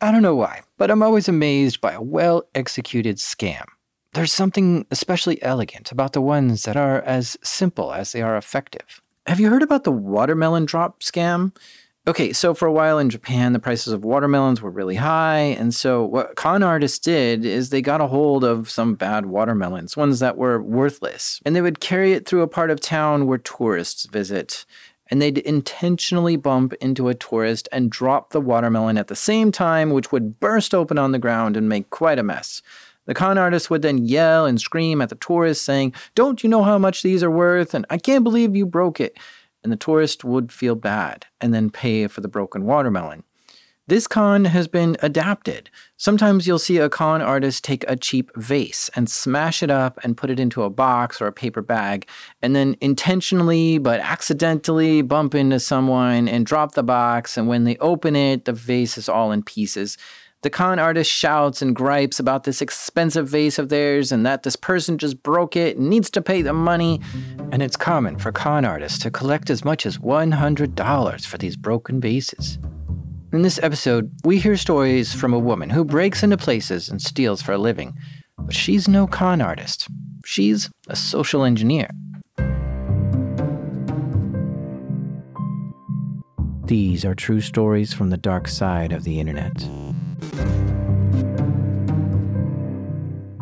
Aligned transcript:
I 0.00 0.12
don't 0.12 0.22
know 0.22 0.36
why, 0.36 0.62
but 0.76 0.90
I'm 0.90 1.02
always 1.02 1.28
amazed 1.28 1.80
by 1.80 1.92
a 1.92 2.00
well 2.00 2.44
executed 2.54 3.16
scam. 3.16 3.64
There's 4.12 4.32
something 4.32 4.86
especially 4.90 5.42
elegant 5.42 5.90
about 5.90 6.12
the 6.12 6.20
ones 6.20 6.62
that 6.62 6.76
are 6.76 7.02
as 7.02 7.36
simple 7.42 7.92
as 7.92 8.12
they 8.12 8.22
are 8.22 8.36
effective. 8.36 9.02
Have 9.26 9.40
you 9.40 9.50
heard 9.50 9.62
about 9.62 9.84
the 9.84 9.92
watermelon 9.92 10.64
drop 10.66 11.00
scam? 11.00 11.52
Okay, 12.06 12.32
so 12.32 12.54
for 12.54 12.66
a 12.66 12.72
while 12.72 12.98
in 12.98 13.10
Japan, 13.10 13.52
the 13.52 13.58
prices 13.58 13.92
of 13.92 14.02
watermelons 14.02 14.62
were 14.62 14.70
really 14.70 14.94
high. 14.94 15.40
And 15.58 15.74
so, 15.74 16.06
what 16.06 16.36
con 16.36 16.62
artists 16.62 16.98
did 16.98 17.44
is 17.44 17.68
they 17.68 17.82
got 17.82 18.00
a 18.00 18.06
hold 18.06 18.44
of 18.44 18.70
some 18.70 18.94
bad 18.94 19.26
watermelons, 19.26 19.94
ones 19.94 20.18
that 20.20 20.38
were 20.38 20.62
worthless, 20.62 21.38
and 21.44 21.54
they 21.54 21.60
would 21.60 21.80
carry 21.80 22.14
it 22.14 22.26
through 22.26 22.40
a 22.40 22.48
part 22.48 22.70
of 22.70 22.80
town 22.80 23.26
where 23.26 23.36
tourists 23.36 24.06
visit. 24.06 24.64
And 25.10 25.22
they'd 25.22 25.38
intentionally 25.38 26.36
bump 26.36 26.74
into 26.74 27.08
a 27.08 27.14
tourist 27.14 27.68
and 27.72 27.90
drop 27.90 28.30
the 28.30 28.40
watermelon 28.40 28.98
at 28.98 29.08
the 29.08 29.16
same 29.16 29.50
time, 29.50 29.90
which 29.90 30.12
would 30.12 30.38
burst 30.38 30.74
open 30.74 30.98
on 30.98 31.12
the 31.12 31.18
ground 31.18 31.56
and 31.56 31.68
make 31.68 31.90
quite 31.90 32.18
a 32.18 32.22
mess. 32.22 32.60
The 33.06 33.14
con 33.14 33.38
artist 33.38 33.70
would 33.70 33.80
then 33.80 34.04
yell 34.04 34.44
and 34.44 34.60
scream 34.60 35.00
at 35.00 35.08
the 35.08 35.14
tourist, 35.14 35.64
saying, 35.64 35.94
Don't 36.14 36.42
you 36.42 36.50
know 36.50 36.62
how 36.62 36.76
much 36.76 37.02
these 37.02 37.22
are 37.22 37.30
worth? 37.30 37.72
And 37.72 37.86
I 37.88 37.96
can't 37.96 38.22
believe 38.22 38.54
you 38.54 38.66
broke 38.66 39.00
it 39.00 39.16
and 39.62 39.72
the 39.72 39.76
tourist 39.76 40.24
would 40.24 40.52
feel 40.52 40.74
bad 40.74 41.26
and 41.40 41.52
then 41.52 41.70
pay 41.70 42.06
for 42.06 42.20
the 42.20 42.28
broken 42.28 42.64
watermelon. 42.64 43.24
This 43.88 44.06
con 44.06 44.44
has 44.44 44.68
been 44.68 44.98
adapted. 45.00 45.70
Sometimes 45.96 46.46
you'll 46.46 46.58
see 46.58 46.76
a 46.76 46.90
con 46.90 47.22
artist 47.22 47.64
take 47.64 47.88
a 47.88 47.96
cheap 47.96 48.30
vase 48.36 48.90
and 48.94 49.08
smash 49.08 49.62
it 49.62 49.70
up 49.70 49.98
and 50.04 50.14
put 50.14 50.28
it 50.28 50.38
into 50.38 50.62
a 50.62 50.68
box 50.68 51.22
or 51.22 51.26
a 51.26 51.32
paper 51.32 51.62
bag, 51.62 52.06
and 52.42 52.54
then 52.54 52.76
intentionally 52.82 53.78
but 53.78 54.00
accidentally 54.00 55.00
bump 55.00 55.34
into 55.34 55.58
someone 55.58 56.28
and 56.28 56.44
drop 56.44 56.72
the 56.72 56.82
box. 56.82 57.38
And 57.38 57.48
when 57.48 57.64
they 57.64 57.78
open 57.78 58.14
it, 58.14 58.44
the 58.44 58.52
vase 58.52 58.98
is 58.98 59.08
all 59.08 59.32
in 59.32 59.42
pieces. 59.42 59.96
The 60.42 60.50
con 60.50 60.78
artist 60.78 61.10
shouts 61.10 61.62
and 61.62 61.74
gripes 61.74 62.20
about 62.20 62.44
this 62.44 62.60
expensive 62.60 63.26
vase 63.26 63.58
of 63.58 63.70
theirs 63.70 64.12
and 64.12 64.26
that 64.26 64.42
this 64.42 64.54
person 64.54 64.98
just 64.98 65.22
broke 65.22 65.56
it 65.56 65.78
and 65.78 65.88
needs 65.88 66.10
to 66.10 66.20
pay 66.20 66.42
the 66.42 66.52
money. 66.52 67.00
And 67.50 67.62
it's 67.62 67.74
common 67.74 68.18
for 68.18 68.32
con 68.32 68.66
artists 68.66 68.98
to 68.98 69.10
collect 69.10 69.48
as 69.48 69.64
much 69.64 69.86
as 69.86 69.96
$100 69.96 71.24
for 71.24 71.38
these 71.38 71.56
broken 71.56 72.02
vases. 72.02 72.58
In 73.30 73.42
this 73.42 73.60
episode, 73.62 74.10
we 74.24 74.38
hear 74.38 74.56
stories 74.56 75.12
from 75.12 75.34
a 75.34 75.38
woman 75.38 75.68
who 75.68 75.84
breaks 75.84 76.22
into 76.22 76.38
places 76.38 76.88
and 76.88 77.00
steals 77.00 77.42
for 77.42 77.52
a 77.52 77.58
living. 77.58 77.94
But 78.38 78.54
she's 78.54 78.88
no 78.88 79.06
con 79.06 79.42
artist, 79.42 79.86
she's 80.24 80.70
a 80.88 80.96
social 80.96 81.44
engineer. 81.44 81.90
These 86.64 87.04
are 87.04 87.14
true 87.14 87.42
stories 87.42 87.92
from 87.92 88.08
the 88.08 88.16
dark 88.16 88.48
side 88.48 88.92
of 88.92 89.04
the 89.04 89.20
internet. 89.20 89.62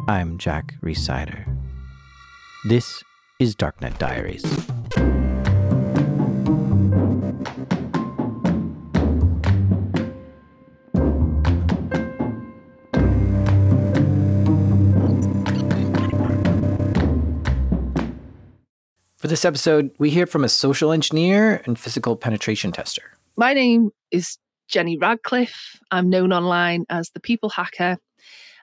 I'm 0.09 0.37
Jack 0.39 0.75
Rhysider. 0.83 1.47
This 2.69 3.05
is 3.39 3.55
Darknet 3.55 3.99
Diaries. 3.99 4.45
For 19.19 19.29
this 19.29 19.47
episode, 19.47 19.93
we 19.99 20.11
hear 20.11 20.27
from 20.27 20.45
a 20.45 20.49
social 20.49 20.93
engineer 20.93 21.63
and 21.65 21.79
physical 21.79 22.17
penetration 22.17 22.71
tester. 22.71 23.03
My 23.39 23.55
name 23.55 23.91
is 24.11 24.37
Jenny 24.69 24.99
Radcliffe. 24.99 25.81
I'm 25.91 26.11
known 26.11 26.35
online 26.35 26.85
as 26.91 27.09
the 27.09 27.21
People 27.21 27.49
Hacker, 27.49 27.97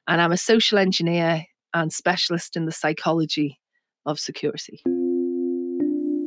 and 0.07 0.21
I'm 0.21 0.31
a 0.31 0.37
social 0.37 0.77
engineer 0.77 1.45
and 1.73 1.91
specialist 1.91 2.55
in 2.55 2.67
the 2.67 2.71
psychology 2.71 3.59
of 4.05 4.19
security. 4.19 4.83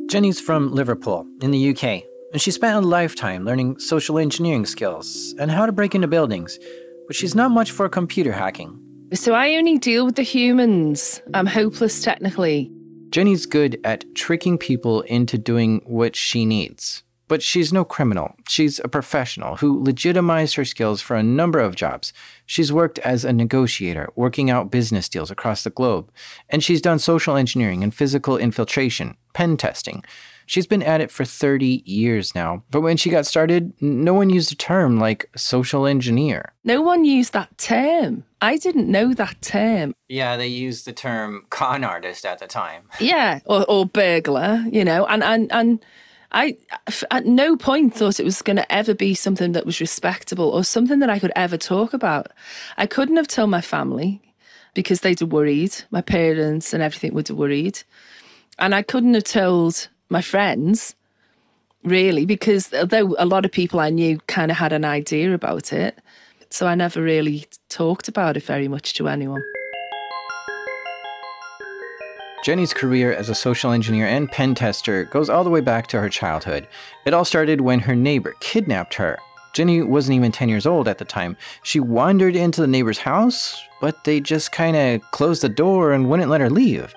Jenny's 0.09 0.41
from 0.41 0.73
Liverpool, 0.73 1.25
in 1.41 1.51
the 1.51 1.69
UK, 1.69 2.03
and 2.33 2.41
she 2.41 2.51
spent 2.51 2.75
a 2.75 2.85
lifetime 2.85 3.45
learning 3.45 3.79
social 3.79 4.19
engineering 4.19 4.65
skills 4.65 5.35
and 5.39 5.49
how 5.49 5.65
to 5.65 5.71
break 5.71 5.95
into 5.95 6.09
buildings, 6.09 6.59
but 7.07 7.15
she's 7.15 7.33
not 7.33 7.51
much 7.51 7.71
for 7.71 7.87
computer 7.87 8.33
hacking. 8.33 8.77
So 9.13 9.33
I 9.33 9.55
only 9.55 9.77
deal 9.77 10.05
with 10.05 10.15
the 10.15 10.21
humans. 10.21 11.21
I'm 11.33 11.45
hopeless 11.45 12.03
technically. 12.03 12.69
Jenny's 13.17 13.47
good 13.47 13.79
at 13.83 14.05
tricking 14.13 14.59
people 14.59 15.01
into 15.01 15.39
doing 15.39 15.81
what 15.85 16.15
she 16.15 16.45
needs. 16.45 17.01
But 17.27 17.41
she's 17.41 17.73
no 17.73 17.83
criminal. 17.83 18.35
She's 18.47 18.77
a 18.83 18.87
professional 18.87 19.55
who 19.55 19.83
legitimized 19.83 20.53
her 20.53 20.63
skills 20.63 21.01
for 21.01 21.15
a 21.15 21.23
number 21.23 21.59
of 21.59 21.75
jobs. 21.75 22.13
She's 22.45 22.71
worked 22.71 22.99
as 22.99 23.25
a 23.25 23.33
negotiator, 23.33 24.09
working 24.15 24.51
out 24.51 24.69
business 24.69 25.09
deals 25.09 25.31
across 25.31 25.63
the 25.63 25.71
globe. 25.71 26.11
And 26.47 26.63
she's 26.63 26.79
done 26.79 26.99
social 26.99 27.35
engineering 27.35 27.81
and 27.81 27.91
physical 27.91 28.37
infiltration, 28.37 29.17
pen 29.33 29.57
testing. 29.57 30.03
She's 30.47 30.65
been 30.65 30.81
at 30.81 31.01
it 31.01 31.11
for 31.11 31.25
30 31.25 31.83
years 31.85 32.33
now. 32.33 32.63
But 32.71 32.79
when 32.79 32.95
she 32.95 33.09
got 33.09 33.25
started, 33.25 33.73
no 33.81 34.13
one 34.13 34.29
used 34.29 34.51
a 34.53 34.55
term 34.55 34.97
like 34.97 35.29
social 35.35 35.85
engineer. 35.85 36.53
No 36.63 36.81
one 36.81 37.03
used 37.03 37.33
that 37.33 37.57
term. 37.57 38.23
I 38.41 38.55
didn't 38.55 38.89
know 38.89 39.13
that 39.13 39.41
term. 39.41 39.93
Yeah, 40.07 40.37
they 40.37 40.47
used 40.47 40.85
the 40.85 40.93
term 40.93 41.45
con 41.49 41.83
artist 41.83 42.25
at 42.25 42.39
the 42.39 42.47
time. 42.47 42.83
Yeah, 42.99 43.39
or, 43.45 43.65
or 43.69 43.85
burglar, 43.85 44.65
you 44.71 44.83
know, 44.83 45.05
and, 45.05 45.23
and, 45.23 45.51
and, 45.51 45.85
I 46.29 46.57
at 47.09 47.25
no 47.25 47.55
point 47.55 47.93
thought 47.93 48.19
it 48.19 48.25
was 48.25 48.41
going 48.41 48.57
to 48.57 48.71
ever 48.71 48.93
be 48.93 49.15
something 49.15 49.53
that 49.53 49.65
was 49.65 49.79
respectable 49.79 50.49
or 50.49 50.65
something 50.65 50.99
that 50.99 51.09
I 51.09 51.19
could 51.19 51.31
ever 51.37 51.55
talk 51.57 51.93
about. 51.93 52.33
I 52.75 52.85
couldn't 52.85 53.15
have 53.15 53.29
told 53.29 53.49
my 53.49 53.61
family 53.61 54.21
because 54.73 55.01
they'd 55.01 55.21
have 55.21 55.31
worried, 55.31 55.73
my 55.89 56.01
parents 56.01 56.73
and 56.73 56.83
everything 56.83 57.13
would 57.13 57.29
have 57.29 57.37
worried. 57.37 57.81
And 58.59 58.75
I 58.75 58.81
couldn't 58.81 59.13
have 59.13 59.23
told 59.23 59.87
my 60.09 60.21
friends 60.21 60.95
really 61.83 62.25
because 62.25 62.73
although 62.73 63.15
a 63.17 63.25
lot 63.25 63.45
of 63.45 63.51
people 63.51 63.79
I 63.79 63.89
knew 63.89 64.19
kind 64.27 64.51
of 64.51 64.57
had 64.57 64.73
an 64.73 64.85
idea 64.85 65.33
about 65.33 65.71
it, 65.71 65.99
so 66.49 66.67
I 66.67 66.75
never 66.75 67.01
really 67.01 67.45
talked 67.69 68.07
about 68.07 68.37
it 68.37 68.43
very 68.43 68.67
much 68.67 68.93
to 68.95 69.07
anyone. 69.07 69.43
Jenny's 72.43 72.73
career 72.73 73.11
as 73.11 73.29
a 73.29 73.35
social 73.35 73.71
engineer 73.71 74.07
and 74.07 74.31
pen 74.31 74.55
tester 74.55 75.05
goes 75.05 75.29
all 75.29 75.43
the 75.43 75.49
way 75.49 75.59
back 75.59 75.87
to 75.87 75.99
her 75.99 76.07
childhood. 76.07 76.67
It 77.05 77.13
all 77.13 77.25
started 77.25 77.61
when 77.61 77.79
her 77.79 77.95
neighbor 77.95 78.35
kidnapped 78.39 78.93
her. 78.93 79.17
Jenny 79.53 79.81
wasn't 79.81 80.15
even 80.15 80.31
10 80.31 80.47
years 80.47 80.65
old 80.65 80.87
at 80.87 80.97
the 80.97 81.03
time. 81.03 81.35
She 81.63 81.79
wandered 81.79 82.35
into 82.35 82.61
the 82.61 82.67
neighbor's 82.67 82.99
house, 82.99 83.61
but 83.81 84.03
they 84.03 84.21
just 84.21 84.51
kind 84.51 84.77
of 84.77 85.01
closed 85.11 85.41
the 85.41 85.49
door 85.49 85.91
and 85.91 86.09
wouldn't 86.09 86.29
let 86.29 86.41
her 86.41 86.49
leave. 86.49 86.93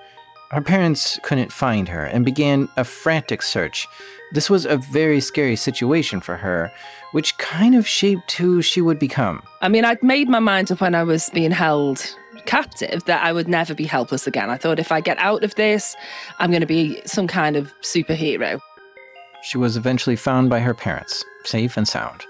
Her 0.51 0.61
parents 0.61 1.17
couldn't 1.23 1.53
find 1.53 1.87
her 1.87 2.03
and 2.03 2.25
began 2.25 2.67
a 2.75 2.83
frantic 2.83 3.41
search. 3.41 3.87
This 4.33 4.49
was 4.49 4.65
a 4.65 4.75
very 4.75 5.21
scary 5.21 5.55
situation 5.55 6.19
for 6.19 6.35
her, 6.35 6.73
which 7.13 7.37
kind 7.37 7.73
of 7.73 7.87
shaped 7.87 8.33
who 8.33 8.61
she 8.61 8.81
would 8.81 8.99
become. 8.99 9.43
I 9.61 9.69
mean, 9.69 9.85
I'd 9.85 10.03
made 10.03 10.27
my 10.27 10.39
mind 10.39 10.69
up 10.69 10.81
when 10.81 10.93
I 10.93 11.03
was 11.03 11.29
being 11.29 11.51
held 11.51 12.15
captive 12.45 13.05
that 13.05 13.23
I 13.23 13.31
would 13.31 13.47
never 13.47 13.73
be 13.73 13.85
helpless 13.85 14.27
again. 14.27 14.49
I 14.49 14.57
thought 14.57 14.77
if 14.77 14.91
I 14.91 14.99
get 14.99 15.17
out 15.19 15.45
of 15.45 15.55
this, 15.55 15.95
I'm 16.39 16.49
going 16.49 16.61
to 16.61 16.67
be 16.67 17.01
some 17.05 17.27
kind 17.27 17.55
of 17.55 17.73
superhero. 17.81 18.59
She 19.43 19.57
was 19.57 19.77
eventually 19.77 20.17
found 20.17 20.49
by 20.49 20.59
her 20.59 20.73
parents, 20.73 21.23
safe 21.45 21.77
and 21.77 21.87
sound. 21.87 22.25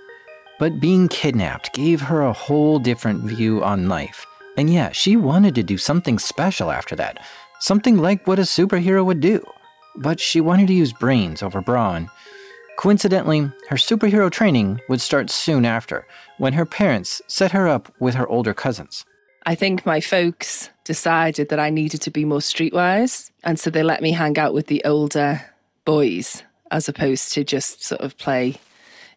But 0.60 0.80
being 0.80 1.08
kidnapped 1.08 1.74
gave 1.74 2.02
her 2.02 2.22
a 2.22 2.34
whole 2.34 2.78
different 2.78 3.24
view 3.24 3.64
on 3.64 3.90
life. 3.90 4.28
And 4.58 4.70
yeah, 4.70 4.92
she 4.92 5.16
wanted 5.16 5.56
to 5.56 5.64
do 5.64 5.78
something 5.78 6.20
special 6.20 6.72
after 6.72 6.96
that, 6.98 7.24
something 7.62 7.98
like 7.98 8.28
what 8.28 8.40
a 8.40 8.44
superhero 8.44 9.06
would 9.06 9.22
do. 9.22 9.46
But 9.96 10.20
she 10.20 10.42
wanted 10.42 10.68
to 10.68 10.74
use 10.74 10.92
brains 10.92 11.42
over 11.42 11.62
brawn. 11.62 12.10
Coincidentally, 12.78 13.42
her 13.70 13.76
superhero 13.76 14.30
training 14.30 14.82
would 14.90 15.02
start 15.02 15.30
soon 15.30 15.66
after, 15.66 16.08
when 16.38 16.54
her 16.54 16.66
parents 16.66 17.22
set 17.28 17.52
her 17.52 17.68
up 17.68 17.94
with 18.00 18.16
her 18.16 18.28
older 18.28 18.54
cousins. 18.54 19.06
I 19.46 19.56
think 19.56 19.86
my 19.86 20.02
folks 20.02 20.70
decided 20.84 21.50
that 21.50 21.60
I 21.60 21.70
needed 21.70 22.02
to 22.02 22.12
be 22.12 22.26
more 22.26 22.40
streetwise. 22.40 23.32
And 23.44 23.60
so 23.60 23.70
they 23.70 23.84
let 23.84 24.02
me 24.02 24.12
hang 24.12 24.38
out 24.38 24.54
with 24.54 24.68
the 24.68 24.84
older 24.84 25.42
boys 25.86 26.44
as 26.72 26.88
opposed 26.88 27.34
to 27.34 27.44
just 27.44 27.84
sort 27.84 28.02
of 28.02 28.18
play 28.18 28.56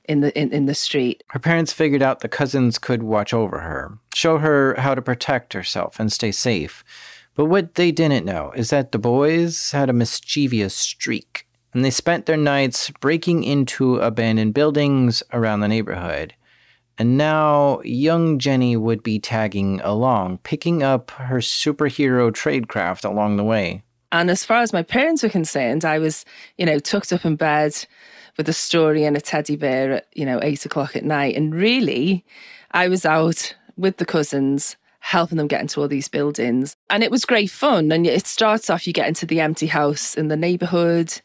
in 0.06 0.20
the 0.20 0.38
in, 0.38 0.52
in 0.52 0.66
the 0.66 0.74
street. 0.74 1.22
Her 1.28 1.38
parents 1.38 1.72
figured 1.72 2.02
out 2.02 2.20
the 2.20 2.28
cousins 2.28 2.78
could 2.78 3.02
watch 3.02 3.32
over 3.32 3.60
her, 3.60 3.98
show 4.14 4.38
her 4.38 4.74
how 4.78 4.94
to 4.94 5.02
protect 5.02 5.52
herself 5.52 5.98
and 5.98 6.12
stay 6.12 6.32
safe. 6.32 6.84
But 7.34 7.46
what 7.46 7.74
they 7.74 7.90
didn't 7.90 8.24
know 8.24 8.52
is 8.54 8.70
that 8.70 8.92
the 8.92 8.98
boys 8.98 9.72
had 9.72 9.90
a 9.90 9.92
mischievous 9.92 10.74
streak, 10.74 11.46
and 11.72 11.84
they 11.84 11.90
spent 11.90 12.26
their 12.26 12.36
nights 12.36 12.90
breaking 13.00 13.42
into 13.42 13.96
abandoned 13.96 14.54
buildings 14.54 15.22
around 15.32 15.60
the 15.60 15.68
neighborhood. 15.68 16.34
And 16.96 17.18
now 17.18 17.80
young 17.82 18.38
Jenny 18.38 18.76
would 18.76 19.02
be 19.02 19.18
tagging 19.18 19.80
along, 19.82 20.38
picking 20.38 20.84
up 20.84 21.10
her 21.12 21.38
superhero 21.38 22.30
tradecraft 22.30 23.04
along 23.04 23.36
the 23.36 23.44
way. 23.44 23.82
And 24.12 24.30
as 24.30 24.44
far 24.44 24.62
as 24.62 24.72
my 24.72 24.84
parents 24.84 25.24
were 25.24 25.28
concerned, 25.28 25.84
I 25.84 25.98
was, 25.98 26.24
you 26.56 26.64
know, 26.64 26.78
tucked 26.78 27.12
up 27.12 27.24
in 27.24 27.34
bed 27.34 27.84
with 28.36 28.48
a 28.48 28.52
story 28.52 29.04
and 29.04 29.16
a 29.16 29.20
teddy 29.20 29.56
bear 29.56 29.92
at, 29.94 30.06
you 30.14 30.24
know, 30.24 30.38
eight 30.40 30.64
o'clock 30.64 30.94
at 30.94 31.04
night. 31.04 31.34
And 31.34 31.52
really, 31.52 32.24
I 32.70 32.86
was 32.86 33.04
out 33.04 33.56
with 33.76 33.96
the 33.96 34.06
cousins 34.06 34.76
helping 35.04 35.36
them 35.36 35.46
get 35.46 35.60
into 35.60 35.82
all 35.82 35.86
these 35.86 36.08
buildings. 36.08 36.76
And 36.88 37.04
it 37.04 37.10
was 37.10 37.26
great 37.26 37.50
fun. 37.50 37.92
And 37.92 38.06
it 38.06 38.26
starts 38.26 38.70
off, 38.70 38.86
you 38.86 38.94
get 38.94 39.06
into 39.06 39.26
the 39.26 39.38
empty 39.38 39.66
house 39.66 40.14
in 40.14 40.28
the 40.28 40.36
neighborhood, 40.36 41.20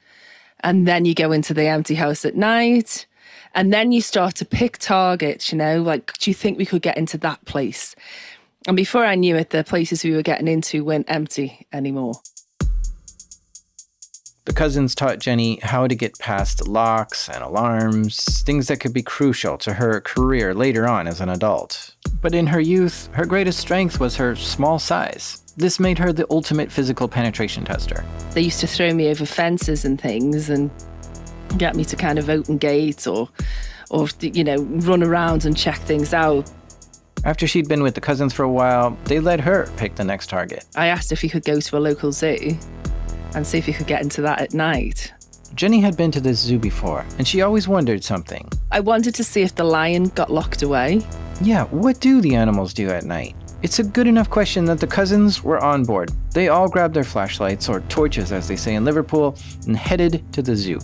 and 0.60 0.86
then 0.86 1.06
you 1.06 1.16
go 1.16 1.32
into 1.32 1.54
the 1.54 1.66
empty 1.66 1.96
house 1.96 2.26
at 2.26 2.36
night. 2.36 3.08
And 3.56 3.72
then 3.72 3.94
you 3.94 4.02
start 4.02 4.36
to 4.36 4.46
pick 4.46 4.80
targets, 4.80 5.54
you 5.54 5.58
know, 5.58 5.82
like, 5.82 6.12
do 6.18 6.30
you 6.30 6.36
think 6.36 6.58
we 6.58 6.66
could 6.66 6.82
get 6.82 6.98
into 6.98 7.18
that 7.20 7.44
place? 7.46 7.96
And 8.68 8.76
before 8.76 9.06
I 9.06 9.16
knew 9.16 9.38
it, 9.38 9.52
the 9.52 9.64
places 9.64 10.04
we 10.04 10.12
were 10.12 10.24
getting 10.24 10.50
into 10.50 10.84
weren't 10.84 11.10
empty 11.10 11.66
anymore. 11.72 12.16
The 14.50 14.56
cousins 14.56 14.96
taught 14.96 15.20
Jenny 15.20 15.60
how 15.62 15.86
to 15.86 15.94
get 15.94 16.18
past 16.18 16.68
locks 16.68 17.30
and 17.30 17.44
alarms, 17.44 18.42
things 18.42 18.68
that 18.68 18.80
could 18.80 18.94
be 18.94 19.04
crucial 19.04 19.60
to 19.60 19.76
her 19.76 20.02
career 20.02 20.56
later 20.56 20.88
on 20.88 21.06
as 21.06 21.22
an 21.22 21.30
adult. 21.30 21.94
But 22.20 22.34
in 22.34 22.48
her 22.48 22.60
youth, 22.60 23.10
her 23.14 23.28
greatest 23.28 23.60
strength 23.60 24.00
was 24.00 24.16
her 24.16 24.36
small 24.36 24.80
size. 24.80 25.44
This 25.56 25.80
made 25.80 26.00
her 26.00 26.12
the 26.12 26.26
ultimate 26.32 26.72
physical 26.72 27.08
penetration 27.08 27.64
tester. 27.64 28.04
They 28.32 28.42
used 28.42 28.60
to 28.62 28.66
throw 28.66 28.92
me 28.92 29.12
over 29.12 29.24
fences 29.24 29.86
and 29.86 30.02
things 30.02 30.50
and 30.50 30.72
get 31.60 31.76
me 31.76 31.86
to 31.86 31.96
kind 31.96 32.18
of 32.18 32.28
open 32.28 32.58
gates 32.58 33.06
or, 33.06 33.30
or 33.92 34.08
you 34.20 34.44
know, 34.44 34.64
run 34.64 35.04
around 35.04 35.46
and 35.46 35.56
check 35.56 35.78
things 35.78 36.12
out. 36.12 36.52
After 37.24 37.46
she'd 37.46 37.68
been 37.68 37.84
with 37.84 37.94
the 37.94 38.02
cousins 38.02 38.34
for 38.34 38.42
a 38.42 38.52
while, 38.52 38.98
they 39.04 39.20
let 39.20 39.42
her 39.42 39.70
pick 39.78 39.94
the 39.94 40.04
next 40.04 40.26
target. 40.28 40.66
I 40.76 40.88
asked 40.88 41.12
if 41.12 41.22
he 41.22 41.30
could 41.30 41.46
go 41.46 41.60
to 41.60 41.78
a 41.78 41.80
local 41.80 42.12
zoo 42.12 42.58
and 43.36 43.46
see 43.46 43.58
if 43.58 43.66
he 43.66 43.74
could 43.74 43.88
get 43.88 44.02
into 44.02 44.22
that 44.22 44.42
at 44.42 44.54
night. 44.54 45.14
Jenny 45.56 45.80
had 45.80 45.98
been 45.98 46.12
to 46.12 46.22
this 46.22 46.40
zoo 46.40 46.60
before, 46.60 47.06
and 47.18 47.28
she 47.28 47.42
always 47.42 47.68
wondered 47.68 48.04
something. 48.04 48.50
I 48.72 48.80
wanted 48.80 49.16
to 49.16 49.24
see 49.24 49.42
if 49.42 49.56
the 49.56 49.64
lion 49.64 50.10
got 50.10 50.32
locked 50.32 50.62
away. 50.62 51.02
Yeah, 51.42 51.66
what 51.66 52.00
do 52.00 52.22
the 52.22 52.36
animals 52.36 52.74
do 52.74 52.90
at 52.90 53.04
night? 53.04 53.36
It's 53.62 53.80
a 53.80 53.84
good 53.84 54.08
enough 54.08 54.30
question 54.30 54.64
that 54.66 54.80
the 54.80 54.88
cousins 54.88 55.44
were 55.44 55.62
on 55.62 55.84
board. 55.84 56.12
They 56.34 56.48
all 56.48 56.70
grabbed 56.70 56.94
their 56.94 57.04
flashlights, 57.04 57.68
or 57.68 57.82
torches 57.82 58.32
as 58.32 58.48
they 58.48 58.56
say 58.56 58.76
in 58.76 58.86
Liverpool, 58.86 59.36
and 59.68 59.76
headed 59.76 60.24
to 60.34 60.42
the 60.42 60.56
zoo. 60.56 60.80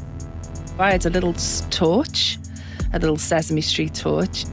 I 0.78 0.92
had 0.92 1.06
a 1.06 1.10
little 1.10 1.34
torch, 1.70 2.38
a 2.92 3.00
little 3.00 3.18
Sesame 3.18 3.62
Street 3.62 3.94
torch. 3.94 4.46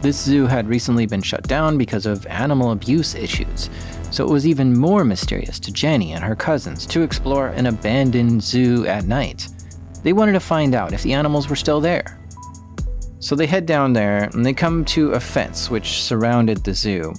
This 0.00 0.20
zoo 0.20 0.46
had 0.46 0.66
recently 0.66 1.06
been 1.06 1.22
shut 1.22 1.46
down 1.46 1.78
because 1.78 2.04
of 2.04 2.26
animal 2.26 2.72
abuse 2.72 3.14
issues, 3.14 3.70
so 4.12 4.24
it 4.24 4.30
was 4.30 4.46
even 4.46 4.76
more 4.76 5.04
mysterious 5.04 5.58
to 5.58 5.72
Jenny 5.72 6.12
and 6.12 6.22
her 6.22 6.36
cousins 6.36 6.86
to 6.86 7.02
explore 7.02 7.48
an 7.48 7.66
abandoned 7.66 8.42
zoo 8.42 8.86
at 8.86 9.06
night. 9.06 9.48
They 10.02 10.12
wanted 10.12 10.32
to 10.32 10.40
find 10.40 10.74
out 10.74 10.92
if 10.92 11.02
the 11.02 11.14
animals 11.14 11.48
were 11.48 11.56
still 11.56 11.80
there. 11.80 12.18
So 13.20 13.34
they 13.34 13.46
head 13.46 13.66
down 13.66 13.92
there 13.92 14.24
and 14.24 14.44
they 14.44 14.52
come 14.52 14.84
to 14.86 15.12
a 15.12 15.20
fence 15.20 15.70
which 15.70 16.02
surrounded 16.02 16.64
the 16.64 16.74
zoo. 16.74 17.14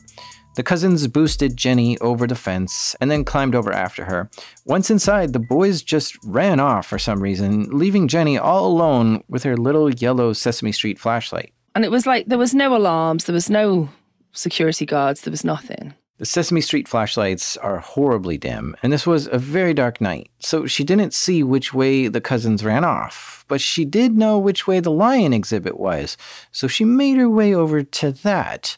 The 0.56 0.62
cousins 0.62 1.08
boosted 1.08 1.58
Jenny 1.58 1.98
over 1.98 2.28
the 2.28 2.36
fence 2.36 2.96
and 3.02 3.10
then 3.10 3.26
climbed 3.26 3.56
over 3.56 3.72
after 3.72 4.06
her. 4.06 4.30
Once 4.66 4.92
inside, 4.92 5.34
the 5.34 5.40
boys 5.40 5.82
just 5.82 6.16
ran 6.24 6.60
off 6.60 6.86
for 6.86 7.00
some 7.00 7.24
reason, 7.24 7.70
leaving 7.72 8.08
Jenny 8.08 8.38
all 8.38 8.68
alone 8.68 9.24
with 9.28 9.42
her 9.44 9.58
little 9.58 9.90
yellow 9.90 10.32
Sesame 10.32 10.72
Street 10.72 11.00
flashlight. 11.00 11.54
And 11.74 11.84
it 11.84 11.90
was 11.90 12.06
like 12.06 12.28
there 12.28 12.38
was 12.38 12.54
no 12.54 12.76
alarms, 12.76 13.24
there 13.24 13.34
was 13.34 13.50
no 13.50 13.90
security 14.32 14.86
guards, 14.86 15.22
there 15.22 15.32
was 15.32 15.44
nothing. 15.44 15.96
The 16.18 16.26
Sesame 16.26 16.62
Street 16.62 16.88
flashlights 16.88 17.58
are 17.58 17.80
horribly 17.80 18.38
dim, 18.38 18.76
and 18.84 18.94
this 18.94 19.08
was 19.08 19.28
a 19.32 19.40
very 19.40 19.74
dark 19.74 20.00
night, 20.00 20.30
so 20.40 20.66
she 20.68 20.84
didn't 20.84 21.14
see 21.14 21.44
which 21.44 21.74
way 21.74 22.08
the 22.08 22.22
cousins 22.22 22.64
ran 22.64 22.86
off. 22.86 23.44
But 23.48 23.62
she 23.62 23.84
did 23.84 24.16
know 24.16 24.38
which 24.38 24.68
way 24.68 24.80
the 24.80 24.92
lion 24.92 25.34
exhibit 25.34 25.80
was, 25.80 26.16
so 26.52 26.68
she 26.68 26.86
made 26.86 27.18
her 27.18 27.30
way 27.30 27.54
over 27.54 27.84
to 27.84 28.12
that 28.12 28.78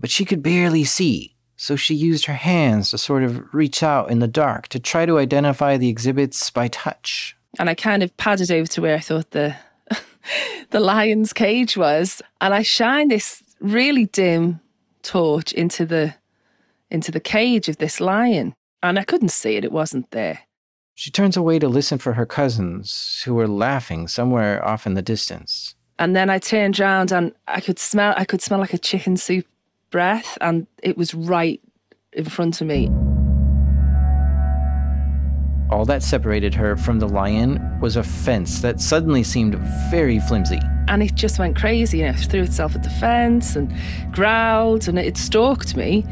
but 0.00 0.10
she 0.10 0.24
could 0.24 0.42
barely 0.42 0.82
see, 0.82 1.36
so 1.56 1.76
she 1.76 1.94
used 1.94 2.24
her 2.24 2.34
hands 2.34 2.90
to 2.90 2.98
sort 2.98 3.22
of 3.22 3.52
reach 3.54 3.82
out 3.82 4.10
in 4.10 4.18
the 4.18 4.26
dark 4.26 4.66
to 4.68 4.80
try 4.80 5.04
to 5.04 5.18
identify 5.18 5.76
the 5.76 5.90
exhibits 5.90 6.50
by 6.50 6.68
touch. 6.68 7.36
And 7.58 7.68
I 7.68 7.74
kind 7.74 8.02
of 8.02 8.16
padded 8.16 8.50
over 8.50 8.66
to 8.68 8.80
where 8.80 8.96
I 8.96 9.00
thought 9.00 9.32
the 9.32 9.54
the 10.70 10.80
lion's 10.80 11.32
cage 11.32 11.76
was, 11.76 12.22
and 12.40 12.54
I 12.54 12.62
shined 12.62 13.10
this 13.10 13.42
really 13.60 14.06
dim 14.06 14.60
torch 15.02 15.52
into 15.52 15.84
the 15.84 16.14
into 16.90 17.10
the 17.10 17.20
cage 17.20 17.68
of 17.68 17.78
this 17.78 18.00
lion, 18.00 18.54
and 18.82 18.98
I 18.98 19.04
couldn't 19.04 19.30
see 19.30 19.56
it; 19.56 19.64
it 19.64 19.72
wasn't 19.72 20.10
there. 20.10 20.40
She 20.94 21.10
turns 21.10 21.36
away 21.36 21.58
to 21.58 21.68
listen 21.68 21.98
for 21.98 22.12
her 22.14 22.26
cousins, 22.26 23.22
who 23.24 23.34
were 23.34 23.48
laughing 23.48 24.06
somewhere 24.08 24.62
off 24.64 24.86
in 24.86 24.94
the 24.94 25.02
distance. 25.02 25.74
And 25.98 26.14
then 26.14 26.30
I 26.30 26.38
turned 26.38 26.80
around 26.80 27.12
and 27.12 27.32
I 27.46 27.60
could 27.60 27.78
smell 27.78 28.14
I 28.16 28.24
could 28.24 28.42
smell 28.42 28.58
like 28.58 28.74
a 28.74 28.78
chicken 28.78 29.16
soup 29.16 29.46
breath, 29.90 30.36
and 30.40 30.66
it 30.82 30.96
was 30.96 31.14
right 31.14 31.60
in 32.12 32.24
front 32.24 32.60
of 32.60 32.66
me. 32.66 32.90
All 35.70 35.84
that 35.84 36.02
separated 36.02 36.52
her 36.54 36.76
from 36.76 36.98
the 36.98 37.08
lion 37.08 37.78
was 37.80 37.94
a 37.96 38.02
fence 38.02 38.60
that 38.60 38.80
suddenly 38.80 39.22
seemed 39.22 39.54
very 39.90 40.18
flimsy. 40.18 40.58
And 40.88 41.00
it 41.00 41.14
just 41.14 41.38
went 41.38 41.56
crazy, 41.56 41.98
you 41.98 42.06
know, 42.06 42.12
threw 42.12 42.42
itself 42.42 42.74
at 42.74 42.82
the 42.82 42.90
fence 42.90 43.54
and 43.54 43.72
growled 44.10 44.88
and 44.88 44.98
it 44.98 45.16
stalked 45.16 45.76
me. 45.76 46.04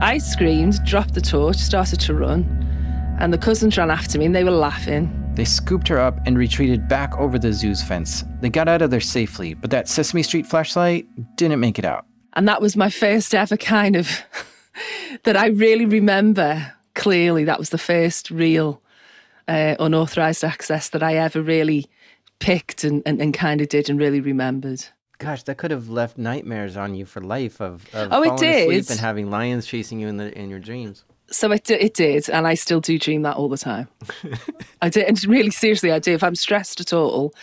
I 0.00 0.18
screamed, 0.18 0.84
dropped 0.84 1.14
the 1.14 1.20
torch, 1.20 1.56
started 1.56 2.00
to 2.00 2.14
run, 2.14 2.46
and 3.20 3.32
the 3.32 3.38
cousins 3.38 3.76
ran 3.76 3.90
after 3.90 4.18
me 4.18 4.26
and 4.26 4.34
they 4.34 4.44
were 4.44 4.50
laughing. 4.50 5.18
They 5.34 5.44
scooped 5.44 5.88
her 5.88 5.98
up 5.98 6.18
and 6.26 6.36
retreated 6.36 6.88
back 6.88 7.16
over 7.18 7.38
the 7.38 7.52
zoo's 7.52 7.82
fence. 7.82 8.24
They 8.40 8.50
got 8.50 8.68
out 8.68 8.82
of 8.82 8.90
there 8.90 9.00
safely, 9.00 9.54
but 9.54 9.70
that 9.70 9.88
Sesame 9.88 10.22
Street 10.22 10.46
flashlight 10.46 11.06
didn't 11.36 11.60
make 11.60 11.78
it 11.78 11.84
out. 11.84 12.04
And 12.34 12.48
that 12.48 12.60
was 12.60 12.76
my 12.76 12.90
first 12.90 13.34
ever 13.34 13.56
kind 13.56 13.96
of 13.96 14.22
that 15.24 15.36
I 15.36 15.48
really 15.48 15.86
remember 15.86 16.72
clearly. 16.94 17.44
That 17.44 17.58
was 17.58 17.70
the 17.70 17.78
first 17.78 18.30
real 18.30 18.82
uh, 19.48 19.76
unauthorized 19.78 20.44
access 20.44 20.88
that 20.90 21.02
I 21.02 21.16
ever 21.16 21.42
really 21.42 21.86
picked 22.38 22.84
and, 22.84 23.02
and, 23.06 23.20
and 23.20 23.32
kind 23.32 23.60
of 23.60 23.68
did 23.68 23.88
and 23.88 23.98
really 23.98 24.20
remembered. 24.20 24.84
Gosh, 25.22 25.44
that 25.44 25.56
could 25.56 25.70
have 25.70 25.88
left 25.88 26.18
nightmares 26.18 26.76
on 26.76 26.96
you 26.96 27.06
for 27.06 27.20
life 27.20 27.60
of, 27.60 27.86
of 27.94 28.08
oh, 28.10 28.22
it 28.22 28.36
did. 28.38 28.68
asleep 28.68 28.90
and 28.90 28.98
having 28.98 29.30
lions 29.30 29.66
chasing 29.66 30.00
you 30.00 30.08
in 30.08 30.16
the 30.16 30.36
in 30.36 30.50
your 30.50 30.58
dreams. 30.58 31.04
So 31.30 31.52
it 31.52 31.70
it 31.70 31.94
did, 31.94 32.28
and 32.28 32.46
I 32.46 32.54
still 32.54 32.80
do 32.80 32.98
dream 32.98 33.22
that 33.22 33.36
all 33.36 33.48
the 33.48 33.56
time. 33.56 33.88
I 34.82 34.88
did, 34.88 35.06
and 35.06 35.24
really 35.24 35.52
seriously, 35.52 35.92
I 35.92 36.00
do. 36.00 36.12
If 36.12 36.24
I'm 36.24 36.34
stressed 36.34 36.80
at 36.80 36.92
all, 36.92 37.34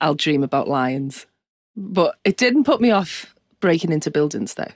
I'll 0.00 0.14
dream 0.14 0.42
about 0.42 0.68
lions. 0.68 1.26
But 1.74 2.16
it 2.24 2.36
didn't 2.36 2.64
put 2.64 2.82
me 2.82 2.90
off 2.90 3.34
breaking 3.60 3.92
into 3.92 4.10
buildings, 4.10 4.54
though. 4.54 4.72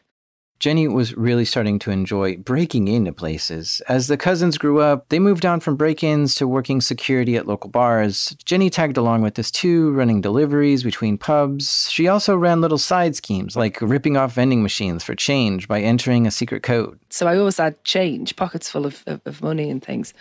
Jenny 0.59 0.89
was 0.89 1.17
really 1.17 1.45
starting 1.45 1.79
to 1.81 1.91
enjoy 1.91 2.37
breaking 2.37 2.89
into 2.89 3.13
places. 3.13 3.83
As 3.89 4.09
the 4.09 4.17
cousins 4.17 4.59
grew 4.59 4.81
up, 4.81 5.09
they 5.11 5.19
moved 5.19 5.45
on 5.45 5.61
from 5.61 5.77
break 5.77 6.03
ins 6.03 6.35
to 6.37 6.49
working 6.49 6.81
security 6.81 7.37
at 7.37 7.47
local 7.47 7.71
bars. 7.71 8.37
Jenny 8.45 8.71
tagged 8.71 8.97
along 8.97 9.23
with 9.23 9.35
this 9.35 9.51
too, 9.51 9.91
running 9.93 10.21
deliveries 10.21 10.83
between 10.83 11.19
pubs. 11.19 11.91
She 11.91 12.09
also 12.09 12.37
ran 12.37 12.61
little 12.61 12.79
side 12.79 13.17
schemes 13.17 13.57
like 13.57 13.81
ripping 13.81 14.17
off 14.17 14.33
vending 14.33 14.63
machines 14.63 15.05
for 15.05 15.15
change 15.15 15.69
by 15.69 15.81
entering 15.83 16.27
a 16.27 16.31
secret 16.31 16.63
code. 16.63 16.99
So 17.11 17.27
I 17.27 17.37
always 17.37 17.59
had 17.59 17.83
change, 17.85 18.37
pockets 18.37 18.71
full 18.71 18.87
of, 18.87 19.03
of, 19.07 19.21
of 19.27 19.43
money 19.43 19.71
and 19.71 19.83
things 19.83 20.15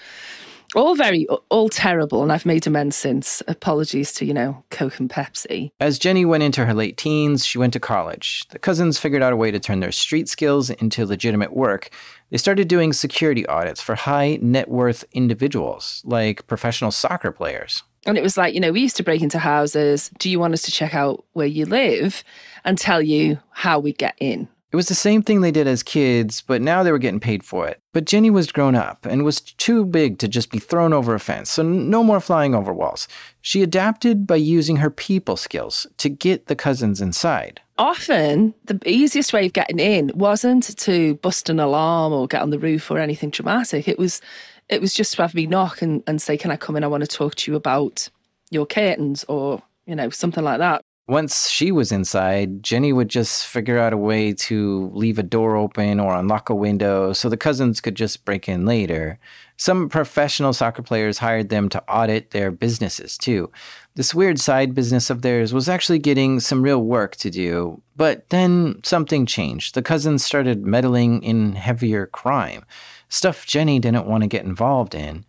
all 0.76 0.96
very 0.96 1.28
all 1.50 1.70
terrible 1.70 2.22
and 2.22 2.32
i've 2.32 2.46
made 2.46 2.68
amends 2.68 2.96
since. 2.96 3.42
Apologies 3.48 4.12
to 4.14 4.26
you 4.26 4.34
know 4.34 4.64
coke 4.70 5.00
and 5.00 5.10
pepsi. 5.10 5.72
As 5.80 6.00
jenny 6.00 6.26
went 6.26 6.44
into 6.44 6.66
her 6.66 6.74
late 6.74 6.98
teens 6.98 7.46
she 7.46 7.58
went 7.58 7.74
to 7.74 7.80
college. 7.80 8.46
The 8.50 8.60
cousins 8.60 8.98
figured 8.98 9.24
out 9.24 9.34
a 9.34 9.38
way 9.38 9.52
to 9.52 9.60
turn 9.60 9.80
their 9.80 9.92
street 9.92 10.28
skills 10.30 10.70
into 10.70 11.06
legitimate 11.06 11.56
work. 11.56 11.90
They 12.30 12.38
started 12.38 12.68
doing 12.68 12.94
security 12.94 13.46
audits 13.48 13.82
for 13.82 13.96
high 13.96 14.40
net 14.42 14.70
worth 14.70 15.06
individuals 15.14 16.02
like 16.06 16.48
professional 16.48 16.92
soccer 16.92 17.32
players. 17.32 17.84
And 18.06 18.18
it 18.18 18.24
was 18.24 18.38
like 18.38 18.54
you 18.54 18.60
know 18.60 18.72
we 18.72 18.82
used 18.82 18.98
to 18.98 19.04
break 19.04 19.22
into 19.22 19.40
houses 19.40 20.12
do 20.20 20.30
you 20.30 20.40
want 20.40 20.54
us 20.54 20.64
to 20.64 20.72
check 20.72 20.94
out 20.94 21.26
where 21.34 21.48
you 21.48 21.66
live 21.66 22.24
and 22.64 22.78
tell 22.78 23.02
you 23.02 23.40
how 23.52 23.80
we 23.80 23.94
get 23.94 24.16
in 24.20 24.48
it 24.76 24.84
was 24.84 24.90
the 24.90 24.94
same 24.94 25.22
thing 25.22 25.40
they 25.40 25.52
did 25.52 25.68
as 25.68 25.84
kids, 25.84 26.42
but 26.42 26.62
now 26.62 26.84
they 26.84 26.92
were 26.92 26.98
getting 26.98 27.22
paid 27.22 27.46
for 27.46 27.66
it. 27.66 27.80
But 27.94 28.04
Jenny 28.04 28.30
was 28.30 28.52
grown 28.52 28.76
up 28.76 29.06
and 29.06 29.24
was 29.24 29.40
too 29.40 29.86
big 29.86 30.20
to 30.20 30.28
just 30.28 30.52
be 30.52 30.60
thrown 30.60 30.92
over 30.92 31.16
a 31.16 31.20
fence, 31.22 31.50
so 31.50 31.64
no 31.64 32.04
more 32.04 32.20
flying 32.20 32.54
over 32.54 32.74
walls. 32.74 33.08
She 33.40 33.62
adapted 33.62 34.28
by 34.28 34.36
using 34.36 34.76
her 34.76 34.90
people 34.90 35.38
skills 35.38 35.88
to 35.96 36.10
get 36.10 36.48
the 36.48 36.58
cousins 36.58 37.00
inside. 37.00 37.62
Often, 37.78 38.54
the 38.66 38.78
easiest 38.86 39.32
way 39.32 39.46
of 39.46 39.54
getting 39.54 39.80
in 39.80 40.12
wasn't 40.14 40.78
to 40.80 41.16
bust 41.16 41.50
an 41.50 41.62
alarm 41.62 42.12
or 42.12 42.28
get 42.28 42.42
on 42.42 42.50
the 42.50 42.60
roof 42.60 42.92
or 42.92 43.00
anything 43.00 43.30
dramatic. 43.30 43.88
It 43.88 43.98
was 43.98 44.20
it 44.68 44.82
was 44.82 44.94
just 44.94 45.16
to 45.16 45.22
have 45.22 45.34
me 45.36 45.48
knock 45.48 45.82
and, 45.82 46.04
and 46.06 46.22
say, 46.22 46.36
Can 46.38 46.52
I 46.52 46.58
come 46.58 46.76
in? 46.76 46.84
I 46.84 46.88
want 46.88 47.02
to 47.02 47.08
talk 47.08 47.36
to 47.36 47.52
you 47.52 47.56
about 47.56 48.10
your 48.52 48.66
curtains 48.66 49.24
or, 49.30 49.64
you 49.86 49.96
know, 49.96 50.10
something 50.10 50.44
like 50.44 50.60
that. 50.60 50.82
Once 51.08 51.50
she 51.50 51.72
was 51.72 51.92
inside, 51.92 52.64
Jenny 52.64 52.92
would 52.92 53.10
just 53.10 53.46
figure 53.46 53.78
out 53.78 53.94
a 53.94 53.98
way 53.98 54.34
to 54.34 54.90
leave 54.92 55.20
a 55.20 55.24
door 55.24 55.56
open 55.56 56.00
or 56.00 56.16
unlock 56.16 56.50
a 56.50 56.56
window 56.56 57.14
so 57.14 57.30
the 57.30 57.38
cousins 57.38 57.80
could 57.80 57.94
just 57.94 58.26
break 58.26 58.50
in 58.50 58.66
later. 58.66 59.20
Some 59.56 59.88
professional 59.88 60.52
soccer 60.52 60.82
players 60.82 61.20
hired 61.20 61.50
them 61.50 61.70
to 61.70 61.84
audit 61.88 62.32
their 62.32 62.50
businesses 62.50 63.20
too. 63.20 63.52
This 63.94 64.16
weird 64.16 64.40
side 64.40 64.74
business 64.74 65.12
of 65.12 65.22
theirs 65.22 65.54
was 65.54 65.70
actually 65.70 66.00
getting 66.00 66.40
some 66.40 66.64
real 66.64 66.82
work 66.82 67.16
to 67.18 67.30
do, 67.30 67.84
but 67.96 68.28
then 68.32 68.82
something 68.84 69.28
changed. 69.28 69.76
The 69.76 69.84
cousins 69.84 70.26
started 70.26 70.66
meddling 70.66 71.22
in 71.22 71.54
heavier 71.54 72.08
crime, 72.08 72.66
stuff 73.10 73.46
Jenny 73.46 73.78
didn't 73.78 74.08
want 74.08 74.24
to 74.24 74.28
get 74.28 74.44
involved 74.44 74.96
in. 74.96 75.24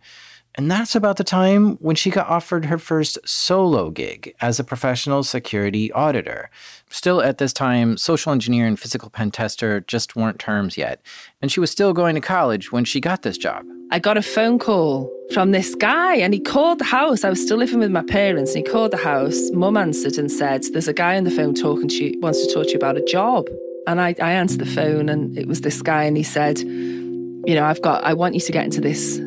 And 0.57 0.71
that's 0.71 0.95
about 0.95 1.17
the 1.17 1.23
time 1.23 1.75
when 1.75 1.95
she 1.95 2.09
got 2.09 2.27
offered 2.27 2.65
her 2.65 2.79
first 2.79 3.19
solo 3.25 3.91
gig 3.91 4.33
as 4.41 4.59
a 4.59 4.63
professional 4.63 5.23
security 5.23 5.91
auditor. 5.91 6.49
Still, 6.89 7.21
at 7.21 7.37
this 7.37 7.53
time, 7.53 7.95
social 7.95 8.31
engineer 8.31 8.65
and 8.65 8.79
physical 8.79 9.11
pen 9.11 9.29
tester 9.29 9.81
just 9.81 10.15
weren't 10.15 10.39
terms 10.39 10.75
yet, 10.75 10.99
and 11.43 11.51
she 11.51 11.59
was 11.59 11.69
still 11.69 11.93
going 11.93 12.15
to 12.15 12.21
college 12.21 12.71
when 12.71 12.85
she 12.85 12.99
got 12.99 13.21
this 13.21 13.37
job. 13.37 13.65
I 13.91 13.99
got 13.99 14.17
a 14.17 14.23
phone 14.23 14.57
call 14.57 15.13
from 15.31 15.51
this 15.51 15.75
guy 15.75 16.15
and 16.15 16.33
he 16.33 16.39
called 16.39 16.79
the 16.79 16.85
house. 16.85 17.23
I 17.23 17.29
was 17.29 17.41
still 17.41 17.57
living 17.57 17.79
with 17.79 17.91
my 17.91 18.03
parents 18.03 18.55
and 18.55 18.65
he 18.65 18.71
called 18.71 18.91
the 18.91 18.97
house. 18.97 19.51
Mum 19.53 19.77
answered 19.77 20.17
and 20.17 20.31
said, 20.31 20.63
There's 20.73 20.87
a 20.87 20.93
guy 20.93 21.17
on 21.17 21.23
the 21.23 21.31
phone 21.31 21.53
talking 21.53 21.87
to 21.87 22.03
you, 22.03 22.19
wants 22.19 22.45
to 22.45 22.51
talk 22.51 22.65
to 22.65 22.71
you 22.71 22.77
about 22.77 22.97
a 22.97 23.05
job. 23.05 23.47
And 23.85 24.01
I, 24.01 24.15
I 24.19 24.31
answered 24.31 24.59
the 24.59 24.65
phone 24.65 25.07
and 25.07 25.37
it 25.37 25.47
was 25.47 25.61
this 25.61 25.81
guy 25.81 26.03
and 26.03 26.17
he 26.17 26.23
said, 26.23 26.59
You 26.59 27.55
know, 27.55 27.63
I've 27.63 27.81
got, 27.81 28.03
I 28.03 28.13
want 28.13 28.33
you 28.33 28.41
to 28.41 28.51
get 28.51 28.65
into 28.65 28.81
this 28.81 29.21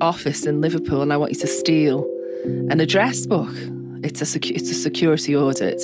office 0.00 0.46
in 0.46 0.60
Liverpool 0.60 1.02
and 1.02 1.12
I 1.12 1.16
want 1.16 1.32
you 1.32 1.38
to 1.40 1.46
steal 1.46 2.04
an 2.44 2.80
address 2.80 3.26
book. 3.26 3.52
It's 4.02 4.22
a, 4.22 4.24
secu- 4.24 4.54
it's 4.54 4.70
a 4.70 4.74
security 4.74 5.34
audit. 5.34 5.82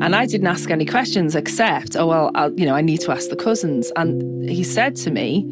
And 0.00 0.14
I 0.14 0.26
didn't 0.26 0.46
ask 0.46 0.70
any 0.70 0.84
questions 0.84 1.34
except, 1.34 1.96
oh, 1.96 2.06
well, 2.06 2.30
I'll, 2.34 2.52
you 2.52 2.66
know, 2.66 2.74
I 2.74 2.82
need 2.82 3.00
to 3.02 3.12
ask 3.12 3.30
the 3.30 3.36
cousins. 3.36 3.90
And 3.96 4.48
he 4.48 4.62
said 4.62 4.96
to 4.96 5.10
me, 5.10 5.42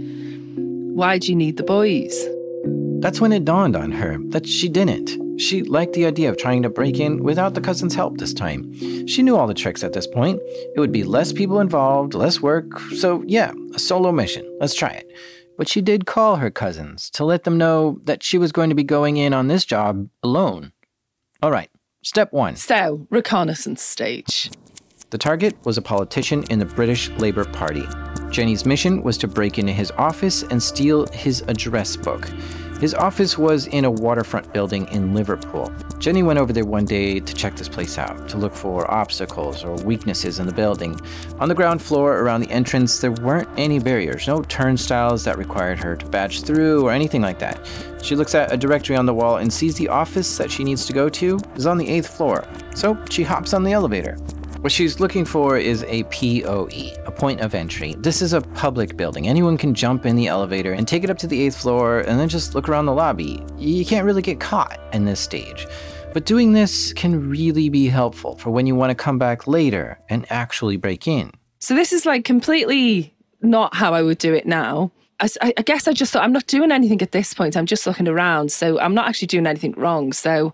why 0.94 1.18
do 1.18 1.30
you 1.30 1.36
need 1.36 1.56
the 1.56 1.62
boys? 1.62 2.14
That's 3.00 3.20
when 3.20 3.32
it 3.32 3.44
dawned 3.44 3.76
on 3.76 3.92
her 3.92 4.18
that 4.28 4.46
she 4.46 4.68
didn't. 4.68 5.40
She 5.40 5.62
liked 5.62 5.92
the 5.92 6.06
idea 6.06 6.30
of 6.30 6.38
trying 6.38 6.62
to 6.62 6.70
break 6.70 6.98
in 6.98 7.22
without 7.22 7.54
the 7.54 7.60
cousins' 7.60 7.94
help 7.94 8.16
this 8.16 8.32
time. 8.32 8.74
She 9.06 9.22
knew 9.22 9.36
all 9.36 9.46
the 9.46 9.54
tricks 9.54 9.84
at 9.84 9.92
this 9.92 10.06
point. 10.06 10.40
It 10.74 10.80
would 10.80 10.92
be 10.92 11.04
less 11.04 11.32
people 11.32 11.60
involved, 11.60 12.14
less 12.14 12.40
work, 12.40 12.80
so 12.96 13.22
yeah, 13.26 13.52
a 13.74 13.78
solo 13.78 14.12
mission. 14.12 14.50
Let's 14.60 14.74
try 14.74 14.88
it. 14.88 15.10
But 15.56 15.68
she 15.68 15.80
did 15.80 16.06
call 16.06 16.36
her 16.36 16.50
cousins 16.50 17.10
to 17.10 17.24
let 17.24 17.44
them 17.44 17.56
know 17.56 17.98
that 18.04 18.22
she 18.22 18.38
was 18.38 18.52
going 18.52 18.68
to 18.68 18.74
be 18.74 18.84
going 18.84 19.16
in 19.16 19.32
on 19.32 19.48
this 19.48 19.64
job 19.64 20.08
alone. 20.22 20.72
All 21.42 21.50
right, 21.50 21.70
step 22.02 22.32
one. 22.32 22.56
So, 22.56 23.06
reconnaissance 23.10 23.82
stage. 23.82 24.50
The 25.10 25.18
target 25.18 25.56
was 25.64 25.78
a 25.78 25.82
politician 25.82 26.44
in 26.50 26.58
the 26.58 26.64
British 26.64 27.10
Labour 27.10 27.44
Party. 27.44 27.86
Jenny's 28.30 28.66
mission 28.66 29.02
was 29.02 29.16
to 29.18 29.28
break 29.28 29.58
into 29.58 29.72
his 29.72 29.92
office 29.92 30.42
and 30.42 30.62
steal 30.62 31.06
his 31.12 31.42
address 31.42 31.96
book. 31.96 32.28
His 32.80 32.92
office 32.92 33.38
was 33.38 33.66
in 33.68 33.86
a 33.86 33.90
waterfront 33.90 34.52
building 34.52 34.86
in 34.88 35.14
Liverpool. 35.14 35.72
Jenny 35.98 36.22
went 36.22 36.38
over 36.38 36.52
there 36.52 36.66
one 36.66 36.84
day 36.84 37.20
to 37.20 37.34
check 37.34 37.56
this 37.56 37.70
place 37.70 37.96
out, 37.96 38.28
to 38.28 38.36
look 38.36 38.54
for 38.54 38.90
obstacles 38.90 39.64
or 39.64 39.74
weaknesses 39.76 40.38
in 40.38 40.46
the 40.46 40.52
building. 40.52 41.00
On 41.40 41.48
the 41.48 41.54
ground 41.54 41.80
floor 41.80 42.18
around 42.18 42.42
the 42.42 42.50
entrance, 42.50 42.98
there 42.98 43.12
weren't 43.12 43.48
any 43.56 43.78
barriers, 43.78 44.26
no 44.26 44.42
turnstiles 44.42 45.24
that 45.24 45.38
required 45.38 45.78
her 45.78 45.96
to 45.96 46.06
badge 46.06 46.42
through 46.42 46.86
or 46.86 46.92
anything 46.92 47.22
like 47.22 47.38
that. 47.38 47.66
She 48.02 48.14
looks 48.14 48.34
at 48.34 48.52
a 48.52 48.56
directory 48.58 48.94
on 48.96 49.06
the 49.06 49.14
wall 49.14 49.38
and 49.38 49.50
sees 49.50 49.74
the 49.76 49.88
office 49.88 50.36
that 50.36 50.50
she 50.50 50.62
needs 50.62 50.84
to 50.86 50.92
go 50.92 51.08
to 51.08 51.40
is 51.56 51.66
on 51.66 51.78
the 51.78 51.88
eighth 51.88 52.14
floor. 52.14 52.46
So 52.74 53.02
she 53.08 53.22
hops 53.22 53.54
on 53.54 53.64
the 53.64 53.72
elevator. 53.72 54.18
What 54.66 54.72
she's 54.72 54.98
looking 54.98 55.24
for 55.24 55.56
is 55.56 55.84
a 55.84 56.02
POE, 56.10 57.06
a 57.06 57.12
point 57.12 57.40
of 57.40 57.54
entry. 57.54 57.94
This 57.98 58.20
is 58.20 58.32
a 58.32 58.40
public 58.40 58.96
building. 58.96 59.28
Anyone 59.28 59.56
can 59.56 59.74
jump 59.74 60.04
in 60.04 60.16
the 60.16 60.26
elevator 60.26 60.72
and 60.72 60.88
take 60.88 61.04
it 61.04 61.08
up 61.08 61.18
to 61.18 61.28
the 61.28 61.40
eighth 61.40 61.56
floor 61.56 62.00
and 62.00 62.18
then 62.18 62.28
just 62.28 62.56
look 62.56 62.68
around 62.68 62.86
the 62.86 62.92
lobby. 62.92 63.40
You 63.56 63.84
can't 63.84 64.04
really 64.04 64.22
get 64.22 64.40
caught 64.40 64.80
in 64.92 65.04
this 65.04 65.20
stage. 65.20 65.68
But 66.12 66.26
doing 66.26 66.52
this 66.52 66.92
can 66.92 67.30
really 67.30 67.68
be 67.68 67.86
helpful 67.86 68.38
for 68.38 68.50
when 68.50 68.66
you 68.66 68.74
want 68.74 68.90
to 68.90 68.96
come 68.96 69.20
back 69.20 69.46
later 69.46 70.00
and 70.08 70.26
actually 70.32 70.76
break 70.78 71.06
in. 71.06 71.30
So, 71.60 71.76
this 71.76 71.92
is 71.92 72.04
like 72.04 72.24
completely 72.24 73.14
not 73.42 73.72
how 73.72 73.94
I 73.94 74.02
would 74.02 74.18
do 74.18 74.34
it 74.34 74.46
now. 74.46 74.90
I, 75.20 75.28
I, 75.40 75.62
guess 75.62 75.86
I 75.86 75.92
just 75.92 76.12
thought 76.12 76.24
I'm 76.24 76.32
not 76.32 76.48
doing 76.48 76.72
anything 76.72 77.00
at 77.02 77.12
this 77.12 77.32
point. 77.34 77.56
I'm 77.56 77.66
just 77.66 77.86
looking 77.86 78.08
around. 78.08 78.50
So, 78.50 78.80
I'm 78.80 78.94
not 78.94 79.06
actually 79.06 79.28
doing 79.28 79.46
anything 79.46 79.74
wrong. 79.76 80.12
So, 80.12 80.52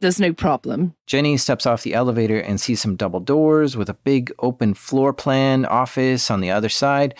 there's 0.00 0.20
no 0.20 0.32
problem. 0.32 0.94
Jenny 1.06 1.36
steps 1.36 1.66
off 1.66 1.82
the 1.82 1.94
elevator 1.94 2.38
and 2.38 2.60
sees 2.60 2.80
some 2.80 2.96
double 2.96 3.20
doors 3.20 3.76
with 3.76 3.88
a 3.88 3.94
big 3.94 4.32
open 4.40 4.74
floor 4.74 5.12
plan 5.12 5.64
office 5.64 6.30
on 6.30 6.40
the 6.40 6.50
other 6.50 6.68
side. 6.68 7.14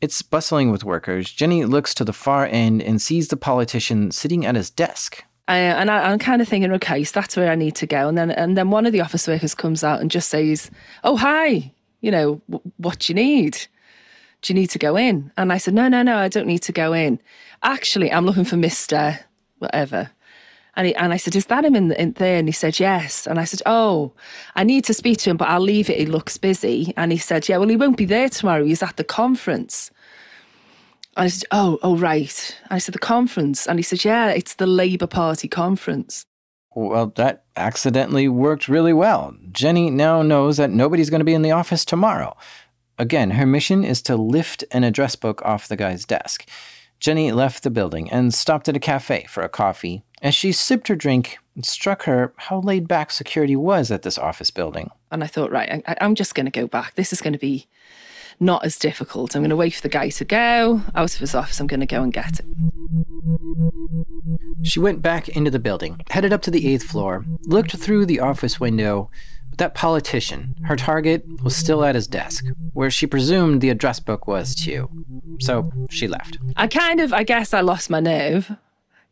It's 0.00 0.22
bustling 0.22 0.70
with 0.70 0.84
workers. 0.84 1.30
Jenny 1.30 1.64
looks 1.64 1.94
to 1.94 2.04
the 2.04 2.12
far 2.12 2.46
end 2.46 2.82
and 2.82 3.00
sees 3.00 3.28
the 3.28 3.36
politician 3.36 4.10
sitting 4.10 4.44
at 4.44 4.54
his 4.54 4.70
desk. 4.70 5.24
Uh, 5.46 5.52
and 5.52 5.90
I, 5.90 6.10
am 6.10 6.18
kind 6.18 6.40
of 6.40 6.48
thinking, 6.48 6.72
okay, 6.72 7.04
so 7.04 7.20
that's 7.20 7.36
where 7.36 7.50
I 7.50 7.54
need 7.54 7.74
to 7.76 7.86
go. 7.86 8.08
And 8.08 8.16
then, 8.16 8.30
and 8.30 8.56
then 8.56 8.70
one 8.70 8.86
of 8.86 8.92
the 8.92 9.02
office 9.02 9.28
workers 9.28 9.54
comes 9.54 9.84
out 9.84 10.00
and 10.00 10.10
just 10.10 10.30
says, 10.30 10.70
"Oh, 11.04 11.16
hi, 11.16 11.70
you 12.00 12.10
know, 12.10 12.40
w- 12.48 12.72
what 12.78 13.00
do 13.00 13.12
you 13.12 13.14
need? 13.14 13.58
Do 14.40 14.52
you 14.52 14.58
need 14.58 14.70
to 14.70 14.78
go 14.78 14.96
in?" 14.96 15.30
And 15.36 15.52
I 15.52 15.58
said, 15.58 15.74
"No, 15.74 15.86
no, 15.88 16.02
no, 16.02 16.16
I 16.16 16.28
don't 16.28 16.46
need 16.46 16.62
to 16.62 16.72
go 16.72 16.94
in. 16.94 17.20
Actually, 17.62 18.10
I'm 18.10 18.24
looking 18.24 18.44
for 18.44 18.56
Mister 18.56 19.20
whatever." 19.58 20.10
And, 20.76 20.88
he, 20.88 20.94
and 20.96 21.12
I 21.12 21.16
said, 21.16 21.36
Is 21.36 21.46
that 21.46 21.64
him 21.64 21.76
in, 21.76 21.92
in, 21.92 22.12
there? 22.12 22.38
And 22.38 22.48
he 22.48 22.52
said, 22.52 22.80
Yes. 22.80 23.26
And 23.26 23.38
I 23.38 23.44
said, 23.44 23.62
Oh, 23.66 24.12
I 24.56 24.64
need 24.64 24.84
to 24.84 24.94
speak 24.94 25.18
to 25.18 25.30
him, 25.30 25.36
but 25.36 25.48
I'll 25.48 25.60
leave 25.60 25.88
it. 25.88 25.98
He 25.98 26.06
looks 26.06 26.36
busy. 26.36 26.92
And 26.96 27.12
he 27.12 27.18
said, 27.18 27.48
Yeah, 27.48 27.58
well, 27.58 27.68
he 27.68 27.76
won't 27.76 27.96
be 27.96 28.04
there 28.04 28.28
tomorrow. 28.28 28.64
He's 28.64 28.82
at 28.82 28.96
the 28.96 29.04
conference. 29.04 29.90
And 31.16 31.24
I 31.24 31.28
said, 31.28 31.48
Oh, 31.50 31.78
oh, 31.82 31.96
right. 31.96 32.58
And 32.64 32.72
I 32.72 32.78
said, 32.78 32.94
The 32.94 32.98
conference. 32.98 33.66
And 33.66 33.78
he 33.78 33.82
said, 33.82 34.04
Yeah, 34.04 34.30
it's 34.30 34.54
the 34.54 34.66
Labour 34.66 35.06
Party 35.06 35.48
conference. 35.48 36.26
Well, 36.74 37.12
that 37.14 37.44
accidentally 37.54 38.28
worked 38.28 38.66
really 38.66 38.92
well. 38.92 39.36
Jenny 39.52 39.90
now 39.90 40.22
knows 40.22 40.56
that 40.56 40.70
nobody's 40.70 41.08
going 41.08 41.20
to 41.20 41.24
be 41.24 41.34
in 41.34 41.42
the 41.42 41.52
office 41.52 41.84
tomorrow. 41.84 42.36
Again, 42.98 43.32
her 43.32 43.46
mission 43.46 43.84
is 43.84 44.02
to 44.02 44.16
lift 44.16 44.64
an 44.72 44.82
address 44.82 45.14
book 45.14 45.40
off 45.44 45.68
the 45.68 45.76
guy's 45.76 46.04
desk. 46.04 46.48
Jenny 47.00 47.32
left 47.32 47.62
the 47.62 47.70
building 47.70 48.10
and 48.10 48.32
stopped 48.32 48.68
at 48.68 48.76
a 48.76 48.80
cafe 48.80 49.26
for 49.28 49.42
a 49.42 49.48
coffee. 49.48 50.04
As 50.24 50.34
she 50.34 50.52
sipped 50.52 50.88
her 50.88 50.96
drink, 50.96 51.38
it 51.54 51.66
struck 51.66 52.04
her 52.04 52.32
how 52.36 52.60
laid 52.60 52.88
back 52.88 53.10
security 53.10 53.54
was 53.54 53.90
at 53.90 54.02
this 54.02 54.16
office 54.16 54.50
building. 54.50 54.90
And 55.12 55.22
I 55.22 55.26
thought, 55.26 55.52
right, 55.52 55.84
I, 55.86 55.96
am 56.00 56.14
just 56.14 56.34
going 56.34 56.46
to 56.46 56.50
go 56.50 56.66
back. 56.66 56.94
This 56.94 57.12
is 57.12 57.20
going 57.20 57.34
to 57.34 57.38
be 57.38 57.68
not 58.40 58.64
as 58.64 58.78
difficult. 58.78 59.36
I'm 59.36 59.42
going 59.42 59.50
to 59.50 59.56
wait 59.56 59.74
for 59.74 59.82
the 59.82 59.90
guy 59.90 60.08
to 60.08 60.24
go 60.24 60.80
out 60.94 61.12
of 61.14 61.20
his 61.20 61.34
office. 61.34 61.60
I'm 61.60 61.66
going 61.66 61.80
to 61.80 61.86
go 61.86 62.02
and 62.02 62.10
get 62.10 62.40
it. 62.40 62.46
She 64.62 64.80
went 64.80 65.02
back 65.02 65.28
into 65.28 65.50
the 65.50 65.58
building, 65.58 66.00
headed 66.08 66.32
up 66.32 66.40
to 66.42 66.50
the 66.50 66.72
eighth 66.72 66.84
floor, 66.84 67.26
looked 67.42 67.76
through 67.76 68.06
the 68.06 68.20
office 68.20 68.58
window, 68.58 69.10
But 69.50 69.58
that 69.58 69.74
politician, 69.74 70.56
her 70.64 70.74
target, 70.74 71.22
was 71.42 71.54
still 71.54 71.84
at 71.84 71.94
his 71.94 72.06
desk, 72.06 72.46
where 72.72 72.90
she 72.90 73.06
presumed 73.06 73.60
the 73.60 73.68
address 73.68 74.00
book 74.00 74.26
was 74.26 74.54
too. 74.54 74.88
So 75.40 75.70
she 75.90 76.08
left. 76.08 76.38
I 76.56 76.66
kind 76.66 77.00
of, 77.00 77.12
I 77.12 77.24
guess 77.24 77.52
I 77.52 77.60
lost 77.60 77.90
my 77.90 78.00
nerve, 78.00 78.50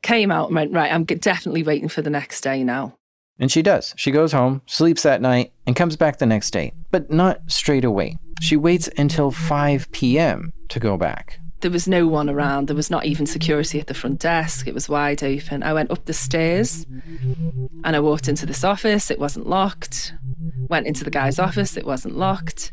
came 0.02 0.30
out 0.30 0.49
and 0.49 0.56
went, 0.56 0.73
right, 0.73 0.92
I'm 0.92 1.04
definitely 1.04 1.62
waiting 1.62 1.88
for 1.88 2.02
the 2.02 2.11
next 2.11 2.40
day 2.42 2.62
now. 2.64 2.97
And 3.38 3.50
she 3.50 3.62
does. 3.62 3.94
She 3.97 4.11
goes 4.11 4.32
home, 4.32 4.62
sleeps 4.66 5.02
that 5.02 5.23
night, 5.23 5.52
and 5.66 5.75
comes 5.75 5.97
back 5.97 6.18
the 6.18 6.26
next 6.26 6.50
day. 6.50 6.73
But 6.90 7.11
not 7.11 7.40
straight 7.49 7.85
away. 7.85 8.18
She 8.40 8.56
waits 8.56 8.88
until 8.99 9.30
5 9.30 9.90
p.m. 9.92 10.52
to 10.68 10.78
go 10.78 10.97
back. 10.97 11.38
There 11.61 11.71
was 11.71 11.87
no 11.87 12.09
one 12.09 12.28
around. 12.28 12.66
There 12.66 12.76
was 12.76 12.90
not 12.90 13.04
even 13.04 13.25
security 13.25 13.78
at 13.78 13.87
the 13.87 13.94
front 13.94 14.18
desk. 14.18 14.66
It 14.66 14.75
was 14.75 14.88
wide 14.88 15.23
open. 15.23 15.62
I 15.62 15.73
went 15.73 15.92
up 15.92 16.04
the 16.04 16.12
stairs 16.12 16.85
and 17.85 17.97
I 17.97 18.00
walked 18.00 18.28
into 18.28 18.47
this 18.47 18.64
office. 18.64 19.12
It 19.12 19.21
wasn't 19.21 19.49
locked. 19.49 20.12
Went 20.68 20.88
into 20.88 21.04
the 21.04 21.11
guy's 21.11 21.38
office. 21.38 21.76
It 21.76 21.87
wasn't 21.87 22.16
locked. 22.16 22.73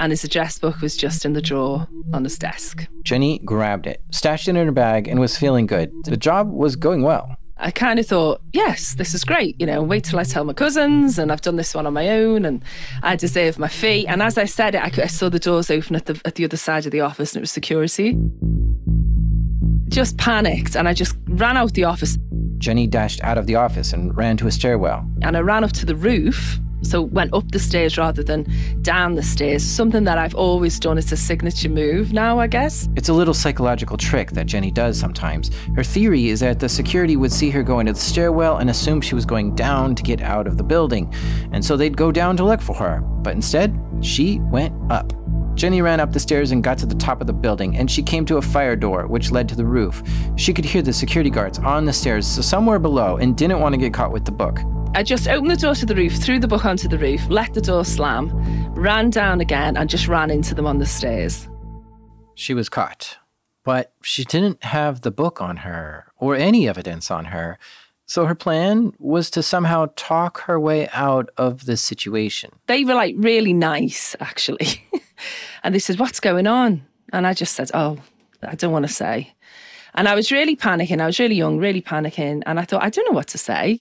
And 0.00 0.12
his 0.12 0.24
address 0.24 0.58
book 0.58 0.80
was 0.80 0.96
just 0.96 1.26
in 1.26 1.34
the 1.34 1.42
drawer 1.42 1.86
on 2.14 2.24
his 2.24 2.38
desk. 2.38 2.86
Jenny 3.04 3.38
grabbed 3.44 3.86
it, 3.86 4.02
stashed 4.10 4.48
it 4.48 4.56
in 4.56 4.66
her 4.66 4.72
bag, 4.72 5.06
and 5.06 5.20
was 5.20 5.36
feeling 5.36 5.66
good. 5.66 5.92
The 6.04 6.16
job 6.16 6.50
was 6.50 6.74
going 6.74 7.02
well. 7.02 7.36
I 7.58 7.70
kind 7.70 7.98
of 7.98 8.06
thought, 8.06 8.40
yes, 8.54 8.94
this 8.94 9.12
is 9.12 9.24
great. 9.24 9.60
You 9.60 9.66
know, 9.66 9.82
wait 9.82 10.04
till 10.04 10.18
I 10.18 10.24
tell 10.24 10.44
my 10.44 10.54
cousins, 10.54 11.18
and 11.18 11.30
I've 11.30 11.42
done 11.42 11.56
this 11.56 11.74
one 11.74 11.86
on 11.86 11.92
my 11.92 12.08
own, 12.08 12.46
and 12.46 12.64
I 13.02 13.14
deserve 13.14 13.58
my 13.58 13.68
fee. 13.68 14.06
And 14.06 14.22
as 14.22 14.38
I 14.38 14.46
said 14.46 14.74
it, 14.74 14.82
I, 14.82 14.88
could, 14.88 15.04
I 15.04 15.06
saw 15.06 15.28
the 15.28 15.38
doors 15.38 15.70
open 15.70 15.94
at 15.94 16.06
the 16.06 16.18
at 16.24 16.36
the 16.36 16.46
other 16.46 16.56
side 16.56 16.86
of 16.86 16.92
the 16.92 17.02
office, 17.02 17.32
and 17.32 17.40
it 17.40 17.42
was 17.42 17.50
security. 17.50 18.16
Just 19.88 20.16
panicked, 20.16 20.76
and 20.76 20.88
I 20.88 20.94
just 20.94 21.14
ran 21.26 21.58
out 21.58 21.74
the 21.74 21.84
office. 21.84 22.16
Jenny 22.56 22.86
dashed 22.86 23.22
out 23.22 23.36
of 23.36 23.46
the 23.46 23.56
office 23.56 23.92
and 23.92 24.16
ran 24.16 24.38
to 24.38 24.46
a 24.46 24.50
stairwell. 24.50 25.06
And 25.20 25.36
I 25.36 25.40
ran 25.40 25.62
up 25.62 25.72
to 25.72 25.84
the 25.84 25.94
roof 25.94 26.58
So 26.82 27.02
went 27.02 27.32
up 27.32 27.50
the 27.50 27.58
stairs 27.58 27.98
rather 27.98 28.22
than 28.22 28.46
down 28.82 29.14
the 29.14 29.22
stairs. 29.22 29.62
Something 29.62 30.04
that 30.04 30.18
I've 30.18 30.34
always 30.34 30.78
done. 30.78 30.98
It's 30.98 31.12
a 31.12 31.16
signature 31.16 31.68
move 31.68 32.12
now, 32.12 32.38
I 32.38 32.46
guess. 32.46 32.88
It's 32.96 33.08
a 33.08 33.12
little 33.12 33.34
psychological 33.34 33.96
trick 33.96 34.30
that 34.32 34.46
Jenny 34.46 34.70
does 34.70 34.98
sometimes. 34.98 35.50
Her 35.76 35.84
theory 35.84 36.28
is 36.28 36.40
that 36.40 36.60
the 36.60 36.68
security 36.68 37.16
would 37.16 37.32
see 37.32 37.50
her 37.50 37.62
go 37.62 37.80
into 37.80 37.92
the 37.92 37.98
stairwell 37.98 38.58
and 38.58 38.70
assume 38.70 39.00
she 39.00 39.14
was 39.14 39.26
going 39.26 39.54
down 39.54 39.94
to 39.94 40.02
get 40.02 40.20
out 40.20 40.46
of 40.46 40.56
the 40.56 40.64
building, 40.64 41.12
and 41.52 41.64
so 41.64 41.76
they'd 41.76 41.96
go 41.96 42.10
down 42.10 42.36
to 42.36 42.44
look 42.44 42.60
for 42.60 42.74
her. 42.74 43.00
But 43.00 43.34
instead, 43.34 43.78
she 44.00 44.38
went 44.40 44.74
up. 44.90 45.12
Jenny 45.54 45.82
ran 45.82 46.00
up 46.00 46.12
the 46.12 46.20
stairs 46.20 46.52
and 46.52 46.62
got 46.62 46.78
to 46.78 46.86
the 46.86 46.94
top 46.94 47.20
of 47.20 47.26
the 47.26 47.32
building, 47.32 47.76
and 47.76 47.90
she 47.90 48.02
came 48.02 48.24
to 48.26 48.38
a 48.38 48.42
fire 48.42 48.76
door 48.76 49.06
which 49.06 49.30
led 49.30 49.48
to 49.48 49.54
the 49.54 49.64
roof. 49.64 50.02
She 50.36 50.54
could 50.54 50.64
hear 50.64 50.80
the 50.80 50.92
security 50.92 51.30
guards 51.30 51.58
on 51.58 51.84
the 51.84 51.92
stairs, 51.92 52.26
so 52.26 52.40
somewhere 52.40 52.78
below, 52.78 53.18
and 53.18 53.36
didn't 53.36 53.60
want 53.60 53.74
to 53.74 53.78
get 53.78 53.92
caught 53.92 54.12
with 54.12 54.24
the 54.24 54.32
book. 54.32 54.60
I 54.92 55.04
just 55.04 55.28
opened 55.28 55.52
the 55.52 55.56
door 55.56 55.76
to 55.76 55.86
the 55.86 55.94
roof, 55.94 56.14
threw 56.14 56.40
the 56.40 56.48
book 56.48 56.64
onto 56.64 56.88
the 56.88 56.98
roof, 56.98 57.24
let 57.28 57.54
the 57.54 57.60
door 57.60 57.84
slam, 57.84 58.28
ran 58.74 59.10
down 59.10 59.40
again, 59.40 59.76
and 59.76 59.88
just 59.88 60.08
ran 60.08 60.30
into 60.30 60.52
them 60.52 60.66
on 60.66 60.78
the 60.78 60.84
stairs. 60.84 61.48
She 62.34 62.54
was 62.54 62.68
caught, 62.68 63.16
but 63.62 63.92
she 64.02 64.24
didn't 64.24 64.64
have 64.64 65.02
the 65.02 65.12
book 65.12 65.40
on 65.40 65.58
her 65.58 66.06
or 66.16 66.34
any 66.34 66.68
evidence 66.68 67.08
on 67.08 67.26
her. 67.26 67.56
So 68.06 68.26
her 68.26 68.34
plan 68.34 68.92
was 68.98 69.30
to 69.30 69.44
somehow 69.44 69.90
talk 69.94 70.40
her 70.42 70.58
way 70.58 70.88
out 70.92 71.30
of 71.36 71.66
the 71.66 71.76
situation. 71.76 72.50
They 72.66 72.84
were 72.84 72.94
like 72.94 73.14
really 73.16 73.52
nice, 73.52 74.16
actually. 74.18 74.84
and 75.62 75.72
they 75.72 75.78
said, 75.78 76.00
What's 76.00 76.18
going 76.18 76.48
on? 76.48 76.84
And 77.12 77.28
I 77.28 77.34
just 77.34 77.54
said, 77.54 77.70
Oh, 77.72 77.98
I 78.42 78.56
don't 78.56 78.72
want 78.72 78.88
to 78.88 78.92
say. 78.92 79.32
And 79.94 80.08
I 80.08 80.16
was 80.16 80.32
really 80.32 80.56
panicking. 80.56 81.00
I 81.00 81.06
was 81.06 81.20
really 81.20 81.36
young, 81.36 81.58
really 81.58 81.80
panicking. 81.80 82.42
And 82.44 82.58
I 82.58 82.64
thought, 82.64 82.82
I 82.82 82.90
don't 82.90 83.06
know 83.08 83.14
what 83.14 83.28
to 83.28 83.38
say. 83.38 83.78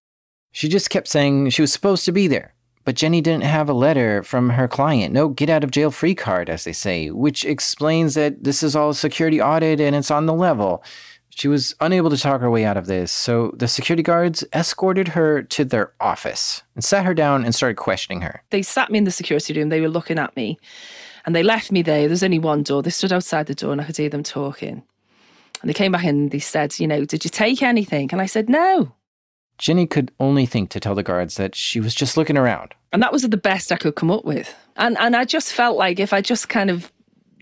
She 0.52 0.68
just 0.68 0.90
kept 0.90 1.08
saying 1.08 1.50
she 1.50 1.62
was 1.62 1.74
supposed 1.74 2.06
to 2.06 2.12
be 2.12 2.28
there. 2.28 2.54
But 2.86 2.96
Jenny 2.96 3.22
didn't 3.22 3.44
have 3.44 3.70
a 3.70 3.74
letter 3.74 4.24
from 4.24 4.52
her 4.52 4.68
client, 4.68 5.14
no 5.14 5.28
get 5.28 5.50
out 5.50 5.64
of 5.64 5.72
jail 5.72 5.92
free 5.92 6.16
card, 6.16 6.50
as 6.50 6.64
they 6.64 6.74
say, 6.74 7.12
which 7.12 7.46
explains 7.46 8.16
that 8.16 8.44
this 8.44 8.64
is 8.64 8.76
all 8.76 8.90
a 8.90 8.96
security 8.96 9.40
audit 9.40 9.80
and 9.80 9.96
it's 9.96 10.10
on 10.10 10.26
the 10.26 10.34
level. 10.34 10.84
She 11.30 11.48
was 11.48 11.76
unable 11.80 12.10
to 12.10 12.18
talk 12.18 12.42
her 12.42 12.50
way 12.50 12.66
out 12.66 12.78
of 12.78 12.88
this, 12.88 13.12
so 13.12 13.54
the 13.56 13.68
security 13.68 14.02
guards 14.02 14.44
escorted 14.54 15.10
her 15.10 15.44
to 15.44 15.64
their 15.64 15.94
office 16.00 16.64
and 16.74 16.84
sat 16.84 17.06
her 17.06 17.14
down 17.14 17.46
and 17.46 17.54
started 17.54 17.76
questioning 17.76 18.22
her. 18.22 18.42
They 18.50 18.64
sat 18.64 18.92
me 18.92 18.98
in 18.98 19.04
the 19.04 19.12
security 19.12 19.54
room, 19.54 19.70
they 19.70 19.82
were 19.82 19.88
looking 19.90 20.18
at 20.18 20.36
me, 20.36 20.58
and 21.26 21.36
they 21.36 21.44
left 21.44 21.72
me 21.72 21.82
there. 21.84 22.08
There's 22.08 22.24
only 22.24 22.40
one 22.40 22.64
door. 22.64 22.82
They 22.82 22.90
stood 22.90 23.14
outside 23.14 23.46
the 23.46 23.56
door 23.56 23.72
and 23.72 23.82
I 23.82 23.84
could 23.84 23.98
hear 23.98 24.10
them 24.10 24.24
talking. 24.24 24.82
And 25.62 25.70
they 25.70 25.74
came 25.74 25.92
back 25.92 26.04
in 26.04 26.10
and 26.10 26.32
they 26.32 26.40
said, 26.40 26.80
You 26.80 26.88
know, 26.88 27.06
did 27.06 27.24
you 27.24 27.30
take 27.30 27.62
anything? 27.62 28.10
And 28.12 28.22
I 28.22 28.26
said, 28.26 28.50
No. 28.50 28.94
Jenny 29.60 29.86
could 29.86 30.12
only 30.20 30.46
think 30.46 30.70
to 30.72 30.80
tell 30.80 30.96
the 30.96 31.04
guards 31.04 31.36
that 31.36 31.54
she 31.54 31.80
was 31.80 31.94
just 31.94 32.18
looking 32.18 32.38
around. 32.38 32.74
And 32.92 33.04
that 33.04 33.12
was 33.12 33.22
the 33.22 33.38
best 33.38 33.72
I 33.72 33.76
could 33.76 33.96
come 33.96 34.10
up 34.10 34.26
with. 34.26 34.56
And 34.78 34.98
and 34.98 35.16
I 35.16 35.26
just 35.26 35.54
felt 35.54 35.78
like 35.78 36.00
if 36.00 36.14
I 36.14 36.22
just 36.22 36.50
kind 36.50 36.72
of 36.72 36.92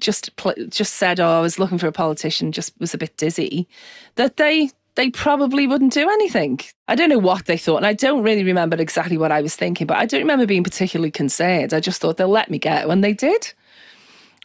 just 0.02 0.32
just 0.70 0.96
said, 0.96 1.20
"Oh, 1.20 1.38
I 1.38 1.40
was 1.40 1.60
looking 1.60 1.78
for 1.78 1.88
a 1.88 1.92
politician," 1.92 2.52
just 2.52 2.74
was 2.80 2.94
a 2.94 2.98
bit 2.98 3.16
dizzy, 3.18 3.68
that 4.16 4.38
they 4.38 4.72
they 4.96 5.12
probably 5.12 5.68
wouldn't 5.68 5.94
do 5.94 6.10
anything. 6.10 6.60
I 6.88 6.96
don't 6.96 7.10
know 7.10 7.20
what 7.20 7.46
they 7.46 7.58
thought, 7.58 7.78
and 7.78 7.86
I 7.86 7.94
don't 7.94 8.24
really 8.24 8.44
remember 8.44 8.76
exactly 8.78 9.18
what 9.18 9.32
I 9.32 9.42
was 9.42 9.56
thinking, 9.56 9.86
but 9.86 9.98
I 9.98 10.08
don't 10.08 10.22
remember 10.22 10.48
being 10.48 10.64
particularly 10.64 11.12
concerned. 11.12 11.72
I 11.72 11.80
just 11.80 12.02
thought 12.02 12.18
they'll 12.18 12.28
let 12.28 12.50
me 12.50 12.58
get 12.58 12.88
when 12.88 13.02
they 13.02 13.14
did, 13.14 13.54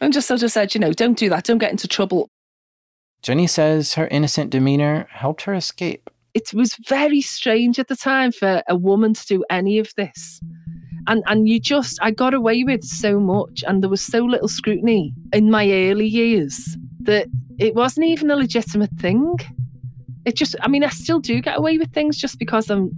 and 0.02 0.12
just 0.12 0.28
sort 0.28 0.42
of 0.42 0.52
said, 0.52 0.74
you 0.74 0.80
know, 0.80 0.92
don't 0.92 1.18
do 1.18 1.30
that, 1.30 1.44
don't 1.44 1.58
get 1.58 1.70
into 1.70 1.88
trouble. 1.88 2.28
Jenny 3.22 3.46
says 3.46 3.94
her 3.94 4.08
innocent 4.08 4.50
demeanor 4.50 5.06
helped 5.10 5.42
her 5.42 5.54
escape. 5.54 6.10
It 6.34 6.54
was 6.54 6.76
very 6.88 7.20
strange 7.20 7.78
at 7.78 7.88
the 7.88 7.96
time 7.96 8.32
for 8.32 8.62
a 8.68 8.76
woman 8.76 9.14
to 9.14 9.26
do 9.26 9.44
any 9.50 9.78
of 9.78 9.94
this. 9.96 10.40
And 11.06 11.22
and 11.26 11.48
you 11.48 11.60
just 11.60 11.98
I 12.00 12.10
got 12.10 12.32
away 12.32 12.64
with 12.64 12.84
so 12.84 13.18
much 13.18 13.64
and 13.66 13.82
there 13.82 13.90
was 13.90 14.02
so 14.02 14.24
little 14.24 14.48
scrutiny 14.48 15.12
in 15.32 15.50
my 15.50 15.70
early 15.70 16.06
years 16.06 16.76
that 17.00 17.26
it 17.58 17.74
wasn't 17.74 18.06
even 18.06 18.30
a 18.30 18.36
legitimate 18.36 18.92
thing. 18.98 19.36
It 20.24 20.36
just 20.36 20.54
I 20.62 20.68
mean 20.68 20.84
I 20.84 20.90
still 20.90 21.18
do 21.18 21.40
get 21.42 21.58
away 21.58 21.76
with 21.76 21.92
things 21.92 22.16
just 22.16 22.38
because 22.38 22.70
I'm 22.70 22.90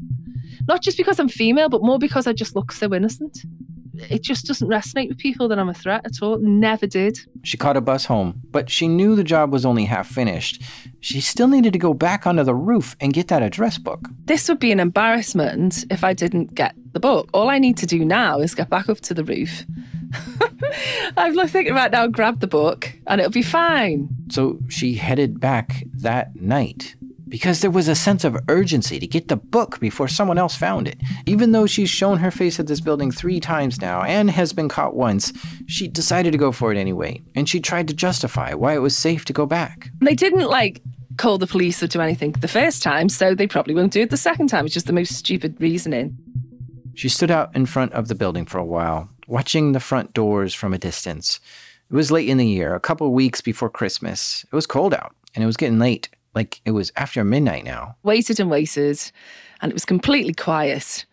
not 0.68 0.82
just 0.82 0.96
because 0.96 1.18
I'm 1.18 1.28
female 1.28 1.68
but 1.68 1.82
more 1.82 1.98
because 1.98 2.26
I 2.26 2.32
just 2.32 2.54
look 2.54 2.72
so 2.72 2.92
innocent 2.94 3.38
it 4.10 4.22
just 4.22 4.46
doesn't 4.46 4.68
resonate 4.68 5.08
with 5.08 5.18
people 5.18 5.48
that 5.48 5.58
I'm 5.58 5.68
a 5.68 5.74
threat 5.74 6.02
at 6.04 6.22
all. 6.22 6.38
Never 6.38 6.86
did. 6.86 7.18
She 7.42 7.56
caught 7.56 7.76
a 7.76 7.80
bus 7.80 8.06
home, 8.06 8.40
but 8.50 8.70
she 8.70 8.88
knew 8.88 9.14
the 9.14 9.24
job 9.24 9.52
was 9.52 9.64
only 9.64 9.84
half 9.84 10.08
finished. 10.08 10.62
She 11.00 11.20
still 11.20 11.48
needed 11.48 11.72
to 11.72 11.78
go 11.78 11.94
back 11.94 12.26
onto 12.26 12.42
the 12.44 12.54
roof 12.54 12.96
and 13.00 13.12
get 13.12 13.28
that 13.28 13.42
address 13.42 13.78
book. 13.78 14.08
This 14.24 14.48
would 14.48 14.58
be 14.58 14.72
an 14.72 14.80
embarrassment 14.80 15.84
if 15.90 16.02
I 16.04 16.12
didn't 16.12 16.54
get 16.54 16.74
the 16.92 17.00
book. 17.00 17.28
All 17.32 17.50
I 17.50 17.58
need 17.58 17.76
to 17.78 17.86
do 17.86 18.04
now 18.04 18.38
is 18.38 18.54
get 18.54 18.70
back 18.70 18.88
up 18.88 19.00
to 19.00 19.14
the 19.14 19.24
roof. 19.24 19.64
I'm 21.16 21.48
thinking 21.48 21.74
right 21.74 21.90
now, 21.90 22.06
grab 22.06 22.40
the 22.40 22.46
book, 22.46 22.92
and 23.06 23.20
it'll 23.20 23.32
be 23.32 23.42
fine. 23.42 24.08
So 24.30 24.58
she 24.68 24.94
headed 24.94 25.40
back 25.40 25.84
that 25.94 26.34
night 26.36 26.94
because 27.28 27.60
there 27.60 27.70
was 27.70 27.88
a 27.88 27.94
sense 27.94 28.24
of 28.24 28.36
urgency 28.48 28.98
to 28.98 29.06
get 29.06 29.28
the 29.28 29.36
book 29.36 29.80
before 29.80 30.08
someone 30.08 30.38
else 30.38 30.54
found 30.54 30.86
it. 30.88 31.00
Even 31.26 31.52
though 31.52 31.66
she's 31.66 31.90
shown 31.90 32.18
her 32.18 32.30
face 32.30 32.60
at 32.60 32.66
this 32.66 32.80
building 32.80 33.10
three 33.10 33.40
times 33.40 33.80
now 33.80 34.02
and 34.02 34.30
has 34.30 34.52
been 34.52 34.68
caught 34.68 34.94
once, 34.94 35.32
she 35.66 35.88
decided 35.88 36.32
to 36.32 36.38
go 36.38 36.52
for 36.52 36.72
it 36.72 36.78
anyway, 36.78 37.22
and 37.34 37.48
she 37.48 37.60
tried 37.60 37.88
to 37.88 37.94
justify 37.94 38.54
why 38.54 38.74
it 38.74 38.82
was 38.82 38.96
safe 38.96 39.24
to 39.24 39.32
go 39.32 39.46
back. 39.46 39.90
They 40.00 40.14
didn't 40.14 40.46
like 40.46 40.82
call 41.16 41.38
the 41.38 41.46
police 41.46 41.82
or 41.82 41.86
do 41.86 42.00
anything 42.00 42.32
the 42.32 42.48
first 42.48 42.82
time, 42.82 43.08
so 43.08 43.34
they 43.34 43.46
probably 43.46 43.74
won't 43.74 43.92
do 43.92 44.02
it 44.02 44.10
the 44.10 44.16
second 44.16 44.48
time. 44.48 44.64
It's 44.66 44.74
just 44.74 44.86
the 44.86 44.92
most 44.92 45.12
stupid 45.12 45.56
reasoning. 45.60 46.16
She 46.94 47.08
stood 47.08 47.30
out 47.30 47.54
in 47.56 47.66
front 47.66 47.92
of 47.92 48.08
the 48.08 48.14
building 48.14 48.46
for 48.46 48.58
a 48.58 48.64
while, 48.64 49.08
watching 49.26 49.72
the 49.72 49.80
front 49.80 50.12
doors 50.14 50.54
from 50.54 50.72
a 50.72 50.78
distance. 50.78 51.40
It 51.90 51.94
was 51.94 52.10
late 52.10 52.28
in 52.28 52.38
the 52.38 52.46
year, 52.46 52.74
a 52.74 52.80
couple 52.80 53.12
weeks 53.12 53.40
before 53.40 53.70
Christmas. 53.70 54.44
It 54.44 54.54
was 54.54 54.66
cold 54.66 54.94
out, 54.94 55.14
and 55.34 55.42
it 55.42 55.46
was 55.46 55.56
getting 55.56 55.78
late. 55.78 56.08
Like 56.34 56.60
it 56.64 56.72
was 56.72 56.92
after 56.96 57.22
midnight 57.24 57.64
now. 57.64 57.96
Waited 58.02 58.40
and 58.40 58.50
waited, 58.50 59.00
and 59.60 59.70
it 59.70 59.74
was 59.74 59.84
completely 59.84 60.34
quiet. 60.34 61.06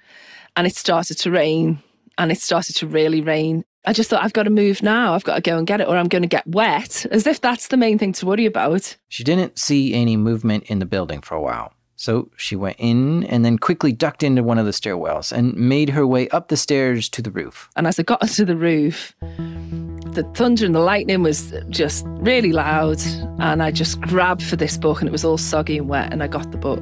And 0.56 0.68
it 0.68 0.76
started 0.76 1.18
to 1.20 1.32
rain, 1.32 1.82
and 2.18 2.32
it 2.32 2.40
started 2.40 2.76
to 2.78 2.88
really 2.88 3.22
rain. 3.22 3.64
I 3.86 3.94
just 3.94 4.10
thought, 4.10 4.24
I've 4.24 4.34
got 4.34 4.44
to 4.44 4.50
move 4.52 4.84
now. 4.84 5.14
I've 5.14 5.24
got 5.24 5.36
to 5.36 5.42
go 5.42 5.58
and 5.58 5.66
get 5.66 5.82
it, 5.82 5.88
or 5.88 5.98
I'm 5.98 6.08
going 6.08 6.22
to 6.22 6.28
get 6.28 6.46
wet, 6.46 7.06
as 7.10 7.26
if 7.26 7.42
that's 7.42 7.70
the 7.70 7.78
main 7.78 7.98
thing 7.98 8.14
to 8.14 8.26
worry 8.26 8.46
about. 8.46 8.96
She 9.08 9.24
didn't 9.24 9.58
see 9.58 9.94
any 9.94 10.18
movement 10.18 10.66
in 10.66 10.80
the 10.80 10.86
building 10.86 11.22
for 11.22 11.36
a 11.36 11.42
while. 11.42 11.74
So 12.02 12.30
she 12.36 12.56
went 12.56 12.78
in 12.80 13.26
and 13.26 13.46
then 13.46 13.60
quickly 13.60 13.92
ducked 13.92 14.24
into 14.24 14.42
one 14.42 14.58
of 14.58 14.66
the 14.66 14.72
stairwells 14.72 15.32
and 15.32 15.54
made 15.54 15.90
her 15.90 16.08
way 16.08 16.28
up 16.30 16.48
the 16.48 16.58
stairs 16.58 17.08
to 17.10 17.22
the 17.22 17.30
roof. 17.30 17.70
And 17.76 17.86
as 17.86 18.00
I 18.00 18.02
got 18.02 18.22
to 18.28 18.44
the 18.44 18.56
roof, 18.56 19.14
the 19.20 20.28
thunder 20.34 20.66
and 20.66 20.74
the 20.74 20.80
lightning 20.80 21.22
was 21.22 21.54
just 21.70 22.04
really 22.08 22.54
loud. 22.54 23.00
And 23.38 23.62
I 23.62 23.70
just 23.70 24.02
grabbed 24.02 24.42
for 24.42 24.56
this 24.56 24.78
book 24.78 25.00
and 25.00 25.08
it 25.08 25.12
was 25.12 25.24
all 25.24 25.38
soggy 25.38 25.78
and 25.78 25.90
wet. 25.90 26.12
And 26.12 26.24
I 26.24 26.28
got 26.28 26.52
the 26.52 26.58
book 26.58 26.82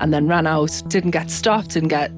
and 0.00 0.14
then 0.14 0.28
ran 0.28 0.46
out, 0.46 0.82
didn't 0.88 1.10
get 1.10 1.30
stopped, 1.30 1.72
didn't 1.72 1.90
get 1.90 2.10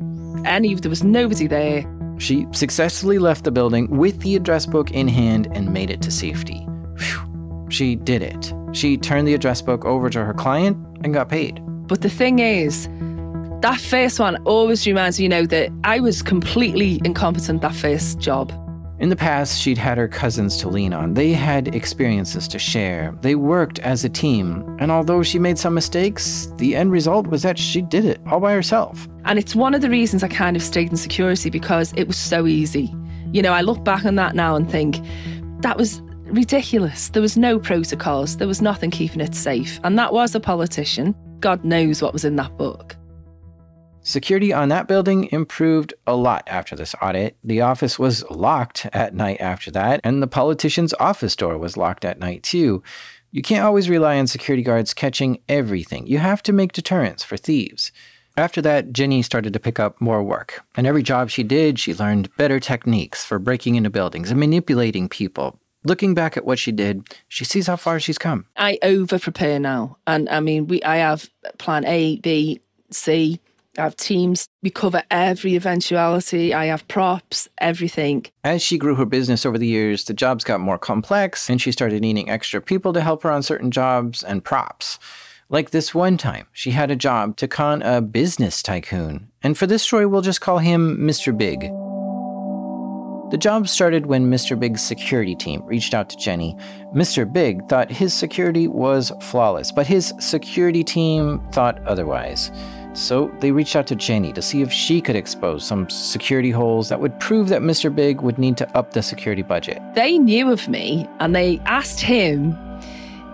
any, 0.45 0.77
there 0.77 0.89
was 0.89 1.03
nobody 1.03 1.49
there. 1.49 1.85
She 2.19 2.47
successfully 2.53 3.19
left 3.19 3.43
the 3.43 3.51
building 3.51 3.91
with 3.91 4.21
the 4.21 4.37
address 4.37 4.67
book 4.67 4.93
in 4.93 5.09
hand 5.09 5.49
and 5.51 5.73
made 5.73 5.91
it 5.91 6.01
to 6.03 6.13
safety. 6.13 6.61
Whew. 6.97 7.67
She 7.71 7.97
did 7.97 8.23
it. 8.23 8.53
She 8.73 8.97
turned 8.99 9.27
the 9.27 9.35
address 9.35 9.61
book 9.63 9.85
over 9.85 10.09
to 10.11 10.25
her 10.25 10.35
client 10.35 10.77
and 11.03 11.13
got 11.13 11.29
paid. 11.29 11.61
But 11.91 12.03
the 12.03 12.09
thing 12.09 12.39
is, 12.39 12.89
that 13.63 13.81
first 13.81 14.21
one 14.21 14.37
always 14.45 14.87
reminds 14.87 15.19
me, 15.19 15.25
you 15.25 15.29
know, 15.29 15.45
that 15.47 15.73
I 15.83 15.99
was 15.99 16.23
completely 16.23 17.01
incompetent 17.05 17.63
that 17.63 17.75
first 17.75 18.21
job. 18.21 18.53
In 19.01 19.09
the 19.09 19.17
past, 19.17 19.61
she'd 19.61 19.77
had 19.77 19.99
her 19.99 20.07
cousins 20.07 20.57
to 20.59 20.69
lean 20.69 20.93
on. 20.93 21.15
They 21.15 21.33
had 21.33 21.75
experiences 21.75 22.47
to 22.47 22.61
share. 22.61 23.13
They 23.23 23.35
worked 23.35 23.81
as 23.81 24.05
a 24.05 24.09
team. 24.09 24.65
And 24.79 24.93
although 24.93 25.25
she 25.25 25.41
made 25.41 25.59
some 25.59 25.75
mistakes, 25.75 26.47
the 26.59 26.77
end 26.77 26.93
result 26.93 27.27
was 27.27 27.43
that 27.43 27.59
she 27.59 27.83
did 27.83 28.05
it 28.05 28.21
all 28.25 28.39
by 28.39 28.53
herself. 28.53 29.09
And 29.25 29.37
it's 29.37 29.57
one 29.57 29.75
of 29.75 29.81
the 29.81 29.91
reasons 29.91 30.23
I 30.23 30.29
kind 30.29 30.55
of 30.55 30.63
stayed 30.63 30.91
in 30.91 30.97
security 30.97 31.51
because 31.51 31.93
it 31.97 32.07
was 32.07 32.17
so 32.17 32.47
easy. 32.47 32.95
You 33.33 33.43
know, 33.43 33.53
I 33.53 33.63
look 33.63 33.83
back 33.83 34.05
on 34.05 34.15
that 34.15 34.37
now 34.37 34.55
and 34.55 34.71
think 34.71 35.01
that 35.63 35.77
was 35.77 36.01
ridiculous. 36.27 37.09
There 37.09 37.21
was 37.21 37.37
no 37.37 37.59
protocols, 37.59 38.37
there 38.37 38.47
was 38.47 38.63
nothing 38.63 38.93
keeping 38.93 39.21
it 39.21 39.35
safe. 39.35 39.81
And 39.83 39.99
that 39.99 40.13
was 40.13 40.37
a 40.37 40.41
politician. 40.41 41.17
God 41.41 41.65
knows 41.65 42.03
what 42.03 42.13
was 42.13 42.25
in 42.25 42.37
that 42.37 42.57
book. 42.57 42.97
Security 44.03 44.53
on 44.53 44.71
that 44.71 44.89
building 44.89 45.29
improved 45.31 45.93
a 46.07 46.15
lot 46.15 46.43
after 46.47 46.75
this 46.75 46.95
audit. 47.03 47.37
The 47.45 47.61
office 47.61 47.99
was 47.99 48.29
locked 48.31 48.87
at 48.93 49.15
night 49.15 49.41
after 49.41 49.71
that, 49.73 50.01
and 50.03 50.23
the 50.23 50.27
politician's 50.27 50.95
office 50.95 51.37
door 51.37 51.59
was 51.59 51.77
locked 51.77 52.05
at 52.05 52.19
night 52.19 52.43
too. 52.43 52.83
You 53.31 53.43
can't 53.43 53.65
always 53.65 53.91
rely 53.91 54.19
on 54.19 54.27
security 54.27 54.63
guards 54.63 54.95
catching 54.95 55.41
everything. 55.49 56.07
You 56.07 56.19
have 56.19 56.43
to 56.45 56.53
make 56.53 56.73
deterrence 56.73 57.23
for 57.23 57.37
thieves. 57.37 57.93
After 58.37 58.63
that, 58.63 58.93
Jenny 58.93 59.23
started 59.23 59.53
to 59.53 59.61
pick 59.61 59.79
up 59.79 60.01
more 60.01 60.23
work. 60.23 60.65
And 60.77 60.87
every 60.87 61.03
job 61.03 61.31
she 61.31 61.43
did, 61.43 61.79
she 61.79 61.95
learned 61.95 62.35
better 62.37 62.59
techniques 62.59 63.25
for 63.25 63.39
breaking 63.39 63.75
into 63.75 63.91
buildings 63.91 64.31
and 64.31 64.41
manipulating 64.41 65.09
people. 65.09 65.61
Looking 65.85 66.15
back 66.15 66.37
at 66.37 66.45
what 66.45 66.59
she 66.59 66.73
did, 66.73 67.09
she 67.29 67.45
sees 67.45 67.67
how 67.67 67.77
far 67.77 67.99
she's 68.01 68.19
come. 68.19 68.47
I 68.57 68.79
over 68.83 69.19
prepare 69.19 69.59
now. 69.59 69.97
And 70.07 70.29
I 70.29 70.41
mean, 70.41 70.67
we 70.67 70.83
I 70.83 70.97
have 70.97 71.31
plan 71.59 71.87
A, 71.87 72.19
B, 72.19 72.61
C, 72.91 73.41
I 73.79 73.83
have 73.83 73.97
teams. 73.97 74.47
We 74.63 74.71
cover 74.71 75.03
every 75.11 75.55
eventuality. 75.55 76.53
I 76.53 76.67
have 76.67 76.87
props, 76.89 77.49
everything. 77.59 78.27
As 78.45 78.63
she 78.63 78.79
grew 78.79 78.97
her 78.97 79.07
business 79.07 79.47
over 79.47 79.59
the 79.59 79.67
years, 79.67 80.05
the 80.05 80.15
jobs 80.15 80.45
got 80.45 80.61
more 80.61 80.79
complex 80.79 81.49
and 81.49 81.61
she 81.61 81.73
started 81.73 82.03
needing 82.03 82.29
extra 82.29 82.61
people 82.61 82.93
to 82.93 83.01
help 83.01 83.23
her 83.23 83.31
on 83.31 83.43
certain 83.43 83.71
jobs 83.71 84.23
and 84.23 84.45
props. 84.45 84.99
Like 85.49 85.71
this 85.71 85.95
one 85.95 86.17
time, 86.17 86.47
she 86.53 86.73
had 86.73 86.91
a 86.91 86.97
job 86.97 87.37
to 87.39 87.49
con 87.49 87.83
a 87.83 88.01
business 88.01 88.63
tycoon. 88.63 89.31
And 89.43 89.57
for 89.57 89.67
this 89.67 89.83
story, 89.83 90.07
we'll 90.07 90.21
just 90.21 90.41
call 90.41 90.59
him 90.59 90.99
Mr. 90.99 91.37
Big. 91.37 91.71
The 93.31 93.39
job 93.39 93.69
started 93.69 94.07
when 94.07 94.29
Mr. 94.29 94.59
Big's 94.59 94.83
security 94.83 95.37
team 95.37 95.63
reached 95.65 95.95
out 95.95 96.09
to 96.09 96.17
Jenny. 96.17 96.57
Mr. 96.93 97.33
Big 97.33 97.69
thought 97.69 97.89
his 97.89 98.13
security 98.13 98.67
was 98.67 99.13
flawless, 99.21 99.71
but 99.71 99.87
his 99.87 100.13
security 100.19 100.83
team 100.83 101.41
thought 101.53 101.79
otherwise. 101.87 102.51
So 102.93 103.33
they 103.39 103.53
reached 103.53 103.77
out 103.77 103.87
to 103.87 103.95
Jenny 103.95 104.33
to 104.33 104.43
see 104.43 104.63
if 104.63 104.73
she 104.73 105.01
could 105.01 105.15
expose 105.15 105.65
some 105.65 105.89
security 105.89 106.51
holes 106.51 106.89
that 106.89 107.01
would 107.01 107.21
prove 107.21 107.51
that 107.51 107.63
Mr. 107.63 107.95
Big 107.95 108.21
would 108.21 108.37
need 108.37 108.57
to 108.57 108.77
up 108.77 108.95
the 108.95 109.03
security 109.03 109.43
budget. 109.43 109.81
They 109.95 110.19
knew 110.19 110.51
of 110.51 110.69
me 110.69 111.09
and 111.21 111.33
they 111.33 111.61
asked 111.67 112.01
him 112.01 112.59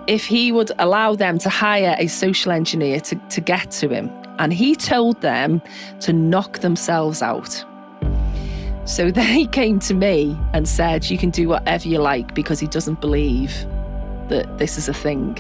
if 0.07 0.27
he 0.27 0.53
would 0.53 0.73
allow 0.79 1.15
them 1.17 1.39
to 1.39 1.49
hire 1.49 1.97
a 1.99 2.07
social 2.09 2.53
engineer 2.53 3.01
to, 3.01 3.17
to 3.31 3.41
get 3.41 3.71
to 3.71 3.89
him. 3.89 4.11
And 4.39 4.53
he 4.53 4.77
told 4.77 5.23
them 5.23 5.63
to 6.01 6.13
knock 6.13 6.59
themselves 6.59 7.23
out. 7.23 7.65
So 8.87 9.11
they 9.13 9.47
came 9.47 9.79
to 9.81 9.95
me 9.95 10.39
and 10.53 10.67
said, 10.67 11.11
You 11.11 11.19
can 11.19 11.31
do 11.31 11.49
whatever 11.49 11.89
you 11.89 11.99
like 11.99 12.35
because 12.35 12.59
he 12.59 12.67
doesn't 12.67 13.01
believe 13.01 13.53
that 14.29 14.59
this 14.59 14.79
is 14.79 14.89
a 14.89 14.95
thing. 14.95 15.35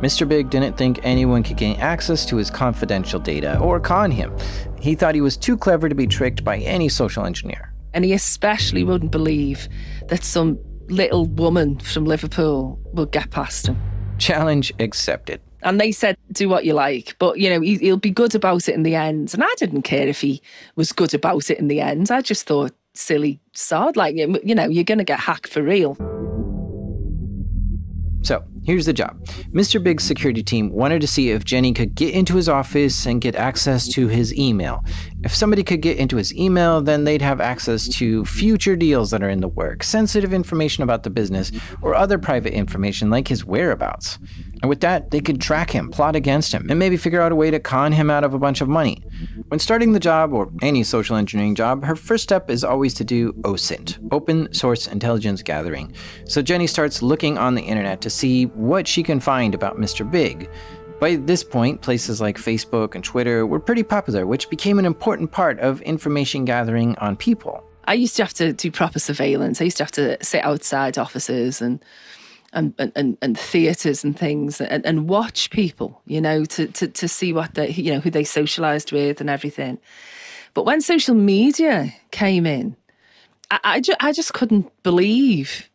Mr. 0.00 0.28
Big 0.28 0.50
didn't 0.50 0.76
think 0.76 1.00
anyone 1.02 1.42
could 1.42 1.56
gain 1.56 1.80
access 1.80 2.26
to 2.26 2.36
his 2.36 2.50
confidential 2.50 3.18
data 3.18 3.58
or 3.58 3.80
con 3.80 4.10
him. 4.10 4.36
He 4.78 4.94
thought 4.94 5.14
he 5.14 5.22
was 5.22 5.38
too 5.38 5.56
clever 5.56 5.88
to 5.88 5.94
be 5.94 6.06
tricked 6.06 6.44
by 6.44 6.58
any 6.58 6.90
social 6.90 7.24
engineer. 7.24 7.72
And 7.94 8.04
he 8.04 8.12
especially 8.12 8.84
wouldn't 8.84 9.10
believe 9.10 9.68
that 10.08 10.22
some 10.22 10.58
little 10.88 11.24
woman 11.24 11.78
from 11.78 12.04
Liverpool 12.04 12.78
would 12.92 13.10
get 13.10 13.30
past 13.30 13.68
him. 13.68 13.80
Challenge 14.18 14.70
accepted. 14.78 15.40
And 15.62 15.80
they 15.80 15.90
said, 15.90 16.16
do 16.32 16.48
what 16.48 16.64
you 16.64 16.74
like, 16.74 17.16
but 17.18 17.38
you 17.38 17.50
know, 17.50 17.60
he, 17.60 17.76
he'll 17.78 17.96
be 17.96 18.10
good 18.10 18.34
about 18.34 18.68
it 18.68 18.74
in 18.74 18.82
the 18.82 18.94
end. 18.94 19.34
And 19.34 19.42
I 19.42 19.52
didn't 19.56 19.82
care 19.82 20.06
if 20.06 20.20
he 20.20 20.42
was 20.76 20.92
good 20.92 21.14
about 21.14 21.50
it 21.50 21.58
in 21.58 21.68
the 21.68 21.80
end. 21.80 22.10
I 22.10 22.20
just 22.20 22.46
thought, 22.46 22.72
silly 22.94 23.40
sod, 23.52 23.96
like, 23.96 24.16
you 24.16 24.54
know, 24.54 24.68
you're 24.68 24.84
going 24.84 24.98
to 24.98 25.04
get 25.04 25.20
hacked 25.20 25.48
for 25.48 25.62
real. 25.62 25.96
So 28.22 28.44
here's 28.66 28.86
the 28.86 28.92
job 28.92 29.18
Mr. 29.52 29.82
Big's 29.82 30.04
security 30.04 30.42
team 30.42 30.70
wanted 30.70 31.00
to 31.00 31.06
see 31.06 31.30
if 31.30 31.44
Jenny 31.44 31.72
could 31.72 31.94
get 31.94 32.12
into 32.14 32.36
his 32.36 32.48
office 32.48 33.06
and 33.06 33.20
get 33.20 33.34
access 33.36 33.88
to 33.88 34.08
his 34.08 34.34
email. 34.34 34.84
If 35.24 35.34
somebody 35.34 35.64
could 35.64 35.80
get 35.80 35.96
into 35.96 36.16
his 36.16 36.34
email, 36.34 36.80
then 36.80 37.04
they'd 37.04 37.22
have 37.22 37.40
access 37.40 37.88
to 37.96 38.24
future 38.24 38.76
deals 38.76 39.10
that 39.10 39.22
are 39.22 39.30
in 39.30 39.40
the 39.40 39.48
work, 39.48 39.82
sensitive 39.82 40.32
information 40.32 40.84
about 40.84 41.02
the 41.02 41.10
business, 41.10 41.50
or 41.82 41.94
other 41.94 42.18
private 42.18 42.52
information 42.52 43.10
like 43.10 43.28
his 43.28 43.44
whereabouts. 43.44 44.18
And 44.62 44.68
with 44.68 44.80
that, 44.80 45.10
they 45.10 45.20
could 45.20 45.40
track 45.40 45.70
him, 45.70 45.90
plot 45.90 46.16
against 46.16 46.52
him, 46.52 46.70
and 46.70 46.78
maybe 46.78 46.96
figure 46.96 47.20
out 47.20 47.32
a 47.32 47.36
way 47.36 47.50
to 47.50 47.58
con 47.58 47.92
him 47.92 48.08
out 48.08 48.24
of 48.24 48.34
a 48.34 48.38
bunch 48.38 48.60
of 48.60 48.68
money. 48.68 49.02
When 49.48 49.60
starting 49.60 49.92
the 49.92 50.00
job, 50.00 50.32
or 50.32 50.50
any 50.62 50.82
social 50.82 51.16
engineering 51.16 51.54
job, 51.54 51.84
her 51.84 51.96
first 51.96 52.22
step 52.22 52.50
is 52.50 52.64
always 52.64 52.94
to 52.94 53.04
do 53.04 53.32
OSINT, 53.42 53.98
Open 54.12 54.52
Source 54.54 54.86
Intelligence 54.86 55.42
Gathering. 55.42 55.92
So 56.24 56.40
Jenny 56.40 56.66
starts 56.66 57.02
looking 57.02 57.36
on 57.36 57.54
the 57.54 57.62
internet 57.62 58.00
to 58.02 58.10
see 58.10 58.46
what 58.56 58.88
she 58.88 59.02
can 59.02 59.20
find 59.20 59.54
about 59.54 59.78
Mr. 59.78 60.08
Big. 60.08 60.48
By 60.98 61.16
this 61.16 61.44
point, 61.44 61.82
places 61.82 62.20
like 62.20 62.38
Facebook 62.38 62.94
and 62.94 63.04
Twitter 63.04 63.46
were 63.46 63.60
pretty 63.60 63.82
popular, 63.82 64.26
which 64.26 64.48
became 64.48 64.78
an 64.78 64.86
important 64.86 65.30
part 65.30 65.60
of 65.60 65.82
information 65.82 66.44
gathering 66.44 66.96
on 66.98 67.16
people. 67.16 67.62
I 67.84 67.94
used 67.94 68.16
to 68.16 68.24
have 68.24 68.34
to 68.34 68.52
do 68.52 68.70
proper 68.70 68.98
surveillance. 68.98 69.60
I 69.60 69.64
used 69.64 69.76
to 69.76 69.84
have 69.84 69.92
to 69.92 70.22
sit 70.24 70.42
outside 70.44 70.98
offices 70.98 71.60
and 71.60 71.84
and 72.52 72.74
and, 72.78 73.18
and 73.20 73.38
theatres 73.38 74.02
and 74.02 74.18
things 74.18 74.60
and, 74.60 74.84
and 74.86 75.08
watch 75.08 75.50
people, 75.50 76.00
you 76.06 76.20
know, 76.20 76.44
to, 76.46 76.66
to, 76.68 76.88
to 76.88 77.08
see 77.08 77.32
what 77.32 77.54
they, 77.54 77.70
you 77.70 77.92
know, 77.92 78.00
who 78.00 78.10
they 78.10 78.22
socialised 78.22 78.92
with 78.92 79.20
and 79.20 79.28
everything. 79.28 79.78
But 80.54 80.64
when 80.64 80.80
social 80.80 81.14
media 81.14 81.92
came 82.12 82.46
in, 82.46 82.76
I, 83.50 83.60
I, 83.62 83.80
ju- 83.80 83.94
I 84.00 84.12
just 84.12 84.32
couldn't 84.32 84.70
believe 84.82 85.68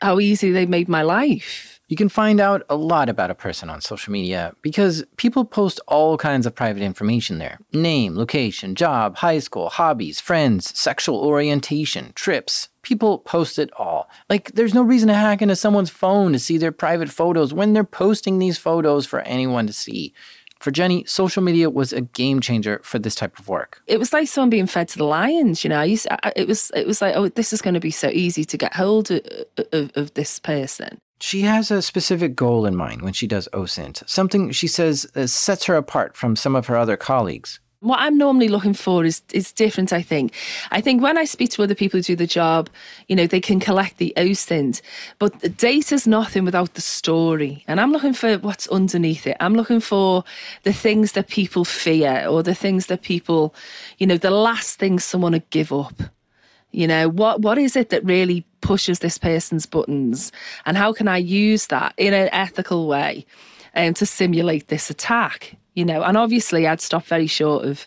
how 0.00 0.18
easy 0.18 0.50
they 0.50 0.64
made 0.64 0.88
my 0.88 1.02
life. 1.02 1.73
You 1.94 1.96
can 1.96 2.08
find 2.08 2.40
out 2.40 2.64
a 2.68 2.74
lot 2.74 3.08
about 3.08 3.30
a 3.30 3.36
person 3.36 3.70
on 3.70 3.80
social 3.80 4.12
media 4.12 4.52
because 4.62 5.04
people 5.16 5.44
post 5.44 5.78
all 5.86 6.16
kinds 6.16 6.44
of 6.44 6.52
private 6.52 6.82
information 6.82 7.38
there 7.38 7.60
name, 7.72 8.16
location, 8.16 8.74
job, 8.74 9.18
high 9.18 9.38
school, 9.38 9.68
hobbies, 9.68 10.18
friends, 10.18 10.76
sexual 10.76 11.20
orientation, 11.20 12.10
trips. 12.16 12.68
People 12.82 13.18
post 13.18 13.60
it 13.60 13.70
all. 13.78 14.10
Like, 14.28 14.50
there's 14.54 14.74
no 14.74 14.82
reason 14.82 15.06
to 15.06 15.14
hack 15.14 15.40
into 15.40 15.54
someone's 15.54 15.88
phone 15.88 16.32
to 16.32 16.40
see 16.40 16.58
their 16.58 16.72
private 16.72 17.10
photos 17.10 17.54
when 17.54 17.74
they're 17.74 17.84
posting 17.84 18.40
these 18.40 18.58
photos 18.58 19.06
for 19.06 19.20
anyone 19.20 19.68
to 19.68 19.72
see. 19.72 20.12
For 20.58 20.72
Jenny, 20.72 21.04
social 21.04 21.44
media 21.44 21.70
was 21.70 21.92
a 21.92 22.00
game 22.00 22.40
changer 22.40 22.80
for 22.82 22.98
this 22.98 23.14
type 23.14 23.38
of 23.38 23.48
work. 23.48 23.82
It 23.86 24.00
was 24.00 24.12
like 24.12 24.26
someone 24.26 24.50
being 24.50 24.66
fed 24.66 24.88
to 24.88 24.98
the 24.98 25.04
lions, 25.04 25.62
you 25.62 25.70
know. 25.70 25.78
I 25.78 25.84
used, 25.84 26.08
I, 26.10 26.32
it 26.34 26.48
was, 26.48 26.72
it 26.74 26.88
was 26.88 27.00
like, 27.00 27.14
oh, 27.14 27.28
this 27.28 27.52
is 27.52 27.62
going 27.62 27.74
to 27.74 27.80
be 27.80 27.92
so 27.92 28.08
easy 28.08 28.44
to 28.46 28.56
get 28.56 28.74
hold 28.74 29.12
of, 29.12 29.20
of, 29.72 29.92
of 29.94 30.14
this 30.14 30.40
person. 30.40 30.98
She 31.20 31.42
has 31.42 31.70
a 31.70 31.80
specific 31.80 32.34
goal 32.34 32.66
in 32.66 32.76
mind 32.76 33.02
when 33.02 33.12
she 33.12 33.26
does 33.26 33.48
OSINT, 33.52 34.08
something 34.08 34.50
she 34.50 34.66
says 34.66 35.06
uh, 35.14 35.26
sets 35.26 35.64
her 35.66 35.76
apart 35.76 36.16
from 36.16 36.36
some 36.36 36.56
of 36.56 36.66
her 36.66 36.76
other 36.76 36.96
colleagues. 36.96 37.60
What 37.80 38.00
I'm 38.00 38.16
normally 38.16 38.48
looking 38.48 38.72
for 38.72 39.04
is 39.04 39.20
is 39.34 39.52
different, 39.52 39.92
I 39.92 40.00
think. 40.00 40.32
I 40.70 40.80
think 40.80 41.02
when 41.02 41.18
I 41.18 41.26
speak 41.26 41.50
to 41.50 41.62
other 41.62 41.74
people 41.74 41.98
who 41.98 42.02
do 42.02 42.16
the 42.16 42.26
job, 42.26 42.70
you 43.08 43.16
know, 43.16 43.26
they 43.26 43.42
can 43.42 43.60
collect 43.60 43.98
the 43.98 44.14
OSINT, 44.16 44.80
but 45.18 45.40
the 45.40 45.50
data's 45.50 46.06
nothing 46.06 46.46
without 46.46 46.74
the 46.74 46.80
story. 46.80 47.62
And 47.68 47.80
I'm 47.80 47.92
looking 47.92 48.14
for 48.14 48.38
what's 48.38 48.66
underneath 48.68 49.26
it. 49.26 49.36
I'm 49.38 49.54
looking 49.54 49.80
for 49.80 50.24
the 50.62 50.72
things 50.72 51.12
that 51.12 51.28
people 51.28 51.66
fear 51.66 52.26
or 52.26 52.42
the 52.42 52.54
things 52.54 52.86
that 52.86 53.02
people, 53.02 53.54
you 53.98 54.06
know, 54.06 54.16
the 54.16 54.30
last 54.30 54.78
thing 54.78 54.98
someone 54.98 55.32
would 55.32 55.50
give 55.50 55.70
up. 55.70 55.94
You 56.74 56.86
know, 56.86 57.08
what 57.08 57.40
what 57.40 57.58
is 57.58 57.76
it 57.76 57.90
that 57.90 58.04
really 58.04 58.44
pushes 58.60 58.98
this 58.98 59.18
person's 59.18 59.66
buttons? 59.66 60.32
And 60.66 60.76
how 60.76 60.92
can 60.92 61.08
I 61.08 61.18
use 61.18 61.68
that 61.68 61.94
in 61.96 62.14
an 62.14 62.28
ethical 62.32 62.86
way 62.88 63.26
um, 63.74 63.94
to 63.94 64.06
simulate 64.06 64.68
this 64.68 64.90
attack? 64.90 65.56
you 65.74 65.84
know, 65.84 66.02
and 66.02 66.16
obviously 66.16 66.66
I'd 66.66 66.80
stop 66.80 67.04
very 67.04 67.26
short 67.26 67.64
of 67.64 67.86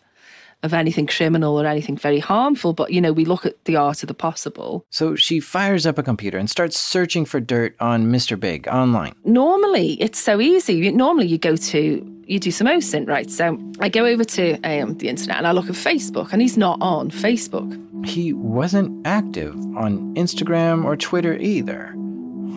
of 0.64 0.74
anything 0.74 1.08
criminal 1.08 1.60
or 1.60 1.66
anything 1.66 1.98
very 1.98 2.20
harmful, 2.20 2.74
but 2.74 2.92
you 2.92 3.00
know, 3.00 3.14
we 3.14 3.26
look 3.26 3.46
at 3.46 3.64
the 3.66 3.76
art 3.76 4.04
of 4.04 4.08
the 4.08 4.14
possible. 4.14 4.86
So 4.90 5.16
she 5.16 5.40
fires 5.40 5.86
up 5.86 5.98
a 5.98 6.04
computer 6.04 6.38
and 6.38 6.50
starts 6.50 6.78
searching 6.80 7.26
for 7.26 7.40
dirt 7.40 7.76
on 7.80 8.08
Mr. 8.08 8.40
Big 8.40 8.68
online. 8.68 9.14
Normally, 9.24 9.94
it's 10.02 10.20
so 10.20 10.42
easy. 10.42 10.92
Normally, 10.92 11.28
you 11.28 11.38
go 11.38 11.56
to 11.56 12.14
you 12.28 12.40
do 12.40 12.52
some 12.52 12.68
OSINT, 12.68 13.08
right? 13.08 13.32
So 13.32 13.58
I 13.80 13.90
go 13.90 14.06
over 14.06 14.24
to 14.24 14.60
um, 14.62 14.98
the 14.98 15.08
internet 15.08 15.38
and 15.38 15.48
I 15.48 15.52
look 15.52 15.70
at 15.70 15.76
Facebook, 15.76 16.34
and 16.34 16.42
he's 16.42 16.58
not 16.58 16.78
on 16.82 17.10
Facebook. 17.10 18.06
He 18.06 18.34
wasn't 18.34 19.06
active 19.08 19.56
on 19.76 20.14
Instagram 20.16 20.86
or 20.86 20.96
Twitter 20.96 21.36
either. 21.36 21.96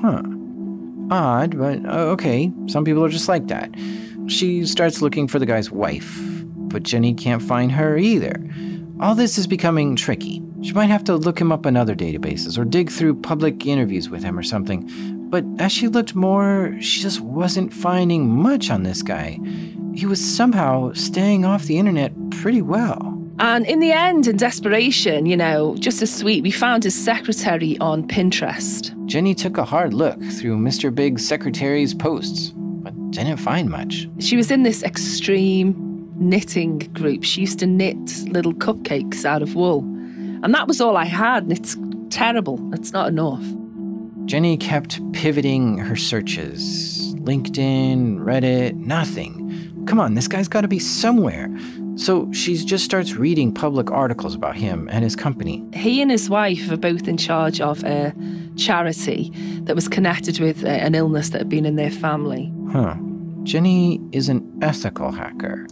Huh. 0.03 0.23
Odd, 1.11 1.59
but 1.59 1.85
uh, 1.87 2.11
okay. 2.13 2.53
Some 2.67 2.85
people 2.85 3.05
are 3.05 3.09
just 3.09 3.29
like 3.29 3.49
that. 3.49 3.71
She 4.27 4.65
starts 4.67 5.03
looking 5.03 5.27
for 5.29 5.39
the 5.39 5.47
guy's 5.47 5.71
wife, 5.71 6.21
but 6.71 6.83
Jenny 6.83 7.15
can't 7.15 7.43
find 7.43 7.73
her 7.73 7.99
either. 7.99 8.35
All 9.01 9.15
this 9.15 9.39
is 9.39 9.47
becoming 9.47 9.97
tricky. 9.97 10.43
She 10.63 10.73
might 10.73 10.91
have 10.91 11.05
to 11.05 11.17
look 11.17 11.41
him 11.41 11.53
up 11.53 11.67
in 11.67 11.77
other 11.77 11.95
databases 11.95 12.59
or 12.59 12.65
dig 12.65 12.91
through 12.91 13.21
public 13.21 13.67
interviews 13.67 14.11
with 14.11 14.23
him 14.23 14.39
or 14.39 14.43
something. 14.43 14.89
But 15.31 15.45
as 15.59 15.73
she 15.73 15.89
looked 15.89 16.15
more, 16.15 16.77
she 16.81 17.01
just 17.01 17.21
wasn't 17.21 17.73
finding 17.73 18.29
much 18.29 18.71
on 18.71 18.83
this 18.83 19.03
guy. 19.03 19.39
He 19.95 20.07
was 20.07 20.21
somehow 20.23 20.93
staying 20.93 21.45
off 21.45 21.65
the 21.65 21.79
internet 21.79 22.13
pretty 22.31 22.63
well. 22.63 23.17
And 23.39 23.65
in 23.65 23.81
the 23.81 23.91
end, 23.91 24.27
in 24.27 24.37
desperation, 24.37 25.25
you 25.25 25.37
know, 25.37 25.75
just 25.79 26.03
as 26.03 26.15
sweet, 26.15 26.43
we 26.43 26.51
found 26.51 26.85
his 26.85 26.95
secretary 26.95 27.79
on 27.79 28.07
Pinterest. 28.07 28.95
Jenny 29.07 29.35
took 29.35 29.57
a 29.57 29.65
hard 29.65 29.95
look 29.95 30.23
through 30.23 30.59
Mr. 30.59 30.95
Big's 30.95 31.27
secretary's 31.27 31.95
posts 31.95 32.53
but 32.55 32.93
didn't 33.11 33.39
find 33.39 33.71
much. 33.71 34.09
She 34.19 34.37
was 34.37 34.51
in 34.51 34.63
this 34.63 34.83
extreme 34.83 35.90
knitting 36.21 36.79
group. 36.93 37.25
She 37.25 37.41
used 37.41 37.59
to 37.61 37.67
knit 37.67 37.97
little 38.29 38.55
cupcakes 38.55 39.25
out 39.25 39.43
of 39.43 39.55
wool. 39.55 39.81
And 40.43 40.55
that 40.55 40.69
was 40.69 40.81
all 40.81 40.97
I 40.97 41.05
had, 41.05 41.43
and 41.45 41.53
it's 41.53 41.77
terrible. 42.11 42.59
It's 42.73 42.93
not 42.93 43.09
enough. 43.09 43.45
Jenny 44.27 44.57
kept 44.57 45.01
pivoting 45.13 45.79
her 45.79 45.97
searches 45.97 46.99
LinkedIn, 47.21 48.19
Reddit, 48.19 48.75
nothing. 48.75 49.85
Come 49.87 50.01
on, 50.01 50.15
this 50.15 50.27
guy's 50.27 50.49
got 50.49 50.63
to 50.63 50.69
be 50.69 50.79
somewhere. 50.79 51.55
So 51.97 52.33
she 52.33 52.57
just 52.57 52.85
starts 52.85 53.15
reading 53.15 53.53
public 53.53 53.91
articles 53.91 54.35
about 54.35 54.57
him 54.57 54.89
and 54.91 55.05
his 55.05 55.15
company. 55.15 55.63
He 55.75 56.01
and 56.01 56.11
his 56.11 56.31
wife 56.31 56.71
are 56.71 56.79
both 56.79 57.07
in 57.07 57.19
charge 57.19 57.61
of 57.61 57.85
a 57.85 58.15
charity 58.57 59.33
that 59.65 59.75
was 59.75 59.89
connected 59.89 60.41
with 60.41 60.65
uh, 60.65 60.69
an 60.69 60.95
illness 60.95 61.31
that 61.31 61.39
had 61.39 61.49
been 61.49 61.67
in 61.67 61.77
their 61.77 61.91
family. 61.91 62.53
Huh. 62.73 62.95
Jenny 63.43 64.01
is 64.13 64.29
an 64.29 64.59
ethical 64.63 65.13
hacker. 65.13 65.67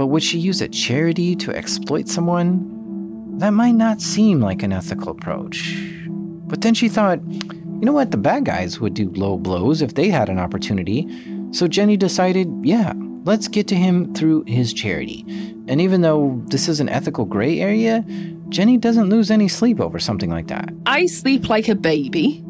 But 0.00 0.06
would 0.06 0.22
she 0.22 0.38
use 0.38 0.62
a 0.62 0.68
charity 0.68 1.36
to 1.36 1.54
exploit 1.54 2.08
someone? 2.08 3.36
That 3.36 3.50
might 3.50 3.74
not 3.74 4.00
seem 4.00 4.40
like 4.40 4.62
an 4.62 4.72
ethical 4.72 5.10
approach. 5.10 5.76
But 6.08 6.62
then 6.62 6.72
she 6.72 6.88
thought, 6.88 7.20
you 7.30 7.82
know 7.82 7.92
what, 7.92 8.10
the 8.10 8.16
bad 8.16 8.46
guys 8.46 8.80
would 8.80 8.94
do 8.94 9.10
low 9.10 9.36
blows 9.36 9.82
if 9.82 9.96
they 9.96 10.08
had 10.08 10.30
an 10.30 10.38
opportunity. 10.38 11.06
So 11.52 11.68
Jenny 11.68 11.98
decided, 11.98 12.48
yeah, 12.62 12.94
let's 13.24 13.46
get 13.46 13.68
to 13.68 13.76
him 13.76 14.14
through 14.14 14.44
his 14.46 14.72
charity. 14.72 15.26
And 15.68 15.82
even 15.82 16.00
though 16.00 16.40
this 16.46 16.66
is 16.66 16.80
an 16.80 16.88
ethical 16.88 17.26
gray 17.26 17.60
area, 17.60 18.02
Jenny 18.48 18.78
doesn't 18.78 19.10
lose 19.10 19.30
any 19.30 19.48
sleep 19.48 19.82
over 19.82 19.98
something 19.98 20.30
like 20.30 20.46
that. 20.46 20.70
I 20.86 21.04
sleep 21.04 21.50
like 21.50 21.68
a 21.68 21.74
baby 21.74 22.42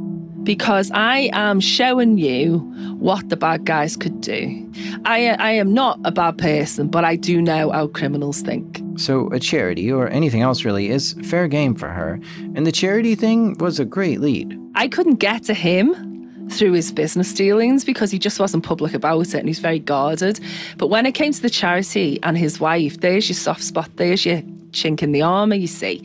because 0.42 0.90
I 0.92 1.30
am 1.32 1.60
showing 1.60 2.18
you 2.18 2.58
what 2.98 3.28
the 3.28 3.36
bad 3.36 3.64
guys 3.64 3.96
could 3.96 4.20
do. 4.20 4.70
I, 5.04 5.28
I 5.28 5.52
am 5.52 5.72
not 5.72 5.98
a 6.04 6.12
bad 6.12 6.38
person, 6.38 6.88
but 6.88 7.04
I 7.04 7.16
do 7.16 7.40
know 7.42 7.70
how 7.70 7.88
criminals 7.88 8.40
think. 8.40 8.82
So, 8.96 9.28
a 9.32 9.40
charity, 9.40 9.90
or 9.90 10.08
anything 10.08 10.42
else 10.42 10.64
really, 10.64 10.88
is 10.88 11.14
fair 11.24 11.48
game 11.48 11.74
for 11.74 11.88
her. 11.88 12.20
And 12.54 12.66
the 12.66 12.72
charity 12.72 13.14
thing 13.14 13.56
was 13.58 13.80
a 13.80 13.84
great 13.84 14.20
lead. 14.20 14.58
I 14.74 14.88
couldn't 14.88 15.16
get 15.16 15.44
to 15.44 15.54
him 15.54 16.48
through 16.50 16.72
his 16.72 16.92
business 16.92 17.32
dealings 17.32 17.84
because 17.84 18.10
he 18.10 18.18
just 18.18 18.40
wasn't 18.40 18.64
public 18.64 18.92
about 18.92 19.20
it 19.20 19.34
and 19.34 19.48
he's 19.48 19.60
very 19.60 19.78
guarded. 19.78 20.40
But 20.76 20.88
when 20.88 21.06
it 21.06 21.12
came 21.12 21.32
to 21.32 21.42
the 21.42 21.50
charity 21.50 22.18
and 22.22 22.36
his 22.36 22.60
wife, 22.60 23.00
there's 23.00 23.28
your 23.28 23.36
soft 23.36 23.62
spot, 23.62 23.88
there's 23.96 24.26
your 24.26 24.42
chink 24.72 25.02
in 25.02 25.12
the 25.12 25.22
armour, 25.22 25.54
you 25.54 25.66
see. 25.66 26.02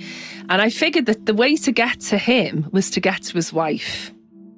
And 0.49 0.61
I 0.61 0.69
figured 0.69 1.07
that 1.07 1.25
the 1.25 1.33
way 1.33 1.55
to 1.57 1.71
get 1.71 1.99
to 2.01 2.17
him 2.17 2.69
was 2.71 2.91
to 2.91 2.99
get 2.99 3.23
to 3.23 3.33
his 3.33 3.51
wife. 3.51 4.11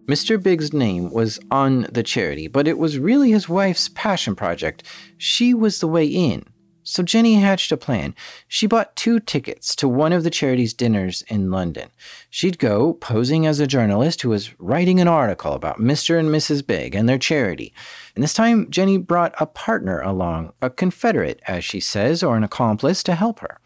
Mr. 0.08 0.41
Big's 0.41 0.72
name 0.72 1.12
was 1.12 1.38
on 1.52 1.88
the 1.91 2.04
charity, 2.04 2.48
but 2.48 2.67
it 2.67 2.78
was 2.78 2.98
really 2.98 3.32
his 3.32 3.50
wife's 3.50 3.89
passion 3.89 4.36
project. 4.36 4.82
She 5.17 5.54
was 5.54 5.80
the 5.80 5.88
way 5.88 6.06
in. 6.06 6.46
So 6.84 7.04
Jenny 7.04 7.36
hatched 7.36 7.74
a 7.74 7.78
plan. 7.78 8.15
She 8.48 8.65
bought 8.65 8.96
two 8.96 9.20
tickets 9.20 9.76
to 9.76 9.89
one 9.89 10.13
of 10.13 10.24
the 10.24 10.30
charity's 10.30 10.74
dinners 10.74 11.22
in 11.28 11.52
London. 11.52 11.89
She'd 12.30 12.58
go 12.58 12.93
posing 12.93 13.46
as 13.46 13.60
a 13.60 13.67
journalist 13.67 14.22
who 14.22 14.30
was 14.30 14.58
writing 14.58 15.02
an 15.02 15.10
article 15.10 15.52
about 15.52 15.82
Mr. 15.82 16.17
and 16.17 16.30
Mrs. 16.30 16.65
Big 16.65 16.96
and 16.96 17.10
their 17.10 17.17
charity. 17.17 17.74
And 18.15 18.24
this 18.24 18.34
time, 18.34 18.70
Jenny 18.70 18.98
brought 18.98 19.36
a 19.38 19.46
partner 19.46 20.00
along, 20.00 20.54
a 20.62 20.70
confederate, 20.70 21.41
as 21.46 21.65
she 21.65 21.82
says, 21.82 22.24
or 22.24 22.38
an 22.38 22.46
accomplice 22.46 23.04
to 23.04 23.15
help 23.15 23.41
her. 23.41 23.60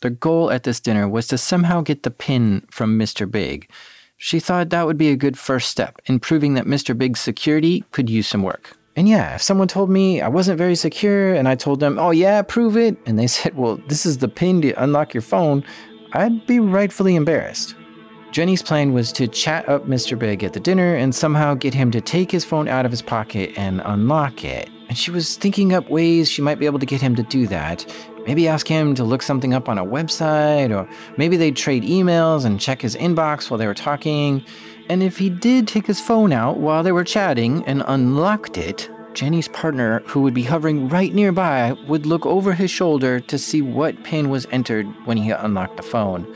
The 0.00 0.10
goal 0.10 0.52
at 0.52 0.62
this 0.62 0.78
dinner 0.78 1.08
was 1.08 1.26
to 1.28 1.38
somehow 1.38 1.80
get 1.80 2.04
the 2.04 2.12
pin 2.12 2.68
from 2.70 2.96
Mr. 2.96 3.28
Big. 3.28 3.68
She 4.24 4.38
thought 4.38 4.70
that 4.70 4.86
would 4.86 4.98
be 4.98 5.10
a 5.10 5.16
good 5.16 5.36
first 5.36 5.68
step 5.68 6.00
in 6.06 6.20
proving 6.20 6.54
that 6.54 6.64
Mr. 6.64 6.96
Big's 6.96 7.18
security 7.18 7.84
could 7.90 8.08
use 8.08 8.28
some 8.28 8.44
work. 8.44 8.76
And 8.94 9.08
yeah, 9.08 9.34
if 9.34 9.42
someone 9.42 9.66
told 9.66 9.90
me 9.90 10.20
I 10.20 10.28
wasn't 10.28 10.58
very 10.58 10.76
secure 10.76 11.34
and 11.34 11.48
I 11.48 11.56
told 11.56 11.80
them, 11.80 11.98
oh 11.98 12.12
yeah, 12.12 12.40
prove 12.42 12.76
it, 12.76 12.96
and 13.04 13.18
they 13.18 13.26
said, 13.36 13.56
well, 13.56 13.80
this 13.88 14.06
is 14.06 14.18
the 14.18 14.28
pin 14.28 14.62
to 14.62 14.80
unlock 14.80 15.12
your 15.12 15.22
phone, 15.22 15.64
I'd 16.12 16.46
be 16.46 16.60
rightfully 16.60 17.16
embarrassed. 17.16 17.74
Jenny's 18.30 18.62
plan 18.62 18.92
was 18.92 19.10
to 19.14 19.26
chat 19.26 19.68
up 19.68 19.88
Mr. 19.88 20.16
Big 20.16 20.44
at 20.44 20.52
the 20.52 20.60
dinner 20.60 20.94
and 20.94 21.12
somehow 21.12 21.54
get 21.54 21.74
him 21.74 21.90
to 21.90 22.00
take 22.00 22.30
his 22.30 22.44
phone 22.44 22.68
out 22.68 22.84
of 22.86 22.92
his 22.92 23.02
pocket 23.02 23.52
and 23.56 23.82
unlock 23.84 24.44
it. 24.44 24.70
And 24.88 24.96
she 24.96 25.10
was 25.10 25.36
thinking 25.36 25.72
up 25.72 25.90
ways 25.90 26.30
she 26.30 26.42
might 26.42 26.60
be 26.60 26.66
able 26.66 26.78
to 26.78 26.86
get 26.86 27.00
him 27.00 27.16
to 27.16 27.24
do 27.24 27.48
that. 27.48 27.92
Maybe 28.26 28.46
ask 28.46 28.68
him 28.68 28.94
to 28.94 29.04
look 29.04 29.22
something 29.22 29.52
up 29.52 29.68
on 29.68 29.78
a 29.78 29.84
website, 29.84 30.70
or 30.70 30.88
maybe 31.16 31.36
they'd 31.36 31.56
trade 31.56 31.82
emails 31.82 32.44
and 32.44 32.60
check 32.60 32.82
his 32.82 32.94
inbox 32.96 33.50
while 33.50 33.58
they 33.58 33.66
were 33.66 33.74
talking. 33.74 34.44
And 34.88 35.02
if 35.02 35.18
he 35.18 35.28
did 35.28 35.66
take 35.66 35.86
his 35.86 36.00
phone 36.00 36.32
out 36.32 36.58
while 36.58 36.82
they 36.82 36.92
were 36.92 37.04
chatting 37.04 37.64
and 37.66 37.82
unlocked 37.86 38.56
it, 38.58 38.88
Jenny's 39.14 39.48
partner, 39.48 40.00
who 40.06 40.22
would 40.22 40.34
be 40.34 40.44
hovering 40.44 40.88
right 40.88 41.12
nearby, 41.12 41.72
would 41.86 42.06
look 42.06 42.24
over 42.24 42.54
his 42.54 42.70
shoulder 42.70 43.20
to 43.20 43.38
see 43.38 43.60
what 43.60 44.04
pin 44.04 44.30
was 44.30 44.46
entered 44.50 44.86
when 45.04 45.16
he 45.16 45.30
unlocked 45.30 45.76
the 45.76 45.82
phone. 45.82 46.26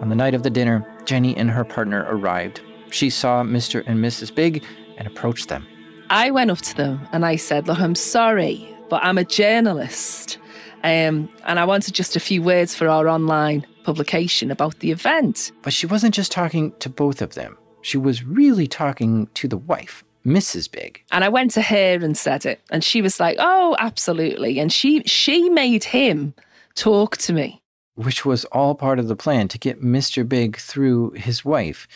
On 0.00 0.08
the 0.08 0.16
night 0.16 0.34
of 0.34 0.42
the 0.42 0.50
dinner, 0.50 0.86
Jenny 1.04 1.36
and 1.36 1.50
her 1.50 1.64
partner 1.64 2.04
arrived. 2.08 2.60
She 2.90 3.10
saw 3.10 3.42
Mr. 3.42 3.82
and 3.86 4.04
Mrs. 4.04 4.34
Big 4.34 4.64
and 4.98 5.06
approached 5.06 5.48
them. 5.48 5.66
I 6.10 6.30
went 6.30 6.50
up 6.50 6.58
to 6.58 6.76
them 6.76 7.08
and 7.12 7.24
I 7.24 7.36
said, 7.36 7.66
Look, 7.66 7.80
I'm 7.80 7.94
sorry, 7.94 8.68
but 8.90 9.02
I'm 9.02 9.16
a 9.16 9.24
journalist. 9.24 10.38
Um, 10.82 11.28
and 11.44 11.58
I 11.58 11.64
wanted 11.64 11.94
just 11.94 12.16
a 12.16 12.20
few 12.20 12.42
words 12.42 12.74
for 12.74 12.88
our 12.88 13.08
online 13.08 13.66
publication 13.84 14.50
about 14.50 14.78
the 14.80 14.90
event. 14.90 15.52
But 15.62 15.72
she 15.72 15.86
wasn't 15.86 16.14
just 16.14 16.32
talking 16.32 16.72
to 16.80 16.88
both 16.88 17.22
of 17.22 17.34
them. 17.34 17.56
She 17.82 17.98
was 17.98 18.24
really 18.24 18.66
talking 18.66 19.28
to 19.34 19.48
the 19.48 19.56
wife, 19.56 20.04
Mrs. 20.24 20.70
Big. 20.70 21.02
And 21.10 21.24
I 21.24 21.28
went 21.28 21.50
to 21.52 21.62
her 21.62 21.98
and 22.00 22.16
said 22.16 22.46
it, 22.46 22.60
and 22.70 22.82
she 22.84 23.02
was 23.02 23.18
like, 23.18 23.36
"Oh, 23.40 23.76
absolutely." 23.78 24.58
And 24.60 24.72
she 24.72 25.02
she 25.04 25.48
made 25.50 25.84
him 25.84 26.34
talk 26.74 27.16
to 27.18 27.32
me, 27.32 27.60
which 27.94 28.24
was 28.24 28.44
all 28.46 28.74
part 28.74 28.98
of 28.98 29.08
the 29.08 29.16
plan 29.16 29.48
to 29.48 29.58
get 29.58 29.82
Mr. 29.82 30.28
Big 30.28 30.56
through 30.56 31.10
his 31.12 31.44
wife. 31.44 31.88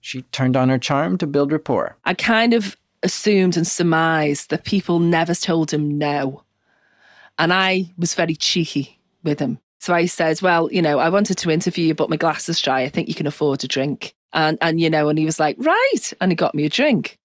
She 0.00 0.22
turned 0.22 0.56
on 0.56 0.68
her 0.68 0.78
charm 0.78 1.18
to 1.18 1.26
build 1.26 1.52
rapport. 1.52 1.96
I 2.04 2.14
kind 2.14 2.54
of 2.54 2.76
assumed 3.02 3.56
and 3.56 3.66
surmised 3.66 4.50
that 4.50 4.64
people 4.64 4.98
never 4.98 5.34
told 5.34 5.72
him 5.72 5.98
no. 5.98 6.42
And 7.38 7.52
I 7.52 7.92
was 7.96 8.14
very 8.14 8.34
cheeky 8.34 9.00
with 9.22 9.38
him. 9.38 9.58
So 9.80 9.94
I 9.94 10.06
said, 10.06 10.42
Well, 10.42 10.70
you 10.72 10.82
know, 10.82 10.98
I 10.98 11.08
wanted 11.08 11.38
to 11.38 11.50
interview 11.50 11.86
you, 11.86 11.94
but 11.94 12.10
my 12.10 12.16
glass 12.16 12.48
is 12.48 12.60
dry. 12.60 12.82
I 12.82 12.88
think 12.88 13.08
you 13.08 13.14
can 13.14 13.26
afford 13.26 13.62
a 13.64 13.68
drink. 13.68 14.14
And, 14.32 14.58
and 14.60 14.80
you 14.80 14.90
know, 14.90 15.08
and 15.08 15.18
he 15.18 15.24
was 15.24 15.38
like, 15.40 15.56
Right. 15.58 16.12
And 16.20 16.32
he 16.32 16.36
got 16.36 16.54
me 16.54 16.64
a 16.64 16.68
drink. 16.68 17.17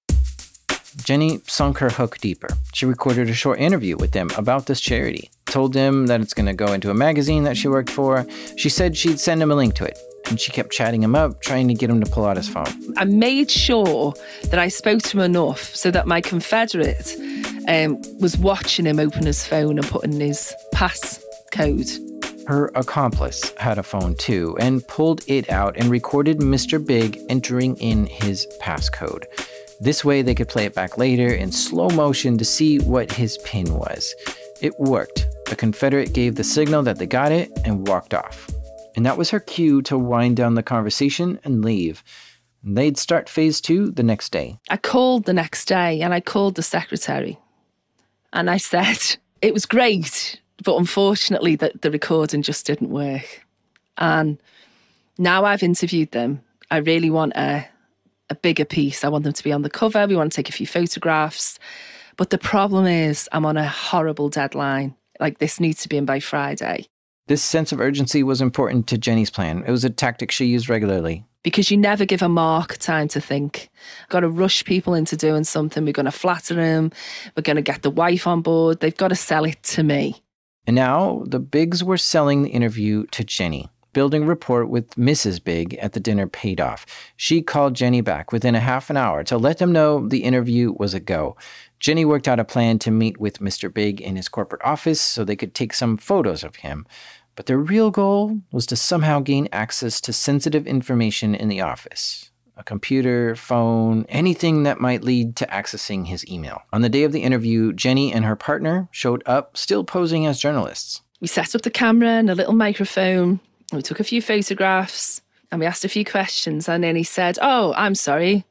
Jenny 0.98 1.40
sunk 1.48 1.78
her 1.80 1.90
hook 1.90 2.18
deeper. 2.20 2.50
She 2.74 2.86
recorded 2.86 3.30
a 3.30 3.34
short 3.34 3.60
interview 3.60 3.98
with 3.98 4.12
them 4.12 4.30
about 4.38 4.66
this 4.66 4.80
charity, 4.80 5.30
told 5.46 5.74
them 5.74 6.08
that 6.08 6.22
it's 6.22 6.34
going 6.34 6.46
to 6.46 6.54
go 6.54 6.74
into 6.74 6.90
a 6.90 6.94
magazine 6.94 7.44
that 7.44 7.58
she 7.58 7.68
worked 7.68 7.90
for. 7.90 8.26
She 8.58 8.70
said 8.70 8.98
she'd 8.98 9.20
send 9.20 9.42
him 9.42 9.52
a 9.52 9.56
link 9.56 9.76
to 9.76 9.86
it, 9.86 9.98
and 10.30 10.40
she 10.40 10.52
kept 10.52 10.72
chatting 10.72 11.04
him 11.04 11.16
up, 11.16 11.42
trying 11.42 11.68
to 11.68 11.74
get 11.74 11.90
him 11.90 12.00
to 12.02 12.10
pull 12.10 12.26
out 12.26 12.38
his 12.38 12.48
phone. 12.48 12.94
I 12.98 13.06
made 13.06 13.50
sure 13.50 14.14
that 14.46 14.60
I 14.60 14.68
spoke 14.68 15.02
to 15.04 15.20
him 15.20 15.24
enough 15.24 15.76
so 15.76 15.92
that 15.92 16.08
my 16.08 16.22
confederate 16.22 17.16
um, 17.68 18.02
was 18.20 18.38
watching 18.38 18.86
him 18.86 19.00
open 19.00 19.26
his 19.26 19.46
phone 19.46 19.78
and 19.78 19.88
put 19.88 20.04
in 20.04 20.20
his 20.20 20.54
pass 20.74 21.24
code. 21.52 21.90
Her 22.48 22.72
accomplice 22.76 23.54
had 23.58 23.78
a 23.78 23.84
phone 23.84 24.16
too 24.16 24.58
and 24.60 24.86
pulled 24.88 25.24
it 25.28 25.50
out 25.50 25.78
and 25.78 25.90
recorded 25.90 26.40
Mr. 26.40 26.86
Big 26.86 27.20
entering 27.30 27.78
in 27.78 28.06
his 28.06 28.46
passcode. 28.62 29.24
This 29.84 30.06
way, 30.06 30.22
they 30.22 30.34
could 30.34 30.48
play 30.48 30.64
it 30.64 30.74
back 30.74 30.98
later 30.98 31.28
in 31.28 31.52
slow 31.52 31.90
motion 31.90 32.38
to 32.38 32.46
see 32.46 32.80
what 32.80 33.12
his 33.12 33.38
pin 33.40 33.74
was. 33.74 34.16
It 34.62 34.80
worked. 34.80 35.28
The 35.48 35.58
Confederate 35.58 36.14
gave 36.14 36.36
the 36.36 36.44
signal 36.46 36.84
that 36.84 37.00
they 37.00 37.06
got 37.06 37.34
it 37.34 37.52
and 37.66 37.86
walked 37.86 38.14
off. 38.14 38.50
And 38.96 39.06
that 39.06 39.18
was 39.18 39.32
her 39.32 39.42
cue 39.42 39.82
to 39.82 39.98
wind 39.98 40.38
down 40.38 40.56
the 40.56 40.64
conversation 40.64 41.38
and 41.44 41.66
leave. 41.66 42.02
They'd 42.64 42.98
start 42.98 43.28
phase 43.28 43.60
two 43.60 43.92
the 43.92 44.04
next 44.04 44.32
day. 44.32 44.58
I 44.70 44.78
called 44.78 45.26
the 45.26 45.34
next 45.34 45.66
day 45.66 46.00
and 46.00 46.14
I 46.14 46.22
called 46.22 46.56
the 46.56 46.64
secretary 46.64 47.38
and 48.32 48.50
I 48.50 48.58
said, 48.58 49.18
it 49.42 49.54
was 49.54 49.66
great, 49.66 50.40
but 50.64 50.78
unfortunately, 50.78 51.58
that 51.58 51.82
the 51.82 51.92
recording 51.92 52.42
just 52.42 52.66
didn't 52.66 52.90
work. 52.90 53.46
And 53.98 54.38
now 55.18 55.44
I've 55.44 55.62
interviewed 55.62 56.12
them, 56.12 56.42
I 56.72 56.78
really 56.78 57.10
want 57.10 57.34
a, 57.36 57.68
a 58.30 58.36
bigger 58.36 58.66
piece. 58.66 59.04
I 59.04 59.10
want 59.10 59.24
them 59.24 59.34
to 59.34 59.44
be 59.44 59.52
on 59.52 59.62
the 59.62 59.70
cover. 59.70 60.08
We 60.08 60.16
want 60.16 60.32
to 60.32 60.36
take 60.36 60.50
a 60.50 60.54
few 60.54 60.68
photographs. 60.68 61.60
But 62.18 62.30
the 62.30 62.38
problem 62.38 62.86
is, 62.86 63.28
I'm 63.32 63.46
on 63.46 63.58
a 63.58 63.68
horrible 63.68 64.30
deadline. 64.30 64.96
Like, 65.20 65.40
this 65.40 65.60
needs 65.60 65.82
to 65.82 65.90
be 65.90 65.98
in 65.98 66.06
by 66.06 66.20
Friday. 66.20 66.86
This 67.28 67.42
sense 67.42 67.72
of 67.72 67.80
urgency 67.80 68.22
was 68.24 68.42
important 68.42 68.88
to 68.88 68.98
Jenny's 68.98 69.30
plan. 69.30 69.64
It 69.66 69.72
was 69.72 69.86
a 69.86 69.90
tactic 69.90 70.32
she 70.32 70.46
used 70.46 70.70
regularly 70.70 71.26
because 71.44 71.70
you 71.70 71.78
never 71.78 72.06
give 72.06 72.22
a 72.22 72.30
mark 72.30 72.78
time 72.78 73.08
to 73.10 73.22
think. 73.22 73.70
Got 74.10 74.22
to 74.22 74.30
rush 74.30 74.66
people 74.66 74.94
into 74.94 75.16
doing 75.16 75.44
something. 75.44 75.86
We're 75.86 75.94
going 75.94 76.06
to 76.06 76.12
flatter 76.12 76.56
them. 76.56 76.92
We're 77.36 77.44
going 77.44 77.58
to 77.58 77.62
get 77.62 77.82
the 77.82 77.90
wife 77.90 78.26
on 78.28 78.42
board. 78.42 78.80
They've 78.80 78.96
got 78.96 79.10
to 79.10 79.16
sell 79.16 79.46
it 79.46 79.62
to 79.64 79.84
me. 79.84 80.24
And 80.66 80.76
now 80.76 81.24
the 81.26 81.40
Bigs 81.40 81.84
were 81.84 81.98
selling 81.98 82.44
the 82.44 82.50
interview 82.50 83.06
to 83.08 83.24
Jenny. 83.24 83.70
Building 83.94 84.26
rapport 84.26 84.66
with 84.66 84.90
Mrs. 84.96 85.44
Big 85.44 85.76
at 85.76 85.94
the 85.94 86.00
dinner 86.00 86.28
paid 86.28 86.60
off. 86.60 86.86
She 87.16 87.42
called 87.42 87.76
Jenny 87.76 88.02
back 88.02 88.32
within 88.32 88.56
a 88.56 88.60
half 88.60 88.90
an 88.90 88.98
hour 88.98 89.24
to 89.24 89.38
let 89.38 89.60
them 89.60 89.72
know 89.72 90.08
the 90.08 90.24
interview 90.24 90.74
was 90.78 90.94
a 90.94 91.00
go. 91.00 91.38
Jenny 91.80 92.04
worked 92.04 92.28
out 92.28 92.40
a 92.40 92.46
plan 92.46 92.80
to 92.80 92.92
meet 92.92 93.20
with 93.20 93.40
Mr. 93.40 93.72
Big 93.72 94.02
in 94.02 94.16
his 94.16 94.30
corporate 94.30 94.64
office 94.64 95.00
so 95.00 95.24
they 95.24 95.36
could 95.36 95.54
take 95.54 95.74
some 95.74 95.98
photos 95.98 96.44
of 96.44 96.58
him. 96.58 96.88
But 97.36 97.46
their 97.46 97.58
real 97.58 97.92
goal 97.92 98.40
was 98.52 98.66
to 98.68 98.76
somehow 98.76 99.20
gain 99.20 99.48
access 99.52 100.02
to 100.02 100.14
sensitive 100.14 100.66
information 100.66 101.36
in 101.36 101.48
the 101.48 101.62
office 101.62 102.32
a 102.56 102.64
computer, 102.64 103.36
phone, 103.36 104.06
anything 104.10 104.62
that 104.62 104.80
might 104.80 105.04
lead 105.04 105.36
to 105.36 105.46
accessing 105.48 106.08
his 106.08 106.28
email. 106.28 106.62
On 106.72 106.82
the 106.82 106.90
day 106.90 107.04
of 107.04 107.12
the 107.12 107.24
interview, 107.24 107.74
Jenny 107.74 108.14
and 108.14 108.26
her 108.26 108.36
partner 108.36 108.88
showed 108.92 109.24
up, 109.26 109.58
still 109.58 109.84
posing 109.84 110.26
as 110.28 110.40
journalists. 110.40 111.02
We 111.20 111.28
set 111.28 111.56
up 111.56 111.64
the 111.64 111.72
camera 111.72 112.10
and 112.10 112.30
a 112.30 112.36
little 112.36 112.54
microphone. 112.54 113.40
We 113.74 113.82
took 113.82 114.00
a 114.00 114.04
few 114.04 114.22
photographs 114.22 115.22
and 115.52 115.60
we 115.60 115.66
asked 115.66 115.84
a 115.84 115.90
few 115.90 116.06
questions. 116.06 116.70
And 116.70 116.84
then 116.84 116.96
he 116.96 117.04
said, 117.04 117.40
Oh, 117.42 117.74
I'm 117.76 117.96
sorry, 117.96 118.46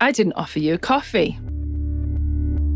I 0.00 0.12
didn't 0.12 0.34
offer 0.34 0.58
you 0.58 0.74
a 0.74 0.78
coffee. 0.78 1.38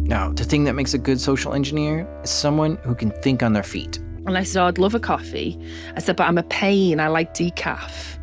Now, 0.06 0.32
the 0.32 0.44
thing 0.44 0.64
that 0.64 0.74
makes 0.74 0.92
a 0.92 0.98
good 0.98 1.20
social 1.20 1.54
engineer 1.54 2.06
is 2.22 2.30
someone 2.30 2.76
who 2.84 2.94
can 2.94 3.10
think 3.22 3.42
on 3.42 3.54
their 3.54 3.62
feet. 3.62 3.98
And 4.26 4.36
I 4.36 4.42
said, 4.42 4.62
oh, 4.62 4.66
I'd 4.66 4.78
love 4.78 4.94
a 4.94 5.00
coffee. 5.00 5.58
I 5.96 6.00
said, 6.00 6.16
but 6.16 6.26
I'm 6.28 6.38
a 6.38 6.42
pain. 6.42 7.00
I 7.00 7.08
like 7.08 7.34
decaf. 7.34 8.18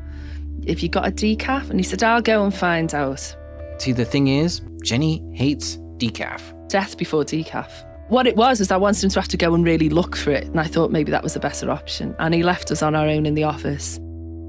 If 0.63 0.83
you 0.83 0.89
got 0.89 1.07
a 1.07 1.11
decaf? 1.11 1.69
And 1.69 1.79
he 1.79 1.83
said, 1.83 2.03
I'll 2.03 2.21
go 2.21 2.43
and 2.43 2.53
find 2.53 2.93
out. 2.93 3.35
See, 3.79 3.91
the 3.91 4.05
thing 4.05 4.27
is, 4.27 4.61
Jenny 4.83 5.23
hates 5.33 5.77
decaf. 5.97 6.41
Death 6.69 6.97
before 6.97 7.23
decaf. 7.23 7.71
What 8.11 8.27
it 8.27 8.35
was 8.35 8.59
is 8.59 8.71
I 8.71 8.75
wanted 8.75 9.05
him 9.05 9.09
to 9.11 9.21
have 9.21 9.29
to 9.29 9.37
go 9.37 9.55
and 9.55 9.63
really 9.63 9.87
look 9.87 10.17
for 10.17 10.31
it. 10.31 10.43
And 10.43 10.59
I 10.59 10.65
thought 10.65 10.91
maybe 10.91 11.11
that 11.11 11.23
was 11.23 11.37
a 11.37 11.39
better 11.39 11.71
option. 11.71 12.13
And 12.19 12.33
he 12.33 12.43
left 12.43 12.69
us 12.69 12.83
on 12.83 12.93
our 12.93 13.07
own 13.07 13.25
in 13.25 13.35
the 13.35 13.45
office. 13.45 14.01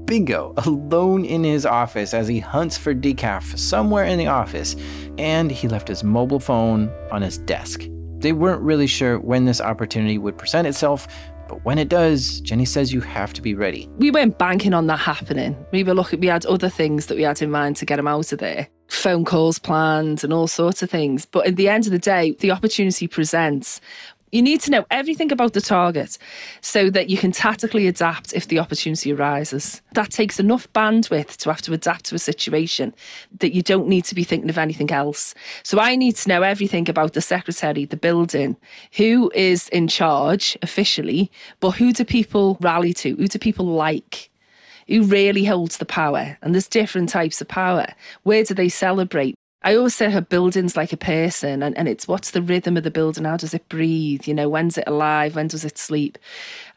Bingo, 0.03 0.53
alone 0.57 1.23
in 1.23 1.45
his 1.45 1.65
office 1.65 2.13
as 2.13 2.27
he 2.27 2.41
hunts 2.41 2.77
for 2.77 2.93
decaf 2.93 3.57
somewhere 3.57 4.03
in 4.03 4.19
the 4.19 4.27
office. 4.27 4.75
And 5.17 5.49
he 5.49 5.69
left 5.69 5.87
his 5.87 6.03
mobile 6.03 6.41
phone 6.41 6.91
on 7.09 7.21
his 7.21 7.37
desk. 7.37 7.83
They 8.17 8.33
weren't 8.33 8.61
really 8.61 8.85
sure 8.85 9.17
when 9.17 9.45
this 9.45 9.61
opportunity 9.61 10.17
would 10.17 10.37
present 10.37 10.67
itself, 10.67 11.07
but 11.47 11.63
when 11.63 11.77
it 11.77 11.87
does, 11.87 12.41
Jenny 12.41 12.65
says 12.65 12.91
you 12.91 12.99
have 12.99 13.31
to 13.31 13.41
be 13.41 13.55
ready. 13.55 13.89
We 13.97 14.11
weren't 14.11 14.37
banking 14.37 14.73
on 14.73 14.87
that 14.87 14.99
happening. 14.99 15.55
We 15.71 15.85
were 15.85 15.93
looking, 15.93 16.19
we 16.19 16.27
had 16.27 16.45
other 16.45 16.67
things 16.69 17.05
that 17.05 17.15
we 17.15 17.23
had 17.23 17.41
in 17.41 17.49
mind 17.49 17.77
to 17.77 17.85
get 17.85 17.97
him 17.97 18.09
out 18.09 18.33
of 18.33 18.39
there 18.39 18.67
phone 18.93 19.25
calls 19.25 19.59
planned 19.59 20.23
and 20.23 20.31
all 20.31 20.47
sorts 20.47 20.83
of 20.83 20.89
things. 20.89 21.25
But 21.25 21.47
at 21.47 21.55
the 21.55 21.67
end 21.67 21.85
of 21.85 21.91
the 21.91 21.99
day, 21.99 22.31
the 22.39 22.51
opportunity 22.51 23.07
presents 23.07 23.81
you 24.33 24.41
need 24.41 24.61
to 24.61 24.71
know 24.71 24.83
everything 24.89 25.31
about 25.31 25.53
the 25.53 25.61
target 25.61 26.17
so 26.61 26.89
that 26.89 27.07
you 27.07 27.17
can 27.17 27.31
tactically 27.31 27.85
adapt 27.85 28.33
if 28.33 28.47
the 28.47 28.57
opportunity 28.57 29.13
arises. 29.13 29.79
That 29.93 30.09
takes 30.09 30.39
enough 30.39 30.67
bandwidth 30.73 31.37
to 31.37 31.49
have 31.49 31.61
to 31.61 31.73
adapt 31.73 32.05
to 32.05 32.15
a 32.15 32.19
situation 32.19 32.95
that 33.37 33.53
you 33.53 33.61
don't 33.61 33.87
need 33.87 34.05
to 34.05 34.15
be 34.15 34.23
thinking 34.23 34.49
of 34.49 34.57
anything 34.57 34.89
else. 34.89 35.35
So 35.61 35.79
I 35.79 35.95
need 35.95 36.15
to 36.15 36.29
know 36.29 36.41
everything 36.41 36.89
about 36.89 37.13
the 37.13 37.21
secretary, 37.21 37.85
the 37.85 37.95
building, 37.95 38.57
who 38.95 39.31
is 39.35 39.69
in 39.69 39.87
charge 39.87 40.57
officially, 40.63 41.31
but 41.59 41.71
who 41.71 41.93
do 41.93 42.03
people 42.03 42.57
rally 42.59 42.93
to? 42.95 43.15
Who 43.15 43.27
do 43.27 43.37
people 43.37 43.67
like? 43.67 44.31
Who 44.87 45.03
really 45.03 45.45
holds 45.45 45.77
the 45.77 45.85
power. 45.85 46.37
And 46.41 46.53
there's 46.53 46.67
different 46.67 47.09
types 47.09 47.41
of 47.41 47.47
power. 47.47 47.87
Where 48.23 48.43
do 48.43 48.53
they 48.53 48.69
celebrate? 48.69 49.35
I 49.65 49.77
always 49.77 49.95
say 49.95 50.09
her 50.09 50.19
building's 50.19 50.75
like 50.75 50.91
a 50.91 50.97
person, 50.97 51.63
and, 51.63 51.77
and 51.77 51.87
it's 51.87 52.05
what's 52.05 52.31
the 52.31 52.41
rhythm 52.41 52.75
of 52.75 52.83
the 52.83 52.91
building? 52.91 53.23
How 53.23 53.37
does 53.37 53.53
it 53.53 53.69
breathe? 53.69 54.27
You 54.27 54.33
know, 54.33 54.49
when's 54.49 54.77
it 54.77 54.83
alive? 54.87 55.35
When 55.37 55.47
does 55.47 55.63
it 55.63 55.77
sleep? 55.77 56.17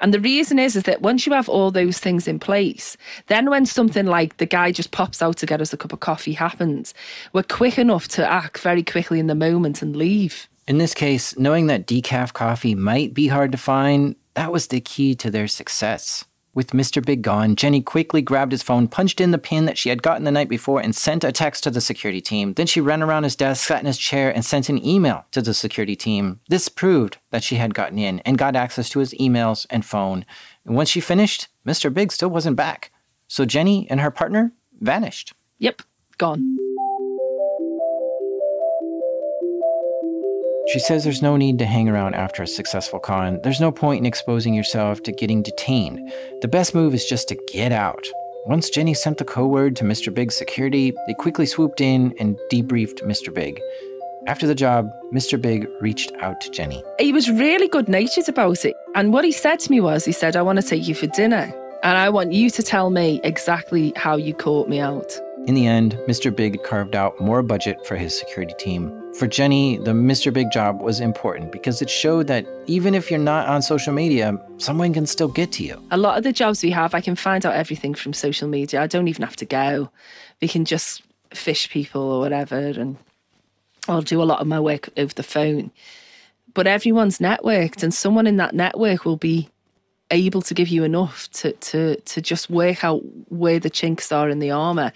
And 0.00 0.14
the 0.14 0.20
reason 0.20 0.60
is, 0.60 0.76
is 0.76 0.84
that 0.84 1.02
once 1.02 1.26
you 1.26 1.32
have 1.32 1.48
all 1.48 1.72
those 1.72 1.98
things 1.98 2.28
in 2.28 2.38
place, 2.38 2.96
then 3.26 3.50
when 3.50 3.66
something 3.66 4.06
like 4.06 4.36
the 4.36 4.46
guy 4.46 4.70
just 4.70 4.92
pops 4.92 5.20
out 5.20 5.36
to 5.38 5.46
get 5.46 5.60
us 5.60 5.72
a 5.72 5.76
cup 5.76 5.92
of 5.92 5.98
coffee 5.98 6.34
happens, 6.34 6.94
we're 7.32 7.42
quick 7.42 7.76
enough 7.76 8.06
to 8.08 8.30
act 8.30 8.58
very 8.58 8.84
quickly 8.84 9.18
in 9.18 9.26
the 9.26 9.34
moment 9.34 9.82
and 9.82 9.96
leave. 9.96 10.48
In 10.68 10.78
this 10.78 10.94
case, 10.94 11.36
knowing 11.36 11.66
that 11.66 11.86
decaf 11.86 12.32
coffee 12.32 12.76
might 12.76 13.14
be 13.14 13.26
hard 13.26 13.50
to 13.50 13.58
find, 13.58 14.14
that 14.34 14.52
was 14.52 14.68
the 14.68 14.80
key 14.80 15.16
to 15.16 15.30
their 15.30 15.48
success. 15.48 16.24
With 16.56 16.70
Mr. 16.70 17.04
Big 17.04 17.20
gone, 17.20 17.54
Jenny 17.54 17.82
quickly 17.82 18.22
grabbed 18.22 18.50
his 18.50 18.62
phone, 18.62 18.88
punched 18.88 19.20
in 19.20 19.30
the 19.30 19.36
pin 19.36 19.66
that 19.66 19.76
she 19.76 19.90
had 19.90 20.02
gotten 20.02 20.24
the 20.24 20.30
night 20.30 20.48
before, 20.48 20.80
and 20.80 20.96
sent 20.96 21.22
a 21.22 21.30
text 21.30 21.62
to 21.64 21.70
the 21.70 21.82
security 21.82 22.22
team. 22.22 22.54
Then 22.54 22.66
she 22.66 22.80
ran 22.80 23.02
around 23.02 23.24
his 23.24 23.36
desk, 23.36 23.66
sat 23.66 23.80
in 23.80 23.86
his 23.86 23.98
chair, 23.98 24.34
and 24.34 24.42
sent 24.42 24.70
an 24.70 24.82
email 24.82 25.26
to 25.32 25.42
the 25.42 25.52
security 25.52 25.96
team. 25.96 26.40
This 26.48 26.70
proved 26.70 27.18
that 27.28 27.44
she 27.44 27.56
had 27.56 27.74
gotten 27.74 27.98
in 27.98 28.20
and 28.20 28.38
got 28.38 28.56
access 28.56 28.88
to 28.88 29.00
his 29.00 29.12
emails 29.20 29.66
and 29.68 29.84
phone. 29.84 30.24
And 30.64 30.74
once 30.74 30.88
she 30.88 31.00
finished, 31.00 31.48
Mr. 31.66 31.92
Big 31.92 32.10
still 32.10 32.30
wasn't 32.30 32.56
back. 32.56 32.90
So 33.28 33.44
Jenny 33.44 33.86
and 33.90 34.00
her 34.00 34.10
partner 34.10 34.52
vanished. 34.80 35.34
Yep, 35.58 35.82
gone. 36.16 36.56
She 40.68 40.80
says 40.80 41.04
there's 41.04 41.22
no 41.22 41.36
need 41.36 41.60
to 41.60 41.66
hang 41.66 41.88
around 41.88 42.14
after 42.14 42.42
a 42.42 42.46
successful 42.46 42.98
con. 42.98 43.40
There's 43.42 43.60
no 43.60 43.70
point 43.70 44.00
in 44.00 44.06
exposing 44.06 44.52
yourself 44.52 45.00
to 45.04 45.12
getting 45.12 45.40
detained. 45.42 46.12
The 46.42 46.48
best 46.48 46.74
move 46.74 46.92
is 46.92 47.06
just 47.06 47.28
to 47.28 47.38
get 47.52 47.70
out. 47.70 48.04
Once 48.46 48.68
Jenny 48.68 48.92
sent 48.92 49.18
the 49.18 49.24
code 49.24 49.50
word 49.50 49.76
to 49.76 49.84
Mr. 49.84 50.12
Big's 50.12 50.34
security, 50.34 50.92
they 51.06 51.14
quickly 51.14 51.46
swooped 51.46 51.80
in 51.80 52.14
and 52.18 52.36
debriefed 52.50 53.02
Mr. 53.04 53.32
Big. 53.32 53.60
After 54.26 54.48
the 54.48 54.56
job, 54.56 54.90
Mr. 55.14 55.40
Big 55.40 55.68
reached 55.80 56.12
out 56.20 56.40
to 56.40 56.50
Jenny. 56.50 56.82
He 56.98 57.12
was 57.12 57.30
really 57.30 57.68
good 57.68 57.88
natured 57.88 58.28
about 58.28 58.64
it. 58.64 58.74
And 58.96 59.12
what 59.12 59.24
he 59.24 59.30
said 59.30 59.60
to 59.60 59.70
me 59.70 59.80
was, 59.80 60.04
he 60.04 60.10
said, 60.10 60.34
I 60.34 60.42
want 60.42 60.60
to 60.60 60.66
take 60.66 60.88
you 60.88 60.96
for 60.96 61.06
dinner. 61.06 61.52
And 61.84 61.96
I 61.96 62.08
want 62.08 62.32
you 62.32 62.50
to 62.50 62.62
tell 62.62 62.90
me 62.90 63.20
exactly 63.22 63.92
how 63.94 64.16
you 64.16 64.34
caught 64.34 64.68
me 64.68 64.80
out. 64.80 65.16
In 65.46 65.54
the 65.54 65.68
end, 65.68 65.96
Mr. 66.08 66.34
Big 66.34 66.60
carved 66.64 66.96
out 66.96 67.20
more 67.20 67.40
budget 67.40 67.86
for 67.86 67.94
his 67.94 68.18
security 68.18 68.54
team. 68.58 68.92
For 69.18 69.26
Jenny, 69.26 69.78
the 69.78 69.92
Mr. 69.92 70.30
Big 70.30 70.50
job 70.50 70.82
was 70.82 71.00
important 71.00 71.50
because 71.50 71.80
it 71.80 71.88
showed 71.88 72.26
that 72.26 72.46
even 72.66 72.94
if 72.94 73.10
you're 73.10 73.18
not 73.18 73.48
on 73.48 73.62
social 73.62 73.94
media, 73.94 74.38
someone 74.58 74.92
can 74.92 75.06
still 75.06 75.28
get 75.28 75.52
to 75.52 75.64
you. 75.64 75.82
A 75.90 75.96
lot 75.96 76.18
of 76.18 76.24
the 76.24 76.34
jobs 76.34 76.62
we 76.62 76.70
have, 76.72 76.94
I 76.94 77.00
can 77.00 77.16
find 77.16 77.46
out 77.46 77.54
everything 77.54 77.94
from 77.94 78.12
social 78.12 78.46
media. 78.46 78.82
I 78.82 78.86
don't 78.86 79.08
even 79.08 79.22
have 79.22 79.36
to 79.36 79.46
go. 79.46 79.90
We 80.42 80.48
can 80.48 80.66
just 80.66 81.02
phish 81.30 81.70
people 81.70 82.02
or 82.02 82.20
whatever, 82.20 82.58
and 82.58 82.98
I'll 83.88 84.02
do 84.02 84.20
a 84.20 84.24
lot 84.24 84.40
of 84.40 84.46
my 84.46 84.60
work 84.60 84.90
over 84.98 85.14
the 85.14 85.22
phone. 85.22 85.70
But 86.52 86.66
everyone's 86.66 87.18
networked, 87.18 87.82
and 87.82 87.94
someone 87.94 88.26
in 88.26 88.36
that 88.36 88.54
network 88.54 89.06
will 89.06 89.16
be 89.16 89.48
able 90.10 90.42
to 90.42 90.52
give 90.52 90.68
you 90.68 90.84
enough 90.84 91.30
to 91.32 91.52
to 91.52 91.96
to 91.96 92.20
just 92.20 92.50
work 92.50 92.84
out 92.84 93.00
where 93.30 93.58
the 93.58 93.70
chinks 93.70 94.12
are 94.12 94.28
in 94.28 94.40
the 94.40 94.50
armor, 94.50 94.92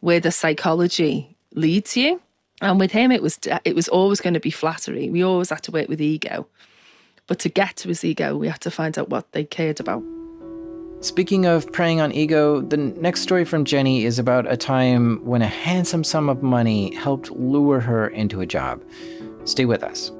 where 0.00 0.20
the 0.20 0.30
psychology 0.30 1.38
leads 1.54 1.96
you. 1.96 2.20
And 2.62 2.78
with 2.78 2.92
him, 2.92 3.10
it 3.10 3.20
was 3.20 3.40
it 3.64 3.74
was 3.74 3.88
always 3.88 4.20
going 4.20 4.34
to 4.34 4.40
be 4.40 4.52
flattery. 4.52 5.10
We 5.10 5.22
always 5.24 5.50
had 5.50 5.64
to 5.64 5.72
work 5.72 5.88
with 5.88 6.00
ego, 6.00 6.46
but 7.26 7.40
to 7.40 7.48
get 7.48 7.76
to 7.78 7.88
his 7.88 8.04
ego, 8.04 8.36
we 8.36 8.48
had 8.48 8.60
to 8.60 8.70
find 8.70 8.96
out 8.96 9.10
what 9.10 9.30
they 9.32 9.44
cared 9.44 9.80
about. 9.80 10.02
Speaking 11.00 11.44
of 11.44 11.70
preying 11.72 12.00
on 12.00 12.12
ego, 12.12 12.60
the 12.60 12.76
next 12.76 13.22
story 13.22 13.44
from 13.44 13.64
Jenny 13.64 14.04
is 14.04 14.20
about 14.20 14.50
a 14.50 14.56
time 14.56 15.24
when 15.26 15.42
a 15.42 15.48
handsome 15.48 16.04
sum 16.04 16.28
of 16.28 16.44
money 16.44 16.94
helped 16.94 17.32
lure 17.32 17.80
her 17.80 18.06
into 18.06 18.40
a 18.40 18.46
job. 18.46 18.80
Stay 19.44 19.64
with 19.64 19.82
us. 19.82 20.12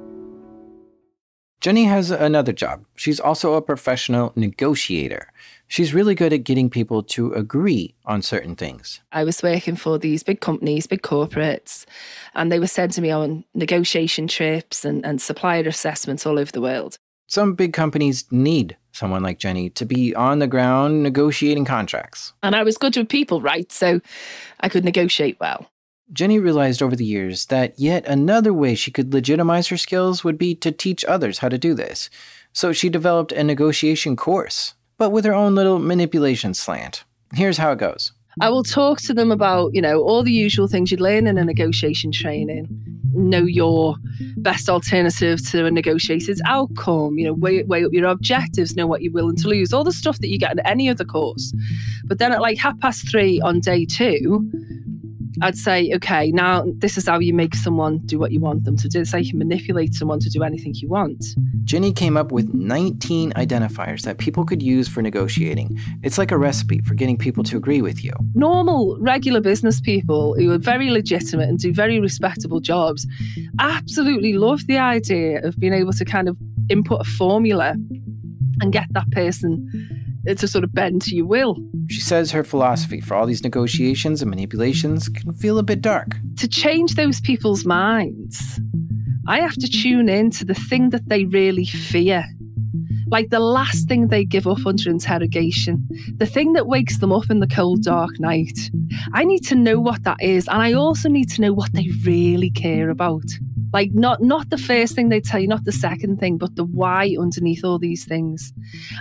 Jenny 1.61 1.85
has 1.85 2.11
another 2.11 2.51
job. 2.51 2.83
She's 2.97 3.21
also 3.21 3.53
a 3.53 3.61
professional 3.61 4.33
negotiator. 4.35 5.31
She's 5.73 5.91
really 5.91 6.13
good 6.13 6.33
at 6.33 6.43
getting 6.43 6.69
people 6.69 7.01
to 7.01 7.33
agree 7.33 7.95
on 8.05 8.21
certain 8.21 8.55
things. 8.55 9.01
I 9.11 9.23
was 9.23 9.41
working 9.41 9.75
for 9.75 9.97
these 9.97 10.21
big 10.21 10.39
companies, 10.39 10.85
big 10.85 11.01
corporates, 11.01 11.87
and 12.35 12.51
they 12.51 12.59
were 12.59 12.67
sending 12.67 13.01
me 13.01 13.09
on 13.09 13.43
negotiation 13.55 14.27
trips 14.27 14.85
and, 14.85 15.03
and 15.03 15.19
supplier 15.19 15.67
assessments 15.67 16.27
all 16.27 16.37
over 16.37 16.51
the 16.51 16.61
world. 16.61 16.97
Some 17.25 17.55
big 17.55 17.73
companies 17.73 18.31
need 18.31 18.77
someone 18.91 19.23
like 19.23 19.39
Jenny 19.39 19.71
to 19.71 19.83
be 19.83 20.13
on 20.13 20.37
the 20.37 20.45
ground 20.45 21.01
negotiating 21.01 21.65
contracts. 21.65 22.33
And 22.43 22.55
I 22.55 22.61
was 22.61 22.77
good 22.77 22.95
with 22.95 23.09
people, 23.09 23.41
right? 23.41 23.71
So 23.71 23.99
I 24.59 24.69
could 24.69 24.85
negotiate 24.85 25.39
well. 25.39 25.71
Jenny 26.11 26.37
realized 26.37 26.83
over 26.83 26.95
the 26.95 27.03
years 27.03 27.47
that 27.47 27.79
yet 27.79 28.05
another 28.05 28.53
way 28.53 28.75
she 28.75 28.91
could 28.91 29.11
legitimize 29.11 29.69
her 29.69 29.77
skills 29.77 30.23
would 30.23 30.37
be 30.37 30.53
to 30.53 30.71
teach 30.71 31.03
others 31.05 31.39
how 31.39 31.49
to 31.49 31.57
do 31.57 31.73
this. 31.73 32.11
So 32.51 32.73
she 32.73 32.89
developed 32.89 33.31
a 33.31 33.43
negotiation 33.43 34.15
course, 34.15 34.75
but 34.97 35.11
with 35.11 35.25
her 35.25 35.33
own 35.33 35.55
little 35.55 35.79
manipulation 35.79 36.53
slant. 36.53 37.03
Here's 37.33 37.57
how 37.57 37.71
it 37.71 37.79
goes. 37.79 38.11
I 38.41 38.49
will 38.49 38.63
talk 38.63 38.99
to 39.01 39.13
them 39.13 39.31
about, 39.31 39.75
you 39.75 39.81
know, 39.81 40.01
all 40.01 40.23
the 40.23 40.31
usual 40.31 40.67
things 40.67 40.91
you'd 40.91 41.01
learn 41.01 41.27
in 41.27 41.37
a 41.37 41.45
negotiation 41.45 42.11
training. 42.11 42.67
Know 43.13 43.43
your 43.43 43.95
best 44.37 44.69
alternative 44.69 45.45
to 45.51 45.65
a 45.65 45.71
negotiated 45.71 46.39
outcome, 46.47 47.19
you 47.19 47.25
know, 47.25 47.33
weigh, 47.33 47.61
weigh 47.63 47.85
up 47.85 47.93
your 47.93 48.07
objectives, 48.07 48.75
know 48.75 48.87
what 48.87 49.03
you're 49.03 49.13
willing 49.13 49.35
to 49.35 49.47
lose, 49.47 49.71
all 49.71 49.83
the 49.83 49.91
stuff 49.91 50.17
that 50.19 50.29
you 50.29 50.39
get 50.39 50.51
in 50.51 50.59
any 50.61 50.89
other 50.89 51.05
course. 51.05 51.53
But 52.05 52.17
then 52.17 52.31
at 52.31 52.41
like 52.41 52.57
half 52.57 52.79
past 52.79 53.07
three 53.07 53.39
on 53.41 53.59
day 53.59 53.85
two, 53.85 54.49
I'd 55.41 55.57
say, 55.57 55.91
okay, 55.95 56.31
now 56.31 56.63
this 56.77 56.97
is 56.97 57.07
how 57.07 57.19
you 57.19 57.33
make 57.33 57.55
someone 57.55 57.99
do 58.05 58.19
what 58.19 58.31
you 58.31 58.39
want 58.39 58.63
them 58.63 58.77
to 58.77 58.87
do. 58.87 59.01
It's 59.01 59.11
how 59.11 59.17
you 59.17 59.37
manipulate 59.37 59.93
someone 59.93 60.19
to 60.19 60.29
do 60.29 60.43
anything 60.43 60.73
you 60.75 60.89
want. 60.89 61.23
Jenny 61.63 61.91
came 61.91 62.17
up 62.17 62.31
with 62.31 62.53
19 62.53 63.31
identifiers 63.33 64.01
that 64.01 64.17
people 64.17 64.45
could 64.45 64.61
use 64.61 64.87
for 64.87 65.01
negotiating. 65.01 65.79
It's 66.03 66.17
like 66.17 66.31
a 66.31 66.37
recipe 66.37 66.81
for 66.81 66.93
getting 66.93 67.17
people 67.17 67.43
to 67.45 67.57
agree 67.57 67.81
with 67.81 68.03
you. 68.03 68.13
Normal, 68.35 68.97
regular 68.99 69.41
business 69.41 69.81
people 69.81 70.35
who 70.35 70.51
are 70.51 70.57
very 70.57 70.89
legitimate 70.89 71.49
and 71.49 71.59
do 71.59 71.73
very 71.73 71.99
respectable 71.99 72.59
jobs 72.59 73.07
absolutely 73.59 74.33
love 74.33 74.65
the 74.67 74.77
idea 74.77 75.43
of 75.45 75.57
being 75.59 75.73
able 75.73 75.93
to 75.93 76.05
kind 76.05 76.27
of 76.29 76.37
input 76.69 77.01
a 77.01 77.03
formula 77.03 77.75
and 78.61 78.71
get 78.71 78.85
that 78.91 79.09
person 79.11 79.67
to 80.25 80.47
sort 80.47 80.63
of 80.63 80.73
bend 80.73 81.01
to 81.03 81.15
your 81.15 81.25
will. 81.25 81.57
She 81.89 81.99
says 82.01 82.31
her 82.31 82.43
philosophy 82.43 83.01
for 83.01 83.15
all 83.15 83.25
these 83.25 83.43
negotiations 83.43 84.21
and 84.21 84.29
manipulations 84.29 85.09
can 85.09 85.33
feel 85.33 85.57
a 85.57 85.63
bit 85.63 85.81
dark. 85.81 86.15
To 86.37 86.47
change 86.47 86.95
those 86.95 87.19
people's 87.19 87.65
minds, 87.65 88.59
I 89.27 89.39
have 89.39 89.55
to 89.55 89.69
tune 89.69 90.09
in 90.09 90.31
to 90.31 90.45
the 90.45 90.53
thing 90.53 90.89
that 90.91 91.07
they 91.09 91.25
really 91.25 91.65
fear. 91.65 92.25
Like 93.07 93.29
the 93.29 93.39
last 93.39 93.87
thing 93.87 94.07
they 94.07 94.25
give 94.25 94.47
up 94.47 94.65
under 94.65 94.89
interrogation, 94.89 95.87
the 96.17 96.25
thing 96.25 96.53
that 96.53 96.67
wakes 96.67 96.97
them 96.99 97.11
up 97.11 97.29
in 97.29 97.39
the 97.39 97.47
cold, 97.47 97.83
dark 97.83 98.19
night. 98.19 98.71
I 99.13 99.23
need 99.23 99.41
to 99.41 99.55
know 99.55 99.79
what 99.79 100.03
that 100.03 100.17
is, 100.21 100.47
and 100.47 100.61
I 100.61 100.73
also 100.73 101.09
need 101.09 101.29
to 101.31 101.41
know 101.41 101.53
what 101.53 101.73
they 101.73 101.89
really 102.05 102.49
care 102.49 102.89
about. 102.89 103.25
Like 103.73 103.91
not 103.93 104.21
not 104.21 104.49
the 104.49 104.57
first 104.57 104.93
thing 104.95 105.09
they 105.09 105.19
tell 105.19 105.39
you, 105.39 105.47
not 105.47 105.65
the 105.65 105.71
second 105.71 106.19
thing, 106.19 106.37
but 106.37 106.55
the 106.55 106.63
why 106.63 107.15
underneath 107.19 107.63
all 107.63 107.79
these 107.79 108.05
things. 108.05 108.53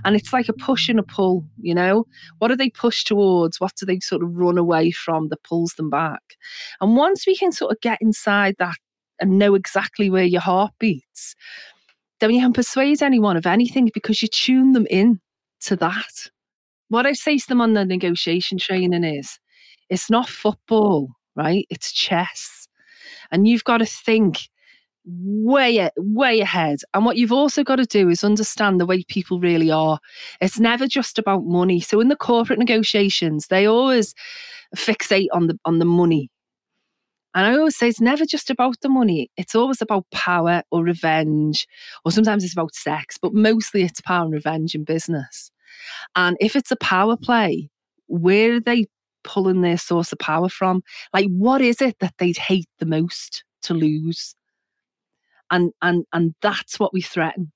And 0.04 0.16
it's 0.16 0.32
like 0.32 0.48
a 0.48 0.54
push 0.54 0.88
and 0.88 0.98
a 0.98 1.02
pull, 1.02 1.44
you 1.60 1.74
know? 1.74 2.06
What 2.38 2.48
do 2.48 2.56
they 2.56 2.70
push 2.70 3.04
towards? 3.04 3.60
What 3.60 3.74
do 3.76 3.84
they 3.84 4.00
sort 4.00 4.22
of 4.22 4.34
run 4.34 4.56
away 4.56 4.90
from 4.90 5.28
that 5.28 5.42
pulls 5.44 5.74
them 5.74 5.90
back? 5.90 6.22
And 6.80 6.96
once 6.96 7.26
we 7.26 7.36
can 7.36 7.52
sort 7.52 7.72
of 7.72 7.80
get 7.80 7.98
inside 8.00 8.56
that 8.58 8.76
and 9.20 9.38
know 9.38 9.54
exactly 9.54 10.08
where 10.08 10.24
your 10.24 10.40
heart 10.40 10.72
beats, 10.78 11.34
then 12.20 12.30
you 12.30 12.40
can 12.40 12.52
persuade 12.52 13.02
anyone 13.02 13.36
of 13.36 13.46
anything 13.46 13.90
because 13.92 14.22
you 14.22 14.28
tune 14.28 14.72
them 14.72 14.86
in 14.88 15.20
to 15.62 15.76
that. 15.76 16.30
What 16.88 17.06
I 17.06 17.12
say 17.12 17.36
to 17.38 17.48
them 17.48 17.60
on 17.60 17.74
the 17.74 17.84
negotiation 17.84 18.58
training 18.58 19.04
is 19.04 19.38
it's 19.90 20.08
not 20.10 20.28
football, 20.28 21.08
right? 21.36 21.66
It's 21.68 21.92
chess. 21.92 22.68
And 23.30 23.46
you've 23.46 23.64
got 23.64 23.78
to 23.78 23.86
think 23.86 24.48
way 25.04 25.90
way 25.96 26.40
ahead 26.40 26.78
and 26.94 27.04
what 27.04 27.16
you've 27.16 27.32
also 27.32 27.64
got 27.64 27.76
to 27.76 27.86
do 27.86 28.08
is 28.08 28.22
understand 28.22 28.80
the 28.80 28.86
way 28.86 29.02
people 29.08 29.40
really 29.40 29.70
are 29.70 29.98
it's 30.40 30.60
never 30.60 30.86
just 30.86 31.18
about 31.18 31.44
money 31.44 31.80
so 31.80 32.00
in 32.00 32.06
the 32.06 32.14
corporate 32.14 32.58
negotiations 32.58 33.48
they 33.48 33.66
always 33.66 34.14
fixate 34.76 35.26
on 35.32 35.48
the 35.48 35.58
on 35.64 35.80
the 35.80 35.84
money 35.84 36.30
and 37.34 37.46
I 37.46 37.56
always 37.56 37.76
say 37.76 37.88
it's 37.88 38.00
never 38.00 38.26
just 38.26 38.50
about 38.50 38.80
the 38.82 38.88
money. 38.88 39.30
It's 39.36 39.54
always 39.54 39.80
about 39.80 40.04
power 40.10 40.62
or 40.70 40.82
revenge, 40.82 41.66
or 42.04 42.12
sometimes 42.12 42.44
it's 42.44 42.52
about 42.52 42.74
sex, 42.74 43.16
but 43.20 43.32
mostly 43.32 43.82
it's 43.82 44.00
power 44.02 44.24
and 44.24 44.32
revenge 44.32 44.74
in 44.74 44.84
business. 44.84 45.50
And 46.16 46.36
if 46.40 46.56
it's 46.56 46.70
a 46.70 46.76
power 46.76 47.16
play, 47.16 47.70
where 48.06 48.56
are 48.56 48.60
they 48.60 48.86
pulling 49.24 49.62
their 49.62 49.78
source 49.78 50.12
of 50.12 50.18
power 50.18 50.48
from? 50.48 50.82
Like, 51.14 51.28
what 51.28 51.62
is 51.62 51.80
it 51.80 51.98
that 52.00 52.14
they'd 52.18 52.36
hate 52.36 52.68
the 52.78 52.86
most 52.86 53.44
to 53.62 53.74
lose? 53.74 54.34
And 55.52 55.72
and 55.82 56.04
and 56.12 56.34
that's 56.42 56.80
what 56.80 56.92
we 56.92 57.00
threaten. 57.00 57.52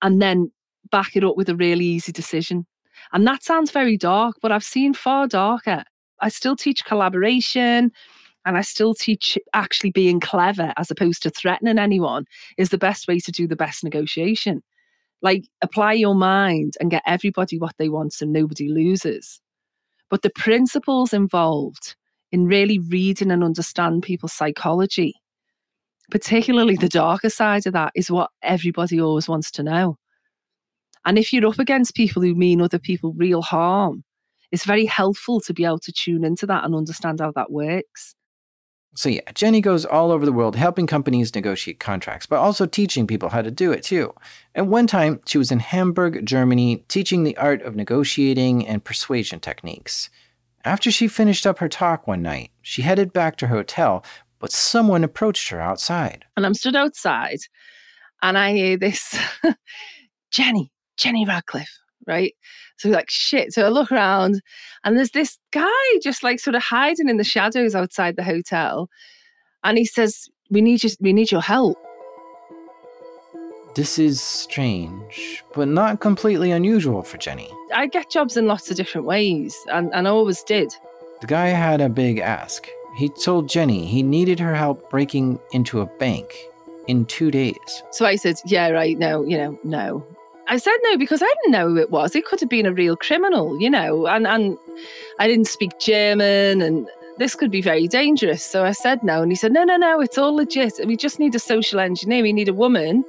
And 0.00 0.22
then 0.22 0.52
back 0.90 1.16
it 1.16 1.24
up 1.24 1.36
with 1.36 1.50
a 1.50 1.56
really 1.56 1.84
easy 1.84 2.12
decision. 2.12 2.66
And 3.12 3.26
that 3.26 3.42
sounds 3.42 3.70
very 3.70 3.98
dark 3.98 4.36
but 4.40 4.52
i've 4.52 4.64
seen 4.64 4.94
far 4.94 5.26
darker. 5.26 5.84
I 6.20 6.30
still 6.30 6.56
teach 6.56 6.84
collaboration 6.86 7.92
and 8.46 8.56
i 8.56 8.62
still 8.62 8.94
teach 8.94 9.36
actually 9.52 9.90
being 9.90 10.20
clever 10.20 10.72
as 10.78 10.90
opposed 10.90 11.22
to 11.24 11.30
threatening 11.30 11.78
anyone 11.78 12.24
is 12.56 12.70
the 12.70 12.78
best 12.78 13.06
way 13.08 13.18
to 13.20 13.32
do 13.32 13.46
the 13.46 13.56
best 13.56 13.84
negotiation. 13.84 14.62
Like 15.20 15.44
apply 15.62 15.94
your 15.94 16.14
mind 16.14 16.74
and 16.80 16.90
get 16.90 17.02
everybody 17.06 17.58
what 17.58 17.74
they 17.78 17.88
want 17.88 18.12
so 18.12 18.24
nobody 18.24 18.68
loses. 18.68 19.40
But 20.08 20.22
the 20.22 20.30
principles 20.30 21.12
involved 21.12 21.96
in 22.30 22.46
really 22.46 22.78
reading 22.78 23.30
and 23.32 23.42
understand 23.42 24.04
people's 24.04 24.32
psychology 24.32 25.14
particularly 26.10 26.76
the 26.76 26.88
darker 26.88 27.30
side 27.30 27.66
of 27.66 27.72
that, 27.72 27.92
is 27.94 28.10
what 28.10 28.30
everybody 28.42 29.00
always 29.00 29.28
wants 29.28 29.50
to 29.52 29.62
know. 29.62 29.96
And 31.04 31.18
if 31.18 31.32
you're 31.32 31.46
up 31.46 31.58
against 31.58 31.94
people 31.94 32.22
who 32.22 32.34
mean 32.34 32.60
other 32.60 32.78
people 32.78 33.14
real 33.16 33.42
harm, 33.42 34.04
it's 34.50 34.64
very 34.64 34.86
helpful 34.86 35.40
to 35.42 35.54
be 35.54 35.64
able 35.64 35.78
to 35.80 35.92
tune 35.92 36.24
into 36.24 36.46
that 36.46 36.64
and 36.64 36.74
understand 36.74 37.20
how 37.20 37.32
that 37.32 37.50
works. 37.50 38.14
So, 38.96 39.10
yeah, 39.10 39.20
Jenny 39.34 39.60
goes 39.60 39.84
all 39.84 40.10
over 40.10 40.24
the 40.24 40.32
world 40.32 40.56
helping 40.56 40.86
companies 40.86 41.34
negotiate 41.34 41.78
contracts, 41.78 42.24
but 42.24 42.38
also 42.38 42.64
teaching 42.64 43.06
people 43.06 43.28
how 43.28 43.42
to 43.42 43.50
do 43.50 43.70
it 43.70 43.82
too. 43.82 44.14
At 44.54 44.68
one 44.68 44.86
time, 44.86 45.20
she 45.26 45.36
was 45.36 45.52
in 45.52 45.58
Hamburg, 45.58 46.24
Germany, 46.24 46.84
teaching 46.88 47.22
the 47.22 47.36
art 47.36 47.60
of 47.60 47.76
negotiating 47.76 48.66
and 48.66 48.82
persuasion 48.82 49.38
techniques. 49.38 50.08
After 50.64 50.90
she 50.90 51.08
finished 51.08 51.46
up 51.46 51.58
her 51.58 51.68
talk 51.68 52.06
one 52.06 52.22
night, 52.22 52.50
she 52.62 52.82
headed 52.82 53.12
back 53.12 53.36
to 53.36 53.48
her 53.48 53.56
hotel 53.56 54.02
but 54.38 54.52
someone 54.52 55.04
approached 55.04 55.48
her 55.48 55.60
outside. 55.60 56.24
And 56.36 56.44
I'm 56.44 56.54
stood 56.54 56.76
outside 56.76 57.38
and 58.22 58.38
I 58.38 58.52
hear 58.52 58.76
this 58.76 59.18
Jenny, 60.30 60.72
Jenny 60.96 61.24
Radcliffe, 61.24 61.78
right? 62.06 62.34
So 62.78 62.88
like 62.88 63.10
shit. 63.10 63.52
So 63.52 63.64
I 63.64 63.68
look 63.68 63.90
around 63.90 64.42
and 64.84 64.96
there's 64.96 65.10
this 65.10 65.38
guy 65.52 65.68
just 66.02 66.22
like 66.22 66.40
sort 66.40 66.56
of 66.56 66.62
hiding 66.62 67.08
in 67.08 67.16
the 67.16 67.24
shadows 67.24 67.74
outside 67.74 68.16
the 68.16 68.24
hotel. 68.24 68.88
And 69.64 69.78
he 69.78 69.84
says, 69.84 70.28
We 70.50 70.60
need 70.60 70.84
you 70.84 70.90
we 71.00 71.12
need 71.12 71.30
your 71.30 71.42
help. 71.42 71.78
This 73.74 73.98
is 73.98 74.22
strange, 74.22 75.44
but 75.54 75.68
not 75.68 76.00
completely 76.00 76.50
unusual 76.50 77.02
for 77.02 77.18
Jenny. 77.18 77.50
I 77.74 77.86
get 77.88 78.10
jobs 78.10 78.38
in 78.38 78.46
lots 78.46 78.70
of 78.70 78.76
different 78.78 79.06
ways, 79.06 79.54
and, 79.70 79.94
and 79.94 80.08
I 80.08 80.10
always 80.10 80.42
did. 80.44 80.72
The 81.20 81.26
guy 81.26 81.48
had 81.48 81.82
a 81.82 81.90
big 81.90 82.18
ask. 82.18 82.66
He 82.96 83.08
told 83.08 83.48
Jenny 83.48 83.86
he 83.86 84.02
needed 84.02 84.40
her 84.40 84.54
help 84.54 84.90
breaking 84.90 85.38
into 85.52 85.80
a 85.80 85.86
bank 85.86 86.34
in 86.88 87.04
two 87.04 87.30
days. 87.30 87.82
So 87.90 88.06
I 88.06 88.16
said, 88.16 88.36
Yeah, 88.44 88.70
right, 88.70 88.98
no, 88.98 89.22
you 89.24 89.36
know, 89.36 89.58
no. 89.64 90.06
I 90.48 90.58
said 90.58 90.76
no 90.84 90.96
because 90.96 91.22
I 91.22 91.26
didn't 91.26 91.52
know 91.52 91.68
who 91.68 91.76
it 91.76 91.90
was. 91.90 92.14
It 92.14 92.24
could 92.24 92.40
have 92.40 92.48
been 92.48 92.66
a 92.66 92.72
real 92.72 92.96
criminal, 92.96 93.60
you 93.60 93.68
know, 93.68 94.06
and, 94.06 94.26
and 94.26 94.56
I 95.18 95.26
didn't 95.26 95.48
speak 95.48 95.78
German 95.80 96.62
and 96.62 96.88
this 97.18 97.34
could 97.34 97.50
be 97.50 97.62
very 97.62 97.88
dangerous. 97.88 98.44
So 98.44 98.64
I 98.64 98.72
said 98.72 99.02
no. 99.02 99.22
And 99.22 99.32
he 99.32 99.36
said, 99.36 99.52
No, 99.52 99.64
no, 99.64 99.76
no, 99.76 100.00
it's 100.00 100.18
all 100.18 100.34
legit. 100.34 100.74
We 100.86 100.96
just 100.96 101.18
need 101.18 101.34
a 101.34 101.38
social 101.38 101.80
engineer. 101.80 102.22
We 102.22 102.32
need 102.32 102.48
a 102.48 102.54
woman 102.54 103.04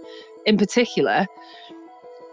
in 0.46 0.58
particular 0.58 1.28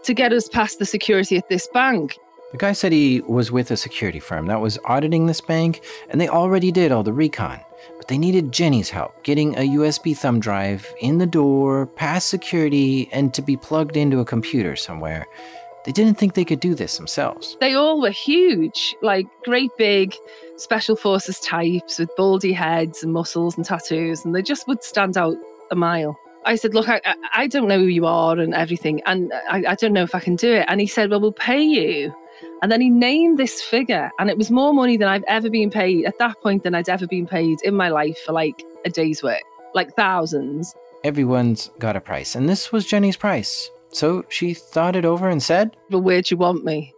to 0.03 0.13
get 0.13 0.31
us 0.31 0.47
past 0.47 0.79
the 0.79 0.85
security 0.85 1.37
at 1.37 1.49
this 1.49 1.67
bank. 1.67 2.17
The 2.55 2.59
guy 2.59 2.71
said 2.71 2.93
he 2.93 3.19
was 3.19 3.51
with 3.51 3.69
a 3.71 3.75
security 3.75 4.21
firm 4.21 4.45
that 4.45 4.61
was 4.61 4.79
auditing 4.85 5.25
this 5.25 5.41
bank, 5.41 5.83
and 6.09 6.21
they 6.21 6.29
already 6.29 6.71
did 6.71 6.89
all 6.89 7.03
the 7.03 7.11
recon. 7.11 7.59
But 7.97 8.07
they 8.07 8.17
needed 8.17 8.53
Jenny's 8.53 8.89
help 8.89 9.21
getting 9.23 9.57
a 9.57 9.67
USB 9.75 10.15
thumb 10.15 10.39
drive 10.39 10.89
in 11.01 11.17
the 11.17 11.25
door, 11.25 11.85
past 11.85 12.29
security, 12.29 13.09
and 13.11 13.33
to 13.33 13.41
be 13.41 13.57
plugged 13.57 13.97
into 13.97 14.21
a 14.21 14.25
computer 14.25 14.77
somewhere. 14.77 15.27
They 15.83 15.91
didn't 15.91 16.17
think 16.17 16.33
they 16.33 16.45
could 16.45 16.61
do 16.61 16.75
this 16.75 16.95
themselves. 16.95 17.57
They 17.59 17.73
all 17.73 17.99
were 17.99 18.09
huge, 18.09 18.95
like 19.01 19.27
great 19.43 19.71
big 19.77 20.15
special 20.55 20.95
forces 20.95 21.41
types 21.41 21.99
with 21.99 22.15
baldy 22.15 22.53
heads 22.53 23.03
and 23.03 23.11
muscles 23.11 23.57
and 23.57 23.65
tattoos, 23.65 24.23
and 24.23 24.33
they 24.33 24.41
just 24.41 24.65
would 24.65 24.81
stand 24.81 25.17
out 25.17 25.35
a 25.71 25.75
mile. 25.75 26.17
I 26.45 26.55
said, 26.55 26.73
Look, 26.73 26.87
I, 26.87 27.01
I 27.33 27.47
don't 27.47 27.67
know 27.67 27.79
who 27.79 27.87
you 27.87 28.05
are 28.05 28.39
and 28.39 28.53
everything, 28.53 29.01
and 29.05 29.33
I, 29.49 29.65
I 29.67 29.75
don't 29.75 29.91
know 29.91 30.03
if 30.03 30.15
I 30.15 30.21
can 30.21 30.37
do 30.37 30.53
it. 30.53 30.65
And 30.69 30.79
he 30.79 30.87
said, 30.87 31.09
Well, 31.09 31.19
we'll 31.19 31.33
pay 31.33 31.61
you 31.61 32.15
and 32.61 32.71
then 32.71 32.81
he 32.81 32.89
named 32.89 33.37
this 33.37 33.61
figure, 33.61 34.11
and 34.19 34.29
it 34.29 34.37
was 34.37 34.51
more 34.51 34.73
money 34.73 34.97
than 34.97 35.07
I've 35.07 35.23
ever 35.27 35.49
been 35.49 35.69
paid 35.69 36.05
at 36.05 36.17
that 36.19 36.41
point 36.41 36.63
than 36.63 36.75
I'd 36.75 36.89
ever 36.89 37.07
been 37.07 37.27
paid 37.27 37.59
in 37.63 37.75
my 37.75 37.89
life 37.89 38.17
for 38.25 38.31
like 38.31 38.63
a 38.85 38.89
day's 38.89 39.21
work, 39.21 39.43
like 39.73 39.95
thousands. 39.95 40.73
Everyone's 41.03 41.69
got 41.79 41.95
a 41.95 42.01
price, 42.01 42.35
and 42.35 42.49
this 42.49 42.71
was 42.71 42.85
Jenny's 42.85 43.17
price. 43.17 43.69
So 43.91 44.25
she 44.29 44.53
thought 44.53 44.95
it 44.95 45.05
over 45.05 45.29
and 45.29 45.41
said, 45.41 45.77
Well, 45.89 46.01
where'd 46.01 46.29
you 46.29 46.37
want 46.37 46.65
me? 46.65 46.93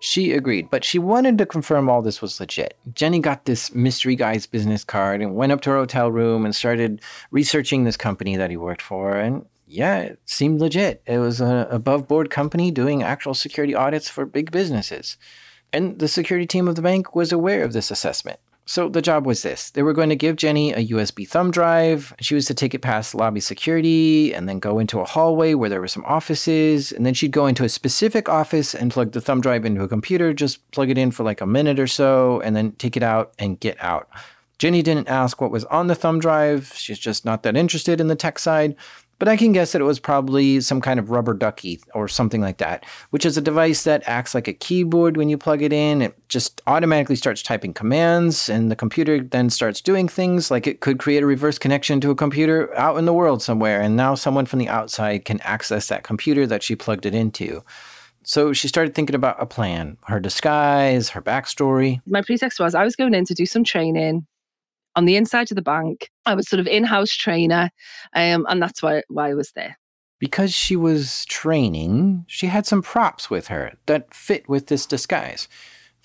She 0.00 0.32
agreed, 0.32 0.70
but 0.70 0.84
she 0.84 0.98
wanted 0.98 1.38
to 1.38 1.46
confirm 1.46 1.90
all 1.90 2.02
this 2.02 2.22
was 2.22 2.38
legit. 2.38 2.78
Jenny 2.94 3.18
got 3.18 3.46
this 3.46 3.74
mystery 3.74 4.14
guy's 4.14 4.46
business 4.46 4.84
card 4.84 5.20
and 5.20 5.34
went 5.34 5.50
up 5.50 5.60
to 5.62 5.70
her 5.70 5.76
hotel 5.76 6.10
room 6.10 6.44
and 6.44 6.54
started 6.54 7.02
researching 7.32 7.82
this 7.82 7.96
company 7.96 8.36
that 8.36 8.50
he 8.50 8.56
worked 8.56 8.80
for. 8.80 9.16
And 9.16 9.44
yeah, 9.68 9.98
it 10.00 10.20
seemed 10.24 10.60
legit. 10.60 11.02
It 11.06 11.18
was 11.18 11.40
an 11.40 11.66
above 11.70 12.08
board 12.08 12.30
company 12.30 12.70
doing 12.70 13.02
actual 13.02 13.34
security 13.34 13.74
audits 13.74 14.08
for 14.08 14.24
big 14.24 14.50
businesses. 14.50 15.16
And 15.72 15.98
the 15.98 16.08
security 16.08 16.46
team 16.46 16.66
of 16.66 16.76
the 16.76 16.82
bank 16.82 17.14
was 17.14 17.32
aware 17.32 17.62
of 17.62 17.72
this 17.72 17.90
assessment. 17.90 18.40
So 18.64 18.90
the 18.90 19.00
job 19.00 19.24
was 19.24 19.42
this 19.42 19.70
they 19.70 19.82
were 19.82 19.94
going 19.94 20.10
to 20.10 20.16
give 20.16 20.36
Jenny 20.36 20.72
a 20.72 20.88
USB 20.88 21.26
thumb 21.26 21.50
drive. 21.50 22.14
She 22.20 22.34
was 22.34 22.44
to 22.46 22.54
take 22.54 22.74
it 22.74 22.82
past 22.82 23.14
lobby 23.14 23.40
security 23.40 24.34
and 24.34 24.46
then 24.46 24.58
go 24.58 24.78
into 24.78 25.00
a 25.00 25.06
hallway 25.06 25.54
where 25.54 25.70
there 25.70 25.80
were 25.80 25.88
some 25.88 26.04
offices. 26.04 26.92
And 26.92 27.06
then 27.06 27.14
she'd 27.14 27.30
go 27.30 27.46
into 27.46 27.64
a 27.64 27.68
specific 27.70 28.28
office 28.28 28.74
and 28.74 28.92
plug 28.92 29.12
the 29.12 29.22
thumb 29.22 29.40
drive 29.40 29.64
into 29.64 29.82
a 29.82 29.88
computer, 29.88 30.34
just 30.34 30.70
plug 30.70 30.90
it 30.90 30.98
in 30.98 31.10
for 31.12 31.22
like 31.22 31.40
a 31.40 31.46
minute 31.46 31.80
or 31.80 31.86
so, 31.86 32.40
and 32.40 32.54
then 32.54 32.72
take 32.72 32.94
it 32.94 33.02
out 33.02 33.32
and 33.38 33.58
get 33.58 33.82
out. 33.82 34.08
Jenny 34.58 34.82
didn't 34.82 35.08
ask 35.08 35.40
what 35.40 35.52
was 35.52 35.64
on 35.66 35.86
the 35.86 35.94
thumb 35.94 36.18
drive. 36.18 36.72
She's 36.74 36.98
just 36.98 37.24
not 37.24 37.44
that 37.44 37.56
interested 37.56 38.00
in 38.00 38.08
the 38.08 38.16
tech 38.16 38.38
side. 38.38 38.76
But 39.18 39.28
I 39.28 39.36
can 39.36 39.52
guess 39.52 39.72
that 39.72 39.80
it 39.80 39.84
was 39.84 39.98
probably 39.98 40.60
some 40.60 40.80
kind 40.80 41.00
of 41.00 41.10
rubber 41.10 41.34
ducky 41.34 41.80
or 41.92 42.06
something 42.06 42.40
like 42.40 42.58
that, 42.58 42.86
which 43.10 43.26
is 43.26 43.36
a 43.36 43.40
device 43.40 43.82
that 43.82 44.02
acts 44.06 44.34
like 44.34 44.46
a 44.46 44.52
keyboard 44.52 45.16
when 45.16 45.28
you 45.28 45.36
plug 45.36 45.60
it 45.60 45.72
in. 45.72 46.02
It 46.02 46.16
just 46.28 46.62
automatically 46.68 47.16
starts 47.16 47.42
typing 47.42 47.74
commands, 47.74 48.48
and 48.48 48.70
the 48.70 48.76
computer 48.76 49.20
then 49.20 49.50
starts 49.50 49.80
doing 49.80 50.06
things 50.06 50.50
like 50.50 50.66
it 50.66 50.80
could 50.80 50.98
create 50.98 51.22
a 51.22 51.26
reverse 51.26 51.58
connection 51.58 52.00
to 52.00 52.10
a 52.10 52.14
computer 52.14 52.72
out 52.76 52.96
in 52.96 53.06
the 53.06 53.12
world 53.12 53.42
somewhere. 53.42 53.80
And 53.80 53.96
now 53.96 54.14
someone 54.14 54.46
from 54.46 54.60
the 54.60 54.68
outside 54.68 55.24
can 55.24 55.40
access 55.40 55.88
that 55.88 56.04
computer 56.04 56.46
that 56.46 56.62
she 56.62 56.76
plugged 56.76 57.04
it 57.04 57.14
into. 57.14 57.64
So 58.22 58.52
she 58.52 58.68
started 58.68 58.94
thinking 58.94 59.16
about 59.16 59.42
a 59.42 59.46
plan, 59.46 59.96
her 60.04 60.20
disguise, 60.20 61.08
her 61.10 61.22
backstory. 61.22 62.00
My 62.06 62.22
pretext 62.22 62.60
was 62.60 62.74
I 62.74 62.84
was 62.84 62.94
going 62.94 63.14
in 63.14 63.24
to 63.24 63.34
do 63.34 63.46
some 63.46 63.64
training 63.64 64.26
on 64.98 65.04
the 65.04 65.14
inside 65.14 65.48
of 65.52 65.54
the 65.54 65.62
bank. 65.62 66.10
I 66.26 66.34
was 66.34 66.48
sort 66.48 66.58
of 66.58 66.66
in-house 66.66 67.12
trainer, 67.14 67.70
um, 68.14 68.44
and 68.48 68.60
that's 68.60 68.82
why 68.82 69.04
why 69.08 69.30
I 69.30 69.34
was 69.34 69.52
there. 69.52 69.78
Because 70.18 70.52
she 70.52 70.74
was 70.74 71.24
training, 71.26 72.24
she 72.26 72.48
had 72.48 72.66
some 72.66 72.82
props 72.82 73.30
with 73.30 73.46
her 73.46 73.74
that 73.86 74.12
fit 74.12 74.48
with 74.48 74.66
this 74.66 74.86
disguise. 74.86 75.46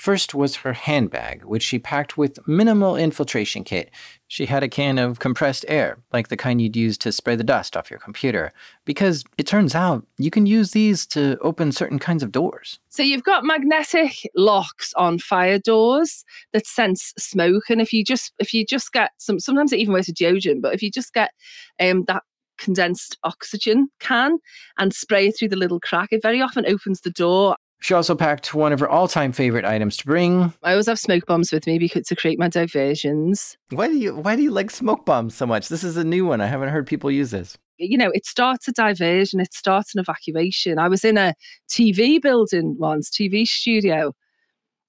First 0.04 0.36
was 0.36 0.58
her 0.58 0.74
handbag, 0.74 1.45
which 1.45 1.64
she 1.64 1.80
packed 1.80 2.18
with 2.18 2.45
minimal 2.45 2.97
infiltration 2.97 3.64
kit. 3.64 3.89
She 4.28 4.47
had 4.47 4.62
a 4.62 4.68
can 4.68 4.97
of 4.97 5.20
compressed 5.20 5.64
air, 5.70 5.97
like 6.12 6.28
the 6.28 6.36
kind 6.36 6.62
you'd 6.62 6.76
use 6.76 6.97
to 6.97 7.14
spray 7.14 7.38
the 7.38 7.43
dust 7.45 7.78
off 7.78 7.89
your 7.89 8.01
computer, 8.01 8.51
because 8.84 9.24
it 9.38 9.47
turns 9.47 9.74
out 9.74 10.06
you 10.18 10.30
can 10.30 10.45
use 10.45 10.72
these 10.72 11.06
to 11.06 11.38
open 11.39 11.72
certain 11.72 11.99
kinds 11.99 12.22
of 12.22 12.34
doors. 12.34 12.80
So 12.89 13.01
you've 13.01 13.24
got 13.24 13.45
magnetic 13.45 14.30
locks 14.36 14.93
on 14.95 15.20
fire 15.20 15.58
doors 15.58 16.26
that 16.51 16.68
sense 16.68 17.14
smoke, 17.18 17.70
and 17.70 17.80
if 17.80 17.93
you 17.93 18.04
just 18.04 18.34
if 18.39 18.54
you 18.54 18.66
just 18.66 18.91
get 18.91 19.12
some, 19.20 19.39
sometimes 19.39 19.72
it 19.72 19.80
even 19.80 19.93
works 19.93 20.10
a 20.10 20.14
deodorant, 20.14 20.62
but 20.62 20.74
if 20.74 20.84
you 20.84 20.91
just 20.91 21.14
get 21.14 21.32
um, 21.80 22.04
that 22.10 22.24
condensed 22.58 23.18
oxygen 23.24 23.88
can 24.01 24.38
and 24.78 24.93
spray 24.93 25.28
it 25.28 25.38
through 25.38 25.47
the 25.47 25.56
little 25.56 25.80
crack, 25.80 26.10
it 26.12 26.22
very 26.22 26.41
often 26.41 26.66
opens 26.66 26.99
the 26.99 27.10
door 27.10 27.56
she 27.84 27.93
also 27.93 28.15
packed 28.15 28.53
one 28.53 28.71
of 28.71 28.79
her 28.79 28.88
all-time 28.88 29.34
favorite 29.34 29.65
items 29.65 29.97
to 29.97 30.05
bring. 30.05 30.53
I 30.63 30.71
always 30.71 30.88
have 30.88 30.97
smoke 30.97 31.25
bombs 31.25 31.51
with 31.51 31.67
me 31.67 31.77
because 31.77 32.07
to 32.07 32.15
create 32.15 32.39
my 32.39 32.47
diversions. 32.47 33.57
Why 33.71 33.88
do 33.88 33.97
you 33.97 34.15
why 34.15 34.38
do 34.38 34.41
you 34.41 34.51
like 34.51 34.71
smoke 34.71 35.05
bombs 35.05 35.36
so 35.36 35.45
much? 35.45 35.67
This 35.67 35.84
is 35.84 35.97
a 35.97 36.03
new 36.05 36.25
one. 36.25 36.39
I 36.39 36.47
haven't 36.47 36.69
heard 36.69 36.88
people 36.88 37.11
use 37.11 37.31
this. 37.31 37.57
You 37.77 37.97
know, 37.97 38.09
it 38.11 38.25
starts 38.25 38.69
a 38.69 38.71
diversion, 38.71 39.41
it 39.41 39.53
starts 39.53 39.93
an 39.93 39.99
evacuation. 39.99 40.79
I 40.79 40.88
was 40.88 41.03
in 41.03 41.17
a 41.17 41.34
TV 41.69 42.21
building 42.21 42.77
once, 42.79 43.09
TV 43.09 43.45
studio, 43.45 44.13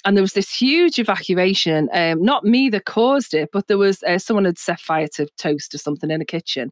and 0.04 0.16
there 0.16 0.22
was 0.22 0.34
this 0.34 0.54
huge 0.54 1.00
evacuation. 1.00 1.88
Um, 1.92 2.22
not 2.22 2.44
me 2.44 2.68
that 2.68 2.84
caused 2.84 3.34
it, 3.34 3.48
but 3.52 3.66
there 3.66 3.78
was 3.78 4.04
uh, 4.04 4.18
someone 4.18 4.44
had 4.44 4.58
set 4.58 4.78
fire 4.78 5.08
to 5.14 5.26
toast 5.36 5.74
or 5.74 5.78
something 5.78 6.12
in 6.12 6.20
a 6.20 6.24
kitchen. 6.24 6.70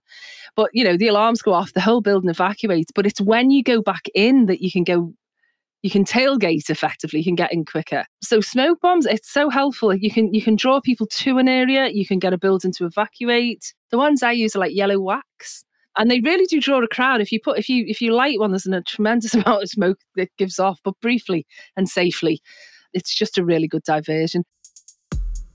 But 0.55 0.71
you 0.73 0.85
know, 0.85 0.97
the 0.97 1.09
alarms 1.09 1.43
go 1.43 1.53
off, 1.53 1.73
the 1.73 1.81
whole 1.81 2.01
building 2.01 2.31
evacuates. 2.31 2.93
But 2.95 3.07
it's 3.07 3.21
when 3.21 3.51
you 3.51 3.65
go 3.65 3.83
back 3.83 4.07
in 4.15 4.47
that 4.47 4.63
you 4.63 4.71
can 4.71 4.85
go 4.85 5.13
you 5.83 5.91
can 5.91 6.05
tailgate 6.05 6.71
effectively 6.71 7.19
you 7.19 7.25
can 7.25 7.35
get 7.35 7.53
in 7.53 7.65
quicker. 7.65 8.05
So 8.23 8.41
smoke 8.41 8.81
bombs 8.81 9.07
it's 9.07 9.31
so 9.31 9.51
helpful. 9.51 9.95
You 9.95 10.11
can 10.11 10.33
you 10.33 10.43
can 10.43 10.57
draw 10.57 10.81
people 10.81 11.07
to 11.07 11.39
an 11.39 11.49
area 11.49 11.89
you 11.89 12.07
can 12.07 12.19
get 12.19 12.33
a 12.33 12.39
building 12.39 12.73
to 12.75 12.87
evacuate. 12.87 13.75
The 13.91 13.99
ones 13.99 14.23
i 14.23 14.33
use 14.33 14.57
are 14.57 14.61
like 14.61 14.75
yellow 14.75 15.01
wax 15.01 15.65
and 15.97 16.11
they 16.11 16.21
really 16.21 16.47
do 16.47 16.61
draw 16.61 16.83
a 16.83 16.89
crowd. 16.89 17.21
If 17.21 17.33
you 17.33 17.41
put 17.41 17.59
if 17.59 17.69
you 17.69 17.85
if 17.87 18.01
you 18.01 18.15
light 18.15 18.39
one 18.39 18.53
there's 18.53 18.67
a 18.67 18.81
tremendous 18.83 19.35
amount 19.35 19.65
of 19.65 19.69
smoke 19.69 19.99
that 20.17 20.31
gives 20.39 20.59
off 20.59 20.81
but 20.85 20.95
briefly 21.01 21.47
and 21.77 21.89
safely 21.89 22.41
it's 22.95 23.15
just 23.15 23.39
a 23.39 23.45
really 23.45 23.69
good 23.69 23.83
diversion 23.85 24.45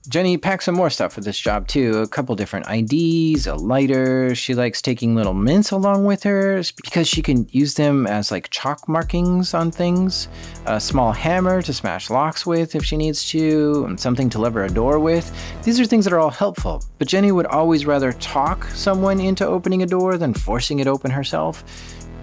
Jenny 0.10 0.38
packs 0.38 0.64
some 0.64 0.76
more 0.76 0.90
stuff 0.90 1.12
for 1.12 1.20
this 1.20 1.38
job 1.38 1.68
too. 1.68 1.98
A 1.98 2.08
couple 2.08 2.34
different 2.36 2.66
IDs, 2.70 3.46
a 3.46 3.56
lighter. 3.56 4.34
She 4.36 4.56
likes 4.56 4.82
taking 4.82 5.16
little 5.16 5.34
mints 5.34 5.72
along 5.72 6.06
with 6.06 6.24
her 6.24 6.62
because 6.78 7.10
she 7.10 7.22
can 7.22 7.46
use 7.52 7.74
them 7.74 8.08
as 8.08 8.32
like 8.32 8.50
chalk 8.50 8.88
markings 8.88 9.54
on 9.54 9.70
things. 9.70 10.30
A 10.66 10.80
small 10.80 11.12
hammer 11.12 11.62
to 11.62 11.74
smash 11.74 12.10
locks 12.10 12.46
with 12.46 12.74
if 12.74 12.86
she 12.86 12.96
needs 12.96 13.28
to, 13.30 13.84
and 13.86 14.00
something 14.00 14.30
to 14.30 14.40
lever 14.40 14.64
a 14.64 14.70
door 14.70 14.98
with. 14.98 15.30
These 15.64 15.78
are 15.78 15.86
things 15.86 16.06
that 16.06 16.14
are 16.14 16.20
all 16.20 16.30
helpful, 16.30 16.84
but 17.00 17.10
Jenny 17.10 17.34
would 17.34 17.48
always 17.48 17.86
rather 17.86 18.14
talk 18.14 18.64
someone 18.66 19.20
into 19.20 19.46
opening 19.46 19.84
a 19.84 19.88
door 19.88 20.18
than 20.18 20.34
forcing 20.34 20.80
it 20.80 20.88
open 20.88 21.12
herself. 21.12 21.66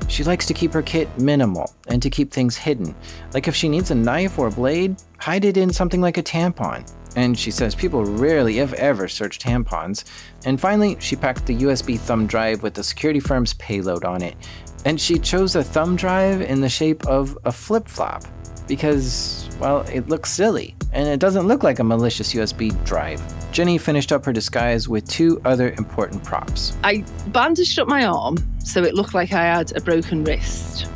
She 0.09 0.25
likes 0.25 0.47
to 0.47 0.55
keep 0.55 0.73
her 0.73 0.83
kit 0.83 1.09
minimal 1.19 1.75
and 1.89 2.01
to 2.03 2.11
keep 2.11 2.31
things 2.31 2.57
hidden. 2.57 2.95
Like 3.33 3.49
if 3.49 3.55
she 3.55 3.69
needs 3.69 3.91
a 3.91 3.95
knife 3.95 4.39
or 4.39 4.49
a 4.49 4.51
blade, 4.51 4.97
hide 5.19 5.45
it 5.45 5.57
in 5.57 5.71
something 5.71 6.01
like 6.01 6.19
a 6.19 6.23
tampon. 6.23 6.91
And 7.17 7.39
she 7.39 7.51
says 7.51 7.75
people 7.75 8.05
rarely, 8.05 8.59
if 8.59 8.73
ever, 8.75 9.09
search 9.09 9.39
tampons. 9.39 10.05
And 10.45 10.61
finally, 10.61 10.97
she 11.01 11.17
packed 11.17 11.47
the 11.47 11.57
USB 11.57 11.99
thumb 11.99 12.27
drive 12.27 12.63
with 12.63 12.75
the 12.75 12.85
security 12.85 13.21
firm's 13.21 13.55
payload 13.55 14.05
on 14.05 14.23
it. 14.23 14.37
And 14.85 15.01
she 15.01 15.19
chose 15.19 15.55
a 15.55 15.63
thumb 15.63 15.97
drive 15.97 16.43
in 16.43 16.61
the 16.61 16.69
shape 16.69 17.07
of 17.07 17.39
a 17.45 17.53
flip 17.53 17.89
flop 17.89 18.25
because, 18.67 19.49
well, 19.61 19.81
it 19.93 20.09
looks 20.09 20.31
silly 20.31 20.75
and 20.93 21.09
it 21.09 21.21
doesn't 21.21 21.47
look 21.47 21.63
like 21.63 21.79
a 21.79 21.85
malicious 21.85 22.35
USB 22.35 22.73
drive. 22.85 23.21
Jenny 23.53 23.79
finished 23.79 24.13
up 24.13 24.25
her 24.25 24.33
disguise 24.33 24.89
with 24.89 25.09
two 25.09 25.41
other 25.45 25.71
important 25.73 26.23
props. 26.25 26.77
I 26.83 27.05
bandaged 27.29 27.79
up 27.79 27.89
my 27.89 28.05
arm 28.05 28.37
so 28.59 28.83
it 28.83 28.95
looked 28.95 29.15
like 29.15 29.33
I 29.33 29.45
had 29.45 29.77
a 29.77 29.81
broken 29.81 30.25
wrist. 30.25 30.89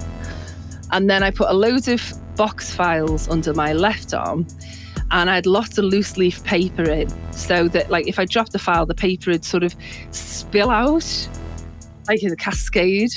And 0.90 1.08
then 1.08 1.22
I 1.22 1.30
put 1.30 1.50
a 1.50 1.52
load 1.52 1.88
of 1.88 2.02
box 2.36 2.72
files 2.72 3.28
under 3.28 3.52
my 3.52 3.72
left 3.72 4.14
arm 4.14 4.46
and 5.10 5.30
I 5.30 5.34
had 5.36 5.46
lots 5.46 5.78
of 5.78 5.84
loose 5.84 6.16
leaf 6.16 6.42
paper 6.44 6.88
in 6.88 7.08
so 7.32 7.68
that 7.68 7.90
like 7.90 8.06
if 8.06 8.18
I 8.18 8.24
dropped 8.24 8.52
the 8.52 8.58
file, 8.58 8.86
the 8.86 8.94
paper 8.94 9.30
would 9.30 9.44
sort 9.44 9.62
of 9.62 9.74
spill 10.10 10.70
out 10.70 11.28
like 12.08 12.22
in 12.22 12.32
a 12.32 12.36
cascade. 12.36 13.10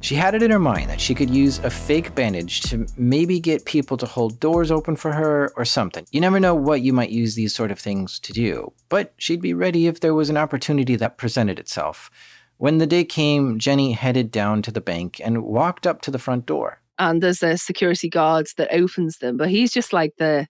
She 0.00 0.16
had 0.16 0.34
it 0.34 0.42
in 0.42 0.50
her 0.50 0.58
mind 0.58 0.90
that 0.90 1.00
she 1.00 1.14
could 1.14 1.30
use 1.30 1.60
a 1.60 1.70
fake 1.70 2.12
bandage 2.16 2.62
to 2.62 2.86
maybe 2.96 3.38
get 3.38 3.64
people 3.66 3.96
to 3.98 4.06
hold 4.06 4.40
doors 4.40 4.72
open 4.72 4.96
for 4.96 5.12
her 5.12 5.52
or 5.56 5.64
something. 5.64 6.04
You 6.10 6.20
never 6.20 6.40
know 6.40 6.56
what 6.56 6.82
you 6.82 6.92
might 6.92 7.10
use 7.10 7.36
these 7.36 7.54
sort 7.54 7.70
of 7.70 7.78
things 7.78 8.18
to 8.20 8.32
do, 8.32 8.72
but 8.88 9.14
she'd 9.16 9.40
be 9.40 9.54
ready 9.54 9.86
if 9.86 10.00
there 10.00 10.14
was 10.14 10.28
an 10.28 10.36
opportunity 10.36 10.96
that 10.96 11.18
presented 11.18 11.60
itself. 11.60 12.10
When 12.56 12.78
the 12.78 12.86
day 12.86 13.04
came, 13.04 13.60
Jenny 13.60 13.92
headed 13.92 14.32
down 14.32 14.62
to 14.62 14.72
the 14.72 14.80
bank 14.80 15.20
and 15.24 15.44
walked 15.44 15.86
up 15.86 16.02
to 16.02 16.10
the 16.10 16.18
front 16.18 16.46
door. 16.46 16.80
And 16.98 17.22
there's 17.22 17.42
a 17.42 17.56
security 17.56 18.08
guard 18.08 18.48
that 18.56 18.74
opens 18.74 19.18
them, 19.18 19.36
but 19.36 19.50
he's 19.50 19.72
just 19.72 19.92
like 19.92 20.14
the 20.18 20.48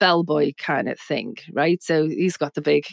bellboy 0.00 0.52
kind 0.58 0.88
of 0.88 0.98
thing, 0.98 1.36
right? 1.52 1.82
So 1.82 2.08
he's 2.08 2.36
got 2.36 2.54
the 2.54 2.60
big, 2.60 2.86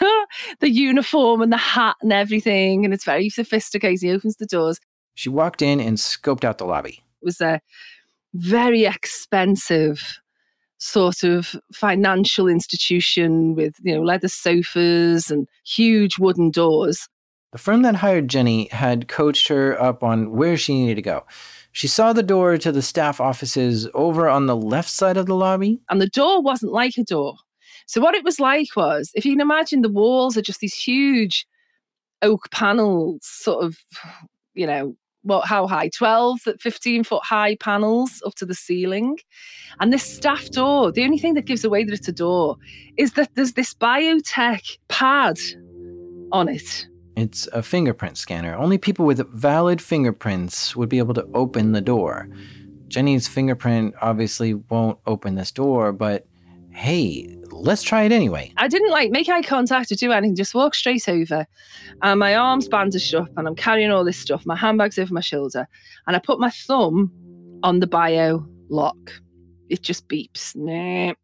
the 0.60 0.70
uniform 0.70 1.42
and 1.42 1.52
the 1.52 1.56
hat 1.56 1.96
and 2.02 2.12
everything, 2.12 2.84
and 2.84 2.92
it's 2.94 3.04
very 3.04 3.28
sophisticated. 3.28 4.02
He 4.02 4.12
opens 4.12 4.36
the 4.36 4.46
doors. 4.46 4.78
She 5.14 5.28
walked 5.28 5.62
in 5.62 5.80
and 5.80 5.96
scoped 5.96 6.44
out 6.44 6.58
the 6.58 6.66
lobby. 6.66 7.02
It 7.22 7.24
was 7.24 7.40
a 7.40 7.60
very 8.34 8.84
expensive 8.84 10.20
sort 10.78 11.22
of 11.22 11.56
financial 11.72 12.48
institution 12.48 13.54
with 13.54 13.74
you 13.82 13.94
know 13.94 14.02
leather 14.02 14.28
sofas 14.28 15.30
and 15.30 15.48
huge 15.64 16.18
wooden 16.18 16.50
doors. 16.50 17.08
The 17.52 17.58
firm 17.58 17.82
that 17.82 17.96
hired 17.96 18.28
Jenny 18.28 18.68
had 18.68 19.08
coached 19.08 19.48
her 19.48 19.80
up 19.80 20.02
on 20.02 20.32
where 20.32 20.56
she 20.56 20.74
needed 20.74 20.96
to 20.96 21.02
go. 21.02 21.24
She 21.72 21.88
saw 21.88 22.12
the 22.12 22.22
door 22.22 22.56
to 22.58 22.72
the 22.72 22.82
staff 22.82 23.20
offices 23.20 23.88
over 23.94 24.28
on 24.28 24.46
the 24.46 24.56
left 24.56 24.90
side 24.90 25.16
of 25.16 25.26
the 25.26 25.34
lobby. 25.34 25.80
And 25.88 26.00
the 26.00 26.08
door 26.08 26.40
wasn't 26.42 26.72
like 26.72 26.96
a 26.96 27.04
door. 27.04 27.36
So, 27.86 28.00
what 28.00 28.14
it 28.14 28.24
was 28.24 28.40
like 28.40 28.74
was 28.76 29.12
if 29.14 29.24
you 29.24 29.32
can 29.32 29.40
imagine 29.40 29.82
the 29.82 29.88
walls 29.88 30.36
are 30.36 30.42
just 30.42 30.60
these 30.60 30.74
huge 30.74 31.46
oak 32.22 32.50
panels, 32.50 33.20
sort 33.22 33.64
of, 33.64 33.76
you 34.54 34.66
know, 34.66 34.96
what, 35.22 35.46
how 35.46 35.66
high? 35.66 35.88
12, 35.88 36.40
15 36.60 37.04
foot 37.04 37.22
high 37.24 37.56
panels 37.56 38.22
up 38.24 38.34
to 38.36 38.46
the 38.46 38.54
ceiling. 38.54 39.18
And 39.80 39.92
this 39.92 40.04
staff 40.04 40.50
door, 40.50 40.92
the 40.92 41.04
only 41.04 41.18
thing 41.18 41.34
that 41.34 41.46
gives 41.46 41.64
away 41.64 41.84
that 41.84 41.92
it's 41.92 42.08
a 42.08 42.12
door 42.12 42.56
is 42.96 43.12
that 43.12 43.34
there's 43.34 43.52
this 43.52 43.74
biotech 43.74 44.78
pad 44.88 45.38
on 46.32 46.48
it 46.48 46.86
it's 47.16 47.46
a 47.48 47.62
fingerprint 47.62 48.18
scanner. 48.18 48.54
Only 48.54 48.78
people 48.78 49.06
with 49.06 49.26
valid 49.32 49.80
fingerprints 49.80 50.76
would 50.76 50.88
be 50.88 50.98
able 50.98 51.14
to 51.14 51.26
open 51.34 51.72
the 51.72 51.80
door. 51.80 52.28
Jenny's 52.88 53.26
fingerprint 53.26 53.94
obviously 54.00 54.54
won't 54.54 54.98
open 55.06 55.34
this 55.34 55.50
door, 55.50 55.92
but 55.92 56.26
hey, 56.70 57.34
let's 57.50 57.82
try 57.82 58.02
it 58.02 58.12
anyway. 58.12 58.52
I 58.58 58.68
didn't 58.68 58.90
like 58.90 59.10
make 59.10 59.28
eye 59.28 59.42
contact 59.42 59.90
or 59.90 59.94
do 59.94 60.12
anything, 60.12 60.36
just 60.36 60.54
walk 60.54 60.74
straight 60.74 61.08
over. 61.08 61.46
And 62.02 62.20
my 62.20 62.34
arm's 62.36 62.68
bandaged 62.68 63.14
up 63.14 63.30
and 63.36 63.48
I'm 63.48 63.56
carrying 63.56 63.90
all 63.90 64.04
this 64.04 64.18
stuff. 64.18 64.44
My 64.44 64.56
handbag's 64.56 64.98
over 64.98 65.12
my 65.12 65.20
shoulder. 65.20 65.66
And 66.06 66.14
I 66.14 66.18
put 66.18 66.38
my 66.38 66.50
thumb 66.50 67.10
on 67.62 67.80
the 67.80 67.86
bio 67.86 68.46
lock. 68.68 69.12
It 69.68 69.82
just 69.82 70.06
beeps. 70.06 70.54
Nah. 70.54 71.14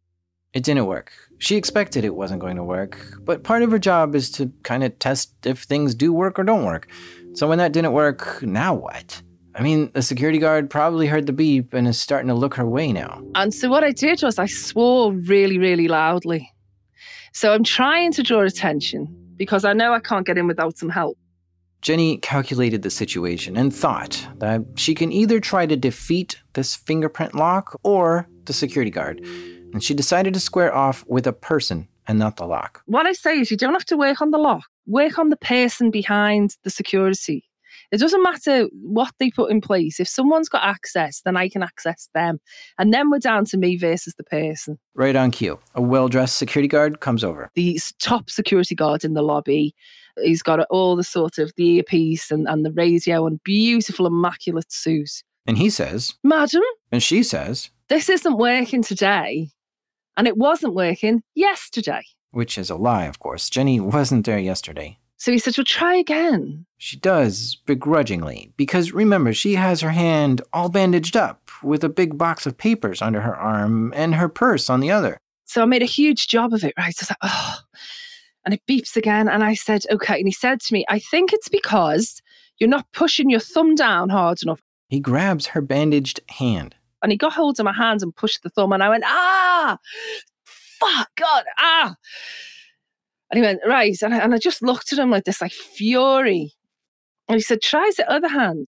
It 0.53 0.63
didn't 0.63 0.85
work. 0.85 1.11
She 1.39 1.55
expected 1.55 2.05
it 2.05 2.15
wasn't 2.15 2.39
going 2.39 2.57
to 2.57 2.63
work, 2.63 3.17
but 3.21 3.43
part 3.43 3.63
of 3.63 3.71
her 3.71 3.79
job 3.79 4.15
is 4.15 4.29
to 4.31 4.51
kind 4.61 4.83
of 4.83 4.97
test 4.99 5.33
if 5.45 5.63
things 5.63 5.95
do 5.95 6.13
work 6.13 6.37
or 6.37 6.43
don't 6.43 6.63
work. 6.63 6.87
So 7.33 7.47
when 7.49 7.57
that 7.57 7.73
didn't 7.73 7.91
work, 7.91 8.41
now 8.43 8.75
what? 8.75 9.21
I 9.55 9.61
mean, 9.61 9.91
the 9.93 10.01
security 10.01 10.37
guard 10.37 10.69
probably 10.69 11.07
heard 11.07 11.25
the 11.25 11.33
beep 11.33 11.73
and 11.73 11.87
is 11.87 11.99
starting 11.99 12.27
to 12.27 12.33
look 12.33 12.53
her 12.55 12.67
way 12.67 12.91
now. 12.91 13.23
And 13.35 13.53
so 13.53 13.69
what 13.69 13.83
I 13.83 13.91
did 13.91 14.21
was 14.21 14.37
I 14.37 14.45
swore 14.45 15.11
really, 15.11 15.57
really 15.57 15.87
loudly. 15.87 16.51
So 17.33 17.53
I'm 17.53 17.63
trying 17.63 18.11
to 18.13 18.23
draw 18.23 18.41
attention 18.41 19.07
because 19.35 19.65
I 19.65 19.73
know 19.73 19.93
I 19.93 19.99
can't 19.99 20.25
get 20.25 20.37
in 20.37 20.47
without 20.47 20.77
some 20.77 20.89
help. 20.89 21.17
Jenny 21.81 22.17
calculated 22.17 22.81
the 22.81 22.89
situation 22.89 23.57
and 23.57 23.75
thought 23.75 24.27
that 24.37 24.61
she 24.75 24.95
can 24.95 25.11
either 25.11 25.39
try 25.39 25.65
to 25.65 25.75
defeat 25.75 26.39
this 26.53 26.75
fingerprint 26.75 27.35
lock 27.35 27.79
or 27.83 28.27
the 28.45 28.53
security 28.53 28.91
guard 28.91 29.21
and 29.73 29.83
she 29.83 29.93
decided 29.93 30.33
to 30.35 30.39
square 30.39 30.73
off 30.73 31.03
with 31.07 31.27
a 31.27 31.33
person 31.33 31.87
and 32.07 32.19
not 32.19 32.37
the 32.37 32.45
lock. 32.45 32.81
What 32.85 33.05
I 33.05 33.13
say 33.13 33.39
is, 33.39 33.51
you 33.51 33.57
don't 33.57 33.73
have 33.73 33.85
to 33.85 33.97
work 33.97 34.21
on 34.21 34.31
the 34.31 34.37
lock, 34.37 34.65
work 34.85 35.17
on 35.17 35.29
the 35.29 35.37
person 35.37 35.91
behind 35.91 36.55
the 36.63 36.69
security. 36.69 37.45
It 37.91 37.99
doesn't 37.99 38.23
matter 38.23 38.67
what 38.71 39.13
they 39.19 39.29
put 39.29 39.51
in 39.51 39.61
place. 39.61 39.99
If 39.99 40.07
someone's 40.07 40.49
got 40.49 40.63
access, 40.63 41.21
then 41.21 41.37
I 41.37 41.49
can 41.49 41.63
access 41.63 42.09
them. 42.13 42.39
And 42.77 42.93
then 42.93 43.09
we're 43.09 43.19
down 43.19 43.45
to 43.45 43.57
me 43.57 43.77
versus 43.77 44.15
the 44.15 44.23
person. 44.23 44.79
Right 44.95 45.15
on 45.15 45.31
cue. 45.31 45.59
A 45.75 45.81
well 45.81 46.07
dressed 46.07 46.37
security 46.37 46.67
guard 46.67 47.01
comes 47.01 47.23
over. 47.23 47.49
The 47.55 47.79
top 47.99 48.29
security 48.29 48.75
guard 48.75 49.03
in 49.03 49.13
the 49.13 49.21
lobby. 49.21 49.75
He's 50.21 50.43
got 50.43 50.59
all 50.69 50.95
the 50.95 51.03
sort 51.03 51.37
of 51.37 51.51
the 51.55 51.77
earpiece 51.77 52.31
and, 52.31 52.47
and 52.47 52.65
the 52.65 52.71
radio 52.71 53.25
and 53.25 53.43
beautiful, 53.43 54.05
immaculate 54.05 54.71
suit. 54.71 55.23
And 55.45 55.57
he 55.57 55.69
says, 55.69 56.15
Madam. 56.23 56.63
And 56.91 57.01
she 57.01 57.21
says, 57.23 57.69
This 57.93 58.09
isn't 58.09 58.37
working 58.39 58.81
today. 58.81 59.49
and 60.17 60.27
it 60.27 60.35
wasn't 60.35 60.73
working 60.73 61.21
yesterday. 61.35 62.01
Which 62.31 62.57
is 62.57 62.71
a 62.71 62.75
lie, 62.75 63.05
of 63.05 63.19
course. 63.19 63.51
Jenny 63.51 63.79
wasn't 63.79 64.25
there 64.25 64.39
yesterday. 64.39 64.97
So 65.17 65.31
he 65.31 65.37
said, 65.37 65.55
Well, 65.55 65.63
try 65.63 65.93
again. 65.97 66.65
She 66.79 66.97
does, 66.97 67.55
begrudgingly, 67.67 68.51
because 68.57 68.93
remember, 68.93 69.31
she 69.31 69.53
has 69.53 69.81
her 69.81 69.91
hand 69.91 70.41
all 70.51 70.69
bandaged 70.69 71.15
up 71.15 71.51
with 71.61 71.83
a 71.83 71.87
big 72.01 72.17
box 72.17 72.47
of 72.47 72.57
papers 72.57 72.99
under 72.99 73.21
her 73.21 73.35
arm 73.35 73.93
and 73.95 74.15
her 74.15 74.27
purse 74.27 74.71
on 74.71 74.79
the 74.79 74.89
other. 74.89 75.19
So 75.45 75.61
I 75.61 75.65
made 75.65 75.83
a 75.83 75.97
huge 76.01 76.27
job 76.27 76.51
of 76.51 76.63
it, 76.63 76.73
right? 76.75 76.95
So 76.95 77.03
I 77.03 77.05
was 77.05 77.09
like, 77.11 77.31
Oh, 77.31 77.59
and 78.43 78.55
it 78.55 78.63
beeps 78.67 78.95
again. 78.95 79.29
And 79.29 79.43
I 79.43 79.53
said, 79.53 79.83
Okay. 79.91 80.17
And 80.17 80.27
he 80.27 80.33
said 80.33 80.61
to 80.61 80.73
me, 80.73 80.83
I 80.89 80.97
think 80.97 81.31
it's 81.31 81.47
because 81.47 82.23
you're 82.57 82.75
not 82.75 82.91
pushing 82.91 83.29
your 83.29 83.39
thumb 83.39 83.75
down 83.75 84.09
hard 84.09 84.41
enough. 84.41 84.61
He 84.89 84.99
grabs 84.99 85.45
her 85.53 85.61
bandaged 85.61 86.21
hand. 86.29 86.73
And 87.03 87.11
he 87.11 87.17
got 87.17 87.33
hold 87.33 87.59
of 87.59 87.65
my 87.65 87.73
hands 87.73 88.01
and 88.01 88.15
pushed 88.15 88.41
the 88.41 88.49
thumb. 88.49 88.71
And 88.71 88.81
I 88.81 88.89
went, 88.89 89.03
Ah, 89.05 89.77
fuck, 90.45 91.09
God, 91.15 91.43
ah. 91.59 91.95
And 93.29 93.37
he 93.37 93.41
went, 93.45 93.59
Right. 93.67 93.95
And 94.01 94.15
I, 94.15 94.19
and 94.19 94.33
I 94.33 94.37
just 94.37 94.63
looked 94.63 94.91
at 94.93 94.99
him 94.99 95.11
like 95.11 95.25
this, 95.25 95.41
like 95.41 95.51
fury. 95.51 96.53
And 97.27 97.35
he 97.35 97.41
said, 97.41 97.61
Try 97.61 97.91
the 97.95 98.09
other 98.09 98.29
hand. 98.29 98.67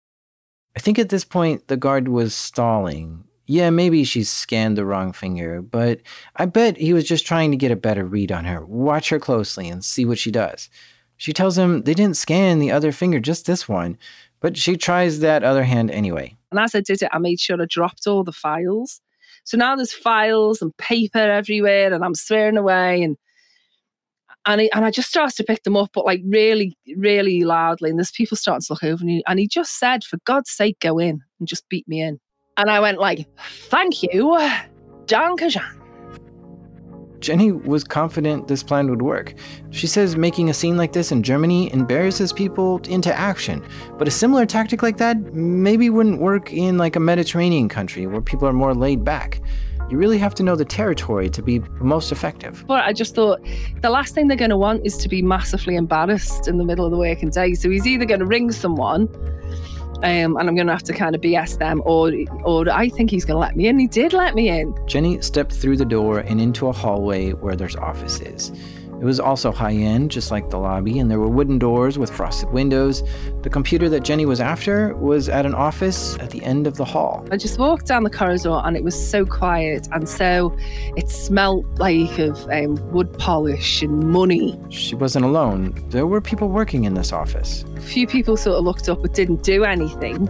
I 0.75 0.79
think 0.79 0.99
at 0.99 1.09
this 1.09 1.25
point, 1.25 1.69
the 1.69 1.77
guard 1.77 2.07
was 2.07 2.35
stalling. 2.35 3.23
Yeah, 3.47 3.69
maybe 3.69 4.03
she 4.03 4.23
scanned 4.23 4.77
the 4.77 4.85
wrong 4.85 5.13
finger, 5.13 5.61
but 5.61 6.01
I 6.35 6.45
bet 6.45 6.77
he 6.77 6.93
was 6.93 7.05
just 7.05 7.25
trying 7.25 7.49
to 7.51 7.57
get 7.57 7.71
a 7.71 7.77
better 7.77 8.05
read 8.05 8.31
on 8.31 8.43
her. 8.43 8.63
Watch 8.65 9.09
her 9.09 9.19
closely 9.19 9.69
and 9.69 9.83
see 9.83 10.05
what 10.05 10.19
she 10.19 10.31
does. 10.31 10.69
She 11.15 11.33
tells 11.33 11.57
him 11.57 11.81
they 11.81 11.95
didn't 11.95 12.17
scan 12.17 12.59
the 12.59 12.71
other 12.71 12.91
finger, 12.91 13.19
just 13.19 13.45
this 13.47 13.67
one, 13.67 13.97
but 14.39 14.55
she 14.55 14.77
tries 14.77 15.19
that 15.19 15.43
other 15.43 15.63
hand 15.63 15.89
anyway. 15.89 16.36
And 16.51 16.59
as 16.59 16.75
I 16.75 16.81
did 16.81 17.01
it, 17.01 17.09
I 17.11 17.19
made 17.19 17.39
sure 17.39 17.61
I 17.61 17.65
dropped 17.65 18.07
all 18.07 18.23
the 18.23 18.31
files. 18.31 19.01
So 19.43 19.57
now 19.57 19.75
there's 19.75 19.93
files 19.93 20.61
and 20.61 20.75
paper 20.77 21.19
everywhere, 21.19 21.93
and 21.93 22.03
I'm 22.03 22.15
swearing 22.15 22.57
away, 22.57 23.03
and 23.03 23.17
and 24.45 24.61
I, 24.61 24.69
and 24.73 24.85
I 24.85 24.91
just 24.91 25.09
started 25.09 25.35
to 25.37 25.43
pick 25.43 25.63
them 25.63 25.75
up, 25.75 25.91
but 25.93 26.05
like 26.05 26.21
really, 26.25 26.77
really 26.95 27.43
loudly. 27.43 27.89
And 27.89 27.99
there's 27.99 28.11
people 28.11 28.37
starting 28.37 28.61
to 28.61 28.73
look 28.73 28.83
over 28.83 29.03
me, 29.03 29.23
and 29.27 29.39
he 29.39 29.47
just 29.47 29.77
said, 29.79 30.03
"For 30.03 30.17
God's 30.25 30.51
sake, 30.51 30.79
go 30.79 30.99
in 30.99 31.21
and 31.39 31.47
just 31.47 31.67
beat 31.69 31.87
me 31.87 32.01
in." 32.01 32.19
And 32.57 32.69
I 32.69 32.79
went 32.79 32.99
like, 32.99 33.27
"Thank 33.69 34.03
you, 34.03 34.37
Danke 35.05 35.49
Jean." 35.49 35.86
Jenny 37.19 37.51
was 37.51 37.83
confident 37.83 38.47
this 38.47 38.63
plan 38.63 38.89
would 38.89 39.01
work. 39.01 39.33
She 39.71 39.87
says 39.87 40.15
making 40.15 40.49
a 40.49 40.53
scene 40.53 40.77
like 40.77 40.93
this 40.93 41.11
in 41.11 41.23
Germany 41.23 41.71
embarrasses 41.73 42.31
people 42.31 42.79
into 42.89 43.13
action, 43.13 43.65
but 43.97 44.07
a 44.07 44.11
similar 44.11 44.45
tactic 44.45 44.83
like 44.83 44.97
that 44.97 45.33
maybe 45.33 45.89
wouldn't 45.89 46.19
work 46.19 46.53
in 46.53 46.77
like 46.77 46.95
a 46.95 46.99
Mediterranean 46.99 47.69
country 47.69 48.05
where 48.05 48.21
people 48.21 48.47
are 48.47 48.53
more 48.53 48.73
laid 48.73 49.03
back. 49.03 49.41
You 49.89 49.97
really 49.97 50.17
have 50.17 50.35
to 50.35 50.43
know 50.43 50.57
the 50.57 50.65
territory 50.65 51.29
to 51.29 51.41
be 51.41 51.59
most 51.79 52.11
effective. 52.11 52.65
But 52.67 52.83
I 52.83 52.91
just 52.91 53.15
thought 53.15 53.39
the 53.81 53.89
last 53.89 54.13
thing 54.13 54.27
they're 54.27 54.35
going 54.35 54.49
to 54.49 54.57
want 54.57 54.85
is 54.85 54.97
to 54.97 55.07
be 55.07 55.21
massively 55.21 55.77
embarrassed 55.77 56.47
in 56.47 56.57
the 56.57 56.65
middle 56.65 56.83
of 56.83 56.91
the 56.91 56.97
working 56.97 57.29
day. 57.29 57.53
So 57.53 57.69
he's 57.69 57.87
either 57.87 58.03
going 58.03 58.19
to 58.19 58.25
ring 58.25 58.51
someone 58.51 59.07
um, 60.03 60.37
and 60.37 60.47
I'm 60.49 60.55
going 60.55 60.67
to 60.67 60.73
have 60.73 60.83
to 60.83 60.93
kind 60.93 61.15
of 61.15 61.21
BS 61.21 61.57
them, 61.57 61.81
or 61.85 62.11
or 62.43 62.69
I 62.69 62.89
think 62.89 63.09
he's 63.09 63.25
going 63.25 63.35
to 63.35 63.39
let 63.39 63.55
me 63.55 63.67
in. 63.67 63.79
He 63.79 63.87
did 63.87 64.13
let 64.13 64.35
me 64.35 64.49
in. 64.49 64.75
Jenny 64.85 65.21
stepped 65.21 65.53
through 65.53 65.77
the 65.77 65.85
door 65.85 66.19
and 66.19 66.39
into 66.39 66.67
a 66.67 66.71
hallway 66.71 67.31
where 67.31 67.55
there's 67.55 67.75
offices. 67.75 68.51
It 68.99 69.03
was 69.03 69.19
also 69.19 69.51
high 69.51 69.73
end, 69.73 70.09
just 70.09 70.31
like 70.31 70.49
the 70.49 70.57
lobby, 70.57 70.97
and 70.97 71.11
there 71.11 71.19
were 71.19 71.27
wooden 71.27 71.59
doors 71.59 71.99
with 71.99 72.09
frosted 72.09 72.49
windows. 72.49 73.03
The 73.43 73.49
computer 73.49 73.89
that 73.89 74.03
Jenny 74.03 74.25
was 74.25 74.41
after 74.41 74.95
was 74.95 75.29
at 75.29 75.45
an 75.45 75.53
office 75.53 76.17
at 76.17 76.31
the 76.31 76.43
end 76.43 76.65
of 76.65 76.77
the 76.77 76.85
hall. 76.85 77.23
I 77.31 77.37
just 77.37 77.59
walked 77.59 77.85
down 77.85 78.03
the 78.03 78.09
corridor 78.09 78.59
and 78.63 78.75
it 78.75 78.83
was 78.83 78.95
so 78.95 79.23
quiet 79.23 79.87
and 79.91 80.09
so 80.09 80.57
it 80.95 81.09
smelled 81.09 81.77
like 81.77 82.17
of 82.17 82.43
um, 82.49 82.75
wood 82.91 83.13
polish 83.19 83.83
and 83.83 84.09
money. 84.09 84.59
She 84.69 84.95
wasn't 84.95 85.25
alone. 85.25 85.75
There 85.89 86.07
were 86.07 86.19
people 86.19 86.49
working 86.49 86.85
in 86.85 86.95
this 86.95 87.13
office. 87.13 87.65
A 87.75 87.81
few 87.81 88.07
people 88.07 88.35
sort 88.35 88.57
of 88.57 88.63
looked 88.63 88.89
up 88.89 89.03
but 89.03 89.13
didn't 89.13 89.43
do 89.43 89.63
anything. 89.63 90.27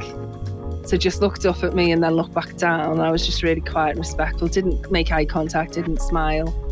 So 0.85 0.97
just 0.97 1.21
looked 1.21 1.45
up 1.45 1.63
at 1.63 1.73
me 1.73 1.91
and 1.91 2.03
then 2.03 2.15
looked 2.15 2.33
back 2.33 2.57
down. 2.57 2.99
I 2.99 3.11
was 3.11 3.25
just 3.25 3.43
really 3.43 3.61
quiet 3.61 3.91
and 3.91 3.99
respectful, 3.99 4.49
didn't 4.49 4.91
make 4.91 5.11
eye 5.11 5.25
contact, 5.25 5.73
didn't 5.73 6.01
smile. 6.01 6.66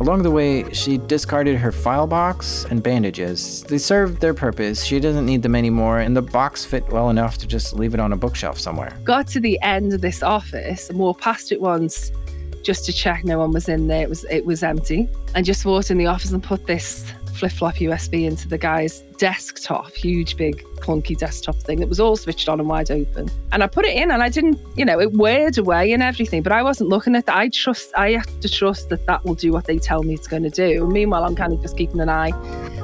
Along 0.00 0.22
the 0.22 0.30
way, 0.30 0.72
she 0.72 0.96
discarded 0.96 1.56
her 1.56 1.72
file 1.72 2.06
box 2.06 2.64
and 2.70 2.80
bandages. 2.80 3.64
They 3.64 3.78
served 3.78 4.20
their 4.20 4.32
purpose. 4.32 4.84
She 4.84 5.00
doesn't 5.00 5.26
need 5.26 5.42
them 5.42 5.56
anymore, 5.56 5.98
and 5.98 6.16
the 6.16 6.22
box 6.22 6.64
fit 6.64 6.86
well 6.88 7.10
enough 7.10 7.36
to 7.38 7.48
just 7.48 7.74
leave 7.74 7.94
it 7.94 8.00
on 8.00 8.12
a 8.12 8.16
bookshelf 8.16 8.60
somewhere. 8.60 8.96
Got 9.02 9.26
to 9.28 9.40
the 9.40 9.58
end 9.60 9.92
of 9.92 10.00
this 10.00 10.22
office 10.22 10.88
and 10.88 11.00
walked 11.00 11.20
past 11.20 11.50
it 11.50 11.60
once 11.60 12.12
just 12.62 12.84
to 12.84 12.92
check 12.92 13.24
no 13.24 13.38
one 13.38 13.50
was 13.50 13.68
in 13.68 13.88
there. 13.88 14.02
It 14.02 14.08
was 14.08 14.24
it 14.30 14.46
was 14.46 14.62
empty. 14.62 15.08
And 15.34 15.44
just 15.44 15.64
walked 15.64 15.90
in 15.90 15.98
the 15.98 16.06
office 16.06 16.30
and 16.30 16.42
put 16.42 16.66
this 16.66 17.12
flip 17.38 17.52
flop 17.52 17.74
USB 17.76 18.26
into 18.26 18.48
the 18.48 18.58
guy's 18.58 19.00
desktop, 19.18 19.90
huge, 19.92 20.36
big, 20.36 20.62
clunky 20.76 21.16
desktop 21.16 21.56
thing 21.56 21.80
that 21.80 21.88
was 21.88 22.00
all 22.00 22.16
switched 22.16 22.48
on 22.48 22.60
and 22.60 22.68
wide 22.68 22.90
open. 22.90 23.30
And 23.52 23.62
I 23.62 23.66
put 23.66 23.84
it 23.84 23.96
in 23.96 24.10
and 24.10 24.22
I 24.22 24.28
didn't, 24.28 24.60
you 24.76 24.84
know, 24.84 25.00
it 25.00 25.12
whirred 25.12 25.58
away 25.58 25.92
and 25.92 26.02
everything, 26.02 26.42
but 26.42 26.52
I 26.52 26.62
wasn't 26.62 26.90
looking 26.90 27.14
at 27.14 27.26
that. 27.26 27.36
I 27.36 27.48
trust, 27.48 27.92
I 27.96 28.12
have 28.12 28.40
to 28.40 28.48
trust 28.48 28.88
that 28.90 29.06
that 29.06 29.24
will 29.24 29.34
do 29.34 29.52
what 29.52 29.66
they 29.66 29.78
tell 29.78 30.02
me 30.02 30.14
it's 30.14 30.28
going 30.28 30.44
to 30.44 30.50
do. 30.50 30.84
And 30.84 30.92
meanwhile, 30.92 31.24
I'm 31.24 31.36
kind 31.36 31.52
of 31.52 31.60
just 31.62 31.76
keeping 31.76 32.00
an 32.00 32.08
eye. 32.08 32.32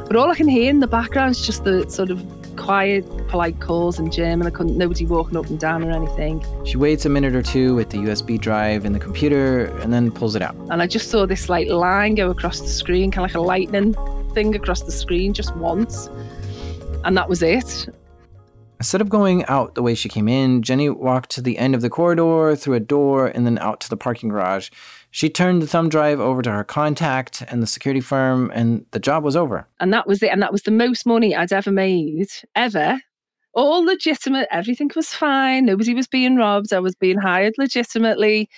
But 0.06 0.16
all 0.16 0.30
I 0.30 0.34
can 0.34 0.48
hear 0.48 0.70
in 0.70 0.80
the 0.80 0.86
background 0.86 1.32
is 1.32 1.44
just 1.44 1.64
the 1.64 1.88
sort 1.88 2.10
of 2.10 2.24
quiet, 2.56 3.04
polite 3.28 3.60
calls 3.60 3.98
in 3.98 4.10
German. 4.10 4.46
I 4.46 4.50
couldn't, 4.50 4.78
nobody 4.78 5.06
walking 5.06 5.36
up 5.36 5.46
and 5.46 5.58
down 5.58 5.82
or 5.82 5.90
anything. 5.90 6.44
She 6.64 6.76
waits 6.76 7.04
a 7.04 7.08
minute 7.08 7.34
or 7.34 7.42
two 7.42 7.74
with 7.74 7.90
the 7.90 7.98
USB 7.98 8.40
drive 8.40 8.84
in 8.84 8.92
the 8.92 8.98
computer 8.98 9.66
and 9.80 9.92
then 9.92 10.12
pulls 10.12 10.36
it 10.36 10.42
out. 10.42 10.54
And 10.70 10.82
I 10.82 10.86
just 10.86 11.10
saw 11.10 11.26
this 11.26 11.48
like 11.48 11.68
line 11.68 12.14
go 12.14 12.30
across 12.30 12.60
the 12.60 12.68
screen, 12.68 13.10
kind 13.10 13.24
of 13.24 13.34
like 13.34 13.36
a 13.36 13.44
lightning 13.44 13.94
thing 14.34 14.54
across 14.54 14.82
the 14.82 14.92
screen 14.92 15.32
just 15.32 15.54
once. 15.56 16.08
And 17.04 17.16
that 17.16 17.28
was 17.28 17.42
it. 17.42 17.88
Instead 18.80 19.00
of 19.00 19.08
going 19.08 19.44
out 19.46 19.76
the 19.76 19.82
way 19.82 19.94
she 19.94 20.08
came 20.08 20.28
in, 20.28 20.60
Jenny 20.62 20.90
walked 20.90 21.30
to 21.30 21.40
the 21.40 21.58
end 21.58 21.74
of 21.74 21.80
the 21.80 21.88
corridor, 21.88 22.56
through 22.56 22.74
a 22.74 22.80
door, 22.80 23.28
and 23.28 23.46
then 23.46 23.58
out 23.58 23.80
to 23.80 23.88
the 23.88 23.96
parking 23.96 24.28
garage. 24.28 24.70
She 25.10 25.30
turned 25.30 25.62
the 25.62 25.66
thumb 25.66 25.88
drive 25.88 26.18
over 26.20 26.42
to 26.42 26.50
her 26.50 26.64
contact 26.64 27.42
and 27.48 27.62
the 27.62 27.66
security 27.66 28.00
firm, 28.00 28.50
and 28.52 28.84
the 28.90 28.98
job 28.98 29.22
was 29.22 29.36
over. 29.36 29.66
And 29.78 29.92
that 29.92 30.06
was 30.06 30.22
it. 30.22 30.30
And 30.30 30.42
that 30.42 30.52
was 30.52 30.64
the 30.64 30.70
most 30.70 31.06
money 31.06 31.34
I'd 31.36 31.52
ever 31.52 31.70
made, 31.70 32.28
ever. 32.56 33.00
All 33.54 33.84
legitimate. 33.84 34.48
Everything 34.50 34.90
was 34.96 35.14
fine. 35.14 35.66
Nobody 35.66 35.94
was 35.94 36.08
being 36.08 36.36
robbed. 36.36 36.72
I 36.72 36.80
was 36.80 36.96
being 36.96 37.18
hired 37.18 37.54
legitimately. 37.56 38.50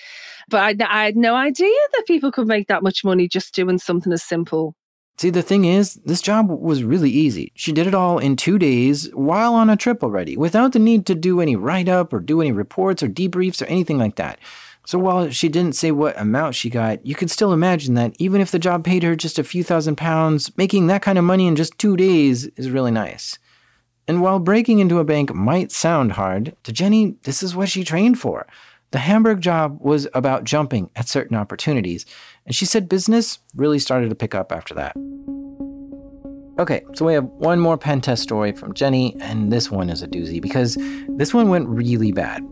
But 0.48 0.80
I, 0.80 0.86
I 0.88 1.04
had 1.04 1.16
no 1.16 1.34
idea 1.34 1.78
that 1.92 2.06
people 2.06 2.32
could 2.32 2.48
make 2.48 2.68
that 2.68 2.82
much 2.82 3.04
money 3.04 3.28
just 3.28 3.54
doing 3.54 3.78
something 3.78 4.12
as 4.12 4.22
simple 4.22 4.74
See, 5.18 5.30
the 5.30 5.42
thing 5.42 5.64
is, 5.64 5.94
this 6.04 6.20
job 6.20 6.50
was 6.50 6.84
really 6.84 7.10
easy. 7.10 7.50
She 7.54 7.72
did 7.72 7.86
it 7.86 7.94
all 7.94 8.18
in 8.18 8.36
two 8.36 8.58
days 8.58 9.08
while 9.14 9.54
on 9.54 9.70
a 9.70 9.76
trip 9.76 10.02
already, 10.02 10.36
without 10.36 10.72
the 10.72 10.78
need 10.78 11.06
to 11.06 11.14
do 11.14 11.40
any 11.40 11.56
write 11.56 11.88
up 11.88 12.12
or 12.12 12.20
do 12.20 12.42
any 12.42 12.52
reports 12.52 13.02
or 13.02 13.08
debriefs 13.08 13.62
or 13.62 13.64
anything 13.66 13.96
like 13.96 14.16
that. 14.16 14.38
So 14.84 14.98
while 14.98 15.30
she 15.30 15.48
didn't 15.48 15.74
say 15.74 15.90
what 15.90 16.20
amount 16.20 16.54
she 16.54 16.68
got, 16.68 17.04
you 17.04 17.14
could 17.14 17.30
still 17.30 17.52
imagine 17.52 17.94
that 17.94 18.14
even 18.18 18.42
if 18.42 18.50
the 18.50 18.58
job 18.58 18.84
paid 18.84 19.02
her 19.04 19.16
just 19.16 19.38
a 19.38 19.44
few 19.44 19.64
thousand 19.64 19.96
pounds, 19.96 20.54
making 20.58 20.86
that 20.86 21.02
kind 21.02 21.18
of 21.18 21.24
money 21.24 21.46
in 21.46 21.56
just 21.56 21.78
two 21.78 21.96
days 21.96 22.44
is 22.56 22.70
really 22.70 22.92
nice. 22.92 23.38
And 24.06 24.20
while 24.20 24.38
breaking 24.38 24.78
into 24.78 25.00
a 25.00 25.04
bank 25.04 25.34
might 25.34 25.72
sound 25.72 26.12
hard, 26.12 26.54
to 26.62 26.72
Jenny, 26.72 27.16
this 27.22 27.42
is 27.42 27.56
what 27.56 27.70
she 27.70 27.82
trained 27.82 28.20
for. 28.20 28.46
The 28.92 28.98
Hamburg 28.98 29.40
job 29.40 29.78
was 29.80 30.06
about 30.14 30.44
jumping 30.44 30.90
at 30.94 31.08
certain 31.08 31.36
opportunities, 31.36 32.06
and 32.46 32.54
she 32.54 32.64
said 32.64 32.88
business 32.88 33.38
really 33.54 33.78
started 33.78 34.08
to 34.08 34.14
pick 34.14 34.34
up 34.34 34.52
after 34.52 34.74
that. 34.74 34.96
Okay, 36.58 36.82
so 36.94 37.04
we 37.04 37.12
have 37.12 37.24
one 37.24 37.60
more 37.60 37.76
pen 37.76 38.00
test 38.00 38.22
story 38.22 38.52
from 38.52 38.72
Jenny, 38.72 39.14
and 39.20 39.52
this 39.52 39.70
one 39.70 39.90
is 39.90 40.02
a 40.02 40.08
doozy 40.08 40.40
because 40.40 40.78
this 41.08 41.34
one 41.34 41.50
went 41.50 41.68
really 41.68 42.12
bad. 42.12 42.42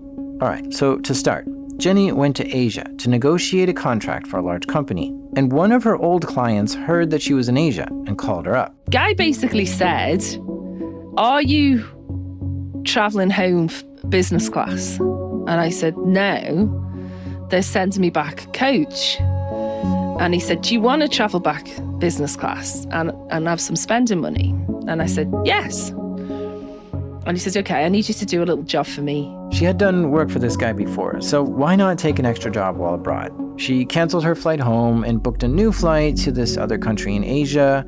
All 0.42 0.49
right, 0.49 0.70
so 0.74 0.99
to 0.99 1.14
start, 1.14 1.47
Jenny 1.78 2.12
went 2.12 2.36
to 2.36 2.55
Asia 2.55 2.84
to 2.99 3.09
negotiate 3.09 3.70
a 3.70 3.72
contract 3.72 4.26
for 4.26 4.38
a 4.38 4.42
large 4.42 4.66
company, 4.66 5.09
and 5.36 5.51
one 5.51 5.72
of 5.72 5.84
her 5.84 5.97
old 5.97 6.26
clients 6.26 6.74
heard 6.74 7.11
that 7.11 7.22
she 7.22 7.32
was 7.32 7.49
in 7.49 7.57
Asia 7.57 7.86
and 8.07 8.18
called 8.18 8.45
her 8.45 8.55
up. 8.55 8.74
Guy 8.90 9.14
basically 9.14 9.64
said, 9.64 10.22
Are 11.16 11.40
you 11.40 11.82
traveling 12.84 13.30
home 13.30 13.70
business 14.11 14.51
class? 14.51 14.99
And 14.99 15.51
I 15.51 15.70
said, 15.70 15.97
No. 15.97 16.80
They're 17.49 17.62
sending 17.62 18.01
me 18.01 18.11
back 18.11 18.53
coach. 18.53 19.18
And 20.21 20.33
he 20.33 20.41
said, 20.41 20.62
Do 20.62 20.73
you 20.73 20.81
want 20.81 21.03
to 21.03 21.09
travel 21.09 21.41
back 21.41 21.69
business 21.99 22.37
class 22.37 22.87
and, 22.91 23.12
and 23.31 23.49
have 23.49 23.61
some 23.61 23.77
spending 23.77 24.21
money? 24.21 24.51
And 24.87 25.03
I 25.03 25.07
said, 25.07 25.33
Yes. 25.45 25.91
And 27.27 27.37
he 27.37 27.39
says, 27.39 27.57
Okay, 27.57 27.85
I 27.85 27.89
need 27.89 28.09
you 28.09 28.15
to 28.15 28.27
do 28.27 28.43
a 28.43 28.45
little 28.45 28.65
job 28.65 28.87
for 28.87 29.03
me. 29.03 29.35
She 29.51 29.65
had 29.65 29.79
done 29.79 30.11
work 30.11 30.31
for 30.31 30.39
this 30.39 30.57
guy 30.57 30.73
before, 30.73 31.21
so 31.21 31.43
why 31.43 31.77
not 31.77 31.99
take 31.99 32.19
an 32.19 32.27
extra 32.27 32.51
job 32.51 32.77
while 32.77 32.95
abroad? 32.95 33.33
She 33.57 33.85
canceled 33.85 34.25
her 34.25 34.35
flight 34.35 34.61
home 34.61 35.05
and 35.05 35.23
booked 35.23 35.43
a 35.43 35.49
new 35.49 35.71
flight 35.73 36.17
to 36.19 36.33
this 36.33 36.57
other 36.57 36.77
country 36.77 37.15
in 37.15 37.25
Asia. 37.25 37.87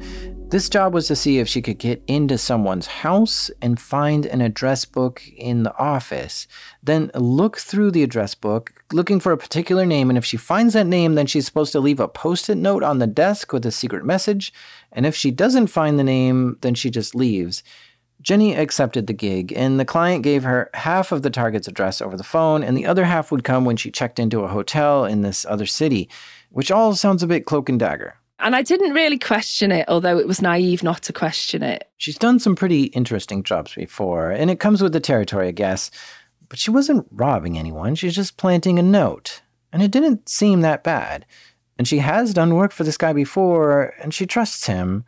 This 0.49 0.69
job 0.69 0.95
was 0.95 1.09
to 1.09 1.17
see 1.17 1.41
if 1.41 1.49
she 1.49 1.61
could 1.61 1.79
get 1.79 2.05
into 2.07 2.39
someone's 2.39 2.87
house 2.87 3.51
and 3.61 3.81
find 3.81 4.25
an 4.25 4.41
address 4.41 4.85
book 4.85 5.21
in 5.37 5.65
the 5.65 5.77
office. 5.77 6.47
Then 6.81 7.11
look 7.15 7.59
through 7.59 7.91
the 7.91 8.05
address 8.05 8.37
book, 8.37 8.85
looking 8.93 9.19
for 9.19 9.33
a 9.33 9.37
particular 9.37 9.85
name. 9.85 10.09
And 10.09 10.17
if 10.17 10.25
she 10.25 10.37
finds 10.37 10.75
that 10.75 10.87
name, 10.87 11.17
then 11.17 11.27
she's 11.27 11.47
supposed 11.47 11.73
to 11.73 11.81
leave 11.81 11.99
a 11.99 12.07
post 12.07 12.49
it 12.49 12.55
note 12.55 12.85
on 12.85 13.01
the 13.01 13.09
desk 13.09 13.53
with 13.53 13.67
a 13.67 13.73
secret 13.73 14.05
message. 14.05 14.53
And 14.93 15.05
if 15.05 15.17
she 15.17 15.33
doesn't 15.33 15.67
find 15.67 15.99
the 15.99 16.05
name, 16.05 16.59
then 16.61 16.77
she 16.77 16.91
just 16.91 17.17
leaves. 17.17 17.65
Jenny 18.23 18.55
accepted 18.55 19.09
the 19.09 19.13
gig, 19.13 19.53
and 19.53 19.81
the 19.81 19.85
client 19.85 20.23
gave 20.23 20.45
her 20.45 20.71
half 20.75 21.11
of 21.11 21.23
the 21.23 21.31
target's 21.31 21.69
address 21.69 22.01
over 22.01 22.17
the 22.17 22.25
phone, 22.25 22.63
and 22.63 22.77
the 22.77 22.87
other 22.87 23.05
half 23.05 23.33
would 23.33 23.43
come 23.45 23.65
when 23.65 23.77
she 23.77 23.91
checked 23.91 24.21
into 24.21 24.41
a 24.41 24.49
hotel 24.49 25.05
in 25.05 25.23
this 25.23 25.45
other 25.45 25.67
city, 25.67 26.09
which 26.51 26.71
all 26.71 26.95
sounds 26.95 27.25
a 27.25 27.27
bit 27.27 27.47
cloak 27.47 27.69
and 27.69 27.81
dagger. 27.81 28.15
And 28.39 28.55
I 28.55 28.63
didn't 28.63 28.93
really 28.93 29.19
question 29.19 29.73
it, 29.73 29.87
although 29.89 30.19
it 30.19 30.27
was 30.27 30.43
naive 30.43 30.83
not 30.83 31.03
to 31.03 31.13
question 31.13 31.63
it. 31.63 31.89
She's 31.97 32.19
done 32.19 32.39
some 32.39 32.55
pretty 32.55 32.85
interesting 32.85 33.43
jobs 33.43 33.75
before, 33.75 34.31
and 34.31 34.51
it 34.51 34.61
comes 34.61 34.83
with 34.83 34.93
the 34.93 35.01
territory, 35.01 35.49
I 35.49 35.53
guess. 35.53 35.91
But 36.49 36.59
she 36.59 36.71
wasn't 36.71 37.07
robbing 37.11 37.59
anyone, 37.59 37.95
she's 37.95 38.15
just 38.15 38.37
planting 38.37 38.79
a 38.79 38.83
note. 38.83 39.43
And 39.73 39.83
it 39.83 39.91
didn't 39.91 40.29
seem 40.29 40.61
that 40.61 40.85
bad. 40.85 41.27
And 41.79 41.89
she 41.89 41.99
has 41.99 42.33
done 42.33 42.55
work 42.55 42.73
for 42.73 42.85
this 42.85 42.97
guy 42.97 43.13
before, 43.13 43.95
and 44.01 44.13
she 44.13 44.27
trusts 44.27 44.67
him. 44.67 45.05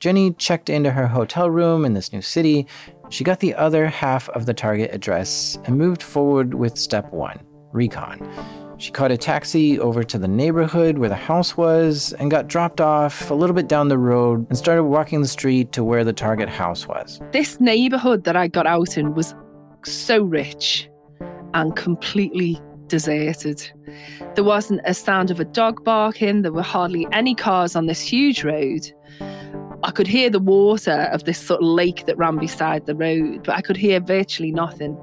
Jenny 0.00 0.32
checked 0.32 0.68
into 0.68 0.90
her 0.90 1.06
hotel 1.06 1.48
room 1.48 1.84
in 1.84 1.94
this 1.94 2.12
new 2.12 2.22
city. 2.22 2.66
She 3.08 3.24
got 3.24 3.40
the 3.40 3.54
other 3.54 3.86
half 3.86 4.28
of 4.30 4.46
the 4.46 4.54
target 4.54 4.92
address 4.92 5.58
and 5.64 5.78
moved 5.78 6.02
forward 6.02 6.54
with 6.54 6.76
step 6.76 7.12
one 7.12 7.40
recon. 7.72 8.61
She 8.82 8.90
caught 8.90 9.12
a 9.12 9.16
taxi 9.16 9.78
over 9.78 10.02
to 10.02 10.18
the 10.18 10.26
neighborhood 10.26 10.98
where 10.98 11.08
the 11.08 11.14
house 11.14 11.56
was 11.56 12.12
and 12.14 12.32
got 12.32 12.48
dropped 12.48 12.80
off 12.80 13.30
a 13.30 13.34
little 13.34 13.54
bit 13.54 13.68
down 13.68 13.86
the 13.86 13.96
road 13.96 14.44
and 14.48 14.58
started 14.58 14.82
walking 14.82 15.20
the 15.20 15.28
street 15.28 15.70
to 15.70 15.84
where 15.84 16.02
the 16.02 16.12
target 16.12 16.48
house 16.48 16.88
was. 16.88 17.20
This 17.30 17.60
neighborhood 17.60 18.24
that 18.24 18.34
I 18.34 18.48
got 18.48 18.66
out 18.66 18.98
in 18.98 19.14
was 19.14 19.36
so 19.84 20.24
rich 20.24 20.90
and 21.54 21.76
completely 21.76 22.60
deserted. 22.88 23.70
There 24.34 24.42
wasn't 24.42 24.80
a 24.84 24.94
sound 24.94 25.30
of 25.30 25.38
a 25.38 25.44
dog 25.44 25.84
barking, 25.84 26.42
there 26.42 26.50
were 26.50 26.62
hardly 26.62 27.06
any 27.12 27.36
cars 27.36 27.76
on 27.76 27.86
this 27.86 28.00
huge 28.00 28.42
road. 28.42 28.92
I 29.84 29.92
could 29.92 30.08
hear 30.08 30.28
the 30.28 30.40
water 30.40 31.08
of 31.12 31.22
this 31.22 31.38
sort 31.38 31.60
of 31.60 31.68
lake 31.68 32.06
that 32.06 32.18
ran 32.18 32.36
beside 32.36 32.86
the 32.86 32.96
road, 32.96 33.44
but 33.44 33.54
I 33.54 33.60
could 33.60 33.76
hear 33.76 34.00
virtually 34.00 34.50
nothing. 34.50 34.98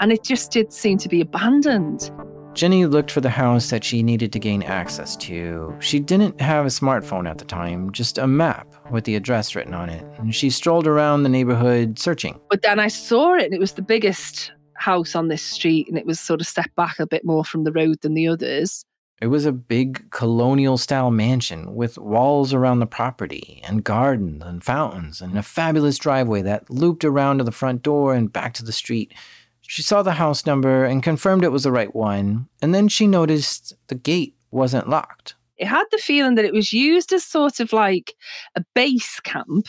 And 0.00 0.10
it 0.10 0.24
just 0.24 0.50
did 0.50 0.72
seem 0.72 0.98
to 0.98 1.08
be 1.08 1.20
abandoned. 1.20 2.10
Jenny 2.52 2.84
looked 2.84 3.12
for 3.12 3.20
the 3.20 3.30
house 3.30 3.70
that 3.70 3.84
she 3.84 4.02
needed 4.02 4.32
to 4.32 4.38
gain 4.38 4.62
access 4.64 5.16
to. 5.16 5.74
She 5.78 6.00
didn't 6.00 6.40
have 6.40 6.66
a 6.66 6.68
smartphone 6.68 7.28
at 7.28 7.38
the 7.38 7.44
time, 7.44 7.92
just 7.92 8.18
a 8.18 8.26
map 8.26 8.66
with 8.90 9.04
the 9.04 9.14
address 9.14 9.54
written 9.54 9.72
on 9.72 9.88
it. 9.88 10.04
And 10.18 10.34
she 10.34 10.50
strolled 10.50 10.86
around 10.86 11.22
the 11.22 11.28
neighborhood 11.28 11.98
searching. 11.98 12.40
But 12.50 12.62
then 12.62 12.80
I 12.80 12.88
saw 12.88 13.36
it, 13.36 13.44
and 13.44 13.54
it 13.54 13.60
was 13.60 13.74
the 13.74 13.82
biggest 13.82 14.50
house 14.74 15.14
on 15.14 15.28
this 15.28 15.42
street, 15.42 15.88
and 15.88 15.96
it 15.96 16.06
was 16.06 16.18
sort 16.18 16.40
of 16.40 16.48
set 16.48 16.74
back 16.74 16.98
a 16.98 17.06
bit 17.06 17.24
more 17.24 17.44
from 17.44 17.64
the 17.64 17.72
road 17.72 18.00
than 18.00 18.14
the 18.14 18.26
others. 18.26 18.84
It 19.20 19.26
was 19.26 19.44
a 19.44 19.52
big 19.52 20.10
colonial 20.10 20.78
style 20.78 21.10
mansion 21.10 21.74
with 21.74 21.98
walls 21.98 22.54
around 22.54 22.78
the 22.78 22.86
property 22.86 23.60
and 23.66 23.84
gardens 23.84 24.42
and 24.42 24.64
fountains 24.64 25.20
and 25.20 25.36
a 25.36 25.42
fabulous 25.42 25.98
driveway 25.98 26.40
that 26.42 26.70
looped 26.70 27.04
around 27.04 27.38
to 27.38 27.44
the 27.44 27.52
front 27.52 27.82
door 27.82 28.14
and 28.14 28.32
back 28.32 28.54
to 28.54 28.64
the 28.64 28.72
street. 28.72 29.12
She 29.70 29.82
saw 29.82 30.02
the 30.02 30.14
house 30.14 30.46
number 30.46 30.84
and 30.84 31.00
confirmed 31.00 31.44
it 31.44 31.52
was 31.52 31.62
the 31.62 31.70
right 31.70 31.94
one, 31.94 32.48
and 32.60 32.74
then 32.74 32.88
she 32.88 33.06
noticed 33.06 33.72
the 33.86 33.94
gate 33.94 34.34
wasn't 34.50 34.88
locked. 34.88 35.36
It 35.58 35.68
had 35.68 35.84
the 35.92 35.98
feeling 35.98 36.34
that 36.34 36.44
it 36.44 36.52
was 36.52 36.72
used 36.72 37.12
as 37.12 37.22
sort 37.22 37.60
of 37.60 37.72
like 37.72 38.16
a 38.56 38.64
base 38.74 39.20
camp, 39.20 39.68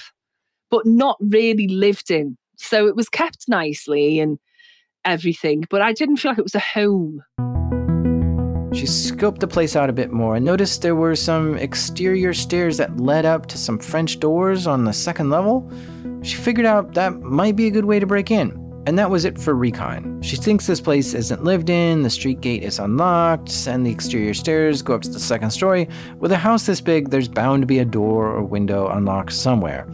but 0.72 0.88
not 0.88 1.18
really 1.22 1.68
lived 1.68 2.10
in. 2.10 2.36
So 2.58 2.88
it 2.88 2.96
was 2.96 3.10
kept 3.10 3.48
nicely 3.48 4.20
and 4.20 4.40
everything, 5.06 5.66
but 5.70 5.84
I 5.84 5.94
didn't 5.94 6.18
feel 6.18 6.32
like 6.32 6.40
it 6.40 6.46
was 6.46 6.56
a 6.56 6.60
home. 6.60 7.22
She 8.74 8.88
scoped 8.88 9.38
the 9.38 9.48
place 9.48 9.76
out 9.76 9.92
a 9.92 9.94
bit 9.94 10.12
more 10.12 10.36
and 10.36 10.44
noticed 10.44 10.82
there 10.82 10.96
were 10.96 11.16
some 11.16 11.58
exterior 11.58 12.34
stairs 12.34 12.78
that 12.78 12.98
led 12.98 13.28
up 13.28 13.46
to 13.50 13.58
some 13.60 13.78
French 13.78 14.20
doors 14.20 14.66
on 14.66 14.84
the 14.84 14.94
second 14.94 15.30
level. 15.30 15.72
She 16.24 16.38
figured 16.38 16.66
out 16.66 16.96
that 16.96 17.22
might 17.22 17.56
be 17.56 17.68
a 17.68 17.72
good 17.72 17.86
way 17.86 18.00
to 18.00 18.08
break 18.08 18.32
in. 18.32 18.71
And 18.88 18.98
that 18.98 19.12
was 19.12 19.26
it 19.26 19.38
for 19.38 19.54
recon. 19.54 20.22
She 20.24 20.36
thinks 20.36 20.66
this 20.66 20.82
place 20.82 21.14
isn't 21.14 21.44
lived 21.44 21.70
in, 21.70 22.02
the 22.02 22.10
street 22.10 22.42
gate 22.42 22.64
is 22.64 22.80
unlocked, 22.80 23.68
and 23.68 23.86
the 23.86 23.92
exterior 23.92 24.34
stairs 24.34 24.82
go 24.82 24.96
up 24.96 25.04
to 25.04 25.10
the 25.10 25.20
second 25.20 25.52
story. 25.52 25.88
With 26.18 26.32
a 26.32 26.38
house 26.38 26.66
this 26.66 26.82
big, 26.82 27.10
there's 27.10 27.28
bound 27.28 27.62
to 27.62 27.68
be 27.68 27.80
a 27.80 27.86
door 27.86 28.28
or 28.28 28.44
window 28.44 28.88
unlocked 28.88 29.34
somewhere. 29.34 29.88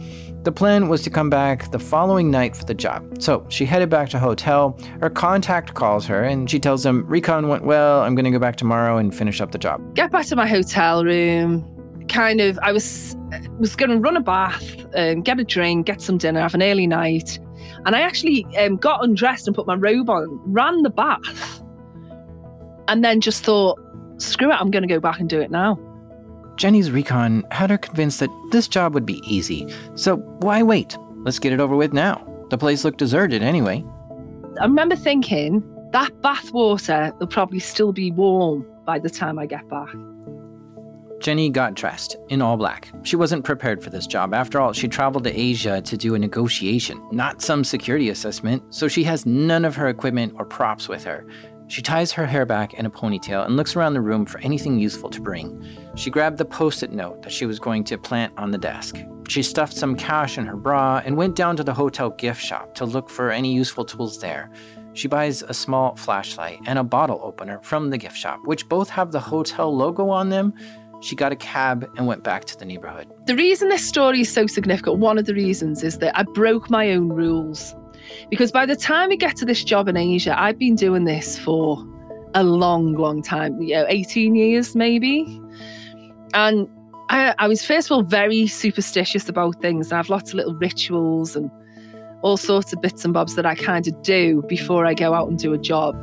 The 0.44 0.52
plan 0.52 0.88
was 0.88 1.02
to 1.02 1.10
come 1.10 1.28
back 1.28 1.70
the 1.72 1.78
following 1.78 2.30
night 2.30 2.56
for 2.56 2.64
the 2.64 2.72
job. 2.72 3.20
So 3.20 3.44
she 3.50 3.66
headed 3.66 3.90
back 3.90 4.08
to 4.10 4.18
hotel. 4.18 4.78
Her 5.00 5.10
contact 5.10 5.74
calls 5.74 6.06
her 6.06 6.22
and 6.22 6.48
she 6.48 6.58
tells 6.58 6.86
him, 6.86 7.04
Recon 7.06 7.48
went 7.48 7.64
well. 7.64 8.00
I'm 8.00 8.14
going 8.14 8.24
to 8.24 8.30
go 8.30 8.38
back 8.38 8.56
tomorrow 8.56 8.96
and 8.96 9.14
finish 9.14 9.42
up 9.42 9.52
the 9.52 9.58
job. 9.58 9.94
Get 9.94 10.10
back 10.10 10.24
to 10.26 10.36
my 10.36 10.46
hotel 10.46 11.04
room. 11.04 11.66
Kind 12.08 12.40
of, 12.40 12.58
I 12.62 12.72
was 12.72 13.14
was 13.58 13.76
going 13.76 13.90
to 13.90 13.98
run 13.98 14.16
a 14.16 14.20
bath, 14.20 14.86
and 14.94 15.24
get 15.24 15.38
a 15.38 15.44
drink, 15.44 15.86
get 15.86 16.00
some 16.00 16.16
dinner, 16.16 16.40
have 16.40 16.54
an 16.54 16.62
early 16.62 16.86
night. 16.86 17.38
And 17.86 17.94
I 17.94 18.00
actually 18.00 18.46
um, 18.56 18.76
got 18.76 19.04
undressed 19.04 19.46
and 19.46 19.54
put 19.54 19.66
my 19.66 19.74
robe 19.74 20.10
on, 20.10 20.40
ran 20.44 20.82
the 20.82 20.90
bath, 20.90 21.62
and 22.88 23.04
then 23.04 23.20
just 23.20 23.44
thought, 23.44 23.78
screw 24.18 24.50
it, 24.50 24.54
I'm 24.54 24.70
going 24.70 24.82
to 24.82 24.88
go 24.88 25.00
back 25.00 25.20
and 25.20 25.28
do 25.28 25.40
it 25.40 25.50
now. 25.50 25.78
Jenny's 26.56 26.90
recon 26.90 27.44
had 27.52 27.70
her 27.70 27.78
convinced 27.78 28.20
that 28.20 28.30
this 28.50 28.66
job 28.66 28.92
would 28.94 29.06
be 29.06 29.22
easy, 29.24 29.72
so 29.94 30.16
why 30.16 30.62
wait? 30.62 30.96
Let's 31.18 31.38
get 31.38 31.52
it 31.52 31.60
over 31.60 31.76
with 31.76 31.92
now. 31.92 32.24
The 32.50 32.58
place 32.58 32.84
looked 32.84 32.98
deserted 32.98 33.42
anyway. 33.42 33.84
I 34.60 34.64
remember 34.64 34.96
thinking, 34.96 35.62
that 35.92 36.20
bath 36.20 36.52
water 36.52 37.12
will 37.20 37.28
probably 37.28 37.60
still 37.60 37.92
be 37.92 38.10
warm 38.10 38.66
by 38.84 38.98
the 38.98 39.08
time 39.08 39.38
I 39.38 39.46
get 39.46 39.68
back. 39.68 39.88
Jenny 41.20 41.50
got 41.50 41.74
dressed 41.74 42.16
in 42.28 42.40
all 42.40 42.56
black. 42.56 42.88
She 43.02 43.16
wasn't 43.16 43.44
prepared 43.44 43.82
for 43.82 43.90
this 43.90 44.06
job. 44.06 44.32
After 44.32 44.60
all, 44.60 44.72
she 44.72 44.86
traveled 44.86 45.24
to 45.24 45.38
Asia 45.38 45.82
to 45.82 45.96
do 45.96 46.14
a 46.14 46.18
negotiation, 46.18 47.04
not 47.10 47.42
some 47.42 47.64
security 47.64 48.10
assessment, 48.10 48.62
so 48.72 48.86
she 48.86 49.02
has 49.04 49.26
none 49.26 49.64
of 49.64 49.74
her 49.74 49.88
equipment 49.88 50.34
or 50.36 50.44
props 50.44 50.88
with 50.88 51.04
her. 51.04 51.26
She 51.66 51.82
ties 51.82 52.12
her 52.12 52.24
hair 52.24 52.46
back 52.46 52.74
in 52.74 52.86
a 52.86 52.90
ponytail 52.90 53.44
and 53.44 53.56
looks 53.56 53.76
around 53.76 53.94
the 53.94 54.00
room 54.00 54.24
for 54.24 54.38
anything 54.38 54.78
useful 54.78 55.10
to 55.10 55.20
bring. 55.20 55.66
She 55.96 56.08
grabbed 56.08 56.38
the 56.38 56.44
post 56.44 56.82
it 56.82 56.92
note 56.92 57.22
that 57.22 57.32
she 57.32 57.46
was 57.46 57.58
going 57.58 57.84
to 57.84 57.98
plant 57.98 58.32
on 58.38 58.50
the 58.50 58.58
desk. 58.58 58.96
She 59.28 59.42
stuffed 59.42 59.74
some 59.74 59.94
cash 59.94 60.38
in 60.38 60.46
her 60.46 60.56
bra 60.56 61.02
and 61.04 61.16
went 61.16 61.36
down 61.36 61.56
to 61.56 61.64
the 61.64 61.74
hotel 61.74 62.08
gift 62.10 62.42
shop 62.42 62.74
to 62.76 62.86
look 62.86 63.10
for 63.10 63.30
any 63.30 63.52
useful 63.52 63.84
tools 63.84 64.18
there. 64.18 64.50
She 64.94 65.06
buys 65.06 65.42
a 65.42 65.52
small 65.52 65.94
flashlight 65.94 66.60
and 66.66 66.78
a 66.78 66.82
bottle 66.84 67.20
opener 67.22 67.60
from 67.62 67.90
the 67.90 67.98
gift 67.98 68.16
shop, 68.16 68.40
which 68.44 68.68
both 68.68 68.88
have 68.88 69.12
the 69.12 69.20
hotel 69.20 69.74
logo 69.74 70.08
on 70.08 70.30
them, 70.30 70.54
she 71.00 71.14
got 71.14 71.32
a 71.32 71.36
cab 71.36 71.88
and 71.96 72.06
went 72.06 72.24
back 72.24 72.44
to 72.46 72.58
the 72.58 72.64
neighborhood. 72.64 73.08
The 73.26 73.36
reason 73.36 73.68
this 73.68 73.86
story 73.86 74.22
is 74.22 74.32
so 74.32 74.46
significant, 74.46 74.98
one 74.98 75.18
of 75.18 75.26
the 75.26 75.34
reasons, 75.34 75.82
is 75.84 75.98
that 75.98 76.18
I 76.18 76.24
broke 76.24 76.70
my 76.70 76.90
own 76.90 77.08
rules. 77.08 77.74
Because 78.30 78.50
by 78.50 78.66
the 78.66 78.76
time 78.76 79.10
we 79.10 79.16
get 79.16 79.36
to 79.36 79.44
this 79.44 79.62
job 79.62 79.88
in 79.88 79.96
Asia, 79.96 80.38
I've 80.38 80.58
been 80.58 80.74
doing 80.74 81.04
this 81.04 81.38
for 81.38 81.84
a 82.34 82.42
long, 82.42 82.94
long 82.94 83.22
time, 83.22 83.60
you 83.60 83.74
know, 83.74 83.86
18 83.88 84.34
years 84.34 84.74
maybe. 84.74 85.40
And 86.34 86.68
I, 87.10 87.34
I 87.38 87.48
was, 87.48 87.64
first 87.64 87.88
of 87.88 87.92
all, 87.92 88.02
very 88.02 88.46
superstitious 88.46 89.28
about 89.28 89.60
things. 89.62 89.92
I 89.92 89.96
have 89.96 90.08
lots 90.08 90.30
of 90.30 90.36
little 90.36 90.54
rituals 90.54 91.36
and 91.36 91.50
all 92.22 92.36
sorts 92.36 92.72
of 92.72 92.82
bits 92.82 93.04
and 93.04 93.14
bobs 93.14 93.36
that 93.36 93.46
I 93.46 93.54
kind 93.54 93.86
of 93.86 94.02
do 94.02 94.42
before 94.48 94.84
I 94.84 94.94
go 94.94 95.14
out 95.14 95.28
and 95.28 95.38
do 95.38 95.52
a 95.52 95.58
job. 95.58 95.96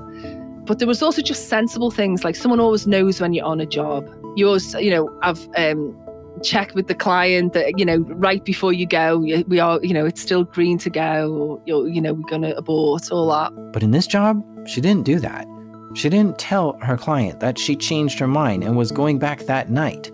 But 0.65 0.79
there 0.79 0.87
was 0.87 1.03
also 1.03 1.21
just 1.21 1.49
sensible 1.49 1.91
things 1.91 2.23
like 2.23 2.35
someone 2.35 2.59
always 2.59 2.87
knows 2.87 3.21
when 3.21 3.33
you're 3.33 3.45
on 3.45 3.59
a 3.59 3.65
job 3.65 4.09
yours, 4.35 4.73
you 4.75 4.91
know, 4.91 5.19
I've 5.21 5.47
um, 5.57 5.97
checked 6.43 6.75
with 6.75 6.87
the 6.87 6.95
client 6.95 7.53
that, 7.53 7.77
you 7.77 7.85
know, 7.85 7.99
right 7.99 8.43
before 8.43 8.73
you 8.73 8.85
go, 8.85 9.17
we 9.17 9.59
are, 9.59 9.79
you 9.81 9.93
know, 9.93 10.05
it's 10.05 10.21
still 10.21 10.43
green 10.43 10.77
to 10.79 10.89
go, 10.89 11.33
or, 11.33 11.61
you're, 11.65 11.87
you 11.87 12.01
know, 12.01 12.13
we're 12.13 12.29
going 12.29 12.41
to 12.43 12.55
abort, 12.57 13.11
all 13.11 13.29
that. 13.29 13.51
But 13.71 13.83
in 13.83 13.91
this 13.91 14.07
job, 14.07 14.43
she 14.67 14.81
didn't 14.81 15.05
do 15.05 15.19
that. 15.19 15.47
She 15.93 16.09
didn't 16.09 16.37
tell 16.37 16.77
her 16.81 16.97
client 16.97 17.39
that 17.39 17.57
she 17.57 17.75
changed 17.75 18.19
her 18.19 18.27
mind 18.27 18.63
and 18.63 18.75
was 18.75 18.91
going 18.91 19.17
back 19.17 19.41
that 19.41 19.69
night. 19.69 20.11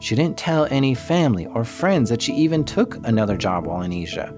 She 0.00 0.14
didn't 0.14 0.36
tell 0.36 0.66
any 0.66 0.94
family 0.94 1.46
or 1.46 1.64
friends 1.64 2.10
that 2.10 2.22
she 2.22 2.32
even 2.34 2.64
took 2.64 2.96
another 3.06 3.36
job 3.36 3.66
while 3.66 3.82
in 3.82 3.92
Asia. 3.92 4.32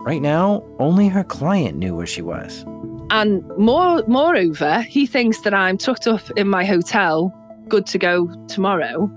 Right 0.00 0.22
now, 0.22 0.62
only 0.78 1.08
her 1.08 1.24
client 1.24 1.76
knew 1.76 1.94
where 1.94 2.06
she 2.06 2.22
was. 2.22 2.64
And 3.10 3.46
more, 3.56 4.04
moreover, 4.06 4.82
he 4.82 5.06
thinks 5.06 5.40
that 5.40 5.54
I'm 5.54 5.78
tucked 5.78 6.06
up 6.06 6.30
in 6.36 6.46
my 6.46 6.64
hotel 6.64 7.34
good 7.68 7.86
to 7.86 7.98
go 7.98 8.28
tomorrow. 8.48 9.10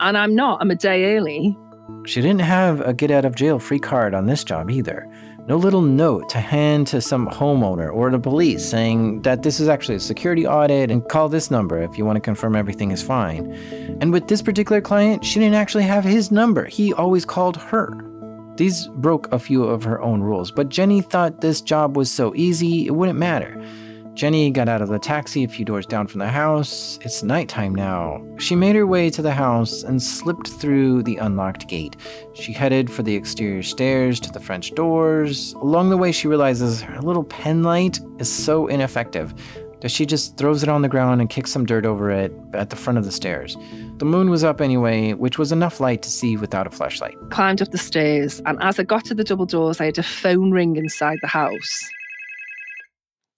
And 0.00 0.16
I'm 0.16 0.34
not, 0.34 0.60
I'm 0.60 0.70
a 0.70 0.74
day 0.74 1.16
early. 1.16 1.56
She 2.06 2.20
didn't 2.20 2.40
have 2.40 2.80
a 2.80 2.94
get 2.94 3.10
out 3.10 3.24
of 3.24 3.34
jail 3.34 3.58
free 3.58 3.78
card 3.78 4.14
on 4.14 4.26
this 4.26 4.44
job 4.44 4.70
either. 4.70 5.06
No 5.46 5.56
little 5.56 5.82
note 5.82 6.28
to 6.30 6.38
hand 6.38 6.86
to 6.88 7.00
some 7.00 7.26
homeowner 7.28 7.92
or 7.92 8.10
the 8.10 8.18
police 8.18 8.64
saying 8.64 9.22
that 9.22 9.42
this 9.42 9.58
is 9.58 9.68
actually 9.68 9.96
a 9.96 10.00
security 10.00 10.46
audit 10.46 10.90
and 10.90 11.06
call 11.08 11.28
this 11.28 11.50
number 11.50 11.82
if 11.82 11.98
you 11.98 12.04
want 12.04 12.16
to 12.16 12.20
confirm 12.20 12.54
everything 12.54 12.92
is 12.92 13.02
fine. 13.02 13.52
And 14.00 14.12
with 14.12 14.28
this 14.28 14.42
particular 14.42 14.80
client, 14.80 15.24
she 15.24 15.40
didn't 15.40 15.56
actually 15.56 15.84
have 15.84 16.04
his 16.04 16.30
number. 16.30 16.66
He 16.66 16.92
always 16.94 17.24
called 17.24 17.56
her. 17.56 17.90
These 18.56 18.86
broke 18.88 19.32
a 19.32 19.38
few 19.38 19.64
of 19.64 19.82
her 19.84 20.00
own 20.00 20.20
rules, 20.20 20.50
but 20.50 20.68
Jenny 20.68 21.00
thought 21.00 21.40
this 21.40 21.60
job 21.60 21.96
was 21.96 22.10
so 22.10 22.34
easy 22.36 22.86
it 22.86 22.92
wouldn't 22.92 23.18
matter. 23.18 23.60
Jenny 24.14 24.50
got 24.50 24.68
out 24.68 24.82
of 24.82 24.88
the 24.88 24.98
taxi 24.98 25.44
a 25.44 25.48
few 25.48 25.64
doors 25.64 25.86
down 25.86 26.06
from 26.06 26.18
the 26.18 26.28
house. 26.28 26.98
It's 27.02 27.22
nighttime 27.22 27.74
now. 27.74 28.22
She 28.38 28.54
made 28.54 28.76
her 28.76 28.86
way 28.86 29.08
to 29.10 29.22
the 29.22 29.32
house 29.32 29.82
and 29.82 30.02
slipped 30.02 30.48
through 30.48 31.04
the 31.04 31.16
unlocked 31.16 31.68
gate. 31.68 31.96
She 32.34 32.52
headed 32.52 32.90
for 32.90 33.02
the 33.02 33.14
exterior 33.14 33.62
stairs 33.62 34.20
to 34.20 34.30
the 34.30 34.40
French 34.40 34.74
doors. 34.74 35.54
Along 35.54 35.90
the 35.90 35.96
way, 35.96 36.12
she 36.12 36.28
realizes 36.28 36.82
her 36.82 37.00
little 37.00 37.24
pen 37.24 37.62
light 37.62 38.00
is 38.18 38.30
so 38.30 38.66
ineffective 38.66 39.32
that 39.80 39.90
she 39.90 40.04
just 40.04 40.36
throws 40.36 40.62
it 40.62 40.68
on 40.68 40.82
the 40.82 40.88
ground 40.88 41.20
and 41.20 41.30
kicks 41.30 41.50
some 41.50 41.64
dirt 41.64 41.86
over 41.86 42.10
it 42.10 42.32
at 42.52 42.70
the 42.70 42.76
front 42.76 42.98
of 42.98 43.04
the 43.04 43.12
stairs. 43.12 43.56
The 43.96 44.04
moon 44.04 44.28
was 44.28 44.44
up 44.44 44.60
anyway, 44.60 45.14
which 45.14 45.38
was 45.38 45.52
enough 45.52 45.80
light 45.80 46.02
to 46.02 46.10
see 46.10 46.36
without 46.36 46.66
a 46.66 46.70
flashlight. 46.70 47.16
Climbed 47.30 47.62
up 47.62 47.70
the 47.70 47.78
stairs, 47.78 48.42
and 48.44 48.62
as 48.62 48.78
I 48.78 48.82
got 48.82 49.04
to 49.06 49.14
the 49.14 49.24
double 49.24 49.46
doors, 49.46 49.80
I 49.80 49.86
had 49.86 49.98
a 49.98 50.02
phone 50.02 50.50
ring 50.50 50.76
inside 50.76 51.18
the 51.22 51.28
house. 51.28 51.90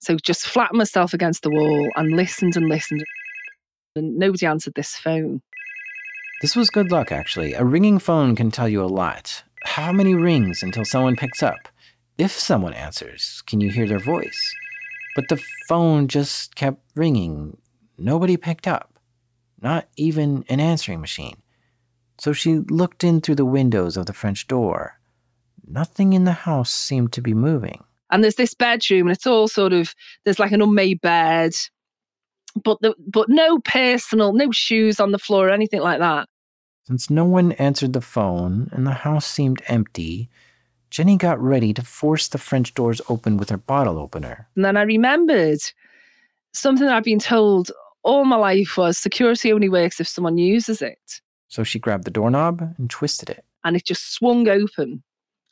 So 0.03 0.17
just 0.17 0.45
flattened 0.45 0.77
myself 0.77 1.13
against 1.13 1.43
the 1.43 1.49
wall 1.49 1.89
and 1.95 2.11
listened 2.11 2.57
and 2.57 2.67
listened. 2.67 3.05
And 3.95 4.17
nobody 4.17 4.45
answered 4.45 4.73
this 4.75 4.97
phone. 4.97 5.41
This 6.41 6.57
was 6.57 6.69
good 6.69 6.91
luck, 6.91 7.09
actually. 7.09 7.53
A 7.53 7.63
ringing 7.63 7.99
phone 7.99 8.35
can 8.35 8.51
tell 8.51 8.67
you 8.67 8.83
a 8.83 8.95
lot. 9.01 9.43
How 9.63 9.93
many 9.93 10.13
rings 10.13 10.61
until 10.61 10.83
someone 10.83 11.15
picks 11.15 11.41
up? 11.41 11.69
If 12.17 12.31
someone 12.31 12.73
answers, 12.73 13.43
can 13.47 13.61
you 13.61 13.71
hear 13.71 13.87
their 13.87 13.97
voice? 13.97 14.53
But 15.15 15.29
the 15.29 15.41
phone 15.69 16.09
just 16.09 16.53
kept 16.55 16.81
ringing. 16.95 17.55
Nobody 17.97 18.35
picked 18.35 18.67
up, 18.67 18.99
not 19.61 19.87
even 19.95 20.43
an 20.49 20.59
answering 20.59 20.99
machine. 20.99 21.37
So 22.17 22.33
she 22.33 22.57
looked 22.57 23.05
in 23.05 23.21
through 23.21 23.35
the 23.35 23.45
windows 23.45 23.95
of 23.95 24.07
the 24.07 24.13
French 24.13 24.47
door. 24.49 24.99
Nothing 25.65 26.11
in 26.11 26.25
the 26.25 26.43
house 26.43 26.73
seemed 26.73 27.13
to 27.13 27.21
be 27.21 27.33
moving 27.33 27.85
and 28.13 28.23
there's 28.23 28.35
this 28.35 28.53
bedroom 28.53 29.07
and 29.07 29.15
it's 29.15 29.27
all 29.27 29.47
sort 29.47 29.73
of 29.73 29.93
there's 30.23 30.39
like 30.39 30.51
an 30.51 30.61
unmade 30.61 31.01
bed 31.01 31.51
but 32.63 32.77
the, 32.81 32.95
but 33.07 33.27
no 33.29 33.59
personal 33.59 34.31
no 34.31 34.51
shoes 34.51 34.99
on 34.99 35.11
the 35.11 35.19
floor 35.19 35.47
or 35.47 35.51
anything 35.51 35.81
like 35.81 35.99
that. 35.99 36.29
Since 36.85 37.09
no 37.09 37.25
one 37.25 37.53
answered 37.53 37.93
the 37.93 38.01
phone 38.01 38.69
and 38.71 38.85
the 38.85 38.91
house 38.91 39.25
seemed 39.25 39.61
empty 39.67 40.29
jenny 40.91 41.17
got 41.17 41.41
ready 41.41 41.73
to 41.73 41.81
force 41.81 42.27
the 42.27 42.37
french 42.37 42.75
doors 42.75 43.01
open 43.09 43.35
with 43.35 43.49
her 43.49 43.57
bottle 43.57 43.97
opener. 43.97 44.47
And 44.55 44.63
then 44.63 44.77
i 44.77 44.83
remembered 44.83 45.59
something 46.53 46.85
that 46.85 46.95
i've 46.95 47.03
been 47.03 47.19
told 47.19 47.71
all 48.03 48.25
my 48.25 48.35
life 48.35 48.77
was 48.77 48.97
security 48.97 49.51
only 49.51 49.69
works 49.69 49.99
if 49.99 50.07
someone 50.07 50.37
uses 50.37 50.81
it. 50.81 51.21
So 51.47 51.63
she 51.63 51.79
grabbed 51.79 52.03
the 52.03 52.11
doorknob 52.11 52.75
and 52.77 52.89
twisted 52.89 53.29
it. 53.29 53.45
And 53.63 53.75
it 53.77 53.85
just 53.85 54.13
swung 54.13 54.47
open 54.49 55.03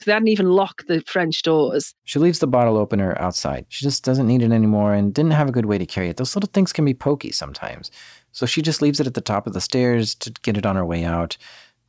they 0.05 0.13
hadn't 0.13 0.27
even 0.27 0.49
locked 0.49 0.87
the 0.87 1.01
French 1.01 1.41
doors. 1.41 1.93
She 2.03 2.19
leaves 2.19 2.39
the 2.39 2.47
bottle 2.47 2.77
opener 2.77 3.17
outside. 3.19 3.65
She 3.69 3.85
just 3.85 4.03
doesn't 4.03 4.27
need 4.27 4.41
it 4.41 4.51
anymore 4.51 4.93
and 4.93 5.13
didn't 5.13 5.31
have 5.31 5.49
a 5.49 5.51
good 5.51 5.65
way 5.65 5.77
to 5.77 5.85
carry 5.85 6.09
it. 6.09 6.17
Those 6.17 6.35
little 6.35 6.49
things 6.51 6.73
can 6.73 6.85
be 6.85 6.93
pokey 6.93 7.31
sometimes. 7.31 7.91
So 8.31 8.45
she 8.45 8.61
just 8.61 8.81
leaves 8.81 8.99
it 8.99 9.07
at 9.07 9.13
the 9.13 9.21
top 9.21 9.47
of 9.47 9.53
the 9.53 9.61
stairs 9.61 10.15
to 10.15 10.31
get 10.41 10.57
it 10.57 10.65
on 10.65 10.75
her 10.75 10.85
way 10.85 11.03
out. 11.03 11.37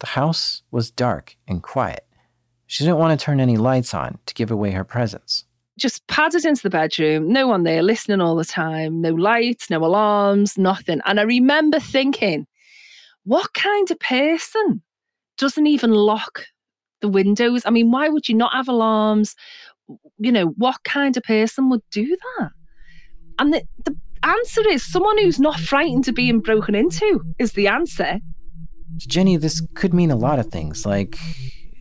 The 0.01 0.09
house 0.09 0.63
was 0.71 0.91
dark 0.91 1.37
and 1.47 1.63
quiet. 1.63 2.07
She 2.67 2.85
didn't 2.85 2.99
want 2.99 3.19
to 3.19 3.23
turn 3.23 3.41
any 3.41 3.57
lights 3.57 3.95
on 3.95 4.19
to 4.27 4.35
give 4.35 4.51
away 4.51 4.71
her 4.71 4.85
presence. 4.85 5.45
Just 5.79 6.07
padded 6.07 6.45
into 6.45 6.63
the 6.63 6.71
bedroom, 6.71 7.33
no 7.33 7.47
one 7.47 7.63
there 7.63 7.83
listening 7.83 8.21
all 8.21 8.37
the 8.37 8.45
time, 8.45 9.01
no 9.01 9.11
lights, 9.11 9.71
no 9.71 9.79
alarms, 9.85 10.59
nothing. 10.59 11.01
And 11.05 11.21
I 11.21 11.23
remember 11.23 11.79
thinking, 11.79 12.47
what 13.25 13.55
kind 13.55 13.91
of 13.91 13.99
person 14.01 14.83
doesn't 15.39 15.67
even 15.67 15.93
lock 15.93 16.47
the 17.03 17.09
windows. 17.09 17.63
I 17.67 17.71
mean, 17.71 17.91
why 17.91 18.09
would 18.09 18.29
you 18.29 18.35
not 18.35 18.55
have 18.55 18.69
alarms? 18.69 19.35
You 20.19 20.33
know, 20.33 20.47
what 20.57 20.83
kind 20.85 21.17
of 21.17 21.23
person 21.25 21.69
would 21.69 21.83
do 21.91 22.17
that? 22.39 22.51
And 23.39 23.53
the, 23.53 23.63
the 23.85 23.97
answer 24.23 24.67
is 24.69 24.91
someone 24.91 25.19
who's 25.19 25.41
not 25.41 25.61
frightened 25.61 26.09
of 26.09 26.15
being 26.15 26.41
broken 26.41 26.75
into 26.75 27.21
is 27.39 27.53
the 27.53 27.69
answer. 27.69 28.21
Jenny, 28.97 29.37
this 29.37 29.63
could 29.75 29.93
mean 29.93 30.11
a 30.11 30.17
lot 30.17 30.39
of 30.39 30.47
things. 30.47 30.87
Like, 30.87 31.19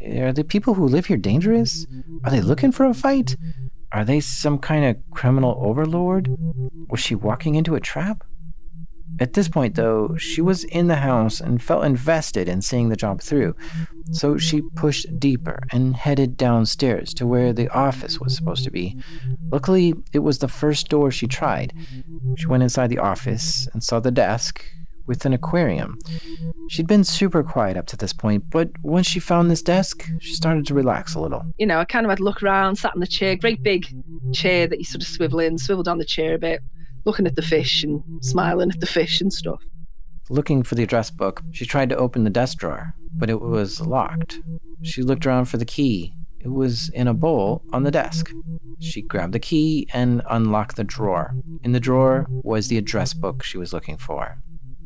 are 0.04 0.34
the 0.34 0.44
people 0.44 0.74
who 0.74 0.88
live 0.88 1.06
here 1.06 1.18
dangerous? 1.18 1.86
Are 2.24 2.32
they 2.32 2.42
looking 2.42 2.72
for 2.72 2.86
a 2.86 2.94
fight? 2.94 3.36
Are 3.92 4.06
they 4.06 4.20
some 4.20 4.58
kind 4.58 4.86
of 4.86 4.98
criminal 5.12 5.58
overlord? 5.60 6.30
Was 6.90 7.02
she 7.02 7.16
walking 7.16 7.56
into 7.56 7.76
a 7.76 7.80
trap? 7.80 8.24
At 9.22 9.34
this 9.34 9.48
point, 9.48 9.76
though, 9.76 10.18
she 10.18 10.42
was 10.42 10.64
in 10.64 10.88
the 10.88 10.96
house 10.96 11.40
and 11.40 11.62
felt 11.62 11.86
invested 11.86 12.50
in 12.50 12.64
seeing 12.64 12.90
the 12.90 12.96
job 12.96 13.22
through, 13.22 13.56
so 14.12 14.36
she 14.40 14.64
pushed 14.76 15.20
deeper 15.20 15.62
and 15.72 15.96
headed 15.96 16.36
downstairs 16.36 17.14
to 17.14 17.28
where 17.28 17.54
the 17.54 17.70
office 17.70 18.20
was 18.20 18.36
supposed 18.36 18.64
to 18.64 18.72
be. 18.72 18.98
Luckily, 19.52 19.94
it 20.12 20.20
was 20.20 20.40
the 20.40 20.48
first 20.48 20.90
door 20.90 21.12
she 21.12 21.28
tried. 21.28 21.72
She 22.36 22.48
went 22.48 22.64
inside 22.64 22.88
the 22.88 22.98
office 22.98 23.68
and 23.74 23.84
saw 23.84 24.00
the 24.00 24.10
desk 24.10 24.66
with 25.06 25.24
an 25.24 25.34
aquarium. 25.34 26.00
She'd 26.70 26.88
been 26.88 27.04
super 27.04 27.44
quiet 27.44 27.78
up 27.78 27.86
to 27.88 27.98
this 27.98 28.14
point, 28.14 28.46
but 28.50 28.72
once 28.82 29.06
she 29.06 29.20
found 29.20 29.52
this 29.52 29.62
desk, 29.62 30.04
she 30.20 30.34
started 30.34 30.66
to 30.66 30.74
relax 30.74 31.14
a 31.14 31.20
little. 31.20 31.44
You 31.60 31.68
know, 31.68 31.78
I 31.78 31.86
kind 31.86 32.08
of 32.08 32.10
had 32.10 32.18
to 32.18 32.24
look 32.24 32.42
around, 32.42 32.78
sat 32.78 32.96
in 32.96 33.02
the 33.02 33.06
chair, 33.06 33.36
great 33.36 33.62
big 33.62 33.86
chair 34.34 34.66
that 34.66 34.80
you 34.80 34.86
sort 34.86 35.04
of 35.04 35.08
swivel 35.08 35.40
in, 35.40 35.60
swivel 35.60 35.84
down 35.84 36.00
the 36.00 36.06
chair 36.06 36.34
a 36.34 36.40
bit 36.40 36.62
looking 37.06 37.28
at 37.28 37.36
the 37.36 37.42
fish 37.42 37.84
and 37.84 38.04
smiling 38.22 38.70
at 38.70 38.80
the 38.80 38.86
fish 38.86 39.22
and 39.22 39.32
stuff. 39.32 39.62
Looking 40.30 40.64
for 40.64 40.76
the 40.76 40.84
address 40.84 41.12
book, 41.12 41.42
she 41.52 41.66
tried 41.66 41.90
to 41.90 41.98
open 41.98 42.24
the 42.24 42.30
desk 42.30 42.60
drawer, 42.60 42.94
but 43.14 43.30
it 43.30 43.42
was 43.42 43.82
locked. 43.82 44.40
She 44.82 45.04
looked 45.04 45.26
around 45.26 45.46
for 45.46 45.58
the 45.58 45.66
key. 45.66 46.14
It 46.40 46.50
was 46.50 46.90
in 46.90 47.08
a 47.08 47.14
bowl 47.14 47.64
on 47.72 47.84
the 47.84 47.92
desk. 47.92 48.32
She 48.80 49.02
grabbed 49.02 49.34
the 49.34 49.40
key 49.40 49.88
and 49.94 50.24
unlocked 50.30 50.76
the 50.76 50.84
drawer. 50.84 51.36
In 51.64 51.72
the 51.72 51.80
drawer 51.80 52.26
was 52.30 52.68
the 52.68 52.78
address 52.78 53.14
book 53.14 53.44
she 53.44 53.58
was 53.58 53.74
looking 53.74 53.98
for. 53.98 54.42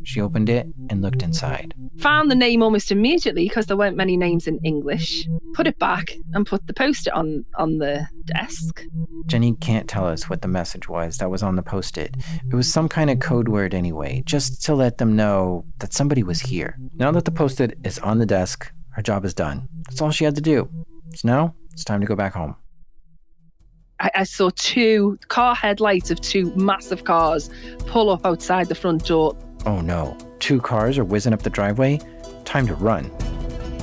She 0.05 0.21
opened 0.21 0.49
it 0.49 0.67
and 0.91 1.01
looked 1.01 1.23
inside. 1.23 1.73
Found 1.97 2.29
the 2.29 2.35
name 2.35 2.61
almost 2.61 2.91
immediately 2.91 3.47
because 3.47 3.65
there 3.65 3.75
weren't 3.75 3.97
many 3.97 4.15
names 4.15 4.47
in 4.47 4.59
English. 4.63 5.27
Put 5.55 5.65
it 5.65 5.79
back 5.79 6.15
and 6.33 6.45
put 6.45 6.67
the 6.67 6.73
post 6.73 7.07
it 7.07 7.13
on 7.13 7.43
on 7.55 7.79
the 7.79 8.07
desk. 8.25 8.83
Jenny 9.25 9.55
can't 9.55 9.89
tell 9.89 10.05
us 10.05 10.29
what 10.29 10.43
the 10.43 10.47
message 10.47 10.87
was 10.87 11.17
that 11.17 11.31
was 11.31 11.41
on 11.41 11.55
the 11.55 11.63
post 11.63 11.97
it. 11.97 12.15
Was 12.51 12.71
some 12.71 12.87
kind 12.87 13.09
of 13.09 13.19
code 13.19 13.49
word 13.49 13.73
anyway, 13.73 14.21
just 14.25 14.63
to 14.65 14.75
let 14.75 14.99
them 14.99 15.15
know 15.15 15.65
that 15.79 15.91
somebody 15.91 16.21
was 16.21 16.39
here. 16.39 16.77
Now 16.93 17.11
that 17.11 17.25
the 17.25 17.31
post 17.31 17.59
it 17.59 17.77
is 17.83 17.97
on 17.99 18.19
the 18.19 18.27
desk, 18.27 18.71
her 18.91 19.01
job 19.01 19.25
is 19.25 19.33
done. 19.33 19.67
That's 19.87 20.01
all 20.01 20.11
she 20.11 20.25
had 20.25 20.35
to 20.35 20.41
do. 20.41 20.69
So 21.15 21.27
now 21.27 21.55
it's 21.73 21.83
time 21.83 21.99
to 22.01 22.07
go 22.07 22.15
back 22.15 22.33
home. 22.35 22.55
I, 23.99 24.11
I 24.15 24.23
saw 24.23 24.51
two 24.55 25.17
car 25.29 25.55
headlights 25.55 26.11
of 26.11 26.21
two 26.21 26.53
massive 26.55 27.05
cars 27.05 27.49
pull 27.87 28.09
up 28.09 28.25
outside 28.25 28.67
the 28.67 28.75
front 28.75 29.05
door 29.05 29.35
Oh 29.65 29.81
no, 29.81 30.15
two 30.39 30.61
cars 30.61 30.97
are 30.99 31.03
whizzing 31.03 31.33
up 31.33 31.41
the 31.41 31.49
driveway. 31.49 31.99
Time 32.43 32.67
to 32.67 32.75
run. 32.75 33.09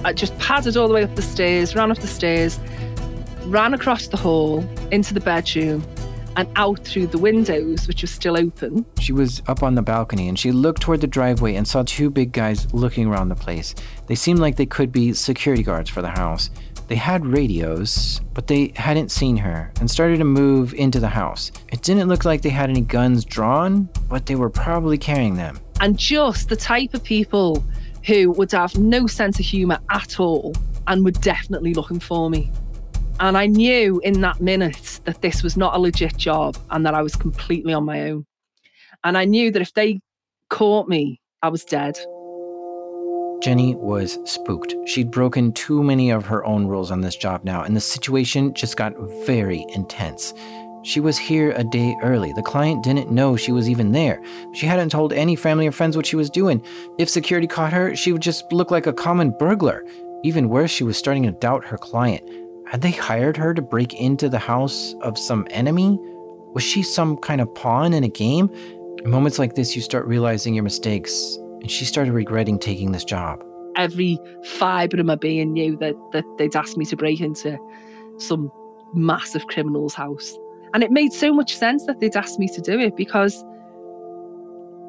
I 0.05 0.12
just 0.12 0.37
padded 0.39 0.76
all 0.76 0.87
the 0.87 0.95
way 0.95 1.03
up 1.03 1.14
the 1.16 1.22
stairs, 1.22 1.74
ran 1.74 1.91
up 1.91 1.99
the 1.99 2.07
stairs, 2.07 2.59
ran 3.47 3.74
across 3.74 4.07
the 4.07 4.16
hall 4.16 4.64
into 4.93 5.12
the 5.12 5.20
bedroom 5.20 5.85
and 6.37 6.49
out 6.57 6.85
through 6.85 7.09
the 7.09 7.18
windows, 7.18 7.87
which 7.89 8.03
were 8.03 8.09
still 8.09 8.37
open. 8.39 8.87
She 9.01 9.12
was 9.12 9.43
up 9.49 9.62
on 9.62 9.74
the 9.74 9.83
balcony 9.83 10.28
and 10.28 10.39
she 10.39 10.53
looked 10.53 10.83
toward 10.83 11.01
the 11.01 11.07
driveway 11.07 11.57
and 11.57 11.66
saw 11.66 11.83
two 11.83 12.11
big 12.11 12.33
guys 12.33 12.72
looking 12.72 13.07
around 13.07 13.28
the 13.28 13.35
place. 13.35 13.74
They 14.07 14.14
seemed 14.14 14.39
like 14.39 14.57
they 14.57 14.66
could 14.66 14.93
be 14.93 15.12
security 15.12 15.62
guards 15.62 15.91
for 15.91 16.01
the 16.01 16.11
house. 16.11 16.51
They 16.89 16.97
had 16.97 17.26
radios, 17.26 18.20
but 18.35 18.47
they 18.47 18.72
hadn't 18.76 19.11
seen 19.11 19.37
her 19.39 19.72
and 19.80 19.91
started 19.91 20.18
to 20.18 20.24
move 20.24 20.74
into 20.74 21.01
the 21.01 21.09
house. 21.09 21.51
It 21.72 21.83
didn't 21.83 22.09
look 22.09 22.24
like 22.24 22.43
they 22.43 22.51
had 22.51 22.70
any 22.70 22.83
guns 22.83 23.24
drawn, 23.24 23.89
but 24.09 24.26
they 24.26 24.37
were 24.37 24.51
probably 24.51 24.99
carrying 24.99 25.37
them 25.37 25.59
and 25.83 25.99
just 25.99 26.49
the 26.49 26.57
type 26.57 26.95
of 26.95 27.03
people 27.03 27.62
who 28.07 28.30
would 28.30 28.53
have 28.53 28.78
no 28.78 29.07
sense 29.09 29.39
of 29.41 29.45
humour 29.45 29.78
at 29.91 30.20
all 30.20 30.55
and 30.87 31.05
were 31.05 31.11
definitely 31.11 31.74
looking 31.74 31.99
for 31.99 32.30
me. 32.30 32.51
And 33.18 33.37
I 33.37 33.47
knew 33.47 34.01
in 34.05 34.20
that 34.20 34.41
minute 34.41 35.01
that 35.05 35.22
this 35.22 35.43
was 35.43 35.57
not 35.57 35.74
a 35.74 35.78
legit 35.78 36.16
job 36.16 36.57
and 36.70 36.87
that 36.87 36.95
I 36.95 37.03
was 37.03 37.16
completely 37.16 37.72
on 37.72 37.85
my 37.85 38.11
own. 38.11 38.24
And 39.05 39.18
I 39.18 39.24
knew 39.24 39.51
that 39.51 39.61
if 39.61 39.74
they 39.74 40.01
caught 40.51 40.89
me, 40.89 41.20
I 41.43 41.49
was 41.49 41.64
dead. 41.64 41.99
Jenny 43.43 43.74
was 43.74 44.18
spooked. 44.24 44.76
She'd 44.87 45.11
broken 45.11 45.53
too 45.53 45.83
many 45.83 46.11
of 46.11 46.24
her 46.26 46.45
own 46.45 46.68
rules 46.68 46.93
on 46.93 47.01
this 47.01 47.16
job 47.16 47.43
now, 47.43 47.64
and 47.64 47.74
the 47.74 47.80
situation 47.80 48.55
just 48.55 48.76
got 48.76 48.97
very 49.26 49.66
intense. 49.70 50.33
She 50.85 51.01
was 51.01 51.16
here 51.16 51.53
a 51.53 51.64
day 51.64 51.95
early. 52.03 52.33
The 52.33 52.43
client 52.43 52.83
didn't 52.83 53.11
know 53.11 53.37
she 53.37 53.53
was 53.53 53.70
even 53.70 53.93
there. 53.93 54.20
She 54.53 54.66
hadn't 54.66 54.91
told 54.91 55.12
any 55.12 55.37
family 55.37 55.66
or 55.66 55.72
friends 55.72 55.97
what 55.97 56.07
she 56.07 56.16
was 56.16 56.28
doing. 56.28 56.64
If 56.99 57.09
security 57.09 57.47
caught 57.47 57.72
her, 57.72 57.95
she 57.95 58.12
would 58.12 58.22
just 58.22 58.53
look 58.53 58.70
like 58.70 58.87
a 58.87 58.93
common 58.93 59.30
burglar. 59.39 59.85
Even 60.24 60.49
worse, 60.49 60.70
she 60.70 60.85
was 60.85 60.97
starting 60.97 61.22
to 61.24 61.33
doubt 61.33 61.64
her 61.64 61.78
client. 61.78 62.22
Had 62.66 62.80
they 62.80 62.91
hired 62.91 63.37
her 63.37 63.55
to 63.55 63.62
break 63.62 63.95
into 63.95 64.28
the 64.28 64.39
house 64.39 64.95
of 65.03 65.18
some 65.18 65.47
enemy? 65.51 65.99
Was 66.55 66.64
she 66.64 66.83
some 66.83 67.16
kind 67.16 67.41
of 67.41 67.55
pawn 67.55 67.93
in 67.93 68.03
a 68.03 68.09
game? 68.09 68.51
In 69.05 69.11
moments 69.11 69.39
like 69.39 69.55
this, 69.55 69.74
you 69.76 69.83
start 69.83 70.07
realizing 70.07 70.55
your 70.55 70.64
mistakes, 70.64 71.39
and 71.61 71.70
she 71.70 71.85
started 71.85 72.12
regretting 72.12 72.59
taking 72.59 72.93
this 72.93 73.05
job. 73.05 73.43
every 73.76 74.18
fibre 74.59 75.01
of 75.01 75.07
my 75.07 75.14
being 75.16 75.53
knew 75.53 75.76
that 75.78 75.95
that 76.12 76.24
they'd 76.39 76.55
asked 76.55 76.76
me 76.76 76.85
to 76.85 76.97
break 76.97 77.20
into 77.20 77.59
some 78.18 78.51
massive 78.95 79.47
criminal's 79.47 79.95
house. 79.95 80.37
And 80.74 80.82
it 80.82 80.90
made 80.90 81.12
so 81.12 81.32
much 81.32 81.56
sense 81.56 81.86
that 81.86 82.00
they'd 82.00 82.16
asked 82.16 82.38
me 82.38 82.48
to 82.48 82.60
do 82.60 82.78
it 82.78 82.96
because 82.96 83.44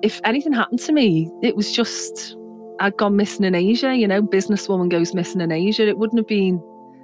if 0.01 0.21
anything 0.23 0.53
happened 0.53 0.79
to 0.81 0.91
me, 0.91 1.29
it 1.41 1.55
was 1.55 1.71
just 1.71 2.37
I'd 2.79 2.97
gone 2.97 3.15
missing 3.15 3.45
in 3.45 3.55
Asia, 3.55 3.95
you 3.95 4.07
know, 4.07 4.21
businesswoman 4.21 4.89
goes 4.89 5.13
missing 5.13 5.41
in 5.41 5.51
Asia. 5.51 5.87
It 5.87 5.97
wouldn't 5.97 6.19
have 6.19 6.27
been 6.27 6.61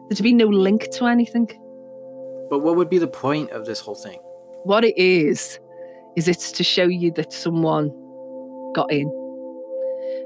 there'd 0.10 0.24
be 0.24 0.34
no 0.34 0.48
link 0.48 0.90
to 0.92 1.06
anything. 1.06 1.48
But 2.50 2.60
what 2.60 2.76
would 2.76 2.90
be 2.90 2.98
the 2.98 3.08
point 3.08 3.52
of 3.52 3.66
this 3.66 3.80
whole 3.80 3.96
thing? 3.96 4.20
What 4.64 4.84
it 4.84 4.98
is, 4.98 5.60
is 6.16 6.28
it's 6.28 6.52
to 6.54 6.64
show 6.64 6.84
you 6.86 7.12
that 7.12 7.32
someone 7.32 7.90
got 8.74 8.92
in 8.92 9.08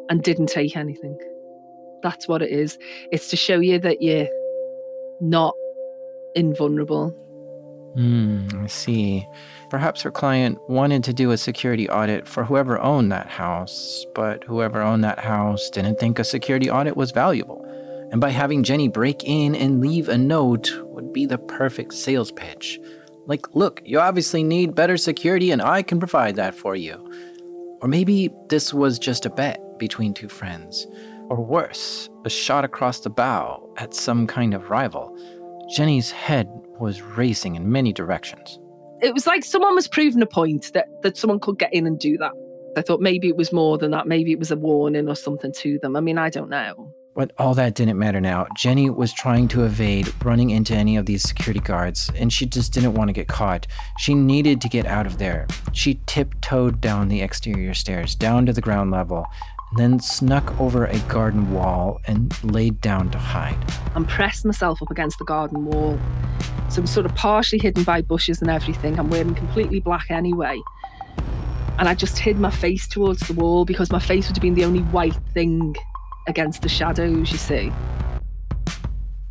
and 0.10 0.24
didn't 0.24 0.48
take 0.48 0.76
anything. 0.76 1.18
That's 2.02 2.28
what 2.28 2.42
it 2.42 2.50
is. 2.50 2.78
It's 3.12 3.30
to 3.30 3.38
show 3.38 3.60
you 3.60 3.80
that 3.80 4.02
you're 4.02 4.28
not 5.22 5.56
invulnerable. 6.36 7.16
Hmm, 7.96 8.48
I 8.56 8.68
see. 8.68 9.28
Perhaps 9.70 10.02
her 10.02 10.12
client 10.12 10.58
wanted 10.68 11.04
to 11.04 11.14
do 11.14 11.32
a 11.32 11.38
security 11.38 11.88
audit 11.90 12.28
for 12.28 12.44
whoever 12.44 12.80
owned 12.80 13.12
that 13.12 13.28
house, 13.28 14.06
but 14.16 14.44
whoever 14.46 14.82
owned 14.82 15.04
that 15.04 15.20
house 15.20 15.70
didn't 15.70 16.00
think 16.00 16.18
a 16.18 16.24
security 16.24 16.72
audit 16.72 16.98
was 16.98 17.12
valuable. 17.12 17.64
And 18.12 18.20
by 18.20 18.30
having 18.30 18.64
Jenny 18.64 18.88
break 18.88 19.24
in 19.24 19.56
and 19.56 19.80
leave 19.80 20.10
a 20.10 20.18
note 20.18 20.72
would 20.86 21.14
be 21.14 21.26
the 21.26 21.38
perfect 21.38 21.94
sales 21.94 22.32
pitch. 22.32 22.80
Like, 23.26 23.56
look, 23.56 23.82
you 23.86 24.00
obviously 24.00 24.44
need 24.44 24.76
better 24.76 24.98
security 24.98 25.52
and 25.52 25.62
I 25.62 25.82
can 25.82 26.00
provide 26.00 26.36
that 26.36 26.56
for 26.56 26.76
you. 26.76 27.10
Or 27.82 27.88
maybe 27.88 28.32
this 28.50 28.74
was 28.74 29.00
just 29.00 29.26
a 29.26 29.30
bet 29.30 29.60
between 29.78 30.14
two 30.14 30.30
friends. 30.30 30.88
Or 31.30 31.44
worse, 31.44 32.10
a 32.26 32.30
shot 32.30 32.66
across 32.66 33.00
the 33.00 33.10
bow 33.10 33.68
at 33.78 33.94
some 33.94 34.28
kind 34.28 34.54
of 34.54 34.70
rival. 34.70 35.18
Jenny's 35.76 36.12
head 36.12 36.50
was 36.80 37.02
racing 37.02 37.56
in 37.56 37.72
many 37.72 37.94
directions. 37.94 38.60
It 39.02 39.14
was 39.14 39.28
like 39.28 39.44
someone 39.44 39.76
was 39.76 39.88
proving 39.88 40.22
a 40.22 40.26
point 40.26 40.72
that, 40.74 40.88
that 41.02 41.18
someone 41.18 41.40
could 41.40 41.60
get 41.60 41.74
in 41.74 41.86
and 41.86 42.00
do 42.00 42.18
that. 42.18 42.32
I 42.78 42.82
thought 42.82 43.02
maybe 43.02 43.28
it 43.28 43.36
was 43.36 43.52
more 43.52 43.78
than 43.78 43.92
that. 43.92 44.08
Maybe 44.08 44.32
it 44.32 44.40
was 44.40 44.52
a 44.52 44.56
warning 44.56 45.08
or 45.08 45.16
something 45.16 45.52
to 45.54 45.78
them. 45.80 45.96
I 45.96 46.00
mean, 46.00 46.18
I 46.18 46.30
don't 46.30 46.50
know. 46.50 46.94
But 47.16 47.32
all 47.38 47.54
that 47.54 47.76
didn't 47.76 48.00
matter 48.00 48.20
now. 48.20 48.48
Jenny 48.56 48.90
was 48.90 49.14
trying 49.14 49.48
to 49.50 49.66
evade 49.66 50.12
running 50.24 50.50
into 50.50 50.74
any 50.74 50.98
of 50.98 51.06
these 51.06 51.22
security 51.22 51.60
guards, 51.60 52.10
and 52.16 52.34
she 52.34 52.48
just 52.48 52.74
didn't 52.74 52.96
want 52.96 53.10
to 53.10 53.14
get 53.14 53.28
caught. 53.28 53.68
She 54.00 54.16
needed 54.16 54.62
to 54.62 54.70
get 54.70 54.88
out 54.88 55.06
of 55.06 55.20
there. 55.20 55.46
She 55.74 56.00
tiptoed 56.08 56.82
down 56.82 57.10
the 57.10 57.22
exterior 57.22 57.76
stairs, 57.76 58.16
down 58.16 58.48
to 58.48 58.54
the 58.54 58.62
ground 58.62 58.90
level, 58.90 59.28
then 59.78 60.00
snuck 60.00 60.60
over 60.60 60.86
a 60.86 61.00
garden 61.00 61.52
wall 61.52 62.00
and 62.06 62.36
laid 62.44 62.80
down 62.82 63.10
to 63.12 63.18
hide. 63.18 63.58
and 63.96 64.08
pressed 64.08 64.44
myself 64.46 64.82
up 64.82 64.90
against 64.90 65.20
the 65.20 65.26
garden 65.26 65.66
wall. 65.66 66.00
So 66.70 66.82
I'm 66.82 66.88
sort 66.88 67.06
of 67.06 67.14
partially 67.16 67.60
hidden 67.60 67.84
by 67.84 68.02
bushes 68.02 68.42
and 68.42 68.50
everything. 68.50 68.98
I'm 69.00 69.10
wearing 69.10 69.36
completely 69.36 69.80
black 69.80 70.10
anyway. 70.10 70.60
And 71.78 71.88
I 71.88 71.94
just 71.94 72.18
hid 72.18 72.40
my 72.40 72.50
face 72.50 72.88
towards 72.88 73.20
the 73.28 73.34
wall 73.34 73.66
because 73.66 73.92
my 73.92 74.00
face 74.00 74.28
would 74.28 74.38
have 74.38 74.42
been 74.42 74.56
the 74.56 74.66
only 74.66 74.82
white 74.82 75.18
thing 75.34 75.76
against 76.28 76.62
the 76.62 76.70
shadows, 76.70 77.32
you 77.32 77.38
see. 77.38 77.72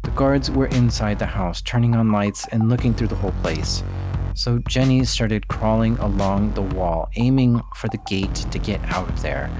The 0.02 0.10
guards 0.10 0.50
were 0.50 0.66
inside 0.66 1.18
the 1.18 1.26
house, 1.26 1.62
turning 1.62 1.94
on 1.94 2.12
lights 2.12 2.46
and 2.48 2.68
looking 2.68 2.94
through 2.94 3.08
the 3.08 3.16
whole 3.16 3.34
place. 3.42 3.82
So 4.34 4.58
Jenny 4.68 5.04
started 5.04 5.48
crawling 5.48 5.98
along 5.98 6.54
the 6.54 6.62
wall, 6.62 7.10
aiming 7.16 7.60
for 7.74 7.88
the 7.88 7.98
gate 7.98 8.34
to 8.34 8.58
get 8.58 8.80
out 8.84 9.08
of 9.08 9.22
there. 9.22 9.50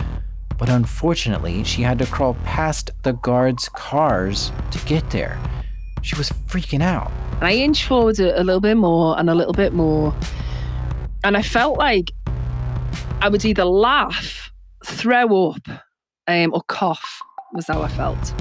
But 0.59 0.69
unfortunately, 0.69 1.65
she 1.65 1.83
had 1.83 1.99
to 1.99 2.07
crawl 2.07 2.35
past 2.45 2.91
the 3.03 3.13
guards' 3.13 3.69
cars 3.69 4.53
to 4.71 4.79
get 4.87 5.11
there. 5.11 5.39
She 6.03 6.17
was 6.17 6.31
freaking 6.31 6.83
out. 6.83 7.11
And 7.37 7.45
I 7.45 7.53
inched 7.53 7.87
forward 7.87 8.19
a, 8.21 8.41
a 8.41 8.43
little 8.43 8.61
bit 8.61 8.77
more 8.77 9.19
and 9.19 9.31
a 9.31 9.35
little 9.35 9.53
bit 9.53 9.73
more. 9.73 10.15
And 11.25 11.37
I 11.37 11.43
felt 11.43 11.79
like 11.79 12.13
I 13.21 13.29
would 13.29 13.45
either 13.45 13.65
laugh, 13.65 14.51
throw 14.85 15.51
up, 15.51 15.69
um, 16.27 16.53
or 16.53 16.63
cough, 16.69 17.21
was 17.53 17.67
how 17.67 17.83
I 17.83 17.89
felt. 17.89 18.35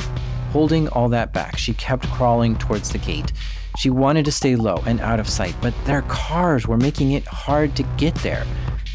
Holding 0.52 0.88
all 0.90 1.08
that 1.10 1.34
back, 1.34 1.58
she 1.58 1.74
kept 1.74 2.08
crawling 2.10 2.58
towards 2.58 2.92
the 2.92 2.98
gate. 2.98 3.32
She 3.78 3.90
wanted 3.90 4.26
to 4.26 4.32
stay 4.32 4.56
low 4.56 4.84
and 4.86 5.00
out 5.02 5.20
of 5.20 5.30
sight, 5.30 5.56
but 5.62 5.74
their 5.86 6.02
cars 6.04 6.68
were 6.68 6.78
making 6.78 7.12
it 7.12 7.26
hard 7.26 7.76
to 7.78 7.84
get 7.98 8.16
there. 8.16 8.46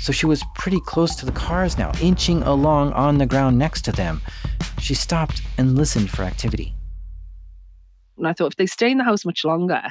So 0.06 0.12
she 0.12 0.26
was 0.26 0.44
pretty 0.54 0.78
close 0.78 1.16
to 1.16 1.26
the 1.26 1.32
cars 1.32 1.76
now, 1.76 1.90
inching 2.00 2.40
along 2.44 2.92
on 2.92 3.18
the 3.18 3.26
ground 3.26 3.58
next 3.58 3.82
to 3.86 3.90
them. 3.90 4.22
She 4.78 4.94
stopped 4.94 5.42
and 5.58 5.74
listened 5.74 6.10
for 6.10 6.22
activity. 6.22 6.76
And 8.16 8.28
I 8.28 8.32
thought 8.32 8.52
if 8.52 8.56
they 8.56 8.66
stay 8.66 8.88
in 8.88 8.98
the 8.98 9.02
house 9.04 9.24
much 9.24 9.44
longer, 9.44 9.82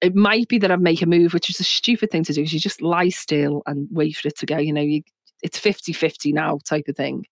it 0.00 0.16
might 0.16 0.48
be 0.48 0.58
that 0.58 0.72
I'd 0.72 0.80
make 0.80 1.02
a 1.02 1.06
move, 1.06 1.34
which 1.34 1.48
is 1.48 1.60
a 1.60 1.62
stupid 1.62 2.10
thing 2.10 2.24
to 2.24 2.32
do. 2.32 2.42
'cause 2.42 2.52
You 2.52 2.58
just 2.58 2.82
lie 2.82 3.10
still 3.10 3.62
and 3.64 3.86
wait 3.92 4.16
for 4.16 4.26
it 4.26 4.36
to 4.38 4.46
go. 4.46 4.58
You 4.58 4.72
know, 4.72 4.80
you, 4.80 5.04
it's 5.40 5.56
50 5.56 5.92
50 5.92 6.32
now 6.32 6.58
type 6.64 6.88
of 6.88 6.96
thing. 6.96 7.28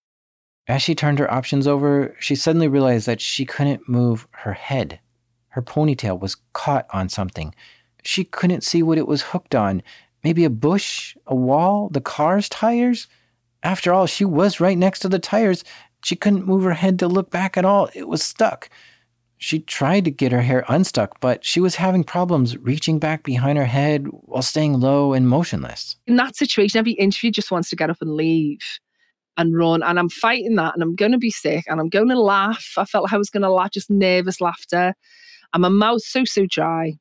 As 0.69 0.81
she 0.83 0.95
turned 0.95 1.19
her 1.19 1.29
options 1.29 1.67
over, 1.67 2.15
she 2.21 2.37
suddenly 2.37 2.69
realized 2.69 3.09
that 3.09 3.21
she 3.21 3.45
couldn't 3.45 3.89
move 3.89 4.29
her 4.31 4.53
head. 4.53 5.01
Her 5.49 5.63
ponytail 5.63 6.21
was 6.21 6.37
caught 6.53 6.87
on 6.93 7.09
something. 7.09 7.53
She 8.05 8.23
couldn't 8.23 8.63
see 8.63 8.81
what 8.81 8.97
it 8.97 9.09
was 9.09 9.23
hooked 9.23 9.57
on. 9.57 9.83
Maybe 10.25 10.45
a 10.45 10.51
bush, 10.51 11.17
a 11.27 11.35
wall, 11.35 11.89
the 11.91 12.01
car's 12.01 12.49
tires? 12.49 13.07
After 13.63 13.93
all, 13.93 14.07
she 14.07 14.25
was 14.25 14.61
right 14.61 14.79
next 14.79 15.01
to 15.01 15.09
the 15.09 15.19
tires. 15.19 15.65
She 16.05 16.17
couldn't 16.17 16.47
move 16.47 16.65
her 16.65 16.75
head 16.75 16.99
to 17.01 17.09
look 17.09 17.31
back 17.31 17.57
at 17.57 17.65
all. 17.65 17.89
It 17.95 18.09
was 18.09 18.23
stuck. 18.23 18.69
She 19.41 19.61
tried 19.61 20.05
to 20.05 20.11
get 20.11 20.33
her 20.33 20.43
hair 20.43 20.65
unstuck, 20.69 21.21
but 21.21 21.45
she 21.45 21.61
was 21.61 21.77
having 21.77 22.03
problems 22.03 22.57
reaching 22.59 22.99
back 22.99 23.23
behind 23.23 23.57
her 23.57 23.67
head 23.67 24.07
while 24.11 24.43
staying 24.43 24.81
low 24.81 25.13
and 25.13 25.29
motionless. 25.29 25.97
In 26.09 26.17
that 26.17 26.35
situation, 26.35 26.79
every 26.79 26.93
interview 26.93 27.31
just 27.31 27.53
wants 27.53 27.71
to 27.71 27.77
get 27.77 27.89
up 27.89 27.99
and 28.01 28.15
leave 28.15 28.59
and 29.37 29.57
run. 29.57 29.83
And 29.85 29.99
I'm 29.99 30.09
fighting 30.09 30.57
that 30.57 30.75
and 30.75 30.83
I'm 30.83 30.97
going 30.97 31.13
to 31.13 31.19
be 31.19 31.31
sick 31.31 31.65
and 31.69 31.81
I'm 31.81 31.89
going 31.89 32.09
to 32.09 32.21
laugh. 32.21 32.75
I 32.77 32.85
felt 32.85 33.05
like 33.05 33.13
I 33.13 33.19
was 33.19 33.31
going 33.31 33.45
to 33.45 33.51
laugh, 33.51 33.71
just 33.71 33.89
nervous 33.89 34.41
laughter. 34.41 34.95
And 35.55 35.63
my 35.63 35.69
mouth 35.69 36.03
so, 36.03 36.25
so 36.25 36.45
dry. 36.45 36.95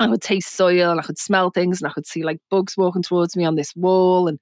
I 0.00 0.08
would 0.08 0.22
taste 0.22 0.52
soil 0.52 0.90
and 0.90 0.98
I 0.98 1.02
could 1.02 1.18
smell 1.18 1.50
things 1.50 1.80
and 1.80 1.88
I 1.88 1.92
could 1.92 2.06
see 2.06 2.22
like 2.22 2.38
bugs 2.50 2.76
walking 2.76 3.02
towards 3.02 3.36
me 3.36 3.44
on 3.44 3.54
this 3.54 3.76
wall. 3.76 4.28
And 4.28 4.40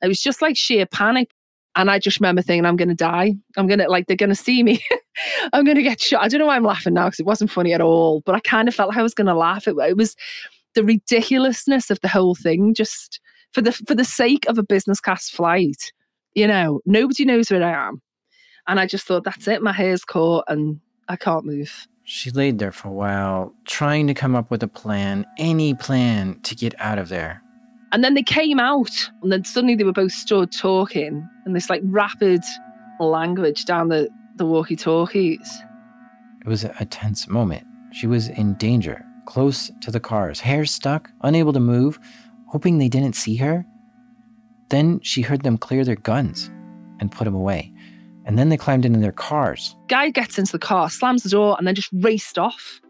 it 0.00 0.08
was 0.08 0.20
just 0.20 0.40
like 0.40 0.56
sheer 0.56 0.86
panic. 0.86 1.30
And 1.76 1.90
I 1.90 1.98
just 1.98 2.20
remember 2.20 2.40
thinking, 2.40 2.64
I'm 2.64 2.76
going 2.76 2.88
to 2.88 2.94
die. 2.94 3.34
I'm 3.56 3.66
going 3.66 3.80
to, 3.80 3.88
like, 3.88 4.06
they're 4.06 4.16
going 4.16 4.30
to 4.30 4.36
see 4.36 4.62
me. 4.62 4.80
I'm 5.52 5.64
going 5.64 5.76
to 5.76 5.82
get 5.82 6.00
shot. 6.00 6.22
I 6.22 6.28
don't 6.28 6.38
know 6.38 6.46
why 6.46 6.54
I'm 6.54 6.62
laughing 6.62 6.94
now 6.94 7.06
because 7.06 7.18
it 7.18 7.26
wasn't 7.26 7.50
funny 7.50 7.72
at 7.72 7.80
all, 7.80 8.20
but 8.24 8.36
I 8.36 8.40
kind 8.40 8.68
of 8.68 8.74
felt 8.76 8.90
like 8.90 8.98
I 8.98 9.02
was 9.02 9.14
going 9.14 9.26
to 9.26 9.34
laugh. 9.34 9.66
It, 9.66 9.74
it 9.78 9.96
was 9.96 10.14
the 10.76 10.84
ridiculousness 10.84 11.90
of 11.90 11.98
the 12.00 12.08
whole 12.08 12.36
thing, 12.36 12.74
just 12.74 13.20
for 13.50 13.60
the 13.60 13.72
for 13.72 13.96
the 13.96 14.04
sake 14.04 14.46
of 14.46 14.56
a 14.56 14.62
business 14.62 15.00
class 15.00 15.28
flight. 15.28 15.92
You 16.34 16.46
know, 16.46 16.80
nobody 16.86 17.24
knows 17.24 17.50
where 17.50 17.64
I 17.64 17.88
am. 17.88 18.00
And 18.68 18.78
I 18.78 18.86
just 18.86 19.06
thought, 19.06 19.24
that's 19.24 19.48
it. 19.48 19.60
My 19.60 19.72
hair's 19.72 20.04
caught 20.04 20.44
and 20.46 20.80
I 21.08 21.16
can't 21.16 21.44
move. 21.44 21.88
She 22.06 22.30
laid 22.30 22.58
there 22.58 22.70
for 22.70 22.88
a 22.88 22.92
while, 22.92 23.54
trying 23.64 24.06
to 24.08 24.14
come 24.14 24.34
up 24.34 24.50
with 24.50 24.62
a 24.62 24.68
plan, 24.68 25.26
any 25.38 25.72
plan 25.72 26.38
to 26.42 26.54
get 26.54 26.74
out 26.78 26.98
of 26.98 27.08
there. 27.08 27.42
And 27.92 28.04
then 28.04 28.14
they 28.14 28.22
came 28.22 28.60
out, 28.60 29.10
and 29.22 29.32
then 29.32 29.44
suddenly 29.44 29.74
they 29.74 29.84
were 29.84 29.92
both 29.92 30.12
stood 30.12 30.52
talking 30.52 31.26
in 31.46 31.52
this 31.54 31.70
like 31.70 31.80
rapid 31.84 32.42
language 33.00 33.64
down 33.64 33.88
the, 33.88 34.08
the 34.36 34.44
walkie 34.44 34.76
talkies. 34.76 35.62
It 36.42 36.48
was 36.48 36.64
a, 36.64 36.74
a 36.78 36.84
tense 36.84 37.26
moment. 37.26 37.66
She 37.92 38.06
was 38.06 38.28
in 38.28 38.54
danger, 38.54 39.02
close 39.24 39.70
to 39.80 39.90
the 39.90 40.00
cars, 40.00 40.40
hair 40.40 40.66
stuck, 40.66 41.10
unable 41.22 41.54
to 41.54 41.60
move, 41.60 41.98
hoping 42.48 42.76
they 42.78 42.88
didn't 42.88 43.16
see 43.16 43.36
her. 43.36 43.64
Then 44.68 45.00
she 45.00 45.22
heard 45.22 45.42
them 45.42 45.56
clear 45.56 45.84
their 45.84 45.96
guns 45.96 46.50
and 47.00 47.10
put 47.10 47.24
them 47.24 47.34
away. 47.34 47.72
And 48.24 48.38
then 48.38 48.48
they 48.48 48.56
climbed 48.56 48.84
into 48.84 48.98
their 49.00 49.12
cars. 49.12 49.76
Guy 49.88 50.10
gets 50.10 50.38
into 50.38 50.52
the 50.52 50.58
car, 50.58 50.88
slams 50.88 51.22
the 51.22 51.28
door, 51.28 51.56
and 51.58 51.66
then 51.66 51.74
just 51.74 51.90
raced 51.92 52.38
off. 52.38 52.80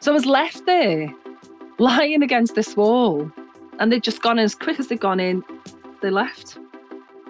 So 0.00 0.12
I 0.12 0.14
was 0.14 0.26
left 0.26 0.64
there, 0.66 1.12
lying 1.78 2.22
against 2.22 2.54
this 2.54 2.76
wall. 2.76 3.30
And 3.80 3.92
they'd 3.92 4.02
just 4.02 4.22
gone 4.22 4.38
in 4.38 4.44
as 4.44 4.54
quick 4.54 4.78
as 4.78 4.88
they'd 4.88 5.00
gone 5.00 5.20
in, 5.20 5.42
they 6.02 6.10
left. 6.10 6.58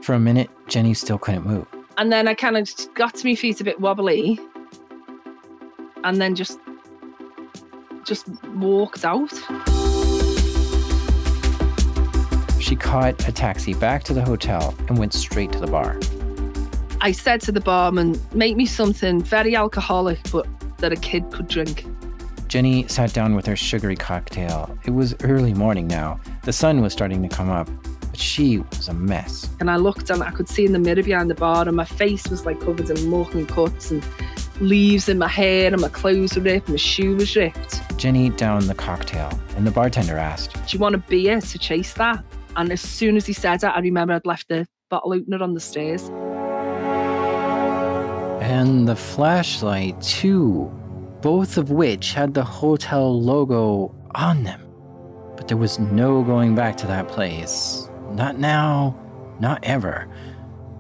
For 0.03 0.15
a 0.15 0.21
minute, 0.21 0.51
Jenny 0.67 0.95
still 0.95 1.19
couldn't 1.19 1.47
move. 1.47 1.67
And 1.97 2.13
then 2.13 2.29
I 2.29 2.35
kind 2.35 2.57
of 2.57 2.71
got 2.95 3.15
to 3.17 3.27
my 3.27 3.35
feet 3.35 3.61
a 3.61 3.65
bit 3.65 3.81
wobbly. 3.81 4.39
And 6.05 6.21
then 6.21 6.35
just 6.35 6.59
just 8.05 8.29
walked 8.55 9.05
out. 9.05 9.33
She 12.61 12.77
caught 12.77 13.29
a 13.29 13.33
taxi 13.33 13.75
back 13.75 14.05
to 14.05 14.15
the 14.15 14.23
hotel 14.23 14.75
and 14.89 14.99
went 14.99 15.15
straight 15.15 15.53
to 15.53 15.61
the 15.61 15.67
bar. 15.67 15.99
I 17.01 17.13
said 17.13 17.41
to 17.43 17.53
the 17.53 17.61
barman, 17.61 18.21
make 18.35 18.57
me 18.57 18.67
something 18.67 19.23
very 19.23 19.55
alcoholic, 19.55 20.19
but 20.33 20.47
that 20.79 20.93
a 20.93 20.97
kid 20.97 21.31
could 21.31 21.47
drink. 21.47 21.87
Jenny 22.49 22.89
sat 22.89 23.13
down 23.13 23.35
with 23.35 23.47
her 23.47 23.55
sugary 23.55 23.95
cocktail. 23.95 24.77
It 24.85 24.91
was 24.91 25.15
early 25.23 25.55
morning 25.55 25.87
now. 25.87 26.19
The 26.45 26.53
sun 26.53 26.81
was 26.81 26.93
starting 26.93 27.23
to 27.23 27.29
come 27.29 27.51
up, 27.51 27.69
but 28.01 28.19
she 28.19 28.59
was 28.59 28.89
a 28.89 28.95
mess. 28.95 29.49
And 29.61 29.71
I 29.71 29.77
looked 29.77 30.11
and 30.11 30.23
I 30.23 30.31
could 30.31 30.49
see 30.49 30.65
in 30.65 30.73
the 30.73 30.79
mirror 30.79 31.03
behind 31.03 31.31
the 31.31 31.35
bar, 31.35 31.69
and 31.69 31.77
my 31.77 31.85
face 31.85 32.27
was 32.29 32.47
like 32.47 32.61
covered 32.61 32.91
in 32.91 33.09
muck 33.09 33.35
and 33.35 33.47
cuts 33.49 33.91
and 33.91 34.03
leaves 34.61 35.09
in 35.09 35.19
my 35.19 35.29
hair, 35.29 35.73
and 35.73 35.81
my 35.81 35.89
clothes 35.89 36.37
were 36.37 36.43
ripped, 36.43 36.69
and 36.69 36.75
my 36.75 36.79
shoe 36.79 37.15
was 37.15 37.37
ripped. 37.37 37.81
Jenny 37.99 38.31
downed 38.31 38.65
the 38.65 38.75
cocktail, 38.75 39.31
and 39.57 39.67
the 39.67 39.71
bartender 39.71 40.17
asked, 40.17 40.55
Do 40.55 40.61
you 40.71 40.79
want 40.79 40.95
a 40.95 40.99
beer 40.99 41.41
to 41.41 41.59
chase 41.59 41.93
that? 41.95 42.25
And 42.59 42.73
as 42.73 42.81
soon 42.81 43.17
as 43.17 43.25
he 43.25 43.33
said 43.33 43.61
that, 43.61 43.77
I 43.77 43.81
remember 43.81 44.15
I'd 44.15 44.27
left 44.27 44.49
the 44.49 44.67
bottle 44.91 45.15
opener 45.15 45.43
on 45.43 45.55
the 45.55 45.61
stairs. 45.61 46.11
and 48.41 48.89
the 48.89 48.97
flashlight, 48.97 50.01
too, 50.01 50.73
both 51.21 51.59
of 51.59 51.71
which 51.71 52.15
had 52.15 52.35
the 52.35 52.43
hotel 52.43 53.21
logo 53.21 53.95
on 54.15 54.43
them. 54.43 54.67
But 55.37 55.49
there 55.49 55.57
was 55.57 55.79
no 55.79 56.23
going 56.23 56.55
back 56.55 56.77
to 56.79 56.87
that 56.87 57.09
place. 57.09 57.89
Not 58.13 58.39
now, 58.39 58.99
not 59.39 59.61
ever. 59.65 60.09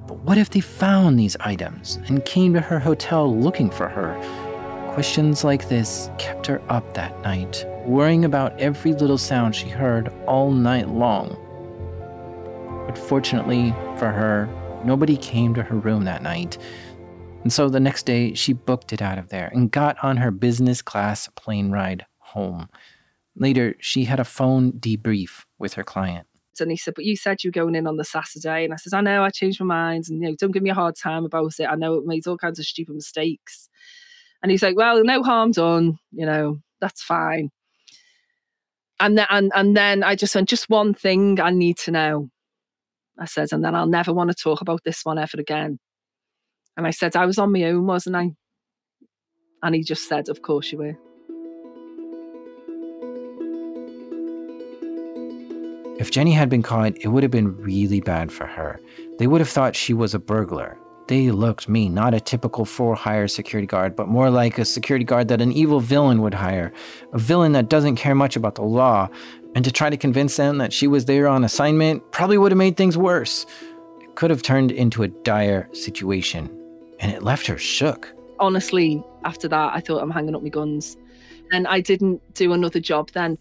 But 0.06 0.18
what 0.20 0.38
if 0.38 0.50
they 0.50 0.60
found 0.60 1.18
these 1.18 1.36
items 1.40 1.98
and 2.08 2.24
came 2.24 2.54
to 2.54 2.60
her 2.60 2.78
hotel 2.78 3.32
looking 3.32 3.70
for 3.70 3.88
her? 3.88 4.14
Questions 4.94 5.44
like 5.44 5.68
this 5.68 6.10
kept 6.18 6.46
her 6.46 6.62
up 6.70 6.94
that 6.94 7.20
night, 7.22 7.64
worrying 7.84 8.24
about 8.24 8.58
every 8.58 8.94
little 8.94 9.18
sound 9.18 9.54
she 9.54 9.68
heard 9.68 10.12
all 10.26 10.50
night 10.50 10.88
long. 10.88 11.36
Fortunately 13.06 13.70
for 13.98 14.10
her, 14.10 14.48
nobody 14.84 15.16
came 15.16 15.54
to 15.54 15.62
her 15.62 15.76
room 15.76 16.04
that 16.04 16.22
night. 16.22 16.58
And 17.42 17.52
so 17.52 17.68
the 17.68 17.80
next 17.80 18.04
day, 18.04 18.34
she 18.34 18.52
booked 18.52 18.92
it 18.92 19.00
out 19.00 19.18
of 19.18 19.28
there 19.28 19.48
and 19.52 19.70
got 19.70 20.02
on 20.02 20.16
her 20.18 20.30
business 20.30 20.82
class 20.82 21.28
plane 21.36 21.70
ride 21.70 22.04
home. 22.18 22.68
Later, 23.36 23.76
she 23.80 24.04
had 24.04 24.20
a 24.20 24.24
phone 24.24 24.72
debrief 24.72 25.44
with 25.58 25.74
her 25.74 25.84
client. 25.84 26.26
And 26.60 26.70
he 26.70 26.76
said, 26.76 26.94
But 26.94 27.04
you 27.04 27.16
said 27.16 27.44
you 27.44 27.48
were 27.48 27.52
going 27.52 27.74
in 27.74 27.86
on 27.86 27.96
the 27.96 28.04
Saturday. 28.04 28.64
And 28.64 28.72
I 28.72 28.76
said, 28.76 28.92
I 28.92 29.00
know, 29.00 29.22
I 29.22 29.30
changed 29.30 29.60
my 29.60 29.66
mind. 29.66 30.06
And, 30.08 30.20
you 30.20 30.28
know, 30.28 30.34
don't 30.36 30.50
give 30.50 30.62
me 30.62 30.70
a 30.70 30.74
hard 30.74 30.96
time 30.96 31.24
about 31.24 31.58
it. 31.58 31.66
I 31.66 31.76
know 31.76 31.94
it 31.94 32.04
made 32.04 32.26
all 32.26 32.36
kinds 32.36 32.58
of 32.58 32.64
stupid 32.66 32.94
mistakes. 32.94 33.68
And 34.42 34.50
he's 34.50 34.62
like, 34.62 34.76
Well, 34.76 35.02
no 35.04 35.22
harm 35.22 35.52
done. 35.52 35.98
You 36.12 36.26
know, 36.26 36.58
that's 36.80 37.02
fine. 37.02 37.50
And 39.00 39.16
then, 39.16 39.26
and, 39.30 39.52
and 39.54 39.76
then 39.76 40.02
I 40.02 40.16
just 40.16 40.34
went, 40.34 40.48
Just 40.48 40.68
one 40.68 40.94
thing 40.94 41.40
I 41.40 41.50
need 41.50 41.78
to 41.78 41.90
know. 41.90 42.30
I 43.18 43.26
said, 43.26 43.48
And 43.52 43.64
then 43.64 43.74
I'll 43.74 43.86
never 43.86 44.12
want 44.12 44.30
to 44.30 44.36
talk 44.36 44.60
about 44.60 44.82
this 44.84 45.04
one 45.04 45.18
ever 45.18 45.38
again. 45.38 45.78
And 46.76 46.86
I 46.86 46.90
said, 46.90 47.16
I 47.16 47.26
was 47.26 47.38
on 47.38 47.52
my 47.52 47.64
own, 47.64 47.86
wasn't 47.86 48.16
I? 48.16 48.30
And 49.62 49.74
he 49.74 49.82
just 49.82 50.08
said, 50.08 50.28
Of 50.28 50.42
course 50.42 50.70
you 50.72 50.78
were. 50.78 50.96
If 55.98 56.12
Jenny 56.12 56.30
had 56.30 56.48
been 56.48 56.62
caught, 56.62 56.96
it 57.00 57.08
would 57.08 57.24
have 57.24 57.32
been 57.32 57.56
really 57.56 58.00
bad 58.00 58.30
for 58.30 58.46
her. 58.46 58.78
They 59.18 59.26
would 59.26 59.40
have 59.40 59.48
thought 59.48 59.74
she 59.74 59.92
was 59.92 60.14
a 60.14 60.20
burglar. 60.20 60.78
They 61.08 61.30
looked 61.30 61.70
mean, 61.70 61.94
not 61.94 62.12
a 62.12 62.20
typical 62.20 62.66
for 62.66 62.94
hire 62.94 63.28
security 63.28 63.66
guard, 63.66 63.96
but 63.96 64.08
more 64.08 64.28
like 64.28 64.58
a 64.58 64.64
security 64.66 65.06
guard 65.06 65.28
that 65.28 65.40
an 65.40 65.52
evil 65.52 65.80
villain 65.80 66.20
would 66.20 66.34
hire. 66.34 66.70
A 67.14 67.18
villain 67.18 67.52
that 67.52 67.70
doesn't 67.70 67.96
care 67.96 68.14
much 68.14 68.36
about 68.36 68.56
the 68.56 68.62
law. 68.62 69.08
And 69.54 69.64
to 69.64 69.72
try 69.72 69.88
to 69.88 69.96
convince 69.96 70.36
them 70.36 70.58
that 70.58 70.70
she 70.70 70.86
was 70.86 71.06
there 71.06 71.26
on 71.26 71.44
assignment 71.44 72.12
probably 72.12 72.36
would 72.36 72.52
have 72.52 72.58
made 72.58 72.76
things 72.76 72.98
worse. 72.98 73.46
It 74.02 74.16
could 74.16 74.28
have 74.28 74.42
turned 74.42 74.70
into 74.70 75.02
a 75.02 75.08
dire 75.08 75.70
situation. 75.72 76.54
And 77.00 77.10
it 77.10 77.22
left 77.22 77.46
her 77.46 77.56
shook. 77.56 78.14
Honestly, 78.38 79.02
after 79.24 79.48
that, 79.48 79.74
I 79.74 79.80
thought 79.80 80.02
I'm 80.02 80.10
hanging 80.10 80.34
up 80.34 80.42
my 80.42 80.50
guns. 80.50 80.98
And 81.52 81.66
I 81.66 81.80
didn't 81.80 82.34
do 82.34 82.52
another 82.52 82.80
job 82.80 83.12
then. 83.12 83.38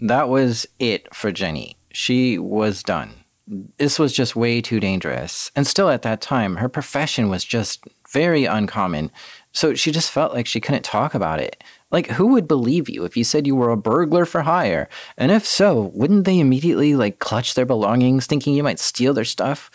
That 0.00 0.30
was 0.30 0.66
it 0.78 1.14
for 1.14 1.30
Jenny. 1.30 1.76
She 1.92 2.38
was 2.38 2.82
done. 2.82 3.23
This 3.46 3.98
was 3.98 4.12
just 4.12 4.36
way 4.36 4.60
too 4.60 4.80
dangerous. 4.80 5.50
And 5.54 5.66
still 5.66 5.90
at 5.90 6.02
that 6.02 6.20
time, 6.20 6.56
her 6.56 6.68
profession 6.68 7.28
was 7.28 7.44
just 7.44 7.84
very 8.10 8.44
uncommon. 8.44 9.10
So 9.52 9.74
she 9.74 9.92
just 9.92 10.10
felt 10.10 10.32
like 10.32 10.46
she 10.46 10.60
couldn't 10.60 10.84
talk 10.84 11.14
about 11.14 11.40
it. 11.40 11.62
Like, 11.90 12.08
who 12.08 12.28
would 12.28 12.48
believe 12.48 12.88
you 12.88 13.04
if 13.04 13.16
you 13.16 13.22
said 13.22 13.46
you 13.46 13.54
were 13.54 13.70
a 13.70 13.76
burglar 13.76 14.24
for 14.24 14.42
hire? 14.42 14.88
And 15.16 15.30
if 15.30 15.46
so, 15.46 15.92
wouldn't 15.94 16.24
they 16.24 16.40
immediately 16.40 16.94
like 16.94 17.18
clutch 17.18 17.54
their 17.54 17.66
belongings, 17.66 18.26
thinking 18.26 18.54
you 18.54 18.62
might 18.62 18.80
steal 18.80 19.14
their 19.14 19.24
stuff? 19.24 19.70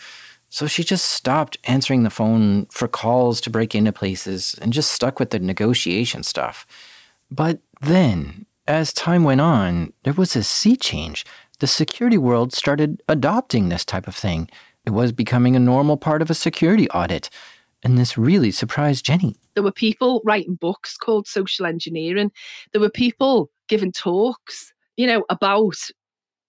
So 0.50 0.66
she 0.66 0.82
just 0.82 1.04
stopped 1.04 1.56
answering 1.64 2.02
the 2.02 2.10
phone 2.10 2.66
for 2.66 2.88
calls 2.88 3.40
to 3.42 3.50
break 3.50 3.74
into 3.74 3.92
places 3.92 4.56
and 4.60 4.72
just 4.72 4.90
stuck 4.90 5.20
with 5.20 5.30
the 5.30 5.38
negotiation 5.38 6.24
stuff. 6.24 6.66
But 7.30 7.60
then, 7.80 8.46
as 8.66 8.92
time 8.92 9.22
went 9.22 9.40
on, 9.40 9.92
there 10.02 10.12
was 10.12 10.34
a 10.34 10.42
sea 10.42 10.76
change. 10.76 11.24
The 11.60 11.66
security 11.66 12.16
world 12.16 12.54
started 12.54 13.02
adopting 13.06 13.68
this 13.68 13.84
type 13.84 14.08
of 14.08 14.16
thing. 14.16 14.48
It 14.86 14.90
was 14.90 15.12
becoming 15.12 15.54
a 15.54 15.60
normal 15.60 15.98
part 15.98 16.22
of 16.22 16.30
a 16.30 16.34
security 16.34 16.88
audit. 16.90 17.28
And 17.82 17.98
this 17.98 18.16
really 18.16 18.50
surprised 18.50 19.04
Jenny. 19.04 19.36
There 19.54 19.62
were 19.62 19.72
people 19.72 20.22
writing 20.24 20.54
books 20.54 20.96
called 20.96 21.26
social 21.26 21.66
engineering. 21.66 22.32
There 22.72 22.80
were 22.80 22.90
people 22.90 23.50
giving 23.68 23.92
talks, 23.92 24.72
you 24.96 25.06
know, 25.06 25.24
about 25.28 25.76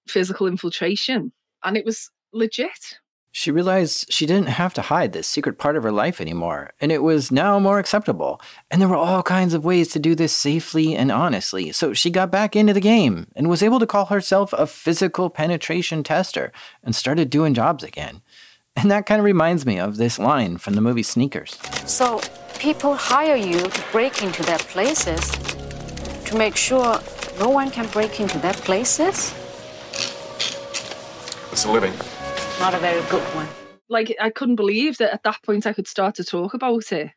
physical 0.07 0.47
infiltration. 0.47 1.33
And 1.63 1.75
it 1.75 1.85
was 1.85 2.09
legit. 2.31 2.99
She 3.33 3.49
realized 3.49 4.11
she 4.11 4.25
didn't 4.25 4.49
have 4.49 4.73
to 4.73 4.81
hide 4.81 5.13
this 5.13 5.27
secret 5.27 5.57
part 5.57 5.77
of 5.77 5.83
her 5.83 5.91
life 5.91 6.19
anymore, 6.19 6.71
and 6.81 6.91
it 6.91 7.01
was 7.01 7.31
now 7.31 7.59
more 7.59 7.79
acceptable. 7.79 8.41
And 8.69 8.81
there 8.81 8.89
were 8.89 8.95
all 8.95 9.23
kinds 9.23 9.53
of 9.53 9.63
ways 9.63 9.87
to 9.89 9.99
do 9.99 10.15
this 10.15 10.35
safely 10.35 10.95
and 10.95 11.11
honestly. 11.11 11.71
So 11.71 11.93
she 11.93 12.09
got 12.09 12.29
back 12.29 12.55
into 12.55 12.73
the 12.73 12.81
game 12.81 13.27
and 13.35 13.49
was 13.49 13.63
able 13.63 13.79
to 13.79 13.87
call 13.87 14.07
herself 14.07 14.51
a 14.53 14.67
physical 14.67 15.29
penetration 15.29 16.03
tester 16.03 16.51
and 16.83 16.93
started 16.93 17.29
doing 17.29 17.53
jobs 17.53 17.83
again. 17.83 18.21
And 18.75 18.91
that 18.91 19.05
kind 19.05 19.19
of 19.19 19.25
reminds 19.25 19.65
me 19.65 19.79
of 19.79 19.97
this 19.97 20.19
line 20.19 20.57
from 20.57 20.73
the 20.75 20.81
movie 20.81 21.03
Sneakers. 21.03 21.57
So 21.85 22.21
people 22.59 22.95
hire 22.95 23.35
you 23.35 23.59
to 23.59 23.83
break 23.91 24.23
into 24.23 24.43
their 24.43 24.59
places 24.59 25.31
to 26.25 26.37
make 26.37 26.55
sure 26.55 26.99
no 27.39 27.49
one 27.49 27.69
can 27.69 27.87
break 27.87 28.19
into 28.19 28.37
their 28.39 28.53
places? 28.53 29.33
It's 31.51 31.65
a 31.65 31.71
living. 31.71 31.93
Not 32.61 32.75
a 32.75 32.77
very 32.77 33.01
good 33.09 33.23
one. 33.35 33.47
Like, 33.89 34.15
I 34.21 34.29
couldn't 34.29 34.55
believe 34.55 34.99
that 34.99 35.11
at 35.11 35.23
that 35.23 35.41
point 35.43 35.65
I 35.65 35.73
could 35.73 35.87
start 35.87 36.13
to 36.15 36.23
talk 36.23 36.53
about 36.53 36.91
it. 36.91 37.09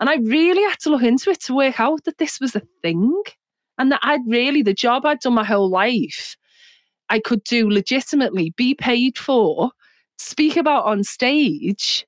And 0.00 0.08
I 0.08 0.16
really 0.16 0.62
had 0.62 0.80
to 0.80 0.90
look 0.90 1.02
into 1.02 1.28
it 1.28 1.42
to 1.42 1.54
work 1.54 1.78
out 1.78 2.04
that 2.04 2.16
this 2.16 2.40
was 2.40 2.56
a 2.56 2.62
thing 2.80 3.22
and 3.76 3.92
that 3.92 4.00
I'd 4.02 4.22
really, 4.26 4.62
the 4.62 4.72
job 4.72 5.04
I'd 5.04 5.20
done 5.20 5.34
my 5.34 5.44
whole 5.44 5.68
life, 5.68 6.38
I 7.10 7.18
could 7.18 7.44
do 7.44 7.68
legitimately, 7.68 8.54
be 8.56 8.74
paid 8.74 9.18
for, 9.18 9.72
speak 10.16 10.56
about 10.56 10.86
on 10.86 11.04
stage. 11.04 12.06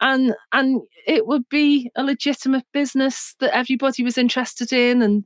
And 0.00 0.34
and 0.50 0.80
it 1.06 1.28
would 1.28 1.48
be 1.48 1.88
a 1.94 2.02
legitimate 2.02 2.64
business 2.72 3.36
that 3.38 3.54
everybody 3.56 4.02
was 4.02 4.18
interested 4.18 4.72
in, 4.72 5.02
and 5.02 5.22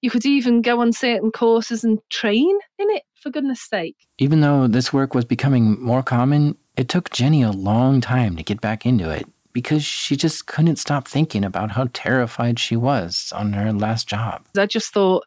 you 0.00 0.10
could 0.10 0.24
even 0.24 0.62
go 0.62 0.80
on 0.80 0.92
certain 0.92 1.30
courses 1.30 1.84
and 1.84 1.98
train 2.10 2.58
in 2.78 2.90
it, 2.90 3.02
for 3.14 3.30
goodness 3.30 3.60
sake. 3.60 3.96
Even 4.18 4.40
though 4.40 4.66
this 4.66 4.92
work 4.92 5.14
was 5.14 5.24
becoming 5.24 5.80
more 5.82 6.02
common, 6.02 6.56
it 6.76 6.88
took 6.88 7.10
Jenny 7.10 7.42
a 7.42 7.50
long 7.50 8.00
time 8.00 8.36
to 8.36 8.42
get 8.42 8.60
back 8.60 8.86
into 8.86 9.10
it 9.10 9.26
because 9.52 9.84
she 9.84 10.16
just 10.16 10.46
couldn't 10.46 10.76
stop 10.76 11.08
thinking 11.08 11.44
about 11.44 11.72
how 11.72 11.88
terrified 11.92 12.58
she 12.58 12.76
was 12.76 13.32
on 13.34 13.54
her 13.54 13.72
last 13.72 14.08
job. 14.08 14.46
I 14.56 14.66
just 14.66 14.92
thought 14.92 15.26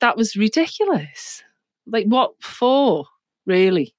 that 0.00 0.16
was 0.16 0.36
ridiculous. 0.36 1.42
Like, 1.86 2.06
what 2.06 2.32
for, 2.40 3.06
really? 3.46 3.94